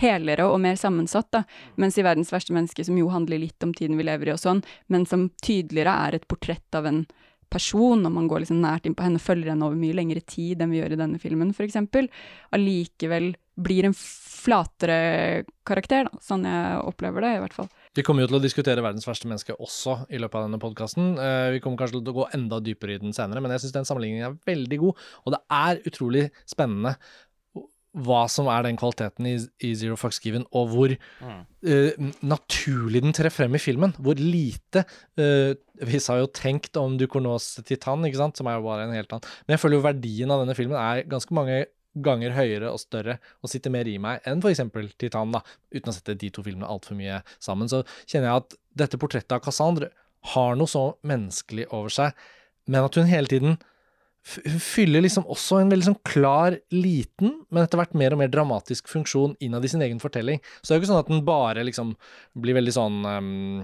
helere 0.00 0.46
og 0.50 0.58
mer 0.60 0.76
sammensatt, 0.80 1.30
da. 1.32 1.44
Mens 1.76 1.98
i 1.98 2.04
'Verdens 2.04 2.32
verste 2.32 2.52
menneske', 2.52 2.84
som 2.84 2.98
jo 2.98 3.08
handler 3.08 3.40
litt 3.40 3.62
om 3.64 3.72
tiden 3.72 3.96
vi 3.96 4.04
lever 4.04 4.28
i 4.28 4.34
og 4.34 4.42
sånn, 4.42 4.62
men 4.88 5.06
som 5.06 5.30
tydeligere 5.42 5.94
er 6.08 6.14
et 6.14 6.28
portrett 6.28 6.74
av 6.74 6.86
en 6.86 7.06
person, 7.52 8.04
og 8.04 8.12
man 8.12 8.28
går 8.28 8.42
liksom 8.42 8.60
nært 8.60 8.86
inn 8.86 8.94
på 8.94 9.06
henne, 9.06 9.22
følger 9.22 9.52
henne 9.54 9.66
over 9.66 9.78
mye 9.78 9.96
lengre 9.96 10.20
tid 10.26 10.60
enn 10.62 10.72
vi 10.74 10.80
gjør 10.80 10.96
i 10.96 11.02
denne 11.02 11.20
filmen, 11.22 11.54
f.eks., 11.54 11.78
allikevel 12.52 13.34
blir 13.56 13.86
en 13.88 13.94
flatere 13.96 15.44
karakter, 15.66 16.10
da. 16.10 16.20
Sånn 16.22 16.44
jeg 16.46 16.80
opplever 16.84 17.24
det, 17.24 17.30
i 17.36 17.40
hvert 17.40 17.56
fall. 17.56 17.70
Vi 17.96 18.04
kommer 18.04 18.22
jo 18.22 18.30
til 18.30 18.38
å 18.38 18.42
diskutere 18.44 18.84
verdens 18.84 19.06
verste 19.08 19.30
menneske 19.30 19.56
også 19.56 20.02
i 20.12 20.20
løpet 20.20 20.38
av 20.38 20.44
denne 20.46 20.60
podkasten. 20.60 21.14
vi 21.54 21.62
kommer 21.64 21.80
kanskje 21.80 21.96
til 21.96 22.12
å 22.12 22.18
gå 22.18 22.26
enda 22.36 22.60
dypere 22.60 22.98
i 22.98 23.00
den 23.00 23.16
senere, 23.16 23.40
men 23.40 23.54
jeg 23.54 23.64
syns 23.64 23.78
den 23.78 23.88
sammenligningen 23.88 24.26
er 24.28 24.36
veldig 24.44 24.78
god. 24.82 25.00
Og 25.24 25.32
det 25.32 25.40
er 25.56 25.80
utrolig 25.88 26.26
spennende 26.44 26.96
hva 27.96 28.24
som 28.28 28.48
er 28.52 28.66
den 28.66 28.76
kvaliteten 28.76 29.28
i, 29.28 29.36
i 29.64 29.72
Zero 29.78 29.96
Fucks 30.00 30.18
Given, 30.20 30.44
og 30.56 30.72
hvor 30.72 30.92
mm. 30.92 31.38
uh, 31.68 32.10
naturlig 32.26 33.02
den 33.04 33.16
trer 33.16 33.32
frem 33.32 33.56
i 33.56 33.62
filmen. 33.62 33.94
Hvor 33.96 34.18
lite 34.20 34.84
uh, 35.20 35.54
Vi 35.86 36.00
har 36.08 36.20
jo 36.20 36.28
tenkt 36.32 36.76
om 36.80 36.98
Ducornos 37.00 37.54
Titan, 37.64 38.04
ikke 38.04 38.20
sant, 38.20 38.36
som 38.36 38.50
er 38.50 38.58
jo 38.58 38.66
bare 38.66 38.86
en 38.86 38.96
helt 38.96 39.12
annen 39.12 39.32
Men 39.46 39.56
jeg 39.56 39.62
føler 39.64 39.78
jo 39.78 39.86
verdien 39.86 40.32
av 40.32 40.44
denne 40.44 40.56
filmen 40.58 40.78
er 40.80 41.06
ganske 41.08 41.36
mange 41.36 41.64
ganger 42.04 42.34
høyere 42.36 42.68
og 42.68 42.80
større 42.82 43.16
og 43.40 43.48
sitter 43.48 43.72
mer 43.72 43.88
i 43.88 43.96
meg 44.02 44.24
enn 44.28 44.42
f.eks. 44.44 44.60
Titan, 45.00 45.32
da. 45.32 45.40
Uten 45.72 45.92
å 45.92 45.94
sette 45.96 46.16
de 46.20 46.28
to 46.32 46.44
filmene 46.44 46.68
altfor 46.68 46.98
mye 46.98 47.22
sammen, 47.40 47.70
så 47.72 47.80
kjenner 48.04 48.28
jeg 48.28 48.42
at 48.42 48.58
dette 48.84 49.00
portrettet 49.00 49.32
av 49.32 49.40
Cassandre 49.44 49.88
har 50.34 50.58
noe 50.58 50.68
så 50.68 50.90
menneskelig 51.06 51.68
over 51.70 51.92
seg, 51.92 52.26
men 52.66 52.84
at 52.84 52.98
hun 52.98 53.08
hele 53.08 53.30
tiden 53.30 53.56
fyller 54.26 55.04
liksom 55.04 55.26
også 55.30 55.60
en 55.60 55.70
veldig 55.70 55.86
sånn 55.86 56.00
klar, 56.06 56.56
liten, 56.74 57.32
men 57.50 57.62
etter 57.62 57.78
hvert 57.78 57.94
mer 57.98 58.16
og 58.16 58.20
mer 58.20 58.32
dramatisk 58.32 58.90
funksjon 58.90 59.36
innad 59.44 59.64
i 59.64 59.70
sin 59.70 59.84
egen 59.86 60.02
fortelling. 60.02 60.40
Så 60.60 60.68
det 60.68 60.74
er 60.74 60.80
jo 60.80 60.82
ikke 60.82 60.92
sånn 60.92 61.04
at 61.04 61.12
den 61.12 61.24
bare 61.28 61.66
liksom 61.66 61.94
blir 62.42 62.58
veldig 62.58 62.74
sånn 62.74 62.98
um, 63.06 63.60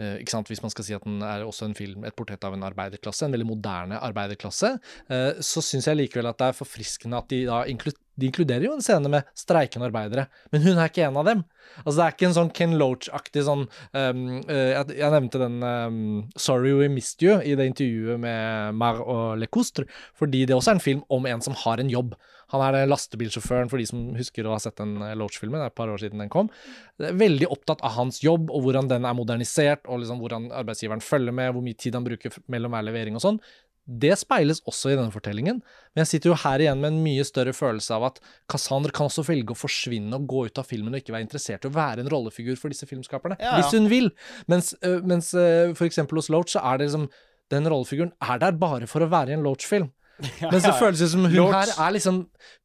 Ikke 0.00 0.32
sant, 0.32 0.48
hvis 0.48 0.62
man 0.64 0.72
skal 0.72 0.86
si 0.86 0.94
at 0.96 1.04
den 1.06 1.20
er 1.22 1.44
også 1.44 1.68
en 1.68 1.76
film, 1.76 2.06
et 2.08 2.16
portrett 2.16 2.44
av 2.46 2.56
en 2.56 2.64
arbeiderklasse, 2.66 3.26
en 3.26 3.34
veldig 3.36 3.48
moderne 3.48 4.00
arbeiderklasse, 4.00 4.72
uh, 5.12 5.32
så 5.44 5.62
syns 5.64 5.90
jeg 5.90 5.98
likevel 5.98 6.30
at 6.30 6.40
det 6.40 6.50
er 6.50 6.56
forfriskende 6.56 7.20
at 7.20 7.28
de 7.32 7.44
da 7.48 7.64
inkluderer 7.70 8.06
de 8.20 8.28
inkluderer 8.28 8.66
jo 8.66 8.74
en 8.76 8.84
scene 8.84 9.08
med 9.08 9.28
streikende 9.38 9.88
arbeidere, 9.88 10.26
men 10.52 10.64
hun 10.64 10.78
er 10.78 10.90
ikke 10.90 11.06
en 11.06 11.18
av 11.20 11.28
dem. 11.28 11.44
Altså 11.84 11.94
Det 11.96 12.04
er 12.04 12.14
ikke 12.14 12.26
en 12.28 12.36
sånn 12.36 12.50
Ken 12.56 12.74
Loach-aktig 12.80 13.44
sånn 13.46 13.62
um, 13.64 14.24
uh, 14.50 14.72
jeg, 14.90 15.12
nevnte 15.14 15.40
den 15.40 15.60
um, 15.62 16.00
'Sorry 16.34 16.74
We 16.76 16.90
Missed 16.92 17.24
You' 17.24 17.40
i 17.40 17.54
det 17.56 17.70
intervjuet 17.70 18.20
med 18.20 18.76
Mar 18.80 19.00
og 19.00 19.38
Lecoustre, 19.40 19.86
fordi 20.18 20.44
det 20.44 20.56
også 20.56 20.74
er 20.74 20.80
en 20.80 20.84
film 20.88 21.04
om 21.08 21.28
en 21.30 21.44
som 21.44 21.56
har 21.64 21.80
en 21.80 21.92
jobb. 21.92 22.12
Han 22.50 22.64
er 22.66 22.90
lastebilsjåføren, 22.90 23.70
for 23.70 23.80
de 23.80 23.86
som 23.88 24.10
husker 24.18 24.46
å 24.46 24.56
ha 24.56 24.60
sett 24.62 24.78
den 24.80 24.98
eh, 25.04 25.16
Loach-filmen. 25.18 25.60
Det 25.60 25.68
er 25.68 25.72
et 25.74 25.80
par 25.80 25.92
år 25.92 26.02
siden 26.02 26.22
den 26.22 26.32
kom. 26.32 26.50
Veldig 26.98 27.48
opptatt 27.52 27.82
av 27.86 27.96
hans 27.96 28.20
jobb, 28.24 28.50
og 28.50 28.66
hvordan 28.66 28.90
den 28.90 29.06
er 29.08 29.16
modernisert, 29.16 29.86
og 29.86 30.02
liksom 30.02 30.22
hvordan 30.22 30.50
arbeidsgiveren 30.62 31.04
følger 31.04 31.36
med, 31.36 31.54
hvor 31.54 31.66
mye 31.66 31.78
tid 31.78 31.98
han 31.98 32.06
bruker 32.06 32.40
mellom 32.50 32.74
hver 32.74 32.88
levering 32.90 33.18
og 33.18 33.24
sånn. 33.24 33.42
Det 33.90 34.12
speiles 34.20 34.60
også 34.68 34.92
i 34.92 34.96
denne 34.98 35.10
fortellingen, 35.10 35.56
men 35.64 36.02
jeg 36.04 36.10
sitter 36.10 36.30
jo 36.30 36.36
her 36.38 36.62
igjen 36.62 36.82
med 36.82 36.92
en 36.92 37.00
mye 37.02 37.24
større 37.26 37.54
følelse 37.56 37.96
av 37.96 38.04
at 38.10 38.20
Cassandra 38.50 38.92
kan 38.94 39.08
også 39.08 39.24
velge 39.26 39.54
å 39.54 39.58
forsvinne 39.58 40.14
og 40.14 40.28
gå 40.30 40.44
ut 40.46 40.60
av 40.60 40.68
filmen 40.68 40.94
og 40.94 41.00
ikke 41.00 41.14
være 41.16 41.26
interessert 41.26 41.66
i 41.66 41.70
å 41.70 41.74
være 41.74 42.04
en 42.04 42.10
rollefigur 42.12 42.60
for 42.60 42.70
disse 42.70 42.86
filmskaperne, 42.86 43.40
ja, 43.40 43.56
ja. 43.56 43.56
hvis 43.58 43.74
hun 43.74 43.88
vil. 43.90 44.12
Mens, 44.52 44.76
uh, 44.84 45.00
mens 45.02 45.32
for 45.32 45.88
eksempel 45.88 46.20
hos 46.20 46.30
Loach 46.30 46.54
så 46.54 46.62
er 46.62 46.78
det 46.78 46.90
liksom 46.90 47.08
Den 47.50 47.66
rollefiguren 47.66 48.12
er 48.22 48.38
der 48.38 48.54
bare 48.54 48.86
for 48.86 49.02
å 49.02 49.10
være 49.10 49.32
i 49.32 49.34
en 49.34 49.42
Loach-film. 49.42 49.88
Ja, 50.40 50.50
Men 50.52 50.62
så 50.62 50.72
føles 50.78 51.02
det 51.02 51.10
som 51.12 51.26
hun 51.26 51.36
Lorch. 51.36 51.56
her 51.56 51.86
er 51.86 51.94
liksom 51.96 52.22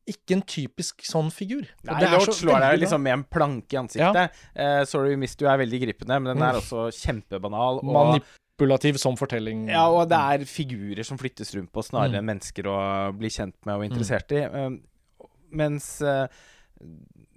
ikke 0.10 0.38
en 0.38 0.44
typisk 0.46 1.06
sånn 1.08 1.32
figur. 1.34 1.66
Nei, 1.88 2.00
Lorch 2.12 2.38
slår 2.38 2.62
deg 2.62 2.80
liksom 2.84 3.04
med 3.06 3.18
en 3.18 3.26
planke 3.38 3.78
i 3.78 3.80
ansiktet. 3.82 4.42
Uh, 4.54 4.82
sorry, 4.90 5.16
Mist, 5.20 5.40
du 5.42 5.50
er 5.50 5.60
veldig 5.62 5.82
gripende, 5.88 6.20
men 6.22 6.34
den 6.34 6.46
er 6.46 6.58
mm. 6.58 6.62
også 6.62 6.88
kjempebanal. 7.00 7.82
Og 7.82 7.94
manipulativ 7.96 9.00
som 9.02 9.18
fortelling. 9.20 9.68
Ja, 9.74 9.88
og 9.90 10.10
det 10.12 10.20
er 10.20 10.46
figurer 10.50 11.08
som 11.08 11.20
flyttes 11.22 11.54
rundt 11.58 11.74
på, 11.74 11.86
snarere 11.86 12.20
enn 12.20 12.28
mm. 12.28 12.32
mennesker 12.34 12.70
å 12.70 12.80
bli 13.18 13.32
kjent 13.34 13.58
med 13.66 13.78
og 13.78 13.86
mm. 13.86 13.88
interessert 13.90 14.36
i. 14.38 14.44
Uh, 14.46 15.30
mens 15.56 15.90
uh, 16.06 16.28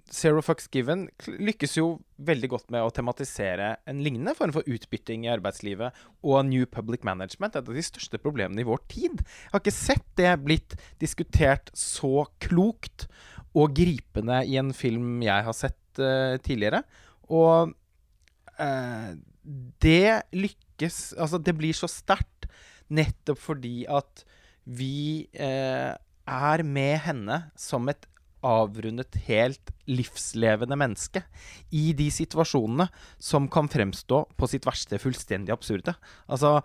Zero 0.09 0.41
Fucks 0.41 0.67
Given 0.73 1.07
lykkes 1.27 1.75
jo 1.77 1.87
veldig 2.25 2.49
godt 2.51 2.71
med 2.73 2.83
å 2.83 2.91
tematisere 2.93 3.75
en 3.89 4.01
lignende 4.03 4.33
form 4.37 4.53
for 4.55 4.67
utbytting 4.69 5.25
i 5.25 5.31
arbeidslivet 5.31 5.97
og 6.25 6.47
New 6.49 6.65
Public 6.69 7.05
Management. 7.07 7.55
Et 7.55 7.69
av 7.69 7.77
de 7.77 7.85
største 7.85 8.19
problemene 8.21 8.63
i 8.63 8.67
vår 8.67 8.81
tid. 8.91 9.21
Jeg 9.21 9.53
har 9.53 9.63
ikke 9.63 9.75
sett 9.75 10.07
det 10.19 10.33
blitt 10.45 10.75
diskutert 11.01 11.69
så 11.77 12.25
klokt 12.41 13.07
og 13.57 13.75
gripende 13.77 14.41
i 14.45 14.57
en 14.61 14.73
film 14.77 15.21
jeg 15.25 15.45
har 15.45 15.57
sett 15.57 16.01
uh, 16.01 16.37
tidligere. 16.45 16.83
Og 17.29 17.73
uh, 18.57 19.09
det 19.83 20.21
lykkes 20.35 21.17
Altså, 21.19 21.35
det 21.43 21.57
blir 21.59 21.75
så 21.75 21.89
sterkt 21.91 22.45
nettopp 22.87 23.41
fordi 23.41 23.83
at 23.91 24.23
vi 24.63 25.27
uh, 25.35 25.91
er 26.29 26.63
med 26.63 27.01
henne 27.03 27.41
som 27.59 27.89
et 27.91 28.07
avrundet, 28.45 29.17
helt 29.27 29.71
livslevende 29.89 30.77
menneske 30.79 31.23
i 31.75 31.89
de 31.97 32.09
situasjonene 32.13 32.87
som 33.21 33.49
kan 33.51 33.69
fremstå 33.71 34.23
på 34.37 34.49
sitt 34.49 34.67
verste 34.67 34.99
fullstendig 35.01 35.53
absurde. 35.55 35.95
Altså, 36.29 36.59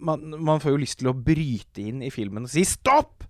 man, 0.00 0.24
man 0.38 0.62
får 0.62 0.74
jo 0.74 0.82
lyst 0.84 1.00
til 1.02 1.10
å 1.10 1.16
bryte 1.16 1.84
inn 1.84 2.04
i 2.06 2.12
filmen 2.14 2.48
og 2.48 2.52
si 2.52 2.64
'stopp'! 2.66 3.26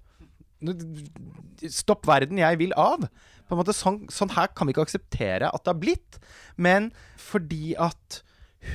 Stopp 1.73 2.05
verden, 2.05 2.39
jeg 2.41 2.59
vil 2.61 2.75
av. 2.77 3.07
På 3.49 3.57
en 3.57 3.61
måte, 3.63 3.73
sånn, 3.75 4.03
sånn 4.13 4.35
her 4.37 4.51
kan 4.53 4.69
vi 4.69 4.75
ikke 4.75 4.85
akseptere 4.85 5.49
at 5.49 5.65
det 5.65 5.73
har 5.73 5.81
blitt. 5.81 6.19
Men 6.61 6.91
fordi 7.17 7.73
at 7.81 8.21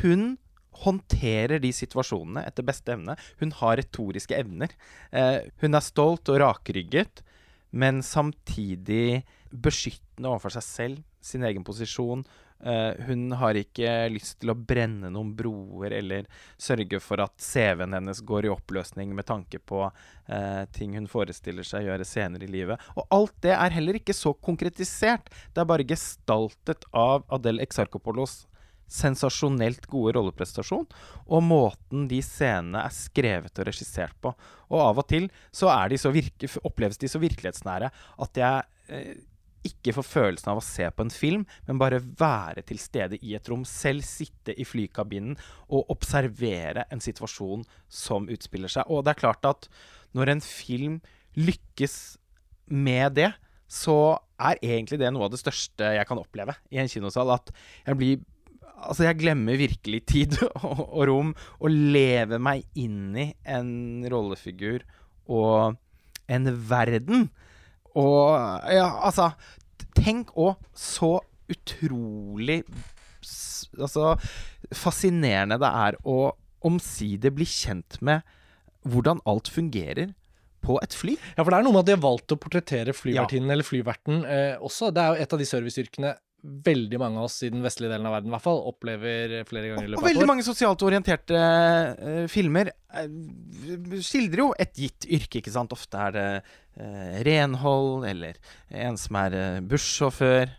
hun 0.02 0.34
håndterer 0.84 1.62
de 1.64 1.72
situasjonene 1.74 2.44
etter 2.48 2.66
beste 2.68 2.94
evne. 2.96 3.16
Hun 3.40 3.54
har 3.62 3.78
retoriske 3.80 4.36
evner. 4.38 4.74
Eh, 5.16 5.48
hun 5.64 5.78
er 5.78 5.86
stolt 5.86 6.32
og 6.34 6.42
rakrygget, 6.44 7.22
men 7.76 8.00
samtidig 8.04 9.26
beskyttende 9.52 10.32
overfor 10.32 10.56
seg 10.56 10.66
selv, 10.66 11.04
sin 11.26 11.44
egen 11.44 11.66
posisjon. 11.68 12.24
Uh, 12.66 12.96
hun 13.10 13.34
har 13.36 13.58
ikke 13.60 13.90
lyst 14.14 14.38
til 14.40 14.54
å 14.54 14.56
brenne 14.56 15.10
noen 15.12 15.34
broer 15.36 15.98
eller 15.98 16.30
sørge 16.56 17.02
for 17.04 17.20
at 17.26 17.36
CV-en 17.44 17.98
hennes 17.98 18.22
går 18.24 18.48
i 18.48 18.54
oppløsning 18.54 19.12
med 19.18 19.28
tanke 19.28 19.60
på 19.60 19.84
uh, 19.90 20.64
ting 20.74 20.96
hun 20.96 21.10
forestiller 21.12 21.68
seg 21.68 21.84
å 21.84 21.92
gjøre 21.92 22.08
senere 22.08 22.48
i 22.48 22.54
livet. 22.56 22.82
Og 22.96 23.12
alt 23.18 23.36
det 23.44 23.54
er 23.58 23.76
heller 23.76 24.00
ikke 24.00 24.16
så 24.16 24.32
konkretisert. 24.40 25.28
Det 25.52 25.62
er 25.62 25.72
bare 25.74 25.88
gestaltet 25.90 26.88
av 26.96 27.28
Adel 27.36 27.60
Exarchopoulos 27.66 28.46
sensasjonelt 28.92 29.88
gode 29.92 30.16
rolleprestasjon, 30.18 30.88
og 31.26 31.46
måten 31.46 32.08
de 32.12 32.22
scenene 32.26 32.84
er 32.86 32.94
skrevet 32.94 33.62
og 33.62 33.70
regissert 33.70 34.18
på. 34.22 34.34
Og 34.72 34.82
av 34.82 35.02
og 35.02 35.08
til 35.10 35.30
så, 35.50 35.72
de 35.90 36.00
så 36.02 36.14
virke, 36.14 36.50
oppleves 36.64 37.02
de 37.02 37.10
så 37.12 37.22
virkelighetsnære 37.22 37.90
at 38.26 38.42
jeg 38.42 38.94
eh, 38.94 39.16
ikke 39.66 39.96
får 39.98 40.06
følelsen 40.06 40.52
av 40.52 40.60
å 40.60 40.66
se 40.66 40.88
på 40.94 41.06
en 41.06 41.14
film, 41.14 41.46
men 41.66 41.82
bare 41.82 42.02
være 42.20 42.62
til 42.70 42.80
stede 42.82 43.18
i 43.26 43.34
et 43.38 43.50
rom. 43.50 43.66
Selv 43.66 44.06
sitte 44.06 44.54
i 44.54 44.66
flykabinen 44.68 45.40
og 45.74 45.90
observere 45.94 46.86
en 46.94 47.02
situasjon 47.02 47.66
som 47.90 48.30
utspiller 48.32 48.72
seg. 48.72 48.86
Og 48.90 49.06
det 49.06 49.16
er 49.16 49.24
klart 49.24 49.50
at 49.50 49.70
når 50.16 50.36
en 50.36 50.46
film 50.46 51.00
lykkes 51.36 51.98
med 52.72 53.18
det, 53.18 53.32
så 53.66 54.20
er 54.38 54.62
egentlig 54.62 55.00
det 55.02 55.10
noe 55.14 55.26
av 55.26 55.34
det 55.34 55.42
største 55.42 55.96
jeg 55.98 56.08
kan 56.08 56.22
oppleve 56.22 56.54
i 56.70 56.80
en 56.82 56.92
kinosal. 56.92 57.34
At 57.34 57.50
jeg 57.88 58.00
blir 58.00 58.24
Altså, 58.76 59.06
jeg 59.08 59.20
glemmer 59.22 59.58
virkelig 59.60 60.02
tid 60.12 60.38
og, 60.66 60.84
og, 60.86 61.02
rom, 61.10 61.34
og 61.60 61.72
lever 61.72 62.42
meg 62.42 62.66
inn 62.78 63.16
i 63.18 63.30
en 63.48 64.06
rollefigur 64.12 64.86
og 65.32 65.78
en 66.32 66.52
verden. 66.70 67.30
Og 67.96 68.36
ja, 68.74 68.90
altså 69.06 69.32
Tenk 69.96 70.34
òg 70.36 70.58
så 70.76 71.16
utrolig 71.48 72.58
Altså 73.80 74.16
fascinerende 74.76 75.58
det 75.62 75.70
er 75.88 75.98
å 76.04 76.18
omsider 76.66 77.34
bli 77.34 77.46
kjent 77.48 77.98
med 78.06 78.26
hvordan 78.86 79.22
alt 79.30 79.50
fungerer 79.52 80.14
på 80.66 80.78
et 80.82 80.96
fly. 80.98 81.16
Ja, 81.36 81.44
for 81.44 81.52
det 81.54 81.60
er 81.60 81.66
noe 81.66 81.76
med 81.76 81.84
at 81.84 81.90
de 81.90 81.96
har 81.96 82.04
valgt 82.04 82.34
å 82.34 82.40
portrettere 82.42 82.96
flyvertinnen 82.96 83.52
ja. 83.52 83.56
eller 83.56 83.68
flyverten 83.68 84.24
eh, 84.26 84.56
også. 84.58 84.92
Det 84.94 85.04
er 85.04 85.12
jo 85.14 85.26
et 85.26 85.36
av 85.36 85.42
de 85.42 85.48
serviceyrkene 85.50 86.14
veldig 86.66 87.00
mange 87.02 87.18
av 87.22 87.28
oss 87.30 87.40
i 87.46 87.50
den 87.54 87.64
vestlige 87.66 87.92
delen 87.94 88.06
av 88.10 88.14
verden 88.18 88.30
i 88.30 88.34
hvert 88.36 88.44
fall 88.46 88.60
opplever 88.70 89.34
flere 89.50 89.72
ganger 89.72 89.88
i 89.88 89.90
løpet 89.90 89.98
av 89.98 89.98
et 89.98 89.98
år. 89.98 90.04
Og 90.04 90.10
veldig 90.12 90.28
mange 90.30 90.46
sosialt 90.46 90.86
orienterte 90.86 91.40
uh, 91.42 92.26
filmer 92.32 92.70
uh, 92.94 94.00
skildrer 94.06 94.44
jo 94.44 94.48
et 94.62 94.74
gitt 94.78 95.08
yrke, 95.10 95.42
ikke 95.42 95.54
sant. 95.56 95.74
Ofte 95.76 96.02
er 96.08 96.16
det 96.16 96.28
uh, 96.44 97.18
renhold, 97.28 98.06
eller 98.10 98.38
en 98.86 99.00
som 99.02 99.18
er 99.24 99.38
uh, 99.40 99.64
bussjåfør, 99.66 100.54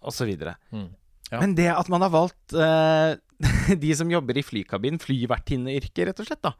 osv. 0.00 0.30
Mm. 0.72 0.88
Ja. 1.30 1.38
Men 1.40 1.54
det 1.58 1.68
at 1.72 1.90
man 1.92 2.02
har 2.02 2.10
valgt 2.10 2.54
eh, 2.56 3.12
de 3.84 3.90
som 3.94 4.10
jobber 4.10 4.40
i 4.40 4.42
flykabinen, 4.44 4.98
flyvertinneyrket, 5.02 6.08
rett 6.08 6.22
og 6.22 6.26
slett, 6.26 6.42
da, 6.42 6.54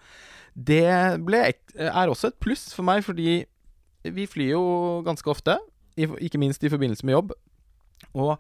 det 0.55 0.85
ek- 0.87 1.75
er 1.81 2.13
også 2.13 2.31
et 2.31 2.39
pluss 2.43 2.69
for 2.77 2.87
meg, 2.87 3.03
fordi 3.07 3.41
vi 4.07 4.27
flyr 4.31 4.53
jo 4.55 4.63
ganske 5.07 5.27
ofte, 5.33 5.57
i, 5.99 6.07
ikke 6.29 6.39
minst 6.41 6.63
i 6.65 6.71
forbindelse 6.73 7.05
med 7.09 7.17
jobb. 7.17 7.33
Og 8.15 8.37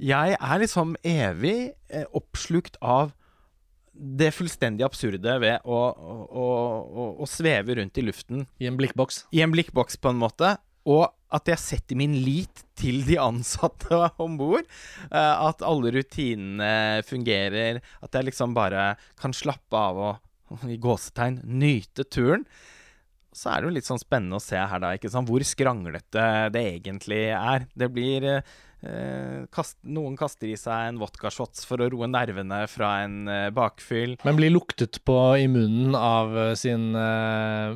jeg 0.00 0.36
er 0.36 0.62
liksom 0.62 0.94
evig 1.04 1.72
eh, 1.92 2.06
oppslukt 2.16 2.78
av 2.80 3.12
det 4.00 4.30
fullstendig 4.32 4.84
absurde 4.86 5.34
ved 5.42 5.66
å, 5.68 5.76
å, 5.76 6.16
å, 6.40 7.06
å, 7.20 7.28
sveve 7.28 7.76
rundt 7.76 7.98
i 8.00 8.04
luften 8.06 8.46
I 8.62 8.70
en 8.70 8.78
blikkboks. 8.78 9.26
i 9.36 9.42
en 9.44 9.52
blikkboks, 9.52 9.98
på 10.00 10.12
en 10.12 10.20
måte. 10.22 10.54
Og 10.88 11.04
at 11.30 11.50
jeg 11.50 11.60
setter 11.62 11.98
min 11.98 12.14
lit 12.24 12.64
til 12.78 13.02
de 13.06 13.18
ansatte 13.20 13.98
om 14.24 14.38
bord. 14.40 14.66
Eh, 15.10 15.34
at 15.50 15.62
alle 15.66 15.92
rutinene 15.98 17.04
fungerer. 17.06 17.82
At 18.00 18.16
jeg 18.16 18.30
liksom 18.30 18.56
bare 18.56 18.94
kan 19.20 19.36
slappe 19.36 19.76
av 19.76 20.00
og, 20.00 20.26
i 20.74 20.80
gåsetegn, 20.80 21.42
nyte 21.44 22.08
turen. 22.08 22.46
Så 23.36 23.52
er 23.52 23.60
det 23.60 23.68
jo 23.68 23.76
litt 23.76 23.86
sånn 23.86 24.00
spennende 24.00 24.40
å 24.40 24.42
se 24.42 24.58
her, 24.58 24.80
da, 24.82 24.90
ikke 24.96 25.10
sant? 25.12 25.28
hvor 25.30 25.44
skranglete 25.46 26.24
det 26.50 26.64
egentlig 26.80 27.28
er. 27.36 27.68
Det 27.78 27.92
blir 27.92 28.26
eh, 28.26 28.56
kast, 29.52 29.76
Noen 29.84 30.14
kaster 30.16 30.48
i 30.48 30.56
seg 30.56 30.88
en 30.88 30.98
vodkashots 31.00 31.66
for 31.68 31.82
å 31.84 31.88
roe 31.92 32.06
nervene 32.08 32.62
fra 32.70 32.90
en 33.04 33.28
eh, 33.28 33.48
bakfyll. 33.52 34.14
Men 34.24 34.38
blir 34.38 34.52
luktet 34.54 35.00
på 35.04 35.16
i 35.36 35.44
munnen 35.52 35.92
av 35.98 36.32
eh, 36.38 36.52
sin 36.56 36.94
eh, 36.96 37.74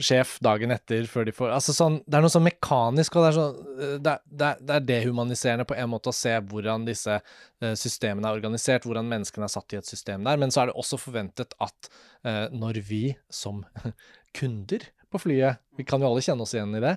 sjef 0.00 0.38
dagen 0.44 0.72
etter 0.72 1.04
før 1.10 1.28
de 1.28 1.34
får 1.36 1.52
Altså 1.58 1.74
sånn 1.76 1.98
Det 2.06 2.16
er 2.16 2.24
noe 2.24 2.32
sånn 2.32 2.46
mekanisk, 2.46 3.18
og 3.18 3.26
det 3.26 3.30
er 3.30 3.38
eh, 3.42 3.94
Det 4.06 4.16
det 4.44 4.52
det 4.68 4.76
er 4.78 4.86
dehumaniserende 4.88 5.66
på 5.68 5.76
en 5.76 5.92
måte 5.92 6.12
å 6.12 6.16
se 6.16 6.32
hvordan 6.50 6.86
disse 6.88 7.18
eh, 7.18 7.74
systemene 7.78 8.30
er 8.30 8.38
organisert, 8.40 8.86
hvordan 8.88 9.08
menneskene 9.10 9.48
er 9.48 9.52
satt 9.52 9.74
i 9.76 9.80
et 9.80 9.88
system 9.88 10.24
der. 10.24 10.40
Men 10.40 10.52
så 10.54 10.62
er 10.62 10.70
det 10.70 10.78
også 10.80 11.00
forventet 11.00 11.56
at 11.64 11.90
eh, 12.24 12.46
når 12.54 12.80
vi 12.88 13.02
som 13.28 13.64
kunder 14.38 14.88
på 15.08 15.20
flyet 15.22 15.60
Vi 15.78 15.84
kan 15.88 16.02
jo 16.02 16.08
alle 16.10 16.24
kjenne 16.24 16.44
oss 16.44 16.52
igjen 16.56 16.76
i 16.76 16.84
det. 16.84 16.96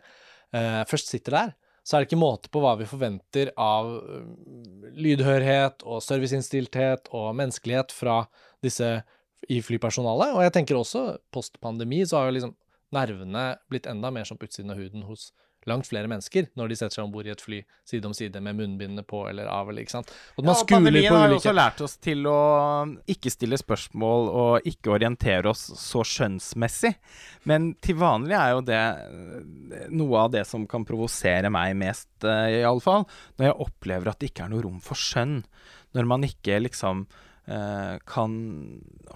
eh, 0.56 0.82
først 0.88 1.12
sitter 1.12 1.38
der, 1.38 1.54
så 1.82 1.98
er 1.98 2.04
det 2.04 2.12
ikke 2.12 2.22
måte 2.22 2.52
på 2.54 2.62
hva 2.62 2.76
vi 2.80 2.88
forventer 2.90 3.52
av 3.60 3.90
eh, 3.98 4.26
lydhørhet 5.02 5.86
og 5.88 6.04
serviceinnstilthet 6.06 7.10
og 7.18 7.32
menneskelighet 7.40 7.94
fra 7.96 8.24
disse 8.64 9.00
i 9.50 9.62
flypersonalet. 9.66 10.36
Og 10.36 10.46
jeg 10.46 10.54
tenker 10.58 10.78
også 10.78 11.06
post 11.34 11.58
pandemi 11.64 12.04
så 12.06 12.20
har 12.20 12.30
jo 12.30 12.38
liksom 12.38 12.58
nervene 12.94 13.46
blitt 13.72 13.88
enda 13.90 14.12
mer 14.14 14.28
som 14.28 14.38
på 14.38 14.50
utsiden 14.50 14.74
av 14.74 14.82
huden 14.82 15.08
hos 15.08 15.32
langt 15.70 15.88
flere 15.90 16.10
mennesker 16.10 16.48
når 16.58 16.72
de 16.72 16.78
setter 16.80 16.98
seg 16.98 17.06
om 17.06 17.14
bord 17.14 17.28
i 17.28 17.34
et 17.34 17.42
fly 17.44 17.60
side 17.88 18.08
om 18.08 18.16
side 18.18 18.42
med 18.44 18.58
munnbindene 18.58 19.04
på 19.08 19.24
eller 19.30 19.50
av, 19.52 19.70
eller 19.70 19.86
ikke 19.86 19.96
sant. 19.98 20.14
Og 20.36 20.46
man 20.46 20.56
Ja, 20.56 20.64
og 20.64 20.72
pandemien 20.72 21.16
har 21.16 21.30
jo 21.30 21.40
også 21.40 21.54
lært 21.56 21.84
oss 21.86 21.98
til 22.02 22.26
å 22.30 22.42
ikke 23.12 23.34
stille 23.34 23.60
spørsmål 23.62 24.30
og 24.32 24.70
ikke 24.72 24.96
orientere 24.96 25.52
oss 25.52 25.68
så 25.80 26.06
skjønnsmessig. 26.08 26.94
Men 27.50 27.74
til 27.84 28.00
vanlig 28.02 28.38
er 28.38 28.56
jo 28.56 28.64
det 28.66 28.82
eh, 28.82 29.90
noe 29.94 30.26
av 30.26 30.32
det 30.34 30.46
som 30.50 30.68
kan 30.70 30.86
provosere 30.88 31.52
meg 31.54 31.76
mest, 31.80 32.10
uh, 32.26 32.48
iallfall. 32.62 33.06
Når 33.38 33.50
jeg 33.50 33.60
opplever 33.68 34.12
at 34.12 34.22
det 34.22 34.32
ikke 34.32 34.48
er 34.48 34.54
noe 34.54 34.66
rom 34.66 34.80
for 34.84 35.00
skjønn. 35.00 35.42
Når 35.98 36.08
man 36.08 36.26
ikke 36.26 36.62
liksom 36.64 37.06
eh, 37.52 37.96
kan 38.08 38.34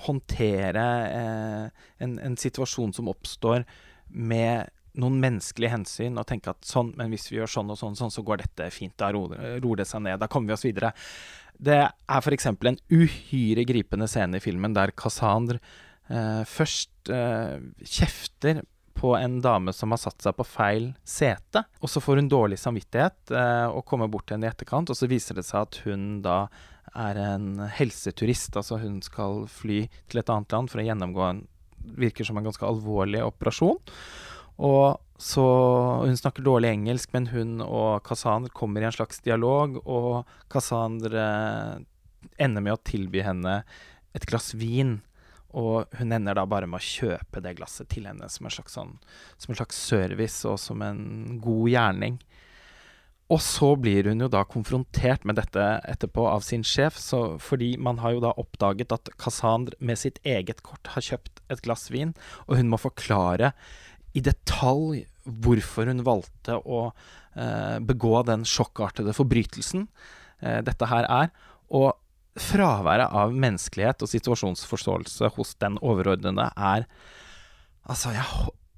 håndtere 0.07 0.85
eh, 1.07 1.83
en, 2.03 2.17
en 2.19 2.37
situasjon 2.37 2.93
som 2.93 3.11
oppstår 3.11 3.65
med 4.07 4.71
noen 5.01 5.17
menneskelige 5.23 5.73
hensyn 5.73 6.19
og 6.19 6.27
tenke 6.29 6.53
at 6.53 6.67
sånn, 6.67 6.93
men 6.99 7.11
hvis 7.13 7.29
vi 7.31 7.39
gjør 7.39 7.51
sånn 7.57 7.73
og 7.73 7.79
sånn, 7.79 7.97
sånn 7.99 8.13
så 8.13 8.23
går 8.25 8.43
dette 8.43 8.69
fint. 8.73 8.95
Da 8.99 9.11
roer, 9.15 9.59
det 9.59 9.87
seg 9.89 10.05
ned. 10.05 10.19
Da 10.21 10.29
kommer 10.31 10.53
vi 10.53 10.57
oss 10.57 10.67
videre. 10.67 10.93
Det 11.55 11.81
er 11.85 12.21
f.eks. 12.21 12.47
en 12.51 12.79
uhyre 12.91 13.65
gripende 13.67 14.07
scene 14.11 14.39
i 14.39 14.43
filmen 14.43 14.75
der 14.75 14.91
Cassandre 14.97 15.61
eh, 16.11 16.43
først 16.47 17.11
eh, 17.13 17.59
kjefter 17.81 18.63
på 18.95 19.11
en 19.17 19.41
dame 19.43 19.73
som 19.75 19.91
har 19.91 19.99
satt 19.99 20.23
seg 20.23 20.35
på 20.37 20.45
feil 20.47 20.89
sete. 21.03 21.65
Og 21.83 21.91
så 21.91 22.03
får 22.03 22.21
hun 22.21 22.31
dårlig 22.31 22.59
samvittighet 22.61 23.33
eh, 23.35 23.67
og 23.67 23.85
kommer 23.87 24.11
bort 24.11 24.27
til 24.29 24.37
henne 24.37 24.47
i 24.47 24.53
etterkant, 24.53 24.91
og 24.91 24.99
så 24.99 25.09
viser 25.11 25.39
det 25.39 25.45
seg 25.47 25.67
at 25.67 25.81
hun 25.87 26.21
da 26.25 26.45
er 26.95 27.19
en 27.19 27.49
helseturist. 27.75 28.55
Altså 28.55 28.79
hun 28.79 29.01
skal 29.03 29.43
fly 29.51 29.83
til 30.11 30.21
et 30.21 30.31
annet 30.31 30.55
land 30.55 30.71
for 30.71 30.81
å 30.81 30.87
gjennomgå 30.87 31.27
en 31.27 31.43
virker 31.99 32.25
som 32.25 32.39
en 32.39 32.47
ganske 32.47 32.65
alvorlig 32.65 33.21
operasjon. 33.25 33.77
Og 34.57 35.01
så 35.17 35.43
Hun 36.03 36.17
snakker 36.17 36.43
dårlig 36.43 36.73
engelsk, 36.73 37.13
men 37.15 37.29
hun 37.31 37.61
og 37.63 38.03
Cassandre 38.03 38.51
kommer 38.51 38.83
i 38.83 38.89
en 38.89 38.95
slags 38.95 39.21
dialog, 39.23 39.77
og 39.87 40.27
Cassandre 40.51 41.27
ender 42.41 42.61
med 42.61 42.75
å 42.75 42.83
tilby 42.83 43.23
henne 43.23 43.61
et 44.15 44.27
glass 44.27 44.53
vin. 44.59 44.97
Og 45.55 45.87
hun 45.95 46.11
ender 46.11 46.35
da 46.35 46.43
bare 46.43 46.67
med 46.67 46.81
å 46.81 46.83
kjøpe 46.83 47.39
det 47.43 47.55
glasset 47.55 47.87
til 47.93 48.09
henne 48.09 48.27
som 48.27 48.47
en 48.47 48.51
slags, 48.51 48.75
sånn, 48.75 48.97
som 49.39 49.53
en 49.53 49.59
slags 49.61 49.79
service 49.79 50.43
og 50.43 50.59
som 50.59 50.83
en 50.83 51.39
god 51.43 51.69
gjerning. 51.71 52.19
Og 53.31 53.39
så 53.41 53.71
blir 53.79 54.11
hun 54.11 54.19
jo 54.21 54.27
da 54.29 54.43
konfrontert 54.45 55.23
med 55.25 55.39
dette 55.39 55.63
etterpå 55.89 56.27
av 56.29 56.43
sin 56.45 56.61
sjef, 56.67 56.99
så, 57.01 57.39
fordi 57.41 57.71
man 57.81 58.03
har 58.03 58.13
jo 58.13 58.21
da 58.27 58.35
oppdaget 58.37 58.93
at 58.93 59.09
Cassandre 59.21 59.79
med 59.79 59.97
sitt 59.97 60.19
eget 60.27 60.61
kort 60.67 60.91
har 60.93 61.07
kjøpt 61.07 61.41
et 61.49 61.63
glass 61.65 61.87
vin, 61.93 62.13
og 62.45 62.59
hun 62.59 62.69
må 62.69 62.77
forklare 62.81 63.55
i 64.15 64.23
detalj 64.23 65.03
hvorfor 65.25 65.89
hun 65.89 66.03
valgte 66.05 66.57
å 66.61 66.87
eh, 66.87 67.77
begå 67.83 68.21
den 68.27 68.45
sjokkartede 68.47 69.15
forbrytelsen 69.17 69.87
eh, 70.41 70.61
dette 70.65 70.89
her 70.89 71.07
er. 71.09 71.31
Og 71.73 71.93
fraværet 72.39 73.11
av 73.15 73.33
menneskelighet 73.35 74.03
og 74.03 74.11
situasjonsforståelse 74.11 75.31
hos 75.37 75.55
den 75.61 75.79
overordnede 75.81 76.51
er 76.55 76.89
Altså, 77.85 78.09
jeg 78.15 78.25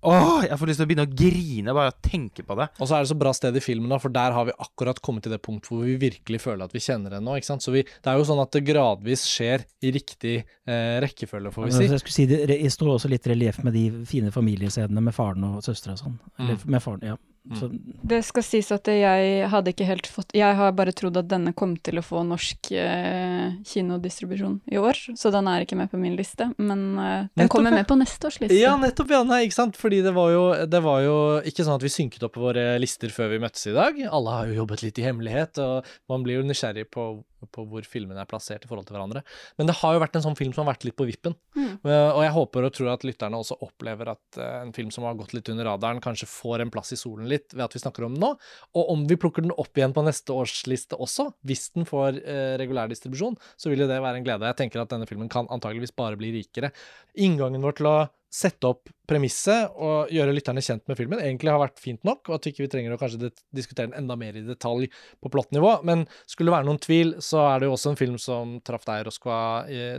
Åh, 0.08 0.46
jeg 0.48 0.58
får 0.62 0.70
lyst 0.72 0.80
til 0.82 0.86
å 0.88 0.90
begynne 0.92 1.06
å 1.08 1.12
grine 1.20 1.74
bare 1.76 1.92
av 1.92 1.96
å 1.98 2.02
tenke 2.10 2.46
på 2.48 2.56
det. 2.60 2.68
Og 2.80 2.88
så 2.88 2.96
er 2.98 3.04
det 3.06 3.12
så 3.12 3.18
bra 3.20 3.34
sted 3.36 3.56
i 3.60 3.64
filmen, 3.64 3.90
da, 3.92 3.98
for 4.00 4.14
der 4.16 4.32
har 4.36 4.46
vi 4.48 4.56
akkurat 4.64 5.02
kommet 5.04 5.24
til 5.28 5.34
det 5.36 5.42
punkt 5.44 5.68
hvor 5.68 5.84
vi 5.84 5.98
virkelig 6.02 6.40
føler 6.44 6.64
at 6.70 6.74
vi 6.76 6.80
kjenner 6.84 7.18
henne 7.18 7.26
nå. 7.28 7.36
ikke 7.40 7.50
sant? 7.52 7.66
Så 7.66 7.74
vi, 7.76 7.84
Det 7.84 8.12
er 8.12 8.18
jo 8.22 8.28
sånn 8.30 8.42
at 8.44 8.52
det 8.56 8.64
gradvis 8.70 9.26
skjer 9.28 9.66
i 9.84 9.92
riktig 9.92 10.36
eh, 10.68 10.98
rekkefølge, 11.04 11.52
får 11.54 11.64
vi 11.66 11.72
Altså, 11.72 11.84
si. 11.84 11.92
jeg 11.92 12.04
skulle 12.06 12.18
si 12.20 12.26
det, 12.32 12.42
det 12.52 12.72
står 12.72 12.94
også 12.96 13.10
litt 13.12 13.28
relief 13.28 13.62
med 13.64 13.74
de 13.74 13.86
fine 14.06 14.32
familiescenene 14.32 15.02
med 15.04 15.14
faren 15.16 15.44
og 15.52 15.60
søstera 15.66 15.94
og 15.98 16.04
sånn. 16.06 16.20
Eller 16.40 16.56
Mm. 16.58 16.70
med 16.72 16.82
faren, 16.82 17.02
ja. 17.04 17.18
Så, 17.56 17.69
Det 18.03 18.19
skal 18.28 18.44
sies 18.44 18.69
at 18.76 18.90
jeg 18.91 19.48
hadde 19.48 19.72
ikke 19.72 19.86
helt 19.88 20.07
fått 20.11 20.34
Jeg 20.36 20.56
har 20.57 20.74
bare 20.76 20.91
trodd 20.95 21.15
at 21.22 21.30
denne 21.32 21.53
kom 21.56 21.78
til 21.80 22.02
å 22.02 22.03
få 22.03 22.24
norsk 22.28 22.72
eh, 22.76 23.53
kinodistribusjon 23.68 24.57
i 24.74 24.80
år, 24.82 24.99
så 25.15 25.32
den 25.32 25.48
er 25.48 25.64
ikke 25.64 25.78
med 25.80 25.91
på 25.91 25.99
min 26.02 26.18
liste. 26.19 26.49
Men 26.57 26.82
eh, 26.99 27.14
den 27.32 27.45
Nettopp, 27.45 27.53
kommer 27.56 27.76
med 27.76 27.88
på 27.88 27.98
neste 27.99 28.28
års 28.30 28.40
liste. 28.41 28.57
Ja, 28.60 28.76
nettopp, 28.80 29.14
ja. 29.15 29.24
Nei, 29.28 29.45
ikke 29.48 29.60
sant? 29.60 29.80
Fordi 29.80 30.02
det 30.03 30.14
var, 30.18 30.34
jo, 30.34 30.44
det 30.68 30.84
var 30.84 31.02
jo 31.06 31.15
ikke 31.48 31.64
sånn 31.68 31.78
at 31.78 31.86
vi 31.86 31.94
synket 31.94 32.28
opp 32.28 32.40
våre 32.41 32.65
lister 32.82 33.14
før 33.14 33.32
vi 33.36 33.41
møttes 33.44 33.69
i 33.72 33.76
dag. 33.78 34.02
Alle 34.07 34.36
har 34.36 34.52
jo 34.52 34.61
jobbet 34.61 34.84
litt 34.86 34.99
i 34.99 35.07
hemmelighet, 35.07 35.61
og 35.64 35.88
man 36.11 36.26
blir 36.28 36.41
jo 36.41 36.48
nysgjerrig 36.48 36.88
på, 36.94 37.10
på 37.46 37.66
hvor 37.70 37.86
filmene 37.86 38.24
er 38.24 38.30
plassert 38.30 38.66
i 38.66 38.70
forhold 38.70 38.88
til 38.88 38.98
hverandre. 38.98 39.22
Men 39.60 39.70
det 39.70 39.76
har 39.80 39.94
jo 39.94 40.02
vært 40.02 40.18
en 40.18 40.26
sånn 40.26 40.38
film 40.40 40.54
som 40.56 40.66
har 40.66 40.74
vært 40.74 40.88
litt 40.88 40.98
på 40.98 41.08
vippen. 41.08 41.36
Mm. 41.58 41.78
Eh, 41.86 42.10
Og 42.18 42.22
jeg 42.26 42.34
håper 42.38 42.68
og 42.68 42.74
tror 42.74 42.90
at 42.94 43.06
lytterne 43.08 43.38
også 43.38 43.60
opplever 43.62 44.12
at 44.16 44.40
eh, 44.42 44.58
en 44.64 44.74
film 44.74 44.90
som 44.94 45.06
har 45.08 45.18
gått 45.20 45.36
litt 45.38 45.50
under 45.54 45.70
radaren, 45.70 46.02
kanskje 46.04 46.30
får 46.32 46.66
en 46.66 46.74
plass 46.74 46.94
i 46.96 47.00
solen 47.00 47.30
litt 47.30 47.54
ved 47.54 47.68
at 47.68 47.78
vi 47.78 47.84
snakker 47.84 48.08
om 48.08 48.16
den 48.18 48.24
nå. 48.26 48.34
Og 48.74 48.92
om 48.96 49.06
vi 49.10 49.20
plukker 49.20 49.46
den 49.46 49.56
opp 49.56 49.78
igjen 49.78 49.94
på 49.96 50.06
neste 50.08 50.34
års 50.34 50.64
liste 50.68 50.98
også, 50.98 51.30
hvis 51.48 51.70
den 51.78 51.86
får 51.90 52.22
eh, 52.24 52.56
regulær 52.62 52.90
distribusjon, 52.92 53.38
så 53.58 53.70
vil 53.70 53.86
jo 53.86 53.90
det 53.92 54.02
være 54.02 54.22
en 54.22 54.28
glede. 54.28 54.50
Jeg 54.50 54.62
tenker 54.64 54.82
at 54.84 54.94
denne 54.94 55.08
filmen 55.10 55.30
kan 55.30 55.50
antageligvis 55.54 55.96
bare 55.98 56.18
bli 56.20 56.34
rikere. 56.40 56.74
Inngangen 57.18 57.62
vår 57.64 57.78
til 57.78 57.92
å 57.92 57.98
sette 58.28 58.68
opp 58.68 58.90
premisset 59.08 59.72
og 59.80 60.10
gjøre 60.12 60.34
lytterne 60.36 60.60
kjent 60.62 60.84
med 60.90 60.98
filmen 60.99 61.22
egentlig 61.24 61.48
har 61.54 61.62
vært 61.62 61.80
fint 61.80 62.02
nok, 62.04 62.28
og 62.28 62.36
at 62.36 62.48
ikke 62.49 62.66
vi 62.66 62.70
trenger 62.74 62.91
å 62.91 62.99
kanskje 62.99 63.30
diskutere 63.56 63.88
den 63.88 63.95
enda 64.02 64.18
mer 64.20 64.36
i 64.36 64.44
detalj 64.44 64.90
på 65.24 65.32
plottnivå. 65.32 65.78
Men 65.88 66.04
skulle 66.28 66.52
det 66.52 66.58
være 66.58 66.68
noen 66.68 66.82
tvil, 66.84 67.14
så 67.24 67.45
er 67.54 67.64
det 67.64 67.70
jo 67.70 67.76
også 67.78 67.94
en 67.94 67.99
film 68.02 68.18
som 68.20 68.58
traff 68.68 68.84
deg, 68.90 69.06
Roskva, 69.08 69.40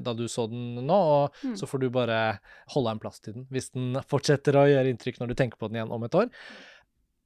da 0.05 0.13
du 0.15 0.27
så 0.29 0.45
den 0.53 0.77
nå. 0.85 0.99
Og 0.99 1.45
Mm. 1.49 1.55
så 1.57 1.67
får 1.71 1.81
du 1.81 1.89
bare 1.91 2.39
holde 2.75 2.91
en 2.93 2.99
plass 3.01 3.21
til 3.21 3.33
den, 3.35 3.47
hvis 3.51 3.71
den 3.73 3.97
fortsetter 4.13 4.57
å 4.61 4.67
gjøre 4.69 4.91
inntrykk 4.93 5.21
når 5.23 5.29
du 5.33 5.35
tenker 5.39 5.57
på 5.61 5.69
den 5.71 5.81
igjen 5.81 5.95
om 5.95 6.05
et 6.05 6.15
år. 6.19 6.29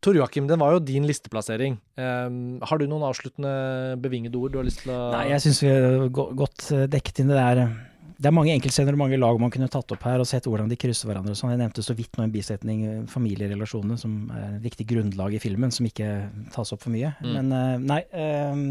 Tor 0.02 0.16
Joakim, 0.18 0.48
den 0.50 0.58
var 0.58 0.72
jo 0.74 0.80
din 0.82 1.04
listeplassering. 1.06 1.76
Um, 1.94 2.58
har 2.66 2.78
du 2.78 2.88
noen 2.90 3.04
avsluttende 3.06 3.52
bevingede 4.02 4.34
ord 4.38 4.50
du 4.54 4.58
har 4.58 4.66
lyst 4.66 4.82
til 4.82 4.90
å 4.94 5.12
nei, 5.14 5.28
jeg 5.30 5.44
syns 5.44 5.60
vi 5.62 5.70
har 5.70 6.08
godt 6.10 6.64
eh, 6.74 6.86
dekket 6.90 7.20
inn 7.22 7.30
det 7.30 7.38
der. 7.38 7.60
Det 8.22 8.30
er 8.30 8.34
mange 8.36 8.52
enkeltscener 8.54 8.94
og 8.94 9.00
mange 9.00 9.18
lag 9.18 9.38
man 9.42 9.50
kunne 9.50 9.66
tatt 9.72 9.90
opp 9.94 10.04
her 10.06 10.22
og 10.22 10.28
sett 10.30 10.46
hvordan 10.46 10.70
de 10.70 10.78
krysser 10.78 11.08
hverandre. 11.10 11.34
Sånn. 11.34 11.50
Jeg 11.50 11.58
nevnte 11.58 11.82
så 11.82 11.94
vidt 11.98 12.14
nå 12.14 12.22
en 12.22 12.34
bisetning, 12.34 12.84
eh, 12.86 13.00
familierelasjonene, 13.10 13.98
som 13.98 14.30
er 14.30 14.58
et 14.60 14.66
viktig 14.68 14.86
grunnlag 14.92 15.34
i 15.34 15.40
filmen, 15.42 15.74
som 15.74 15.88
ikke 15.88 16.08
tas 16.54 16.70
opp 16.74 16.84
for 16.84 16.94
mye. 16.94 17.10
Mm. 17.18 17.32
Men 17.34 17.56
eh, 17.56 17.82
nei, 17.82 17.98
eh, 18.14 18.62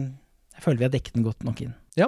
jeg 0.56 0.64
føler 0.64 0.80
vi 0.80 0.88
har 0.88 0.94
dekket 0.94 1.20
den 1.20 1.28
godt 1.28 1.44
nok 1.48 1.66
inn. 1.66 1.74
Ja. 2.00 2.08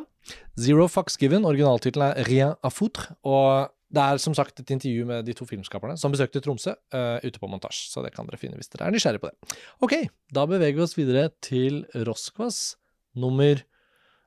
Zero 0.55 0.87
Fucks 0.87 1.19
Given, 1.19 1.43
originaltittelen 1.49 2.13
er 2.13 2.29
Rien 2.29 2.55
à 2.63 2.71
foutre. 2.71 3.17
Og 3.27 3.73
Det 3.93 4.01
er 4.01 4.17
som 4.17 4.33
sagt 4.33 4.57
et 4.57 4.71
intervju 4.73 5.03
med 5.05 5.27
de 5.27 5.35
to 5.37 5.45
filmskaperne 5.45 5.99
som 6.01 6.09
besøkte 6.09 6.41
Tromsø, 6.41 6.71
uh, 6.95 7.19
ute 7.21 7.37
på 7.37 7.45
montasje, 7.45 7.91
så 7.91 8.01
det 8.01 8.09
kan 8.15 8.25
dere 8.25 8.39
finne 8.41 8.57
hvis 8.57 8.71
dere 8.73 8.87
er 8.87 8.95
nysgjerrig 8.95 9.21
på 9.21 9.29
det. 9.29 9.57
Ok, 9.85 9.93
da 10.33 10.47
beveger 10.49 10.79
vi 10.79 10.81
oss 10.81 10.97
videre 10.97 11.27
til 11.45 11.83
Roskvass 12.07 12.79
nummer 13.13 13.61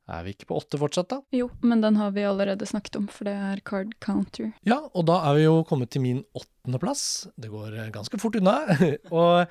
Er 0.06 0.22
vi 0.22 0.36
ikke 0.36 0.46
på 0.52 0.58
åtte 0.60 0.78
fortsatt, 0.78 1.08
da? 1.10 1.18
Jo, 1.34 1.48
men 1.66 1.80
den 1.82 1.96
har 1.98 2.12
vi 2.14 2.22
allerede 2.26 2.66
snakket 2.68 2.98
om, 3.00 3.08
for 3.10 3.26
det 3.26 3.34
er 3.34 3.62
Card 3.66 3.96
Counter. 4.04 4.52
Ja, 4.68 4.78
og 4.94 5.08
da 5.08 5.18
er 5.26 5.38
vi 5.38 5.46
jo 5.48 5.56
kommet 5.66 5.90
til 5.90 6.04
min 6.04 6.22
åttendeplass. 6.38 7.26
Det 7.34 7.50
går 7.50 7.74
eh, 7.74 7.90
ganske 7.94 8.20
fort 8.22 8.38
unna. 8.38 8.60
og 9.10 9.50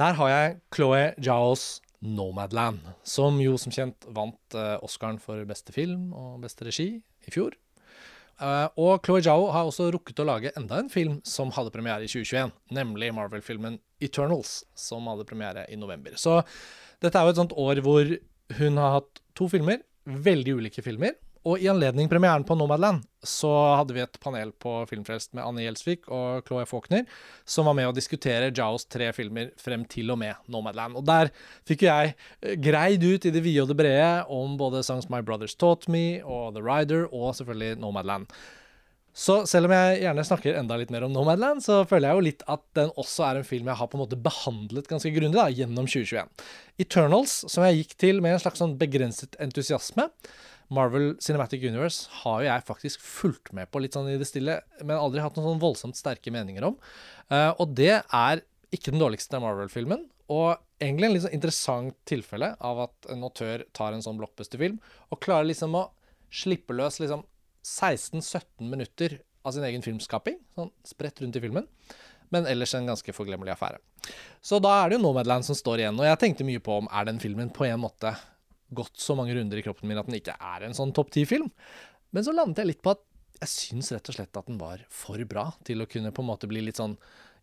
der 0.00 0.16
har 0.16 0.32
jeg 0.32 0.58
Chloé 0.72 1.02
Jaos 1.20 1.82
Nomadland, 2.00 2.80
som 3.04 3.36
jo 3.44 3.58
som 3.60 3.74
kjent 3.74 4.06
vant 4.08 4.56
uh, 4.56 4.78
Oscaren 4.80 5.20
for 5.20 5.44
beste 5.44 5.74
film 5.76 6.14
og 6.16 6.40
beste 6.46 6.64
regi 6.64 6.94
i 6.96 7.34
fjor. 7.34 7.58
Uh, 8.40 8.72
og 8.80 9.04
Chloé 9.04 9.20
Zhao 9.20 9.50
har 9.52 9.68
også 9.68 9.90
rukket 9.92 10.22
å 10.22 10.28
lage 10.30 10.54
enda 10.56 10.78
en 10.80 10.88
film 10.88 11.18
som 11.28 11.52
hadde 11.52 11.74
premiere 11.74 12.06
i 12.06 12.08
2021, 12.08 12.54
nemlig 12.72 13.12
Marvel-filmen 13.12 13.76
Eternals, 14.00 14.62
som 14.72 15.04
hadde 15.12 15.28
premiere 15.28 15.66
i 15.68 15.76
november. 15.76 16.16
Så 16.16 16.38
dette 17.04 17.20
er 17.20 17.28
jo 17.28 17.34
et 17.34 17.42
sånt 17.42 17.56
år 17.60 17.84
hvor 17.84 18.16
hun 18.56 18.80
har 18.80 18.96
hatt 18.96 19.20
to 19.36 19.50
filmer, 19.52 19.82
veldig 20.10 20.58
ulike 20.60 20.84
filmer. 20.84 21.16
Og 21.48 21.62
i 21.62 21.70
anledning 21.72 22.08
premieren 22.08 22.44
på 22.44 22.52
Nomadland 22.58 23.00
så 23.24 23.48
hadde 23.78 23.94
vi 23.96 24.02
et 24.02 24.18
panel 24.20 24.50
på 24.60 24.74
Filmfrelst 24.90 25.32
med 25.36 25.44
Anne 25.46 25.62
Gjelsvik 25.64 26.04
og 26.12 26.44
Chloé 26.44 26.66
Faulkner, 26.68 27.06
som 27.48 27.68
var 27.68 27.78
med 27.78 27.88
å 27.88 27.94
diskutere 27.96 28.50
Jaos 28.52 28.84
tre 28.84 29.08
filmer 29.16 29.48
frem 29.60 29.86
til 29.88 30.12
og 30.12 30.20
med 30.20 30.36
Nomadland. 30.52 30.98
Og 31.00 31.06
der 31.08 31.32
fikk 31.68 31.86
jeg 31.88 32.12
eh, 32.12 32.58
greid 32.60 33.04
ut 33.06 33.24
i 33.24 33.32
det 33.32 33.44
vide 33.44 33.64
og 33.64 33.72
det 33.72 33.78
brede 33.80 34.12
om 34.28 34.58
både 34.60 34.84
Songs 34.84 35.08
My 35.12 35.22
Brothers 35.24 35.56
Taught 35.56 35.88
Me 35.88 36.20
og 36.20 36.58
The 36.58 36.64
Rider, 36.64 37.06
og 37.08 37.32
selvfølgelig 37.40 37.80
Nomadland. 37.80 38.28
Så 39.16 39.40
selv 39.50 39.66
om 39.66 39.72
jeg 39.74 40.02
gjerne 40.04 40.24
snakker 40.26 40.58
enda 40.60 40.76
litt 40.78 40.92
mer 40.94 41.02
om 41.06 41.14
Nomadland, 41.14 41.64
så 41.64 41.80
føler 41.88 42.08
jeg 42.08 42.18
jo 42.18 42.26
litt 42.28 42.44
at 42.52 42.62
den 42.78 42.92
også 43.00 43.24
er 43.26 43.40
en 43.40 43.48
film 43.48 43.66
jeg 43.70 43.80
har 43.80 43.88
på 43.90 43.98
en 43.98 44.04
måte 44.04 44.18
behandlet 44.22 44.86
ganske 44.90 45.10
grundig 45.14 45.38
da, 45.38 45.48
gjennom 45.50 45.88
2021. 45.90 46.30
Eternals, 46.84 47.40
som 47.50 47.66
jeg 47.66 47.80
gikk 47.80 47.96
til 48.04 48.22
med 48.22 48.36
en 48.36 48.44
slags 48.44 48.62
sånn 48.62 48.76
begrenset 48.80 49.34
entusiasme. 49.42 50.06
Marvel 50.70 51.16
Cinematic 51.18 51.64
Universe 51.66 52.06
har 52.20 52.44
jo 52.44 52.46
jeg 52.46 52.66
faktisk 52.68 53.02
fulgt 53.02 53.50
med 53.56 53.66
på 53.74 53.82
litt 53.82 53.98
sånn 53.98 54.12
i 54.12 54.18
det 54.20 54.28
stille, 54.30 54.60
men 54.84 54.94
aldri 54.94 55.24
hatt 55.24 55.34
noen 55.34 55.56
sånn 55.56 55.64
voldsomt 55.64 55.98
sterke 55.98 56.30
meninger 56.30 56.68
om. 56.70 56.78
Uh, 57.26 57.50
og 57.58 57.74
det 57.74 57.96
er 57.98 58.44
ikke 58.70 58.94
den 58.94 59.02
dårligste 59.02 59.42
Marvel-filmen. 59.42 60.06
Og 60.30 60.54
egentlig 60.78 61.08
en 61.08 61.16
litt 61.16 61.24
sånn 61.26 61.34
interessant 61.34 61.96
tilfelle 62.06 62.52
av 62.62 62.84
at 62.86 63.10
en 63.10 63.26
autør 63.26 63.66
tar 63.74 63.96
en 63.96 64.04
sånn 64.04 64.20
blockbuster-film 64.20 64.78
og 65.10 65.22
klarer 65.24 65.50
liksom 65.50 65.74
å 65.74 65.88
slippe 66.30 66.76
løs 66.78 67.00
liksom 67.02 67.24
16-17 67.66 68.70
minutter 68.70 69.18
av 69.46 69.54
sin 69.56 69.64
egen 69.64 69.84
filmskaping, 69.84 70.38
sånn 70.56 70.72
spredt 70.86 71.20
rundt 71.22 71.38
i 71.38 71.42
filmen. 71.42 71.68
Men 72.30 72.46
ellers 72.46 72.74
en 72.78 72.86
ganske 72.86 73.14
forglemmelig 73.14 73.56
affære. 73.56 73.80
Så 74.44 74.60
da 74.62 74.76
er 74.80 74.90
det 74.90 74.98
jo 74.98 75.04
Nomadland 75.04 75.46
som 75.46 75.56
står 75.58 75.82
igjen. 75.82 75.98
Og 75.98 76.06
jeg 76.06 76.20
tenkte 76.22 76.46
mye 76.46 76.62
på 76.62 76.76
om 76.82 76.90
er 76.94 77.08
den 77.08 77.18
filmen 77.22 77.50
på 77.52 77.66
en 77.66 77.82
måte 77.82 78.14
gått 78.70 79.00
så 79.02 79.16
mange 79.18 79.34
runder 79.34 79.58
i 79.58 79.64
kroppen 79.66 79.90
min 79.90 79.98
at 79.98 80.06
den 80.06 80.20
ikke 80.20 80.36
er 80.38 80.66
en 80.66 80.76
sånn 80.76 80.94
topp 80.94 81.10
ti-film. 81.16 81.48
Men 82.14 82.26
så 82.26 82.34
landet 82.34 82.62
jeg 82.62 82.70
litt 82.70 82.84
på 82.84 82.94
at 82.94 83.02
jeg 83.40 83.50
syns 83.50 83.90
rett 83.94 84.12
og 84.12 84.16
slett 84.16 84.38
at 84.38 84.46
den 84.46 84.60
var 84.60 84.84
for 84.92 85.22
bra 85.26 85.48
til 85.66 85.82
å 85.82 85.88
kunne 85.90 86.12
på 86.14 86.22
en 86.22 86.28
måte 86.28 86.48
bli 86.50 86.62
litt 86.62 86.78
sånn 86.78 86.94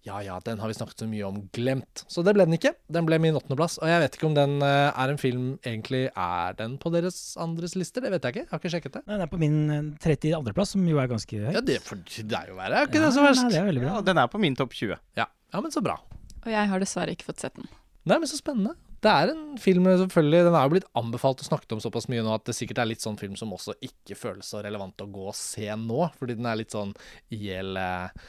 ja 0.07 0.21
ja, 0.23 0.37
den 0.43 0.61
har 0.61 0.71
vi 0.71 0.75
snakket 0.77 1.03
så 1.03 1.07
mye 1.09 1.25
om, 1.27 1.41
glemt. 1.55 2.03
Så 2.07 2.23
det 2.25 2.33
ble 2.37 2.45
den 2.47 2.57
ikke. 2.57 2.73
Den 2.93 3.07
ble 3.07 3.19
min 3.21 3.37
åttendeplass. 3.37 3.77
Og 3.81 3.91
jeg 3.91 4.03
vet 4.03 4.17
ikke 4.17 4.29
om 4.29 4.37
den 4.37 4.57
uh, 4.63 4.89
er 4.89 5.13
en 5.13 5.19
film 5.21 5.45
Egentlig 5.67 6.07
er 6.09 6.57
den 6.59 6.77
på 6.81 6.91
deres 6.93 7.19
andres 7.41 7.75
lister, 7.77 8.03
det 8.03 8.13
vet 8.13 8.25
jeg 8.25 8.35
ikke. 8.35 8.45
Jeg 8.45 8.53
har 8.53 8.61
ikke 8.61 8.73
sjekket 8.75 8.97
det. 8.99 9.03
Nei, 9.05 9.17
den 9.17 9.25
er 9.25 9.31
på 9.31 9.41
min 9.41 9.59
32.-plass, 10.03 10.75
som 10.75 10.87
jo 10.87 11.01
er 11.01 11.11
ganske 11.11 11.41
høyt. 11.43 11.55
Ja, 11.57 11.63
det, 11.65 11.79
for, 11.85 11.99
det 11.99 12.39
er 12.39 12.51
jo 12.53 12.57
verre, 12.59 12.83
er 12.83 12.89
ikke 12.89 13.01
ja, 13.01 13.07
det 13.07 13.13
så 13.17 13.25
verst? 13.25 13.45
Nei, 13.45 13.53
det 13.53 13.61
er 13.61 13.69
veldig 13.71 13.83
bra. 13.83 13.93
Ja, 13.93 14.05
den 14.09 14.23
er 14.23 14.31
på 14.31 14.41
min 14.43 14.57
topp 14.59 14.77
20. 14.77 14.95
Ja. 15.19 15.27
ja, 15.27 15.63
men 15.63 15.73
så 15.75 15.83
bra. 15.83 15.99
Og 16.43 16.49
jeg 16.53 16.71
har 16.71 16.83
dessverre 16.83 17.15
ikke 17.15 17.27
fått 17.31 17.43
sett 17.43 17.57
den. 17.59 17.67
Nei, 18.07 18.21
men 18.21 18.29
så 18.29 18.39
spennende. 18.39 18.77
Det 19.03 19.11
er 19.11 19.31
en 19.31 19.57
film 19.61 19.85
selvfølgelig, 19.85 20.45
Den 20.47 20.55
er 20.57 20.65
jo 20.65 20.73
blitt 20.73 20.87
anbefalt 20.97 21.41
og 21.43 21.47
snakket 21.47 21.75
om 21.75 21.81
såpass 21.83 22.07
mye 22.11 22.23
nå 22.25 22.31
at 22.33 22.47
det 22.49 22.55
sikkert 22.57 22.81
er 22.81 22.89
litt 22.89 23.03
sånn 23.03 23.19
film 23.19 23.35
som 23.39 23.53
også 23.53 23.75
ikke 23.85 24.17
føles 24.17 24.49
så 24.49 24.63
relevant 24.65 25.03
å 25.03 25.09
gå 25.11 25.27
og 25.29 25.37
se 25.37 25.67
nå, 25.77 26.07
fordi 26.17 26.37
den 26.39 26.49
er 26.49 26.59
litt 26.59 26.73
sånn 26.73 26.95
i 27.33 27.41
hjel 27.47 27.77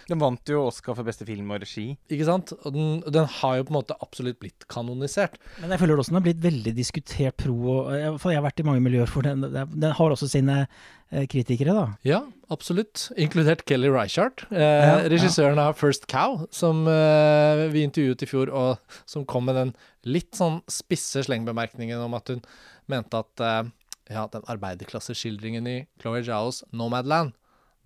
Den 0.09 0.21
vant 0.21 0.53
jo 0.53 0.67
Oscar 0.69 0.97
for 0.99 1.09
beste 1.09 1.27
film 1.29 1.51
og 1.55 1.63
regi. 1.65 1.87
Ikke 2.13 2.29
sant? 2.29 2.53
Og 2.63 2.75
den, 2.75 3.01
den, 3.07 3.29
har 3.39 3.59
jo 3.59 3.67
på 3.69 3.75
en 3.75 3.79
måte 3.81 3.97
absolutt 4.05 4.41
blitt 4.43 4.69
kanonisert. 4.71 5.39
Men 5.63 5.75
jeg 5.75 5.83
føler 5.83 6.01
også 6.01 6.13
den 6.13 6.21
har 6.21 6.29
blitt 6.29 6.45
veldig 6.45 6.75
diskutert 6.77 7.39
pro 7.39 7.57
og 7.59 7.91
Jeg, 7.95 8.13
jeg 8.19 8.39
har 8.39 8.45
vært 8.45 8.61
i 8.63 8.67
mange 8.67 8.85
miljøer 8.85 9.11
for 9.11 9.27
den. 9.27 9.45
Den 9.49 9.93
har 9.97 10.15
også 10.15 10.29
sine 10.31 10.63
Eh, 10.67 10.98
kritikere, 11.09 11.73
da. 11.73 11.87
Ja, 12.05 12.21
absolutt. 12.53 13.07
Inkludert 13.17 13.65
Kelly 13.69 13.89
Reichardt, 13.93 14.45
eh, 14.53 14.61
ja, 14.61 14.99
regissøren 15.09 15.57
ja. 15.57 15.71
av 15.71 15.79
First 15.81 16.07
Cow, 16.11 16.43
som 16.55 16.85
eh, 16.91 17.65
vi 17.73 17.85
intervjuet 17.87 18.25
i 18.25 18.29
fjor, 18.29 18.53
og 18.53 18.99
som 19.09 19.25
kom 19.29 19.49
med 19.49 19.57
den 19.57 19.75
litt 20.09 20.37
sånn 20.37 20.61
spisse 20.69 21.25
slengbemerkningen 21.25 22.01
om 22.05 22.17
at 22.19 22.33
hun 22.33 22.45
mente 22.93 23.23
at 23.25 23.45
eh, 23.45 23.73
ja, 24.13 24.29
den 24.33 24.45
arbeiderklasseskildringen 24.49 25.69
i 25.69 25.79
Chloé 26.03 26.23
Jaos 26.27 26.63
Nomadland, 26.77 27.35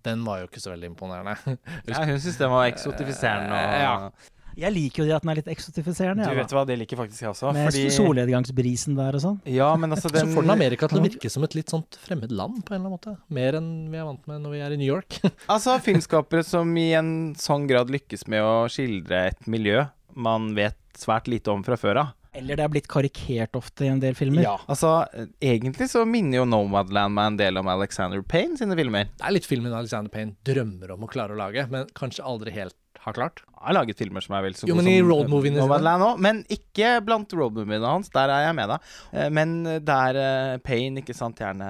den 0.03 0.23
var 0.27 0.41
jo 0.41 0.49
ikke 0.49 0.63
så 0.63 0.73
veldig 0.73 0.91
imponerende. 0.91 1.57
ja, 1.87 2.03
hun 2.03 2.17
syntes 2.19 2.39
den 2.41 2.51
var 2.51 2.67
eksotifiserende. 2.67 3.59
Og... 3.71 3.83
Ja. 3.83 4.39
Jeg 4.59 4.73
liker 4.75 5.03
jo 5.03 5.07
det 5.09 5.15
at 5.17 5.25
den 5.25 5.31
er 5.33 5.39
litt 5.41 5.49
eksotifiserende. 5.53 6.27
Du 6.29 6.37
vet 6.37 6.55
hva, 6.55 6.63
det 6.67 6.77
liker 6.81 6.99
faktisk 6.99 7.25
jeg 7.25 7.31
også. 7.31 7.53
Med 7.55 7.69
fordi... 7.69 7.83
solnedgangsbrisen 7.95 8.97
der 8.99 9.17
og 9.17 9.23
sånn. 9.23 9.39
Ja, 9.49 9.71
men 9.79 9.95
altså 9.95 10.11
den... 10.13 10.29
Så 10.29 10.37
får 10.37 10.47
den 10.47 10.55
Amerika 10.55 10.89
til 10.91 11.01
å 11.01 11.05
virke 11.05 11.31
som 11.33 11.47
et 11.47 11.57
litt 11.57 11.73
sånt 11.73 11.97
fremmed 12.03 12.33
land, 12.33 12.61
på 12.65 12.75
en 12.75 12.81
eller 12.81 12.93
annen 12.93 12.97
måte. 12.99 13.15
Mer 13.33 13.59
enn 13.59 13.71
vi 13.91 14.01
er 14.01 14.07
vant 14.09 14.29
med 14.29 14.43
når 14.45 14.55
vi 14.55 14.63
er 14.67 14.75
i 14.75 14.79
New 14.81 14.89
York. 14.89 15.19
altså, 15.53 15.77
filmskapere 15.83 16.45
som 16.47 16.69
i 16.79 16.91
en 16.97 17.13
sånn 17.39 17.67
grad 17.69 17.93
lykkes 17.93 18.27
med 18.31 18.45
å 18.45 18.55
skildre 18.71 19.27
et 19.33 19.47
miljø 19.49 19.87
man 20.13 20.51
vet 20.57 20.77
svært 20.97 21.27
lite 21.27 21.49
om 21.51 21.63
fra 21.65 21.77
før 21.79 22.03
av. 22.03 22.11
Eller 22.33 22.57
det 22.57 22.65
er 22.65 22.71
blitt 22.73 22.87
karikert 22.89 23.55
ofte 23.57 23.85
i 23.85 23.91
en 23.93 23.99
del 24.01 24.15
filmer. 24.17 24.41
Ja, 24.41 24.55
altså 24.65 25.03
Egentlig 25.37 25.85
så 25.91 26.01
minner 26.09 26.39
jo 26.39 26.47
Nomadland 26.49 27.13
meg 27.13 27.29
en 27.29 27.37
del 27.37 27.61
om 27.61 27.69
Alexander 27.69 28.23
Payne 28.25 28.57
sine 28.57 28.77
filmer. 28.77 29.11
Det 29.19 29.27
er 29.27 29.35
litt 29.35 29.49
filmen 29.49 29.73
Alexander 29.73 30.09
Payne 30.13 30.33
drømmer 30.47 30.95
om 30.95 31.05
å 31.05 31.11
klare 31.11 31.35
å 31.35 31.39
lage, 31.39 31.67
men 31.69 31.85
kanskje 31.97 32.25
aldri 32.25 32.55
helt 32.55 32.77
har 33.01 33.15
klart. 33.15 33.41
Han 33.57 33.69
har 33.69 33.75
laget 33.79 33.99
filmer 33.99 34.23
som 34.23 34.35
er 34.37 34.43
vel 34.45 34.55
så 34.57 34.67
gode 34.67 34.83
som 34.83 35.47
Nomadland 35.57 36.05
òg. 36.05 36.21
Men 36.23 36.41
ikke 36.51 36.97
blant 37.05 37.31
roadmoviene 37.35 37.87
hans. 37.87 38.11
Der 38.13 38.31
er 38.31 38.47
jeg 38.47 38.57
med 38.57 38.73
deg. 38.73 38.89
Eh, 39.11 39.29
men 39.33 39.55
der 39.87 40.19
uh, 40.19 40.57
Payne, 40.63 41.03
ikke 41.03 41.15
sant, 41.17 41.39
gjerne 41.39 41.69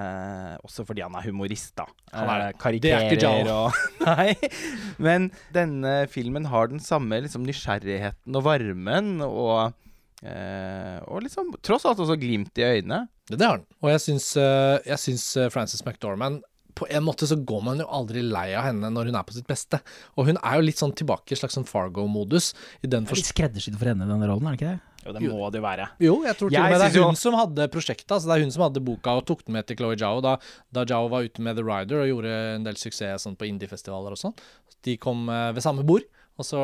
også 0.66 0.86
fordi 0.88 1.04
han 1.06 1.14
er 1.18 1.28
humorist, 1.28 1.74
da. 1.78 1.86
Han 2.14 2.32
er 2.34 2.42
det. 2.44 2.50
Karikerer 2.62 3.14
det 3.14 3.30
er 3.30 3.52
og 3.52 3.78
Nei. 4.08 4.34
Men 5.02 5.30
denne 5.54 5.96
filmen 6.10 6.50
har 6.50 6.72
den 6.72 6.82
samme 6.82 7.22
liksom, 7.24 7.46
nysgjerrigheten 7.48 8.40
og 8.40 8.46
varmen 8.50 9.16
og 9.26 9.80
Uh, 10.24 11.02
og 11.12 11.20
liksom 11.20 11.50
tross 11.60 11.82
alt 11.84 11.98
også 12.00 12.14
glimt 12.16 12.56
i 12.56 12.62
øynene. 12.64 13.02
Det, 13.28 13.36
det 13.36 13.44
har 13.44 13.58
den. 13.58 13.66
Og 13.84 13.90
jeg 13.90 14.00
syns, 14.00 14.30
uh, 14.40 14.78
jeg 14.80 14.96
syns 15.02 15.24
Frances 15.52 15.84
McDormand 15.84 16.38
på 16.74 16.88
en 16.90 17.04
måte 17.06 17.28
så 17.30 17.36
går 17.38 17.62
man 17.66 17.82
jo 17.82 17.86
aldri 17.86 18.22
lei 18.26 18.48
av 18.58 18.66
henne 18.68 18.90
når 18.92 19.10
hun 19.10 19.18
er 19.20 19.26
på 19.26 19.36
sitt 19.36 19.46
beste. 19.50 19.80
Og 20.18 20.28
hun 20.30 20.40
er 20.40 20.58
jo 20.58 20.66
litt 20.66 20.80
sånn 20.80 20.94
tilbake 20.96 21.34
i 21.34 21.38
slags 21.38 21.56
sånn 21.58 21.68
Fargo-modus. 21.68 22.52
det 22.82 22.98
er 22.98 23.06
Litt 23.14 23.30
skreddersydd 23.30 23.78
for 23.78 23.92
henne, 23.92 24.08
denne 24.10 24.28
rollen, 24.30 24.48
er 24.50 24.56
det 24.56 24.60
ikke 24.60 24.72
det? 24.72 24.94
Jo, 25.04 25.12
det 25.12 25.22
må 25.28 25.48
det 25.52 25.60
jo 25.60 25.64
være. 25.66 25.86
Jo, 26.00 26.14
jeg 26.24 26.36
tror 26.38 26.50
til 26.50 26.58
og 26.62 26.70
med 26.72 26.80
det 26.80 26.88
er 26.88 27.04
hun 27.04 27.18
som 27.20 27.36
hadde 27.36 27.68
prosjektet. 27.72 28.08
Altså 28.08 28.30
det 28.30 28.36
er 28.36 28.44
hun 28.46 28.54
som 28.54 28.64
hadde 28.64 28.82
boka 28.84 29.18
og 29.18 29.26
tok 29.28 29.44
den 29.44 29.58
med 29.58 29.68
til 29.68 29.76
Chloé 29.76 29.98
Zhao 30.00 30.22
da, 30.24 30.38
da 30.72 30.84
Zhao 30.88 31.10
var 31.12 31.28
ute 31.28 31.44
med 31.44 31.58
The 31.60 31.64
Rider 31.66 32.00
og 32.00 32.08
gjorde 32.08 32.36
en 32.54 32.64
del 32.64 32.78
suksess 32.80 33.26
sånn, 33.26 33.36
på 33.36 33.48
indiefestivaler 33.50 34.16
og 34.16 34.20
sånn. 34.20 34.36
De 34.84 34.96
kom 35.00 35.28
eh, 35.28 35.50
ved 35.56 35.64
samme 35.64 35.84
bord. 35.86 36.08
Og 36.34 36.42
så, 36.42 36.60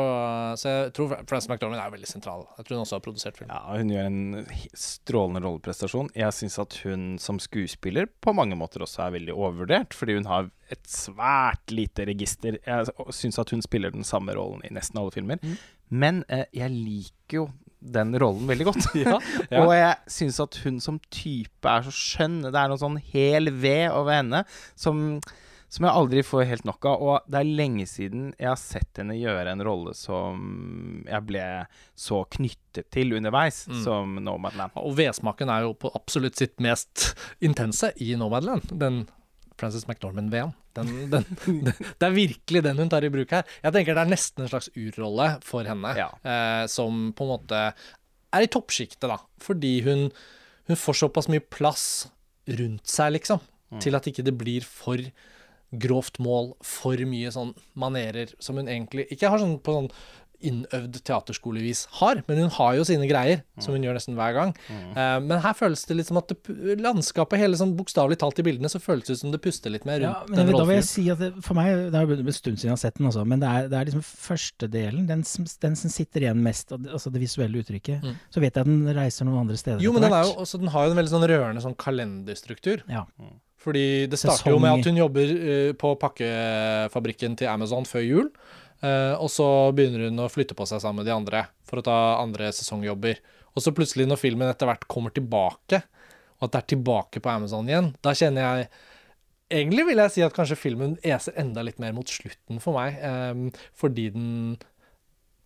så 0.59 0.70
jeg 0.70 0.92
tror 0.97 1.12
Frances 1.30 1.47
McDormand 1.47 1.78
er 1.78 1.92
veldig 1.92 2.09
sentral. 2.10 2.42
Jeg 2.59 2.66
tror 2.66 2.76
hun 2.76 2.82
også 2.82 2.97
har 2.98 3.05
produsert 3.05 3.36
film. 3.38 3.52
Ja, 3.52 3.60
Hun 3.78 3.92
gjør 3.92 4.09
en 4.09 4.48
strålende 4.74 5.42
rolleprestasjon. 5.44 6.10
Jeg 6.18 6.34
syns 6.34 6.59
at 6.59 6.78
hun 6.82 7.05
som 7.22 7.38
skuespiller 7.42 8.10
på 8.24 8.34
mange 8.34 8.59
måter 8.59 8.82
også 8.82 9.05
er 9.05 9.14
veldig 9.14 9.36
overvurdert, 9.36 9.94
fordi 9.94 10.18
hun 10.18 10.26
har 10.26 10.51
et 10.74 10.82
svært 10.90 11.70
lite 11.70 12.09
register. 12.10 12.59
Jeg 12.66 13.12
syns 13.14 13.38
at 13.38 13.55
hun 13.55 13.62
spiller 13.62 13.94
den 13.94 14.06
samme 14.06 14.34
rollen 14.34 14.64
i 14.66 14.72
nesten 14.74 14.98
alle 14.98 15.14
filmer. 15.14 15.38
Mm. 15.42 15.59
Men 16.02 16.24
eh, 16.26 16.48
jeg 16.56 16.74
liker 16.74 17.42
jo 17.42 17.48
den 17.80 18.10
rollen 18.20 18.51
veldig 18.51 18.66
godt. 18.72 18.88
ja, 19.05 19.20
ja. 19.52 19.62
og 19.62 19.70
jeg 19.74 20.16
syns 20.18 20.40
at 20.42 20.59
hun 20.64 20.80
som 20.82 20.98
type 21.14 21.70
er 21.70 21.86
så 21.86 21.94
skjønn. 21.94 22.40
Det 22.48 22.59
er 22.59 22.72
noe 22.72 22.82
sånn 22.82 22.98
hel 23.12 23.52
ved 23.55 23.86
over 23.94 24.18
henne 24.18 24.42
som 24.74 25.20
som 25.70 25.86
jeg 25.86 25.94
aldri 25.94 26.22
får 26.26 26.48
helt 26.51 26.66
nok 26.66 26.86
av. 26.90 27.02
Og 27.05 27.30
det 27.30 27.40
er 27.40 27.52
lenge 27.60 27.86
siden 27.86 28.30
jeg 28.34 28.48
har 28.51 28.59
sett 28.59 28.98
henne 28.98 29.14
gjøre 29.18 29.55
en 29.55 29.62
rolle 29.66 29.94
som 29.94 31.05
jeg 31.06 31.26
ble 31.28 31.44
så 31.98 32.24
knyttet 32.36 32.90
til 32.90 33.14
underveis, 33.18 33.62
mm. 33.70 33.78
som 33.84 34.18
Nomadland. 34.18 34.74
Og 34.82 34.97
vedsmaken 34.98 35.52
er 35.55 35.68
jo 35.68 35.76
på 35.78 35.92
absolutt 35.94 36.40
sitt 36.40 36.59
mest 36.62 37.12
intense 37.44 37.92
i 38.02 38.12
Nomadland. 38.18 38.74
Den 38.82 39.05
Frances 39.60 39.86
McDormand-veden. 39.86 40.56
det 41.98 42.06
er 42.06 42.14
virkelig 42.14 42.62
den 42.64 42.78
hun 42.80 42.90
tar 42.90 43.05
i 43.05 43.12
bruk 43.12 43.32
her. 43.34 43.47
Jeg 43.62 43.74
tenker 43.74 43.97
det 43.97 44.05
er 44.05 44.12
nesten 44.12 44.44
en 44.44 44.51
slags 44.51 44.70
urrolle 44.78 45.32
for 45.47 45.66
henne, 45.68 45.94
ja. 45.98 46.10
eh, 46.24 46.64
som 46.70 47.10
på 47.16 47.26
en 47.26 47.32
måte 47.34 47.64
er 47.70 48.47
i 48.47 48.51
toppsjiktet, 48.51 49.09
da. 49.10 49.18
Fordi 49.42 49.74
hun, 49.86 50.09
hun, 50.70 50.78
får 50.78 51.02
såpass 51.02 51.28
mye 51.30 51.42
plass 51.42 51.84
rundt 52.59 52.88
seg, 52.88 53.18
liksom, 53.18 53.42
mm. 53.74 53.82
til 53.84 53.98
at 53.98 54.09
ikke 54.10 54.24
det 54.26 54.34
blir 54.38 54.66
for 54.66 55.02
grovt 55.70 56.18
mål, 56.22 56.55
for 56.66 56.98
mye 57.06 57.30
sånn 57.34 57.52
manerer 57.78 58.32
som 58.42 58.59
hun 58.59 58.70
egentlig 58.70 59.06
ikke 59.14 59.30
har 59.30 59.42
sånn 59.42 59.59
på 59.62 59.76
sånn 59.76 59.92
innøvd 60.40 61.01
teaterskolevis 61.05 61.82
har, 61.98 62.22
men 62.28 62.38
hun 62.44 62.52
har 62.55 62.76
jo 62.78 62.84
sine 62.88 63.05
greier, 63.09 63.42
som 63.60 63.74
hun 63.76 63.84
gjør 63.84 63.98
nesten 63.98 64.16
hver 64.16 64.32
gang. 64.36 64.55
Eh, 64.72 65.16
men 65.20 65.42
her 65.44 65.56
føles 65.56 65.82
det 65.88 65.98
litt 65.98 66.09
som 66.09 66.20
at 66.20 66.32
det, 66.32 66.55
landskapet, 66.80 67.40
hele 67.42 67.59
sånn 67.60 67.74
bokstavelig 67.78 68.16
talt 68.22 68.40
i 68.40 68.47
bildene, 68.47 68.70
så 68.72 68.80
føles 68.82 69.05
det 69.06 69.18
ut 69.18 69.22
som 69.22 69.34
det 69.34 69.42
puster 69.44 69.72
litt 69.72 69.84
mer 69.88 70.01
Ja, 70.01 70.14
rundt 70.22 70.32
men 70.32 70.40
den 70.40 70.52
jeg, 70.52 70.56
da 70.56 70.68
vil 70.70 70.78
jeg 70.78 70.88
si 70.88 71.05
at 71.12 71.20
det, 71.20 71.30
for 71.44 71.59
meg, 71.59 71.84
det 71.92 72.01
er 72.01 72.14
en 72.16 72.32
stund 72.32 72.56
siden 72.62 72.70
jeg 72.70 72.76
har 72.76 72.82
sett 72.86 72.97
den, 72.97 73.10
også, 73.10 73.26
men 73.28 73.44
det 73.44 73.51
er, 73.51 73.68
det 73.72 73.78
er 73.80 73.90
liksom 73.90 74.06
første 74.06 74.70
delen, 74.72 75.05
den 75.10 75.26
den 75.60 75.76
som 75.76 75.92
sitter 75.92 76.24
igjen 76.24 76.40
mest, 76.44 76.72
altså 76.72 77.12
det 77.12 77.20
visuelle 77.22 77.60
uttrykket. 77.60 78.01
Mm. 78.01 78.16
Så 78.32 78.40
vet 78.40 78.56
jeg 78.56 78.64
at 78.64 78.70
den 78.70 78.97
reiser 78.97 79.28
noen 79.28 79.44
andre 79.44 79.60
steder 79.60 79.84
Jo, 79.84 79.92
men 79.92 80.06
den, 80.06 80.16
er 80.16 80.24
jo, 80.24 80.38
også, 80.40 80.60
den 80.62 80.72
har 80.72 80.88
jo 80.88 80.94
en 80.94 81.01
veldig 81.02 81.12
sånn 81.12 81.28
rørende 81.28 81.64
sånn 81.64 81.76
kalenderstruktur. 81.80 82.84
Ja. 82.88 83.05
Fordi 83.61 84.07
det 84.09 84.19
starter 84.20 84.55
jo 84.55 84.61
med 84.62 84.78
at 84.78 84.89
hun 84.89 85.01
jobber 85.03 85.32
eh, 85.37 85.73
på 85.77 85.93
pakkefabrikken 86.01 87.37
til 87.37 87.51
Amazon 87.53 87.85
før 87.89 88.05
jul. 88.07 88.31
eh, 88.81 89.12
og 89.20 89.28
så 89.32 89.47
begynner 89.77 90.09
hun 90.09 90.23
å 90.24 90.31
flytte 90.32 90.57
på 90.57 90.66
seg 90.69 90.81
sammen 90.81 91.03
med 91.03 91.11
de 91.11 91.16
andre 91.16 91.45
for 91.69 91.81
å 91.81 91.85
ta 91.85 91.99
andre 92.23 92.49
sesongjobber. 92.57 93.20
Og 93.53 93.65
så 93.65 93.74
plutselig, 93.77 94.07
når 94.09 94.23
filmen 94.23 94.49
etter 94.49 94.70
hvert 94.70 94.87
kommer 94.89 95.12
tilbake, 95.12 95.82
og 96.39 96.47
at 96.49 96.55
det 96.55 96.62
er 96.62 96.70
tilbake 96.73 97.20
på 97.20 97.32
Amazon 97.32 97.69
igjen, 97.69 97.93
da 98.05 98.16
kjenner 98.16 98.47
jeg 98.47 98.70
Egentlig 99.51 99.82
vil 99.89 99.99
jeg 99.99 100.12
si 100.15 100.23
at 100.23 100.31
kanskje 100.31 100.55
filmen 100.55 100.93
eser 101.03 101.35
enda 101.43 101.65
litt 101.66 101.81
mer 101.82 101.91
mot 101.91 102.07
slutten 102.07 102.61
for 102.62 102.78
meg, 102.78 103.01
eh, 103.03 103.65
fordi 103.74 104.05
den 104.15 104.28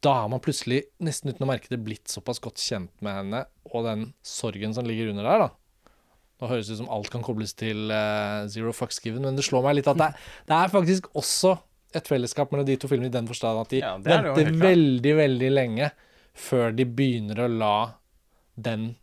da 0.04 0.12
har 0.18 0.28
man 0.28 0.42
plutselig, 0.44 0.82
nesten 1.00 1.32
uten 1.32 1.46
å 1.46 1.48
merke 1.48 1.70
det, 1.72 1.80
blitt 1.80 2.12
såpass 2.12 2.36
godt 2.44 2.60
kjent 2.60 2.92
med 3.00 3.16
henne, 3.16 3.38
og 3.72 3.86
den 3.86 4.02
sorgen 4.20 4.74
som 4.76 4.84
ligger 4.84 5.14
under 5.14 5.24
der, 5.24 5.44
da. 5.46 5.48
Nå 6.44 6.50
høres 6.50 6.68
det 6.68 6.76
ut 6.76 6.82
som 6.82 6.90
alt 6.92 7.08
kan 7.12 7.24
kobles 7.24 7.56
til 7.56 7.88
uh, 7.88 8.44
Zero 8.52 8.74
Fucks 8.76 9.00
Given, 9.00 9.24
men 9.24 9.38
det 9.38 9.46
slår 9.46 9.64
meg 9.64 9.78
litt 9.78 9.88
at 9.88 9.96
det, 9.96 10.10
det 10.50 10.58
er 10.58 10.72
faktisk 10.72 11.08
også 11.16 11.56
et 11.96 12.10
fellesskap 12.10 12.52
mellom 12.52 12.66
de 12.68 12.76
to 12.80 12.90
filmene 12.90 13.08
i 13.08 13.14
den 13.14 13.28
forstand 13.30 13.62
at 13.62 13.72
de 13.72 13.80
Ja, 13.80 13.94
er 13.96 14.28
venter 14.28 14.50
veldig, 14.60 15.14
veldig 15.20 15.50
lenge 15.54 15.88
før 16.34 16.74
de 16.74 16.84
begynner 16.84 17.44
å 17.44 17.50
la 17.50 17.76
den 18.54 18.94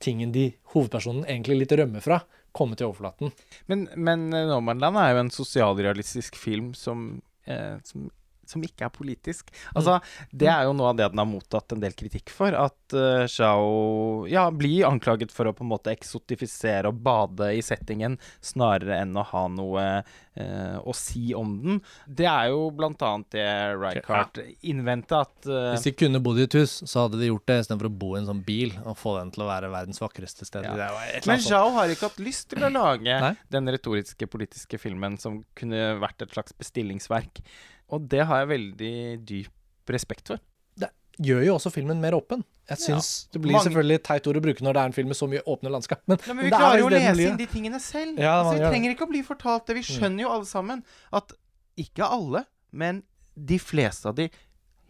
tingen 0.00 0.32
de 0.32 0.46
hovedpersonen 0.72 1.26
egentlig 1.26 1.58
litt 1.60 1.74
rømmer 1.76 2.04
fra, 2.04 2.22
komme 2.56 2.78
til 2.78 2.88
overflaten. 2.88 3.34
Men, 3.70 3.84
men 3.98 4.30
eh, 4.32 4.46
Nomadland 4.48 4.98
er 4.98 5.12
jo 5.12 5.24
en 5.24 5.34
sosialrealistisk 5.34 6.38
film 6.40 6.72
som, 6.78 7.20
eh, 7.44 7.76
som, 7.86 8.08
som 8.50 8.64
ikke 8.66 8.86
er 8.88 8.94
politisk. 8.94 9.52
Altså, 9.74 9.98
Det 10.30 10.50
er 10.50 10.66
jo 10.68 10.74
noe 10.76 10.92
av 10.92 10.98
det 10.98 11.10
den 11.12 11.22
har 11.22 11.28
mottatt 11.28 11.74
en 11.74 11.82
del 11.82 11.94
kritikk 11.96 12.32
for. 12.34 12.54
At 12.56 12.96
uh, 12.96 13.26
Zhao 13.30 14.26
ja, 14.30 14.48
blir 14.50 14.88
anklaget 14.88 15.32
for 15.34 15.50
å 15.50 15.54
på 15.56 15.64
en 15.66 15.72
måte 15.72 15.92
eksotifisere 15.94 16.90
og 16.90 17.00
bade 17.04 17.52
i 17.56 17.62
settingen 17.64 18.18
snarere 18.44 19.00
enn 19.04 19.16
å 19.18 19.26
ha 19.32 19.44
noe 19.52 19.86
uh, 20.02 20.76
å 20.82 20.94
si 20.96 21.30
om 21.36 21.56
den. 21.62 21.80
Det 22.06 22.28
er 22.30 22.50
jo 22.54 22.68
blant 22.74 23.02
annet 23.06 23.36
det 23.36 23.46
ja. 23.46 24.22
innvendte 24.66 25.22
at 25.22 25.48
uh, 25.48 25.72
Hvis 25.74 25.88
de 25.88 25.94
kunne 25.96 26.22
bodd 26.22 26.40
i 26.40 26.46
et 26.48 26.58
hus, 26.58 26.80
så 26.84 27.06
hadde 27.06 27.20
de 27.20 27.30
gjort 27.30 27.46
det 27.50 27.60
istedenfor 27.64 27.90
å 27.90 27.94
bo 28.02 28.14
i 28.14 28.20
en 28.20 28.30
sånn 28.30 28.44
bil 28.46 28.74
og 28.84 28.98
få 28.98 29.16
den 29.18 29.32
til 29.34 29.44
å 29.44 29.50
være 29.50 29.72
verdens 29.72 30.00
vakreste 30.02 30.48
sted. 30.48 30.66
Ja. 30.66 30.90
Men. 31.26 31.42
Zhao 31.44 31.72
har 31.76 31.92
ikke 31.92 32.10
hatt 32.10 32.22
lyst 32.22 32.50
til 32.52 32.64
å 32.66 32.72
lage 32.72 33.20
Nei. 33.24 33.34
den 33.52 33.70
retoriske 33.72 34.28
politiske 34.30 34.80
filmen 34.80 35.18
som 35.20 35.42
kunne 35.58 35.94
vært 36.00 36.24
et 36.24 36.34
slags 36.34 36.56
bestillingsverk. 36.58 37.42
Og 37.90 38.08
det 38.12 38.24
har 38.26 38.42
jeg 38.44 38.48
veldig 38.54 38.94
dyp 39.28 39.90
respekt 39.90 40.30
for. 40.32 40.40
Det 40.78 40.88
gjør 41.26 41.42
jo 41.48 41.54
også 41.58 41.72
filmen 41.74 42.00
mer 42.00 42.14
åpen. 42.16 42.44
Jeg 42.70 42.78
syns 42.84 43.26
Det 43.32 43.40
blir 43.42 43.52
Mange- 43.56 43.66
selvfølgelig 43.66 43.94
et 43.98 44.04
teit 44.06 44.26
ord 44.30 44.36
å 44.38 44.42
bruke 44.44 44.62
når 44.62 44.72
det 44.76 44.80
er 44.82 44.90
en 44.92 44.92
film 44.96 45.08
med 45.10 45.16
så 45.18 45.26
mye 45.28 45.42
åpne 45.42 45.70
landskap, 45.74 46.02
men, 46.06 46.18
Ja, 46.26 46.34
men 46.34 46.44
vi 46.44 46.50
det 46.50 46.54
er 46.54 46.60
klarer 46.62 46.78
jo 46.78 46.86
å 46.86 46.90
lese 46.94 47.26
inn 47.30 47.36
de 47.40 47.46
tingene 47.50 47.80
selv. 47.82 48.18
Ja, 48.18 48.36
altså, 48.44 48.54
vi 48.60 48.68
trenger 48.70 48.94
ikke 48.94 49.06
å 49.08 49.10
bli 49.10 49.22
fortalt 49.26 49.66
det. 49.66 49.76
Vi 49.80 49.82
skjønner 49.82 50.22
jo 50.22 50.30
alle 50.30 50.46
sammen 50.46 50.84
at 51.12 51.32
ikke 51.76 52.06
alle, 52.06 52.44
men 52.72 53.02
de 53.36 53.58
fleste 53.58 54.06
av 54.06 54.14
de 54.14 54.28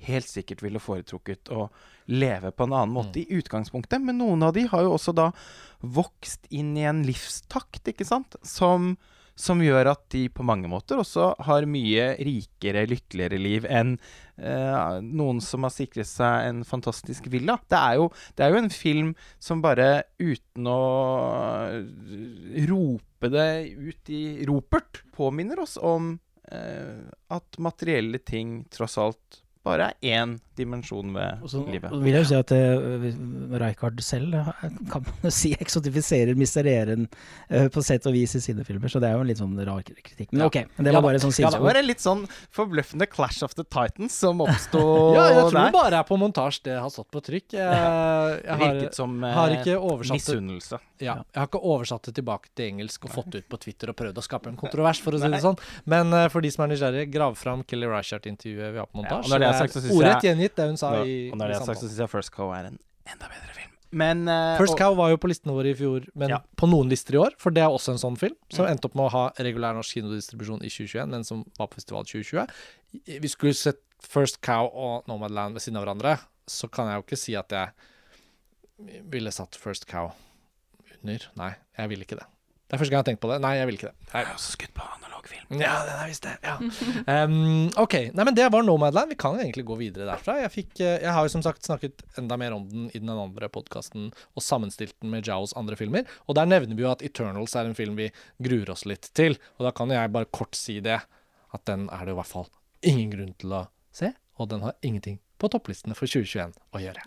helt 0.01 0.27
sikkert 0.29 0.63
ville 0.63 0.79
foretrukket 0.81 1.49
å 1.53 1.71
leve 2.09 2.51
på 2.53 2.65
en 2.65 2.73
annen 2.73 2.93
måte 2.93 3.21
i 3.21 3.27
utgangspunktet. 3.41 4.01
Men 4.03 4.19
noen 4.19 4.43
av 4.43 4.53
de 4.55 4.67
har 4.67 4.83
jo 4.83 4.93
også 4.97 5.15
da 5.15 5.31
vokst 5.83 6.47
inn 6.51 6.77
i 6.77 6.85
en 6.89 7.03
livstakt, 7.05 7.85
ikke 7.89 8.07
sant, 8.07 8.37
som, 8.43 8.97
som 9.41 9.63
gjør 9.65 9.93
at 9.95 10.03
de 10.13 10.27
på 10.33 10.45
mange 10.47 10.69
måter 10.71 11.01
også 11.01 11.33
har 11.47 11.67
mye 11.71 12.13
rikere, 12.21 12.87
lykkeligere 12.91 13.41
liv 13.41 13.67
enn 13.69 13.95
eh, 14.39 15.01
noen 15.05 15.41
som 15.45 15.67
har 15.67 15.75
sikret 15.75 16.09
seg 16.09 16.49
en 16.49 16.63
fantastisk 16.69 17.31
villa. 17.33 17.59
Det 17.71 17.79
er, 17.79 17.99
jo, 18.01 18.09
det 18.37 18.47
er 18.47 18.55
jo 18.55 18.63
en 18.63 18.73
film 18.75 19.13
som 19.43 19.63
bare 19.65 19.91
uten 20.21 20.71
å 20.71 20.81
eh, 21.73 22.65
rope 22.71 23.33
det 23.33 23.51
ut 23.77 24.13
i 24.15 24.25
ropert, 24.49 25.05
påminner 25.17 25.61
oss 25.65 25.77
om 25.77 26.15
eh, 26.53 27.07
at 27.33 27.61
materielle 27.61 28.23
ting 28.25 28.63
tross 28.73 28.99
alt 29.01 29.43
bare 29.67 29.91
er 30.01 30.17
én 30.25 30.31
dimensjon 30.57 31.11
ved 31.13 31.43
Og 31.45 31.51
så 31.53 31.61
livet. 31.69 31.93
vil 31.93 32.15
jeg 32.17 32.23
jo 32.25 32.29
si 32.31 32.37
at 32.39 32.53
uh, 32.57 33.59
Rijkaard 33.61 34.01
selv 34.05 34.35
eh, 34.39 34.49
kan 34.89 35.05
man 35.05 35.27
jo 35.27 35.33
si 35.37 35.51
eksotifiserer 35.61 36.37
mistereren 36.39 37.07
uh, 37.53 37.67
på 37.73 37.83
sett 37.85 38.07
og 38.09 38.17
vis 38.17 38.35
i 38.39 38.41
sine 38.41 38.65
filmer, 38.65 38.89
så 38.89 39.03
det 39.05 39.11
er 39.11 39.19
jo 39.19 39.25
en 39.25 39.29
litt 39.29 39.41
sånn 39.41 39.57
rar 39.69 39.83
kritikk. 39.85 40.33
Men 40.33 40.47
Ja. 40.47 40.49
ok, 40.49 40.59
det 40.79 40.87
var 40.89 40.99
ja, 40.99 41.05
bare 41.11 41.21
sånn 41.21 41.37
Ja, 41.45 41.51
det 41.53 41.61
var 41.61 41.81
en 41.83 41.89
litt 41.91 42.01
sånn 42.05 42.25
forbløffende 42.57 43.09
Clash 43.13 43.45
of 43.45 43.55
the 43.55 43.65
Titans 43.69 44.17
som 44.17 44.41
oppsto 44.45 44.81
Ja, 45.17 45.29
jeg 45.29 45.43
tror 45.45 45.53
det 45.53 45.65
der. 45.67 45.73
bare 45.77 46.01
er 46.01 46.09
på 46.09 46.17
montasje 46.21 46.65
det 46.71 46.79
har 46.81 46.89
stått 46.93 47.11
på 47.13 47.21
trykk. 47.25 47.53
Jeg, 47.53 48.41
jeg 48.45 48.57
har, 48.57 48.65
virket 48.65 48.97
som 48.97 49.19
uh, 49.25 49.33
har 49.37 49.57
ikke 49.61 49.77
oversatt 49.77 50.17
misunnelse. 50.21 50.81
Ja, 51.01 51.15
Jeg 51.25 51.41
har 51.41 51.47
ikke 51.49 51.61
oversatt 51.65 52.03
det 52.11 52.15
tilbake 52.21 52.49
til 52.55 52.67
engelsk 52.71 53.05
og 53.05 53.11
fått 53.15 53.31
det 53.33 53.43
ut 53.45 53.49
på 53.49 53.59
Twitter 53.65 53.91
og 53.93 53.97
prøvd 53.97 54.19
å 54.21 54.23
skape 54.27 54.49
en 54.53 54.57
kontrovers, 54.61 55.01
for 55.01 55.17
å 55.17 55.21
si 55.23 55.29
det 55.33 55.41
sånn. 55.43 55.59
Men 55.87 56.13
uh, 56.13 56.29
for 56.29 56.41
de 56.45 56.51
som 56.51 56.65
er 56.67 56.73
nysgjerrige, 56.75 57.11
grav 57.11 57.35
fram 57.41 57.65
Kelly 57.65 57.87
Reichardt-intervjuet 57.91 58.73
vi 58.73 58.79
har 58.83 58.87
på 58.91 59.01
montasje. 59.01 59.33
Ja, 59.33 59.39
det 59.39 59.49
er 59.81 59.97
ordrett 59.97 60.23
gjengitt 60.29 60.57
det 60.57 60.67
hun 60.71 60.77
sa 60.81 60.95
i, 61.05 61.31
og 61.33 61.39
når 61.41 61.49
det 61.55 61.57
er 61.61 61.67
sagt, 61.67 61.81
så 61.83 61.89
syns 61.89 61.99
jeg 62.05 62.11
First 62.13 62.33
Cow 62.37 62.53
er 62.53 62.71
en 62.73 62.79
enda 63.07 63.27
bedre 63.29 63.55
film. 63.57 63.67
Men 63.91 64.29
uh, 64.31 64.55
First 64.61 64.77
Cow 64.79 64.95
var 64.95 65.11
jo 65.11 65.17
på 65.19 65.27
listene 65.33 65.51
våre 65.57 65.73
i 65.73 65.75
fjor, 65.75 66.05
men 66.15 66.29
Ja. 66.31 66.39
på 66.57 66.69
noen 66.71 66.89
lister 66.93 67.17
i 67.17 67.19
år. 67.19 67.33
For 67.43 67.51
det 67.51 67.65
er 67.65 67.73
også 67.75 67.97
en 67.97 67.99
sånn 67.99 68.17
film 68.21 68.37
som 68.55 68.65
Mm. 68.67 68.71
endte 68.77 68.87
opp 68.87 68.95
med 68.95 69.09
å 69.09 69.11
ha 69.11 69.25
regulær 69.43 69.75
norsk 69.75 69.97
kinodistribusjon 69.99 70.63
i 70.63 70.71
2021, 70.71 71.09
men 71.11 71.25
som 71.25 71.43
var 71.59 71.67
på 71.67 71.75
festival 71.81 72.05
2020. 72.05 72.47
I- 73.09 73.19
Vi 73.19 73.29
skulle 73.29 73.53
sett 73.55 73.81
First 74.01 74.41
Cow 74.43 74.71
og 74.73 75.09
Nomadland 75.09 75.55
ved 75.55 75.63
siden 75.63 75.77
av 75.81 75.85
hverandre, 75.89 76.21
så 76.47 76.71
kan 76.71 76.87
jeg 76.87 76.97
jo 77.01 77.03
ikke 77.03 77.19
si 77.19 77.35
at 77.35 77.49
jeg 77.51 77.71
ville 79.11 79.31
satt 79.35 79.57
First 79.57 79.87
Cow 79.91 80.13
under. 81.03 81.31
Nei, 81.41 81.55
jeg 81.79 81.93
vil 81.93 82.07
ikke 82.07 82.21
det. 82.21 82.29
Det 82.71 82.77
er 82.77 82.81
første 82.85 82.93
gang 82.93 83.01
jeg 83.01 83.03
har 83.03 83.07
tenkt 83.09 83.23
på 83.25 83.29
det. 83.33 83.37
Nei, 83.43 83.51
jeg 83.59 83.67
vil 83.67 83.77
ikke 83.81 83.89
det. 83.89 83.97
Jeg, 84.13 84.15
har 84.15 84.37
også 84.37 84.53
skutt 84.55 84.75
på 84.77 84.85
analog 84.87 85.25
film. 85.27 85.47
ja, 85.59 85.73
den 85.89 85.97
er 85.97 86.11
visst 86.13 86.27
det. 86.27 86.35
Ja. 86.47 86.53
Um, 87.11 87.67
ok, 87.83 87.95
nei, 88.15 88.25
men 88.29 88.37
det 88.37 88.45
var 88.55 88.63
Nomadland. 88.63 89.11
Vi 89.11 89.17
kan 89.19 89.41
egentlig 89.41 89.65
gå 89.67 89.75
videre 89.81 90.07
derfra. 90.07 90.37
Jeg, 90.45 90.53
fikk, 90.55 90.71
eh, 90.79 91.01
jeg 91.03 91.15
har 91.17 91.27
jo 91.27 91.33
som 91.33 91.43
sagt 91.43 91.67
snakket 91.67 92.05
enda 92.21 92.37
mer 92.39 92.55
om 92.55 92.69
den 92.71 92.85
i 92.95 93.01
den 93.01 93.11
andre 93.11 93.49
podkasten 93.51 94.13
og 94.15 94.45
sammenstilt 94.47 94.95
den 95.03 95.11
med 95.11 95.27
Jaos 95.27 95.51
andre 95.59 95.75
filmer. 95.81 96.07
Og 96.31 96.39
der 96.39 96.47
nevner 96.47 96.79
vi 96.79 96.87
jo 96.87 96.93
at 96.93 97.03
Eternals 97.03 97.57
er 97.59 97.67
en 97.67 97.75
film 97.75 97.99
vi 97.99 98.07
gruer 98.39 98.71
oss 98.71 98.87
litt 98.87 99.11
til. 99.19 99.35
Og 99.59 99.67
da 99.67 99.75
kan 99.75 99.91
jo 99.91 99.99
jeg 99.99 100.15
bare 100.15 100.31
kort 100.31 100.55
si 100.59 100.79
det, 100.85 101.01
at 101.51 101.67
den 101.67 101.89
er 101.91 102.07
det 102.07 102.15
i 102.15 102.21
hvert 102.21 102.31
fall 102.31 102.47
ingen 102.87 103.11
grunn 103.17 103.35
til 103.43 103.57
å 103.59 103.65
se. 103.91 104.13
Og 104.39 104.47
den 104.53 104.63
har 104.63 104.79
ingenting 104.87 105.19
på 105.43 105.51
topplistene 105.51 105.99
for 105.99 106.07
2021 106.07 106.55
å 106.55 106.85
gjøre. 106.85 107.03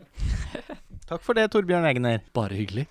Takk 1.10 1.24
for 1.24 1.40
det, 1.40 1.48
Torbjørn 1.56 1.88
Egner. 1.88 2.20
Bare 2.36 2.60
hyggelig. 2.60 2.90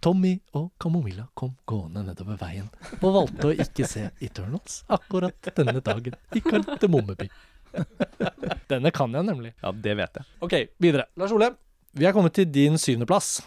Tommy 0.00 0.34
og 0.54 0.70
Kamomilla 0.82 1.26
kom 1.34 1.54
gående 1.68 2.02
nedover 2.06 2.36
veien 2.40 2.68
og 3.00 3.12
valgte 3.14 3.50
å 3.50 3.54
ikke 3.56 3.86
se 3.88 4.10
Eternals 4.22 4.82
akkurat 4.92 5.50
denne 5.56 5.80
dagen 5.80 6.14
i 6.36 6.40
Kardemommeby. 6.44 7.28
Denne 8.70 8.90
kan 8.94 9.12
jeg 9.14 9.26
nemlig. 9.26 9.52
Ja, 9.62 9.72
det 9.72 9.96
vet 9.98 10.20
jeg. 10.20 10.26
Ok, 10.44 10.54
videre. 10.82 11.06
Lars 11.20 11.32
Ole, 11.36 11.50
vi 11.96 12.06
er 12.08 12.14
kommet 12.16 12.34
til 12.36 12.48
din 12.52 12.78
syvendeplass, 12.80 13.40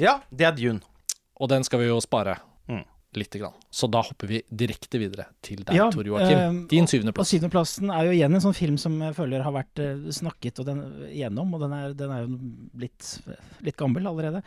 Ja, 0.00 0.20
det 0.32 0.46
er 0.48 0.52
Dune. 0.56 0.80
og 1.40 1.48
den 1.52 1.64
skal 1.64 1.80
vi 1.80 1.86
jo 1.90 2.00
spare 2.00 2.38
Mm. 2.68 2.84
lite 3.14 3.38
grann. 3.40 3.52
Så 3.70 3.90
da 3.90 4.00
hopper 4.02 4.26
vi 4.28 4.42
direkte 4.48 4.98
videre 4.98 5.26
til 5.42 5.56
deg, 5.64 5.74
Ja, 5.76 5.90
Tor 5.90 6.04
Joakim. 6.04 6.38
eh, 6.38 6.66
Din 6.68 6.84
Og 6.84 6.88
syvendeplass. 6.88 7.28
syvendeplassen 7.28 7.90
er 7.90 8.04
jo 8.06 8.12
igjen 8.12 8.34
en 8.34 8.40
sånn 8.40 8.54
film 8.54 8.78
som 8.78 8.98
jeg 9.00 9.14
føler 9.14 9.42
har 9.42 9.52
vært 9.52 9.78
eh, 9.78 10.10
snakket 10.10 10.60
og 10.60 10.66
den, 10.66 10.80
gjennom, 11.12 11.52
og 11.54 11.60
den 11.60 11.72
er, 11.72 11.92
den 11.94 12.10
er 12.10 12.20
jo 12.22 12.38
blitt 12.74 13.20
litt 13.62 13.76
gammel 13.76 14.06
allerede. 14.06 14.42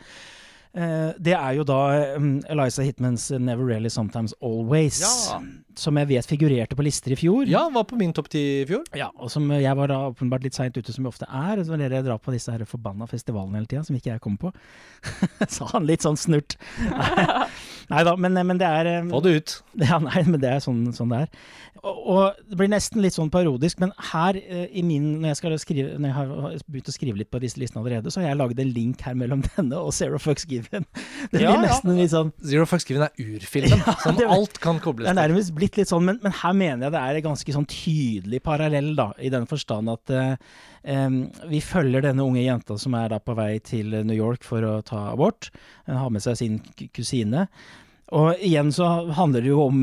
Eh, 0.76 1.12
det 1.24 1.32
er 1.32 1.54
jo 1.56 1.62
da 1.64 1.76
um, 2.18 2.42
Eliza 2.52 2.82
Hitmans 2.84 3.30
'Never 3.32 3.64
Really 3.64 3.88
Sometimes 3.88 4.34
Always', 4.44 5.00
Ja. 5.00 5.38
som 5.74 5.96
jeg 5.96 6.08
vet 6.08 6.26
figurerte 6.28 6.76
på 6.76 6.84
lister 6.84 7.12
i 7.12 7.16
fjor. 7.16 7.46
Ja, 7.48 7.68
var 7.72 7.84
på 7.84 7.96
min 7.96 8.12
topp 8.12 8.28
ti 8.28 8.42
i 8.62 8.66
fjor. 8.68 8.84
Ja, 8.94 9.08
og 9.16 9.30
som 9.30 9.48
jeg 9.50 9.76
var 9.76 9.88
da 9.88 10.10
åpenbart 10.10 10.42
litt 10.44 10.54
seint 10.54 10.76
ute, 10.76 10.92
som 10.92 11.04
jeg 11.04 11.08
ofte 11.14 11.26
er. 11.28 11.56
Når 11.64 11.88
dere 11.88 12.02
drar 12.04 12.18
på 12.20 12.30
disse 12.32 12.52
her 12.52 12.64
forbanna 12.68 13.06
festivalene 13.08 13.56
hele 13.56 13.66
tida, 13.66 13.84
som 13.84 13.96
ikke 13.96 14.12
jeg 14.12 14.20
kommer 14.20 14.38
på. 14.38 14.52
Sa 15.48 15.64
han 15.72 15.86
litt 15.86 16.02
sånn 16.04 16.16
snurt. 16.16 16.56
Nei 17.92 18.02
da, 18.06 18.16
men, 18.18 18.34
men 18.48 18.58
det 18.58 18.66
er 18.66 18.88
eh, 18.96 19.04
Få 19.12 19.20
det 19.24 19.36
ut. 19.40 19.56
Ja, 19.86 19.98
nei, 20.00 20.22
men 20.26 20.40
det 20.42 20.48
er 20.56 20.62
sånn, 20.64 20.86
sånn 20.96 21.10
det 21.12 21.18
er. 21.26 21.30
Og, 21.86 21.98
og 22.10 22.38
det 22.50 22.56
blir 22.58 22.70
nesten 22.72 23.02
litt 23.04 23.14
sånn 23.14 23.28
parodisk, 23.30 23.78
men 23.82 23.92
her 24.10 24.38
eh, 24.40 24.64
i 24.74 24.82
min 24.82 25.20
Når 25.20 25.28
jeg, 25.34 25.38
skal 25.38 25.54
skrive, 25.62 25.98
når 26.00 26.08
jeg 26.08 26.16
har 26.16 26.30
begynt 26.72 26.88
å 26.90 26.94
skrive 26.96 27.20
litt 27.20 27.30
på 27.30 27.40
disse 27.44 27.60
listene 27.60 27.82
allerede, 27.84 28.10
så 28.10 28.22
har 28.22 28.30
jeg 28.32 28.40
laget 28.40 28.62
en 28.64 28.72
link 28.74 29.04
her 29.06 29.14
mellom 29.20 29.44
denne 29.54 29.78
og 29.78 29.92
Zero 29.94 30.18
Fucks 30.22 30.46
Given. 30.50 30.86
Det 30.96 31.36
blir 31.36 31.44
Ja, 31.46 31.54
ja. 31.60 31.78
litt 31.86 32.10
sånn 32.14 32.32
Zero 32.42 32.66
Fucks 32.66 32.88
Given 32.88 33.06
er 33.06 33.14
urfilmen, 33.22 33.84
som 34.04 34.18
det- 34.18 34.26
alt 34.36 34.58
kan 34.64 34.80
kobles 34.82 35.06
Det 35.06 35.12
er 35.14 35.20
nærmest 35.20 35.54
blitt 35.56 35.76
litt 35.78 35.92
sånn, 35.92 36.06
men, 36.08 36.18
men 36.24 36.34
her 36.40 36.56
mener 36.56 36.88
jeg 36.88 36.96
det 36.96 37.04
er 37.04 37.20
en 37.20 37.28
ganske 37.30 37.54
sånn 37.60 37.68
tydelig 37.70 38.42
parallell, 38.48 38.94
da, 38.98 39.10
i 39.22 39.30
den 39.36 39.46
forstand 39.50 39.92
at 39.92 40.10
eh, 40.16 40.32
em, 40.34 40.40
vi 41.50 41.58
følger 41.64 42.04
denne 42.04 42.22
unge 42.22 42.44
jenta 42.44 42.76
som 42.78 42.94
er 42.94 43.10
da 43.10 43.18
på 43.18 43.34
vei 43.34 43.56
til 43.64 43.90
New 44.06 44.14
York 44.14 44.46
for 44.46 44.62
å 44.62 44.76
ta 44.86 45.08
abort. 45.10 45.50
Hun 45.88 45.98
har 45.98 46.12
med 46.14 46.22
seg 46.22 46.38
sin 46.38 46.60
kusine. 46.94 47.48
Og 48.14 48.38
igjen 48.44 48.68
så 48.70 48.86
handler 49.16 49.42
det 49.42 49.50
jo 49.50 49.64
om 49.64 49.78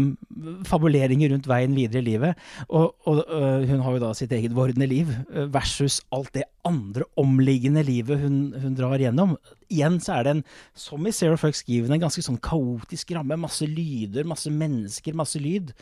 fabuleringer 0.67 1.33
rundt 1.33 1.47
veien 1.49 1.73
videre 1.75 1.99
i 1.99 2.05
livet. 2.05 2.43
Og, 2.69 2.93
og 3.09 3.19
øh, 3.27 3.65
hun 3.67 3.83
har 3.83 3.97
jo 3.97 4.03
da 4.05 4.11
sitt 4.15 4.31
eget 4.31 4.55
vordende 4.55 4.87
liv 4.87 5.11
øh, 5.33 5.49
versus 5.51 5.99
alt 6.15 6.31
det 6.37 6.45
andre 6.63 7.03
omliggende 7.19 7.83
livet 7.83 8.21
hun, 8.23 8.53
hun 8.55 8.77
drar 8.79 9.01
gjennom. 9.01 9.35
Igjen 9.67 9.99
så 10.03 10.15
er 10.15 10.23
det 10.23 10.35
en, 10.37 10.45
som 10.71 11.03
i 11.03 11.11
Zero 11.11 11.35
Fucks 11.39 11.65
Given, 11.67 11.91
en 11.91 12.05
ganske 12.05 12.23
sånn 12.23 12.39
kaotisk 12.43 13.11
ramme. 13.17 13.41
Masse 13.43 13.67
lyder, 13.67 14.23
masse 14.29 14.51
mennesker, 14.53 15.19
masse 15.19 15.43
lyd. 15.43 15.75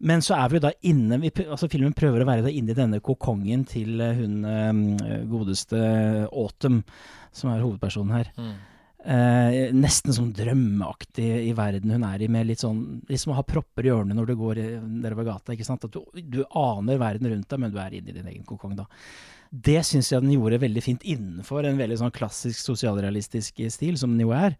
Men 0.00 0.22
så 0.24 0.32
er 0.38 0.48
vi 0.48 0.56
jo 0.56 0.64
da 0.64 0.70
inne 0.88 1.18
vi, 1.20 1.28
altså 1.44 1.68
Filmen 1.68 1.92
prøver 1.96 2.22
å 2.22 2.28
være 2.28 2.46
da 2.46 2.52
inne 2.56 2.72
i 2.72 2.78
denne 2.78 3.00
kokongen 3.04 3.66
til 3.68 4.00
eh, 4.00 4.14
hun 4.16 4.38
eh, 4.48 5.22
godeste 5.28 5.76
Autumn, 6.32 6.82
som 7.36 7.50
er 7.52 7.60
hovedpersonen 7.60 8.14
her. 8.16 8.30
Mm. 8.40 8.54
Eh, 9.00 9.58
nesten 9.76 10.12
sånn 10.12 10.32
drømmeaktig 10.36 11.28
i 11.48 11.52
verden 11.56 11.92
hun 11.94 12.02
er 12.04 12.20
i, 12.20 12.28
med 12.28 12.50
litt 12.50 12.60
sånn 12.60 12.82
Liksom 13.08 13.30
å 13.32 13.36
ha 13.38 13.44
propper 13.48 13.86
i 13.88 13.92
ørene 13.94 14.12
når 14.16 14.26
du 14.28 14.34
går 14.36 14.58
i- 14.60 14.66
nedover 14.80 15.24
gata. 15.24 15.54
ikke 15.54 15.64
sant? 15.64 15.84
At 15.88 15.92
du, 15.96 16.02
du 16.20 16.42
aner 16.52 17.00
verden 17.00 17.30
rundt 17.32 17.48
deg, 17.48 17.60
men 17.62 17.72
du 17.72 17.78
er 17.80 17.96
inne 17.96 18.12
i 18.12 18.16
din 18.18 18.28
egen 18.28 18.44
kokong, 18.48 18.76
da. 18.76 18.84
Det 19.50 19.80
syns 19.88 20.12
jeg 20.12 20.20
den 20.22 20.32
gjorde 20.36 20.60
veldig 20.62 20.82
fint 20.84 21.02
innenfor 21.08 21.64
en 21.66 21.80
veldig 21.80 21.96
sånn 21.98 22.12
klassisk 22.14 22.60
sosialrealistisk 22.62 23.60
stil, 23.72 23.96
som 23.98 24.12
den 24.16 24.26
jo 24.28 24.34
er. 24.36 24.56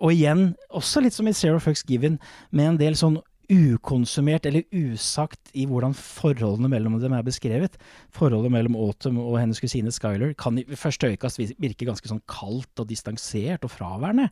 Og 0.00 0.12
igjen, 0.14 0.54
også 0.72 1.00
litt 1.04 1.14
som 1.16 1.28
i 1.28 1.32
Zero 1.36 1.58
Fucks 1.60 1.82
Given, 1.88 2.18
med 2.50 2.72
en 2.74 2.78
del 2.80 2.94
sånn 2.98 3.18
ukonsumert 3.50 4.46
eller 4.46 4.62
usagt 4.70 5.50
i 5.58 5.66
hvordan 5.66 5.94
forholdene 5.96 6.70
mellom 6.70 6.98
dem 7.02 7.14
er 7.16 7.24
beskrevet. 7.26 7.76
Forholdet 8.14 8.52
mellom 8.54 8.76
Autumn 8.78 9.18
og 9.22 9.40
hennes 9.40 9.60
kusine 9.62 9.92
Skyler 9.94 10.36
kan 10.38 10.60
i 10.60 10.64
første 10.78 11.10
øyekast 11.10 11.40
virke 11.40 11.88
ganske 11.88 12.10
sånn 12.10 12.22
kaldt 12.30 12.82
og 12.82 12.88
distansert 12.90 13.66
og 13.66 13.74
fraværende. 13.74 14.28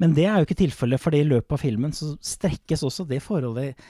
Men 0.00 0.16
det 0.16 0.26
er 0.28 0.40
jo 0.40 0.48
ikke 0.48 0.62
tilfellet, 0.64 1.02
for 1.02 1.14
i 1.14 1.26
løpet 1.26 1.58
av 1.58 1.62
filmen 1.62 1.92
så 1.94 2.14
strekkes 2.24 2.86
også 2.88 3.06
det 3.10 3.20
forholdet 3.24 3.84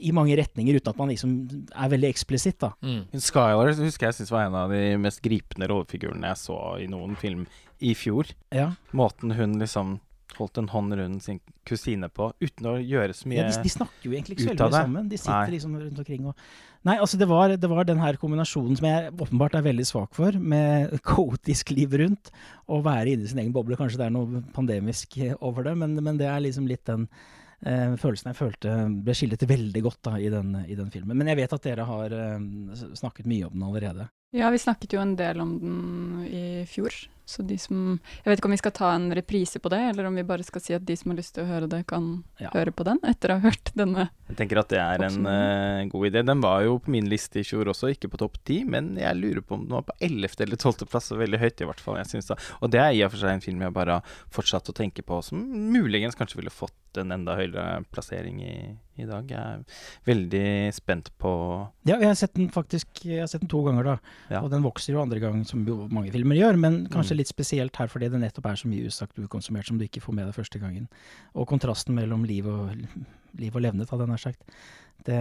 i 0.00 0.12
mange 0.16 0.36
retninger, 0.38 0.78
uten 0.80 0.92
at 0.92 1.00
man 1.00 1.10
liksom 1.12 1.32
er 1.76 1.90
veldig 1.92 2.08
eksplisitt, 2.08 2.60
da. 2.62 2.70
Mm. 2.84 3.02
Skylar 3.20 3.74
husker 3.76 4.08
jeg 4.08 4.16
synes 4.20 4.32
var 4.32 4.46
en 4.46 4.60
av 4.62 4.72
de 4.72 4.94
mest 5.00 5.20
gripende 5.24 5.68
rollefigurene 5.68 6.30
jeg 6.32 6.40
så 6.40 6.60
i 6.80 6.86
noen 6.92 7.16
film 7.20 7.44
i 7.80 7.92
fjor. 7.96 8.28
Ja. 8.54 8.70
Måten 8.96 9.34
hun 9.36 9.58
liksom 9.60 9.98
holdt 10.38 10.60
en 10.60 10.70
hånd 10.70 10.94
rundt 10.98 11.24
sin 11.24 11.38
kusine 11.68 12.08
på, 12.12 12.30
uten 12.42 12.68
å 12.70 12.74
gjøre 12.78 13.16
så 13.16 13.30
mye 13.30 13.40
ut 13.40 13.48
Ja, 13.48 13.54
de, 13.56 13.64
de 13.66 13.72
snakker 13.72 14.08
jo 14.08 14.14
egentlig 14.14 14.36
ikke 14.36 14.46
så 14.46 14.52
veldig 14.52 14.68
mye 14.68 14.82
sammen. 14.84 15.08
De 15.10 15.18
sitter 15.20 15.38
Nei. 15.38 15.54
liksom 15.56 15.78
rundt 15.80 16.02
omkring 16.04 16.28
og 16.30 16.44
Nei, 16.88 16.94
altså 16.96 17.18
det 17.20 17.26
var, 17.28 17.52
det 17.60 17.68
var 17.68 17.84
den 17.84 17.98
her 18.00 18.16
kombinasjonen 18.16 18.78
som 18.78 18.86
jeg 18.88 19.10
åpenbart 19.12 19.58
er 19.58 19.66
veldig 19.66 19.84
svak 19.84 20.14
for, 20.16 20.32
med 20.32 20.94
kaotisk 21.10 21.74
liv 21.76 21.92
rundt, 22.00 22.30
og 22.72 22.86
være 22.86 23.12
inni 23.12 23.28
sin 23.28 23.42
egen 23.42 23.52
boble. 23.52 23.76
Kanskje 23.76 24.00
det 24.00 24.06
er 24.06 24.14
noe 24.14 24.40
pandemisk 24.56 25.18
eh, 25.20 25.34
over 25.44 25.68
det, 25.68 25.74
men, 25.76 25.98
men 26.00 26.20
det 26.20 26.30
er 26.30 26.40
liksom 26.40 26.70
litt 26.70 26.86
den 26.88 27.04
eh, 27.66 27.98
følelsen 28.00 28.32
jeg 28.32 28.38
følte 28.38 28.78
ble 29.04 29.16
skildret 29.18 29.44
veldig 29.50 29.84
godt 29.84 30.00
da, 30.08 30.14
i, 30.16 30.30
den, 30.32 30.54
i 30.64 30.78
den 30.78 30.88
filmen. 30.94 31.18
Men 31.20 31.28
jeg 31.28 31.42
vet 31.42 31.58
at 31.58 31.68
dere 31.68 31.88
har 31.90 32.16
eh, 32.16 32.48
snakket 32.96 33.28
mye 33.28 33.50
om 33.50 33.58
den 33.58 33.68
allerede. 33.68 34.08
Ja, 34.32 34.50
vi 34.54 34.58
snakket 34.62 34.92
jo 34.94 35.00
en 35.02 35.16
del 35.18 35.40
om 35.42 35.56
den 35.58 36.26
i 36.30 36.44
fjor. 36.70 36.94
Så 37.30 37.44
de 37.46 37.54
som 37.62 38.00
Jeg 38.24 38.26
vet 38.32 38.40
ikke 38.40 38.48
om 38.48 38.54
vi 38.56 38.58
skal 38.58 38.72
ta 38.74 38.88
en 38.96 39.12
reprise 39.14 39.60
på 39.62 39.70
det, 39.70 39.78
eller 39.92 40.08
om 40.08 40.16
vi 40.18 40.24
bare 40.26 40.42
skal 40.42 40.62
si 40.64 40.74
at 40.74 40.82
de 40.86 40.96
som 40.98 41.12
har 41.12 41.18
lyst 41.20 41.36
til 41.36 41.44
å 41.44 41.50
høre 41.50 41.68
det, 41.70 41.84
kan 41.86 42.24
Ja. 42.40 42.50
høre 42.50 42.72
på 42.74 42.82
den 42.84 42.98
etter 43.06 43.30
å 43.30 43.36
ha 43.38 43.44
hørt 43.50 43.70
denne. 43.76 44.08
Jeg 44.28 44.36
tenker 44.36 44.58
at 44.58 44.68
det 44.68 44.78
er 44.78 45.02
en 45.06 45.26
eh, 45.26 45.84
god 45.90 46.06
idé. 46.10 46.24
Den 46.26 46.40
var 46.42 46.62
jo 46.64 46.78
på 46.80 46.90
min 46.90 47.06
liste 47.08 47.38
i 47.38 47.44
fjor 47.46 47.66
også, 47.70 47.90
ikke 47.94 48.10
på 48.10 48.18
topp 48.18 48.38
ti, 48.44 48.64
men 48.64 48.96
jeg 48.98 49.14
lurer 49.18 49.42
på 49.46 49.54
om 49.54 49.62
den 49.66 49.76
var 49.76 49.82
på 49.86 49.94
ellevte 50.00 50.42
eller 50.42 50.56
tolvte 50.56 50.86
plass, 50.90 51.10
og 51.12 51.18
veldig 51.22 51.38
høyt 51.38 51.60
i 51.62 51.68
hvert 51.70 51.80
fall. 51.80 51.98
Jeg 52.02 52.06
synes 52.10 52.26
da. 52.32 52.36
Og 52.62 52.70
det 52.70 52.80
er 52.80 52.90
i 52.98 53.02
og 53.06 53.10
for 53.12 53.18
seg 53.22 53.30
en 53.36 53.40
film 53.46 53.60
jeg 53.62 53.72
bare 53.78 53.98
har 54.00 54.02
fortsatt 54.30 54.70
å 54.70 54.74
tenke 54.74 55.02
på, 55.06 55.22
som 55.22 55.38
muligens 55.70 56.14
kanskje 56.18 56.36
ville 56.42 56.50
fått 56.50 56.74
en 56.98 57.12
enda 57.14 57.36
høyere 57.38 57.84
plassering 57.94 58.40
i, 58.42 58.56
i 58.98 59.06
dag. 59.06 59.28
Jeg 59.30 59.38
er 59.38 59.62
veldig 60.04 60.74
spent 60.74 61.12
på 61.18 61.30
Ja, 61.86 61.94
jeg 62.00 62.08
har 62.10 62.18
sett 62.18 62.34
den 62.34 62.50
faktisk 62.50 63.04
jeg 63.06 63.20
har 63.22 63.30
sett 63.30 63.42
den 63.46 63.52
to 63.52 63.62
ganger, 63.62 63.84
da. 63.84 63.96
Ja. 64.28 64.42
Og 64.42 64.50
den 64.52 64.62
vokser 64.62 64.94
jo 64.94 65.02
andre 65.02 65.20
gang, 65.22 65.44
som 65.48 65.64
jo 65.66 65.88
mange 65.90 66.12
filmer 66.14 66.36
gjør, 66.38 66.58
men 66.60 66.82
kanskje 66.92 67.16
Mm. 67.16 67.18
litt 67.22 67.32
spesielt 67.32 67.76
her 67.76 67.88
fordi 67.88 68.10
det 68.10 68.20
nettopp 68.20 68.46
er 68.46 68.60
så 68.60 68.68
mye 68.68 68.86
usagt 68.86 69.18
ukonsumert 69.18 69.66
som 69.66 69.78
du 69.78 69.84
ikke 69.86 70.02
får 70.04 70.14
med 70.14 70.26
deg 70.26 70.34
første 70.34 70.60
gangen. 70.60 70.88
Og 71.34 71.48
kontrasten 71.48 71.94
mellom 71.94 72.24
liv 72.24 72.46
og, 72.46 72.76
liv 73.38 73.56
og 73.56 73.62
levnet, 73.62 73.90
hadde 73.90 74.06
jeg 74.06 74.10
nær 74.12 74.22
sagt. 74.22 74.42
Det, 75.00 75.16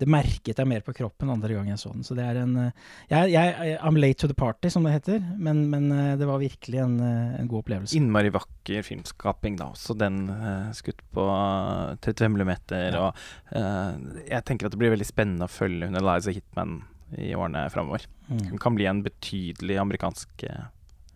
det 0.00 0.06
merket 0.08 0.56
jeg 0.56 0.66
mer 0.66 0.80
på 0.80 0.94
kroppen 0.96 1.28
andre 1.28 1.52
gang 1.52 1.66
jeg 1.68 1.76
så 1.82 1.90
den. 1.92 2.02
Så 2.02 2.14
det 2.16 2.24
er 2.24 2.38
en 2.40 2.54
eh, 2.56 2.70
jeg, 3.10 3.34
jeg, 3.34 3.74
I'm 3.84 3.98
late 4.00 4.18
to 4.22 4.26
the 4.30 4.34
party, 4.34 4.70
som 4.72 4.86
det 4.88 4.94
heter, 4.94 5.20
men, 5.36 5.66
men 5.68 5.90
eh, 5.92 6.14
det 6.16 6.24
var 6.26 6.40
virkelig 6.40 6.80
en, 6.80 6.94
eh, 7.04 7.34
en 7.42 7.50
god 7.50 7.60
opplevelse. 7.60 7.96
innmari 7.98 8.32
vakker 8.32 8.80
filmskaping, 8.86 9.58
da. 9.60 9.68
Også 9.76 9.92
den 10.00 10.30
uh, 10.30 10.72
skutt 10.72 11.04
på 11.12 11.26
eh, 11.28 11.98
35 12.00 12.32
millimeter. 12.32 12.96
Ja. 12.96 13.10
Og 13.10 13.52
uh, 13.52 14.22
jeg 14.24 14.46
tenker 14.48 14.66
at 14.66 14.72
det 14.72 14.80
blir 14.80 14.94
veldig 14.96 15.10
spennende 15.10 15.44
å 15.44 15.52
følge 15.52 15.90
hun 15.90 16.00
Eliza 16.00 16.32
Hitman 16.32 16.80
i 17.18 17.34
årene 17.34 17.66
framover. 17.70 18.06
Mm. 18.28 18.46
Hun 18.50 18.62
kan 18.62 18.74
bli 18.78 18.86
en 18.86 19.02
betydelig 19.04 19.76
amerikansk 19.82 20.44
eh, 20.48 20.68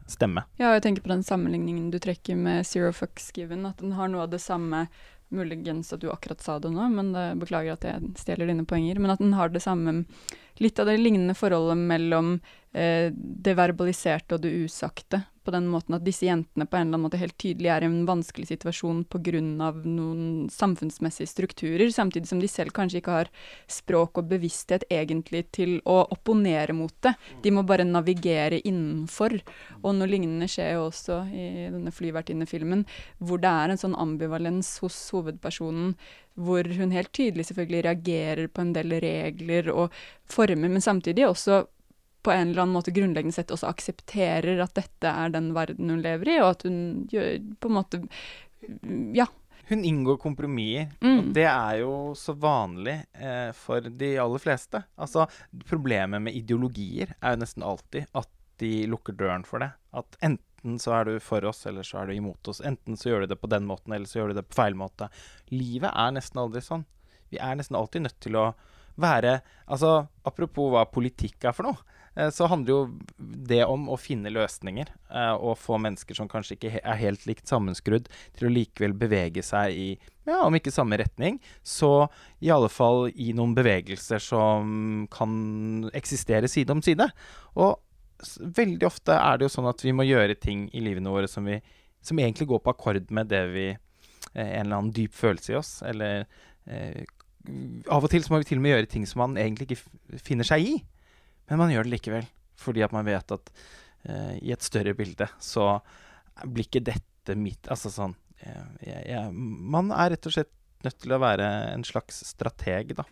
stemme. 0.07 0.47
Ja, 0.61 0.73
jeg 0.77 0.85
tenker 0.87 1.05
på 1.05 1.13
den 1.13 1.27
sammenligningen 1.27 1.91
du 1.91 1.99
trekker 2.03 2.39
med 2.39 2.67
Zero 2.67 2.93
Fucks 2.95 3.31
Given, 3.35 3.67
at 3.67 3.83
den 3.83 3.97
har 3.99 4.11
noe 4.13 4.27
av 4.27 4.35
det 4.35 4.43
samme 4.45 4.87
Muligens 5.29 5.93
at 5.93 6.01
du 6.01 6.11
akkurat 6.13 6.41
sa 6.41 6.61
det 6.63 6.71
nå, 6.71 6.85
men 6.95 7.09
det, 7.11 7.25
beklager 7.41 7.75
at 7.75 7.87
jeg 7.87 8.13
stjeler 8.21 8.47
dine 8.47 8.67
poenger. 8.69 9.01
Men 9.03 9.11
at 9.17 9.23
den 9.23 9.35
har 9.35 9.51
det 9.51 9.65
samme 9.65 10.05
Litt 10.63 10.79
av 10.81 10.89
det 10.89 10.97
lignende 10.97 11.37
forholdet 11.37 11.77
mellom 11.77 12.37
eh, 12.73 13.13
det 13.13 13.57
verbaliserte 13.59 14.37
og 14.37 14.45
det 14.45 14.55
usagte. 14.65 15.27
På 15.47 15.53
den 15.55 15.69
måten 15.71 15.95
at 15.95 16.03
disse 16.03 16.27
jentene 16.27 16.67
på 16.67 16.75
en 16.75 16.89
eller 16.89 16.97
annen 16.97 17.05
måte 17.05 17.21
helt 17.21 17.37
tydelig 17.39 17.69
er 17.71 17.85
i 17.85 17.87
en 17.87 18.01
vanskelig 18.09 18.49
situasjon 18.49 19.05
pga. 19.07 19.43
noen 19.85 20.49
samfunnsmessige 20.51 21.31
strukturer, 21.31 21.87
samtidig 21.95 22.27
som 22.27 22.41
de 22.43 22.49
selv 22.51 22.75
kanskje 22.75 22.99
ikke 22.99 23.15
har 23.15 23.31
språk 23.71 24.19
og 24.19 24.33
bevissthet 24.33 24.89
egentlig 24.91 25.45
til 25.55 25.77
å 25.85 26.01
opponere 26.11 26.75
mot 26.75 26.95
det. 27.07 27.15
De 27.45 27.53
må 27.55 27.63
bare 27.63 27.87
navigere 27.87 28.59
innenfor. 28.65 29.39
Og 29.85 29.95
noe 29.95 30.11
lignende 30.11 30.51
skjer 30.51 30.75
jo 30.75 30.89
også 30.89 31.23
i 31.31 31.47
denne 31.71 31.95
flyvertinnefilmen, 31.95 32.83
hvor 33.23 33.39
det 33.39 33.53
er 33.53 33.71
en 33.71 33.85
sånn 33.85 33.95
ambivalens 33.95 34.81
hos 34.83 34.99
hovedpersonen, 35.15 35.95
hvor 36.37 36.69
hun 36.79 36.91
helt 36.93 37.13
tydelig 37.17 37.47
selvfølgelig 37.49 37.85
reagerer 37.89 38.49
på 38.53 38.61
en 38.65 38.75
del 38.77 38.93
regler 39.03 39.71
og 39.73 39.95
former, 40.31 40.69
men 40.69 40.85
samtidig 40.85 41.25
også 41.29 41.63
på 42.27 42.33
en 42.35 42.51
eller 42.51 42.65
annen 42.65 42.75
måte 42.75 42.91
grunnleggende 42.93 43.33
sett 43.37 43.53
også 43.55 43.69
aksepterer 43.71 44.59
at 44.65 44.75
dette 44.75 45.07
er 45.13 45.31
den 45.31 45.53
verden 45.55 45.91
hun 45.95 46.03
lever 46.03 46.29
i, 46.35 46.39
og 46.43 46.51
at 46.57 46.65
hun 46.67 46.79
gjør 47.13 47.37
på 47.63 47.71
en 47.71 47.77
måte 47.81 48.01
Ja. 49.15 49.27
Hun 49.69 49.83
inngår 49.85 50.17
kompromisser, 50.23 50.89
Mm. 51.03 51.19
og 51.19 51.33
det 51.35 51.45
er 51.45 51.79
jo 51.81 52.15
så 52.15 52.35
vanlig 52.39 53.05
eh, 53.15 53.53
for 53.53 53.81
de 53.81 54.17
aller 54.19 54.39
fleste. 54.39 54.85
Altså, 54.99 55.27
problemet 55.67 56.23
med 56.23 56.35
ideologier 56.35 57.15
er 57.21 57.35
jo 57.35 57.41
nesten 57.43 57.63
alltid 57.67 58.07
at 58.15 58.29
de 58.59 58.87
lukker 58.87 59.13
døren 59.19 59.45
for 59.45 59.59
det. 59.59 59.73
At 59.93 60.17
enten 60.23 60.41
så 60.83 60.95
er 60.99 61.09
du 61.09 61.15
for 61.23 61.47
oss, 61.49 61.65
eller 61.71 61.87
så 61.87 62.03
er 62.03 62.11
du 62.11 62.17
imot 62.17 62.51
oss. 62.51 62.63
Enten 62.67 62.99
så 62.99 63.13
gjør 63.13 63.25
du 63.25 63.33
det 63.35 63.41
på 63.43 63.51
den 63.53 63.67
måten, 63.69 63.95
eller 63.95 64.11
så 64.11 64.21
gjør 64.21 64.33
du 64.33 64.41
det 64.41 64.49
på 64.51 64.59
feil 64.59 64.79
måte. 64.79 65.09
Livet 65.55 65.93
er 65.95 66.17
nesten 66.17 66.43
aldri 66.43 66.65
sånn. 66.65 66.87
Vi 67.33 67.39
er 67.43 67.59
nesten 67.59 67.79
alltid 67.79 68.07
nødt 68.07 68.19
til 68.23 68.39
å 68.39 68.51
være 68.97 69.41
Altså, 69.69 70.07
apropos 70.25 70.71
hva 70.73 70.87
politikk 70.89 71.45
er 71.49 71.55
for 71.57 71.67
noe, 71.69 71.81
eh, 72.17 72.31
så 72.33 72.47
handler 72.49 72.71
jo 72.71 72.79
det 73.19 73.63
om 73.67 73.89
å 73.93 73.99
finne 74.01 74.31
løsninger. 74.33 74.89
eh, 75.11 75.33
Og 75.35 75.59
få 75.59 75.77
mennesker 75.83 76.15
som 76.17 76.29
kanskje 76.29 76.57
ikke 76.57 76.81
er 76.83 77.01
helt 77.03 77.27
likt 77.27 77.47
sammenskrudd, 77.47 78.09
til 78.37 78.49
å 78.49 78.53
likevel 78.55 78.95
bevege 78.95 79.43
seg 79.43 79.75
i 79.75 79.89
ja, 80.27 80.41
om 80.47 80.55
ikke 80.55 80.73
samme 80.73 80.97
retning, 80.99 81.41
så 81.63 82.09
i 82.41 82.51
alle 82.51 82.69
fall 82.69 83.11
i 83.15 83.33
noen 83.33 83.55
bevegelser 83.55 84.19
som 84.19 85.07
kan 85.11 85.91
eksistere 85.93 86.49
side 86.49 86.71
om 86.71 86.83
side. 86.83 87.11
Og 87.55 87.79
veldig 88.39 88.87
ofte 88.89 89.17
er 89.17 89.39
det 89.39 89.47
jo 89.47 89.55
sånn 89.57 89.69
at 89.71 89.83
vi 89.85 89.93
må 89.97 90.07
gjøre 90.07 90.39
ting 90.41 90.67
i 90.77 90.83
livene 90.85 91.13
våre 91.13 91.29
som, 91.31 91.47
vi, 91.47 91.59
som 92.05 92.19
egentlig 92.23 92.49
går 92.51 92.63
på 92.65 92.73
akkord 92.73 93.11
med 93.15 93.31
det 93.33 93.43
vi 93.53 93.67
eh, 93.71 93.79
En 94.35 94.67
eller 94.67 94.79
annen 94.79 94.95
dyp 94.97 95.15
følelse 95.17 95.53
i 95.53 95.59
oss, 95.59 95.73
eller 95.87 96.25
eh, 96.65 97.05
Av 97.93 98.03
og 98.03 98.11
til 98.11 98.25
så 98.25 98.33
må 98.33 98.41
vi 98.43 98.49
til 98.49 98.59
og 98.59 98.65
med 98.65 98.75
gjøre 98.75 98.91
ting 98.91 99.05
som 99.07 99.23
man 99.23 99.37
egentlig 99.39 99.69
ikke 99.69 100.19
finner 100.23 100.49
seg 100.49 100.65
i, 100.67 100.77
men 101.47 101.61
man 101.61 101.71
gjør 101.71 101.87
det 101.87 101.93
likevel. 101.93 102.25
Fordi 102.59 102.83
at 102.83 102.95
man 102.97 103.07
vet 103.07 103.35
at 103.37 103.53
eh, 104.09 104.35
i 104.41 104.51
et 104.55 104.65
større 104.65 104.97
bilde 104.99 105.29
så 105.39 105.77
blir 106.43 106.67
ikke 106.67 106.83
dette 106.85 107.37
mitt 107.39 107.69
Altså 107.73 107.91
sånn 107.93 108.13
jeg, 108.39 108.65
jeg, 108.87 109.03
jeg, 109.09 109.31
Man 109.77 109.89
er 109.95 110.13
rett 110.13 110.27
og 110.29 110.35
slett 110.35 110.53
nødt 110.85 110.99
til 111.03 111.15
å 111.17 111.21
være 111.23 111.47
en 111.73 111.85
slags 111.87 112.21
strateg, 112.29 112.93
da. 112.99 113.07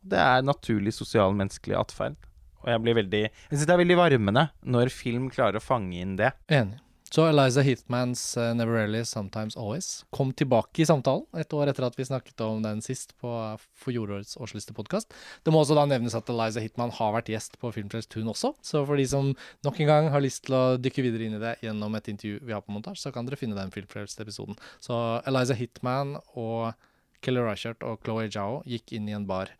Det 0.00 0.20
er 0.20 0.44
naturlig 0.44 0.92
sosial 0.96 1.34
menneskelig 1.36 1.76
atferd. 1.78 2.16
Og 2.60 2.70
jeg 2.72 2.84
blir 2.84 3.00
veldig 3.00 3.24
Jeg 3.24 3.56
syns 3.56 3.66
det 3.66 3.74
er 3.74 3.82
veldig 3.82 3.98
varmende 4.00 4.46
når 4.62 4.92
film 4.94 5.28
klarer 5.32 5.60
å 5.60 5.64
fange 5.64 5.98
inn 6.00 6.16
det. 6.20 6.32
Enig. 6.52 6.80
Så 7.10 7.24
Eliza 7.26 7.60
Heathmans 7.66 8.36
uh, 8.36 8.54
'Never 8.54 8.72
Really, 8.72 9.04
Sometimes 9.04 9.56
Always' 9.56 10.04
kom 10.14 10.30
tilbake 10.32 10.78
i 10.82 10.86
samtalen 10.86 11.24
et 11.34 11.50
år 11.50 11.72
etter 11.72 11.82
at 11.82 11.96
vi 11.98 12.06
snakket 12.06 12.38
om 12.46 12.60
den 12.62 12.78
sist 12.86 13.16
på 13.18 13.32
for 13.32 13.90
fjorårets 13.90 14.36
årslistepodkast. 14.38 15.10
Det 15.42 15.50
må 15.50 15.58
også 15.58 15.74
da 15.74 15.88
nevnes 15.90 16.14
at 16.14 16.30
Eliza 16.30 16.62
Hitman 16.62 16.94
har 16.94 17.10
vært 17.16 17.32
gjest 17.32 17.58
på 17.58 17.72
Filmfrelst 17.74 18.14
hun 18.14 18.30
også, 18.30 18.52
så 18.62 18.84
for 18.86 18.94
de 18.94 19.08
som 19.10 19.32
nok 19.66 19.80
en 19.82 19.90
gang 19.90 20.10
har 20.14 20.22
lyst 20.22 20.44
til 20.46 20.54
å 20.54 20.78
dykke 20.78 21.02
videre 21.08 21.26
inn 21.26 21.34
i 21.40 21.42
det 21.42 21.56
gjennom 21.64 21.98
et 21.98 22.12
intervju 22.14 22.44
vi 22.46 22.54
har 22.54 22.62
på 22.62 22.76
montasje, 22.76 23.02
så 23.02 23.14
kan 23.16 23.26
dere 23.26 23.40
finne 23.40 23.58
den 23.58 23.74
Filmfrelst-episoden. 23.74 24.60
Så 24.78 24.94
Eliza 25.26 25.58
Hitman 25.58 26.14
og 26.38 26.78
Kelly 27.26 27.42
Reichardt 27.42 27.82
og 27.82 27.98
Chloé 28.06 28.30
Zhao 28.30 28.62
gikk 28.70 28.94
inn 28.94 29.10
i 29.10 29.18
en 29.18 29.26
bar 29.26 29.50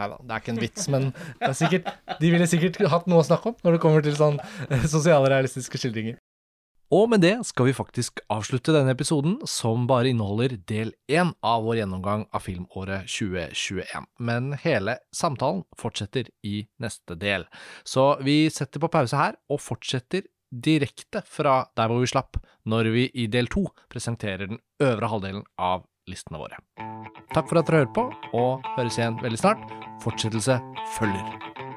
Nei 0.00 0.08
da, 0.08 0.16
det 0.24 0.32
er 0.32 0.42
ikke 0.42 0.54
en 0.54 0.62
vits, 0.62 0.88
men 0.92 1.10
sikkert, 1.52 1.92
de 2.22 2.32
ville 2.32 2.48
sikkert 2.48 2.80
hatt 2.88 3.08
noe 3.10 3.20
å 3.20 3.28
snakke 3.28 3.52
om 3.52 3.62
når 3.66 3.76
det 3.76 3.80
kommer 3.84 4.04
til 4.04 4.16
sånn 4.16 4.40
sosialrealistiske 4.96 5.80
skildringer. 5.82 6.16
Og 6.90 7.04
med 7.06 7.22
det 7.22 7.36
skal 7.46 7.68
vi 7.68 7.74
faktisk 7.76 8.18
avslutte 8.34 8.72
denne 8.74 8.96
episoden, 8.96 9.36
som 9.46 9.84
bare 9.86 10.10
inneholder 10.10 10.56
del 10.66 10.90
én 11.06 11.30
av 11.46 11.62
vår 11.62 11.84
gjennomgang 11.84 12.24
av 12.34 12.42
filmåret 12.42 13.06
2021. 13.06 14.08
Men 14.18 14.56
hele 14.64 14.96
samtalen 15.14 15.62
fortsetter 15.78 16.32
i 16.42 16.64
neste 16.82 17.14
del. 17.20 17.46
Så 17.86 18.16
vi 18.26 18.40
setter 18.50 18.82
på 18.82 18.90
pause 18.90 19.20
her, 19.20 19.38
og 19.46 19.62
fortsetter 19.62 20.26
direkte 20.50 21.22
fra 21.30 21.60
der 21.78 21.92
hvor 21.92 22.02
vi 22.02 22.10
slapp, 22.10 22.40
når 22.66 22.90
vi 22.90 23.06
i 23.22 23.28
del 23.30 23.46
to 23.54 23.68
presenterer 23.92 24.50
den 24.50 24.58
øvre 24.82 25.12
halvdelen 25.12 25.46
av 25.62 25.86
listene 26.10 26.40
våre. 26.42 26.58
Takk 27.30 27.46
for 27.46 27.60
at 27.60 27.70
dere 27.70 27.84
hører 27.84 27.94
på, 27.94 28.08
og 28.36 28.66
høres 28.76 28.98
igjen 28.98 29.20
veldig 29.22 29.40
snart. 29.40 29.62
Fortsettelse 30.02 30.58
følger. 30.96 31.69